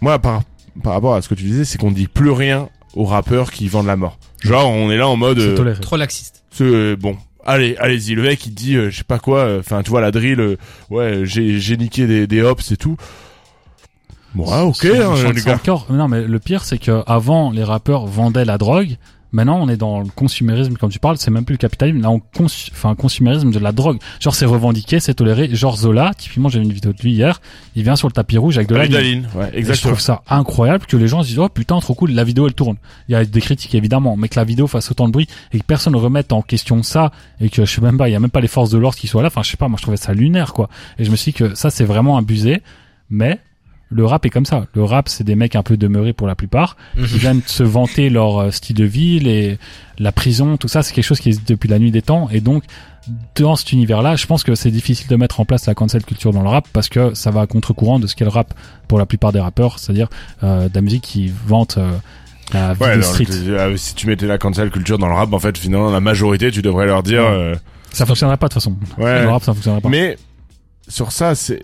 moi, 0.01 0.19
par, 0.21 0.43
par 0.85 0.93
rapport 0.93 1.15
à 1.17 1.23
ce 1.23 1.29
que 1.29 1.35
tu 1.35 1.43
disais, 1.45 1.65
c'est 1.65 1.79
qu'on 1.79 1.91
dit 1.91 2.07
plus 2.07 2.31
rien 2.31 2.69
aux 2.95 3.05
rappeurs 3.05 3.51
qui 3.51 3.69
vendent 3.69 3.87
la 3.87 3.97
mort. 3.97 4.19
Genre, 4.41 4.69
on 4.71 4.91
est 4.91 4.97
là 4.97 5.09
en 5.09 5.17
mode, 5.17 5.39
euh. 5.39 5.75
Trop 5.81 5.97
laxiste. 5.97 6.43
ce, 6.51 6.65
euh, 6.65 6.97
bon, 6.97 7.17
allez, 7.47 7.77
allez-y, 7.79 8.15
le 8.15 8.23
mec 8.23 8.45
il 8.47 8.55
dit, 8.55 8.77
euh, 8.77 8.91
je 8.91 8.99
sais 8.99 9.05
pas 9.05 9.19
quoi, 9.19 9.57
enfin, 9.59 9.83
tu 9.83 9.91
vois, 9.91 10.01
la 10.01 10.11
drill, 10.11 10.41
euh, 10.41 10.57
ouais, 10.91 11.21
j'ai, 11.25 11.59
j'ai 11.61 11.77
niqué 11.77 12.07
des, 12.07 12.27
des 12.27 12.43
hops 12.43 12.71
et 12.73 12.77
tout. 12.77 12.97
Bon, 14.35 14.47
ah, 14.51 14.65
ok, 14.65 14.85
hein, 14.87 15.33
les 15.35 15.43
gars. 15.43 15.55
encore- 15.55 15.87
non, 15.91 16.09
mais 16.09 16.23
le 16.23 16.39
pire, 16.39 16.65
c'est 16.65 16.79
que 16.79 17.03
avant 17.07 17.51
les 17.51 17.65
rappeurs 17.65 18.07
vendaient 18.07 18.47
la 18.47 18.57
drogue. 18.59 18.97
Maintenant, 19.33 19.59
on 19.61 19.69
est 19.69 19.77
dans 19.79 20.01
le 20.01 20.09
consumérisme, 20.15 20.75
comme 20.75 20.91
tu 20.91 20.99
parles, 20.99 21.17
c'est 21.17 21.31
même 21.31 21.45
plus 21.45 21.55
le 21.55 21.59
capitalisme, 21.59 22.01
là, 22.01 22.11
on 22.11 22.21
cons 22.21 22.45
enfin, 22.45 22.95
consumérisme 22.95 23.51
de 23.51 23.59
la 23.59 23.73
drogue. 23.73 23.99
Genre, 24.21 24.35
c'est 24.35 24.45
revendiqué, 24.45 25.01
c'est 25.01 25.15
toléré. 25.15 25.49
Genre, 25.55 25.77
Zola, 25.77 26.13
typiquement, 26.17 26.49
j'ai 26.51 26.59
vu 26.59 26.67
une 26.67 26.73
vidéo 26.73 26.93
de 26.93 27.03
lui 27.03 27.13
hier, 27.13 27.41
il 27.75 27.83
vient 27.83 27.97
sur 27.97 28.09
le 28.09 28.13
tapis 28.13 28.37
rouge 28.37 28.57
avec 28.59 28.69
de 28.69 28.75
la 28.75 28.85
ligne. 28.87 29.27
Ouais, 29.35 29.49
Et 29.49 29.53
je 29.53 29.59
exactement. 29.59 29.93
trouve 29.93 30.01
ça 30.01 30.23
incroyable 30.29 30.85
que 30.87 30.97
les 30.97 31.09
gens 31.09 31.23
se 31.23 31.29
disent, 31.29 31.39
oh 31.39 31.49
putain, 31.49 31.79
trop 31.81 31.95
cool, 31.95 32.11
la 32.13 32.25
vidéo, 32.25 32.47
elle 32.47 32.55
tourne. 32.55 32.77
Il 33.09 33.13
y 33.13 33.15
a 33.15 33.25
des 33.25 33.41
critiques, 33.41 33.75
évidemment, 33.75 34.17
mais 34.17 34.29
que 34.29 34.39
la 34.39 34.45
vidéo 34.45 34.67
fasse 34.67 34.91
autant 34.91 35.07
de 35.07 35.13
bruit 35.13 35.29
et 35.53 35.59
que 35.59 35.65
personne 35.65 35.95
ne 35.95 35.99
remette 35.99 36.33
en 36.33 36.43
question 36.43 36.83
ça 36.83 37.11
et 37.41 37.49
que, 37.49 37.65
je 37.65 37.75
sais 37.75 37.81
même 37.81 37.97
pas, 37.97 38.09
il 38.09 38.13
y 38.13 38.17
a 38.17 38.21
même 38.21 38.31
pas 38.31 38.41
les 38.41 38.49
forces 38.49 38.71
de 38.71 38.79
l'ordre 38.79 38.99
qui 38.99 39.07
soient 39.09 39.23
là. 39.23 39.29
Enfin, 39.29 39.43
je 39.43 39.51
sais 39.51 39.57
pas, 39.57 39.69
moi, 39.69 39.77
je 39.79 39.83
trouvais 39.83 39.97
ça 39.97 40.13
lunaire, 40.13 40.53
quoi. 40.53 40.69
Et 40.99 41.05
je 41.05 41.11
me 41.11 41.17
suis 41.17 41.33
dit 41.33 41.39
que 41.39 41.55
ça, 41.55 41.71
c'est 41.71 41.85
vraiment 41.85 42.19
abusé, 42.19 42.63
mais 43.09 43.39
le 43.93 44.07
rap 44.07 44.25
est 44.27 44.31
comme 44.31 44.47
ça. 44.47 44.67
Le 44.75 44.83
rap, 44.85 45.09
c'est 45.09 45.25
des 45.25 45.35
mecs 45.35 45.55
un 45.57 45.63
peu 45.63 45.77
demeurés 45.77 46.13
pour 46.13 46.27
la 46.27 46.35
plupart, 46.35 46.77
Mhm. 46.97 47.07
qui 47.07 47.19
viennent 47.19 47.43
se 47.47 47.63
vanter 47.63 48.11
leur 48.11 48.39
euh, 48.39 48.51
style 48.51 48.77
de 48.77 48.85
vie, 48.85 49.21
les, 49.21 49.59
la 49.99 50.13
prison, 50.13 50.57
tout 50.57 50.69
ça, 50.69 50.83
c'est 50.83 50.93
quelque 50.95 51.05
chose 51.05 51.21
qui 51.21 51.29
existe 51.29 51.49
depuis 51.49 51.69
la 51.69 51.79
nuit 51.79 51.91
des 51.91 52.03
temps. 52.03 52.29
Et 52.31 52.41
donc, 52.41 52.65
dans 53.37 53.57
cet 53.57 53.73
univers-là, 53.73 54.17
je 54.17 54.27
pense 54.27 54.45
que 54.45 54.55
c'est 54.55 54.71
difficile 54.71 55.09
de 55.09 55.17
mettre 55.17 55.41
en 55.41 55.45
place 55.45 55.67
la 55.67 55.75
cancel 55.75 56.05
culture 56.05 56.33
dans 56.33 56.43
le 56.43 56.49
rap 56.49 56.67
parce 56.73 56.89
que 56.89 57.15
ça 57.15 57.31
va 57.31 57.43
à 57.43 57.47
contre-courant 57.47 57.99
de 57.99 58.07
ce 58.07 58.15
qu'est 58.17 58.25
le 58.25 58.31
rap 58.31 58.55
pour 58.89 58.99
la 58.99 59.07
plupart 59.07 59.33
des 59.33 59.41
rappeurs, 59.41 59.79
c'est-à-dire 59.79 60.09
euh, 60.43 60.69
de 60.69 60.75
la 60.75 60.81
musique 60.81 61.03
qui 61.03 61.33
vante 61.47 61.79
euh, 61.79 61.91
la 62.53 62.75
vie 62.75 62.83
Ouais, 62.83 62.97
de 62.97 63.03
dans 63.03 63.07
street. 63.09 63.27
le- 63.45 63.59
euh, 63.59 63.77
si 63.77 63.95
tu 63.95 64.07
mettais 64.07 64.27
la 64.27 64.39
cancel 64.39 64.71
culture 64.71 64.99
dans 64.99 65.09
le 65.09 65.15
rap, 65.15 65.33
en 65.33 65.39
fait, 65.39 65.57
finalement, 65.59 65.91
la 65.91 66.01
majorité, 66.01 66.51
tu 66.51 66.63
devrais 66.63 66.87
leur 66.87 67.03
dire, 67.03 67.23
Ouais. 67.23 67.27
euh, 67.29 67.55
Ça 67.93 68.07
fonctionnerait 68.07 68.37
pas 68.37 68.49
de 68.49 68.53
toute 68.55 68.63
façon. 68.63 68.77
ouais. 68.99 69.23
Le 69.23 69.29
rap, 69.29 69.43
ça 69.43 69.53
fonctionnerait 69.53 69.81
pas. 69.81 69.89
Mais 69.89 70.17
sur 70.89 71.11
ça, 71.13 71.35
c'est, 71.35 71.61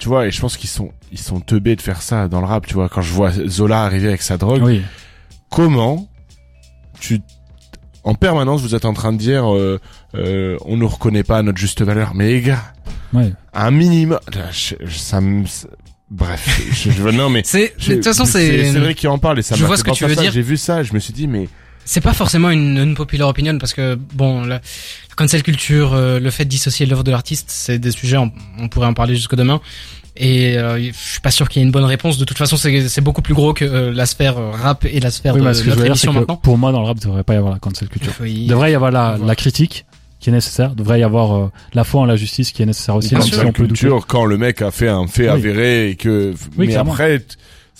tu 0.00 0.08
vois, 0.08 0.26
et 0.26 0.30
je 0.32 0.40
pense 0.40 0.56
qu'ils 0.56 0.68
sont, 0.70 0.90
ils 1.12 1.18
sont 1.18 1.38
teubés 1.40 1.76
de 1.76 1.80
faire 1.82 2.02
ça 2.02 2.26
dans 2.26 2.40
le 2.40 2.46
rap. 2.46 2.66
Tu 2.66 2.74
vois, 2.74 2.88
quand 2.88 3.02
je 3.02 3.12
vois 3.12 3.30
Zola 3.46 3.82
arriver 3.84 4.08
avec 4.08 4.22
sa 4.22 4.36
drogue, 4.36 4.62
oui. 4.64 4.82
comment 5.50 6.08
tu, 6.98 7.20
en 8.02 8.14
permanence, 8.14 8.62
vous 8.62 8.74
êtes 8.74 8.84
en 8.84 8.94
train 8.94 9.12
de 9.12 9.18
dire, 9.18 9.54
euh, 9.54 9.78
euh, 10.14 10.56
on 10.64 10.76
nous 10.76 10.88
reconnaît 10.88 11.22
pas 11.22 11.42
notre 11.42 11.58
juste 11.58 11.82
valeur. 11.82 12.14
Mais 12.14 12.28
les 12.28 12.40
gars, 12.40 12.62
Ouais. 13.12 13.32
un 13.54 13.70
minimum, 13.70 14.18
je- 14.52 14.74
je- 14.80 14.98
ça 14.98 15.20
me, 15.20 15.44
bref, 16.10 16.60
je, 16.72 16.90
je, 16.90 17.02
non 17.10 17.28
mais. 17.28 17.42
C'est, 17.44 17.74
de 17.78 17.94
toute 17.94 18.04
façon, 18.04 18.24
c'est, 18.24 18.72
Cédric 18.72 18.96
qui 18.98 19.06
en 19.08 19.18
parle 19.18 19.38
et 19.38 19.42
ça 19.42 19.54
Je 19.56 19.64
vois 19.64 19.76
ce 19.76 19.84
que 19.84 19.90
tu 19.90 20.04
veux 20.06 20.14
ça. 20.14 20.22
dire. 20.22 20.32
J'ai 20.32 20.42
vu 20.42 20.56
ça, 20.56 20.82
je 20.82 20.92
me 20.94 20.98
suis 20.98 21.12
dit, 21.12 21.26
mais 21.26 21.48
c'est 21.84 22.00
pas 22.00 22.12
forcément 22.12 22.50
une, 22.50 22.78
une 22.78 22.94
populaire 22.94 23.26
opinion 23.28 23.58
parce 23.58 23.74
que 23.74 23.96
bon, 24.14 24.42
la 24.44 24.60
cancel 25.20 25.42
culture, 25.42 25.92
euh, 25.94 26.18
le 26.18 26.30
fait 26.30 26.44
de 26.44 26.50
dissocier 26.50 26.86
l'œuvre 26.86 27.04
de 27.04 27.10
l'artiste, 27.10 27.46
c'est 27.50 27.78
des 27.78 27.90
sujets, 27.90 28.16
on, 28.16 28.32
on 28.58 28.68
pourrait 28.68 28.86
en 28.86 28.94
parler 28.94 29.14
jusque 29.14 29.34
demain. 29.34 29.60
Et 30.16 30.58
euh, 30.58 30.78
je 30.78 30.92
suis 30.92 31.20
pas 31.20 31.30
sûr 31.30 31.48
qu'il 31.48 31.60
y 31.60 31.62
ait 31.62 31.66
une 31.66 31.72
bonne 31.72 31.84
réponse. 31.84 32.18
De 32.18 32.24
toute 32.24 32.36
façon, 32.36 32.56
c'est, 32.56 33.00
beaucoup 33.00 33.22
plus 33.22 33.32
gros 33.34 33.54
que 33.54 33.64
euh, 33.64 33.92
la 33.92 34.06
sphère 34.06 34.36
rap 34.36 34.84
et 34.84 34.98
la 35.00 35.10
sphère 35.10 35.34
Oui, 35.34 35.40
de, 35.40 35.46
mais 35.46 35.54
ce 35.54 35.60
de 35.60 35.64
que 35.66 35.70
je 35.70 35.70
notre 35.70 35.80
veux 35.82 35.86
dire, 35.88 35.96
c'est 35.96 36.06
émission 36.08 36.12
que 36.12 36.18
maintenant. 36.18 36.36
pour 36.36 36.58
moi, 36.58 36.72
dans 36.72 36.80
le 36.80 36.86
rap, 36.86 36.96
il 37.00 37.06
devrait 37.06 37.22
pas 37.22 37.34
y 37.34 37.36
avoir 37.36 37.52
la 37.52 37.58
cancel 37.58 37.88
culture. 37.88 38.12
Oui. 38.20 38.40
Il 38.42 38.46
devrait 38.48 38.72
y 38.72 38.74
avoir 38.74 38.90
la, 38.90 39.36
critique, 39.36 39.86
qui 40.18 40.30
est 40.30 40.32
nécessaire. 40.32 40.70
Il 40.72 40.76
devrait 40.76 41.00
y 41.00 41.02
avoir 41.04 41.34
euh, 41.36 41.50
la 41.74 41.84
foi 41.84 42.00
en 42.02 42.04
la 42.06 42.16
justice 42.16 42.52
qui 42.52 42.62
est 42.62 42.66
nécessaire 42.66 42.96
aussi, 42.96 43.10
Bien 43.10 43.18
même 43.18 43.28
sûr. 43.28 43.38
si 43.40 43.46
on 43.46 43.52
peut 43.52 43.66
douter. 43.66 43.80
culture 43.80 44.06
quand 44.06 44.24
le 44.26 44.36
mec 44.36 44.60
a 44.62 44.70
fait 44.70 44.88
un 44.88 45.06
fait 45.06 45.22
Oui. 45.24 45.28
avéré 45.28 45.90
et 45.90 45.94
que 45.96 46.34
mais 46.58 46.66
clairement. 46.66 46.92
après 46.92 47.22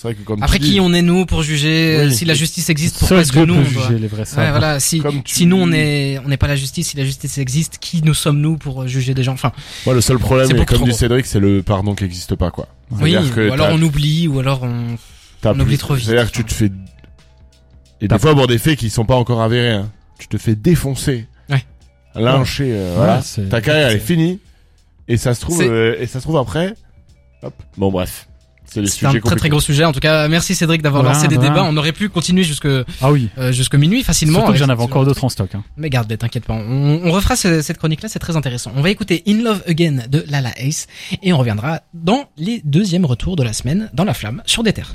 c'est 0.01 0.09
vrai 0.09 0.15
que 0.15 0.23
comme 0.23 0.43
Après 0.43 0.59
qui 0.59 0.71
dis, 0.71 0.81
on 0.81 0.95
est 0.95 1.03
nous 1.03 1.27
pour 1.27 1.43
juger 1.43 1.97
Oui. 1.99 2.07
euh, 2.07 2.11
si 2.11 2.25
la 2.25 2.33
justice 2.33 2.71
existe 2.71 2.99
pourquoi 2.99 3.21
est-ce 3.21 3.33
que 3.33 3.41
nous 3.41 3.55
peut 3.57 3.61
on 3.69 3.71
doit- 3.73 3.83
juger 3.89 3.99
les 3.99 4.07
vrais 4.09 4.21
Ouais, 4.21 4.25
savants. 4.25 4.51
voilà, 4.51 4.81
si, 4.81 4.99
Comme 5.01 5.23
tu- 5.23 5.35
si 5.35 5.45
nous 5.47 5.57
on 5.59 5.71
est 5.73 6.19
on 6.25 6.29
n'est 6.29 6.39
pas 6.39 6.47
la 6.49 6.57
justice, 6.57 6.89
si 6.89 6.97
la 6.97 7.05
justice 7.05 7.37
existe, 7.37 7.77
qui 7.79 8.01
nous 8.03 8.15
sommes 8.15 8.41
nous 8.41 8.57
pour 8.57 8.89
juger 8.89 9.13
des 9.13 9.23
gens? 9.23 9.33
Enfin, 9.35 9.53
moi 9.85 9.95
le 9.95 10.01
seul 10.01 10.19
problème 10.19 10.49
comme 10.65 10.85
dit. 10.85 10.95
Cédric 10.95 11.27
c'est 11.27 11.39
le 11.41 11.63
pardon 11.63 11.95
qui 11.95 12.05
existe 12.05 12.35
pas 12.35 12.51
quoi 12.51 12.69
oui, 12.93 13.13
C'est-à-dire 13.13 13.35
que 13.35 13.49
ou 13.51 13.53
alors 13.53 13.69
on 13.73 13.83
oublie, 13.83 14.27
ou 14.27 14.39
alors 14.41 14.63
on. 14.63 14.97
t'as 15.43 15.51
on 15.51 15.55
plus- 15.55 15.63
oublie 15.65 15.79
trop 15.79 15.95
vite. 15.95 16.07
c'est-à-dire 16.07 16.31
que 16.31 16.37
tu 16.37 16.45
te 16.45 16.53
fais 16.55 16.71
et 18.01 18.09
des 18.09 18.19
fois 18.19 18.35
pour 18.35 18.47
des 18.47 18.57
faits 18.59 18.79
qui 18.79 18.89
sont 18.89 19.05
pas 19.05 19.17
encore 19.17 19.43
avérés 19.43 19.73
hein, 19.75 19.91
tu 20.19 20.29
te 20.29 20.39
fais 20.39 20.55
défoncer 20.55 21.27
Ouais. 21.51 21.63
lyncher 22.15 22.71
euh, 22.73 22.91
Ouais, 22.93 22.97
voilà 22.97 23.23
ta 23.51 23.61
carrière 23.61 23.89
elle 23.91 23.97
est 23.99 24.01
finie 24.01 24.41
et 25.09 25.17
ça 25.19 25.35
se 25.35 25.43
trouve 25.43 25.61
euh, 25.63 25.97
et 26.01 26.07
ça 26.07 26.21
se 26.21 26.25
trouve 26.25 26.39
après 26.39 26.75
hop 27.43 27.53
bon 27.77 27.91
bref 27.91 28.27
c'est 28.71 29.07
un 29.07 29.19
très 29.21 29.37
très 29.37 29.49
gros 29.49 29.61
sujet. 29.61 29.85
En 29.85 29.93
tout 29.93 30.01
cas, 30.01 30.29
merci 30.29 30.55
Cédric 30.55 30.83
d'avoir 30.83 31.03
lancé 31.03 31.29
des 31.29 31.37
de 31.37 31.41
débats. 31.43 31.65
On 31.69 31.77
aurait 31.77 31.93
pu 31.93 32.09
continuer 32.09 32.45
jusque 32.45 32.67
euh, 32.67 32.85
Ah 33.03 33.11
oui. 33.11 33.29
jusque 33.51 33.75
minuit 33.75 34.03
facilement. 34.03 34.39
Surtout 34.41 34.53
que 34.53 34.59
j'en 34.59 34.69
avais 34.69 34.83
encore 34.83 35.05
d'autres 35.05 35.25
en 35.25 35.29
stock. 35.29 35.55
Hein. 35.55 35.65
Mais 35.77 35.91
garde, 35.91 36.17
t'inquiète 36.17 36.45
pas. 36.45 36.55
On, 36.55 37.01
on 37.05 37.11
refera 37.13 37.37
ce- 37.37 37.63
cette 37.63 37.79
chronique-là, 37.79 38.09
c'est 38.09 38.19
très 38.19 38.37
intéressant. 38.37 38.73
On 38.77 38.83
va 38.83 38.91
écouter 38.91 39.23
In 39.27 39.43
Love 39.43 39.63
Again 39.67 39.99
de 40.09 40.25
Lala 40.29 40.53
Ace 40.57 40.87
et 41.23 41.33
on 41.33 41.39
reviendra 41.39 41.81
dans 41.95 42.25
les 42.37 42.61
deuxièmes 42.65 43.05
retours 43.05 43.37
de 43.37 43.43
la 43.43 43.53
semaine 43.53 43.91
dans 43.95 44.05
la 44.05 44.15
flamme 44.15 44.43
sur 44.47 44.63
des 44.63 44.73
terres. 44.73 44.95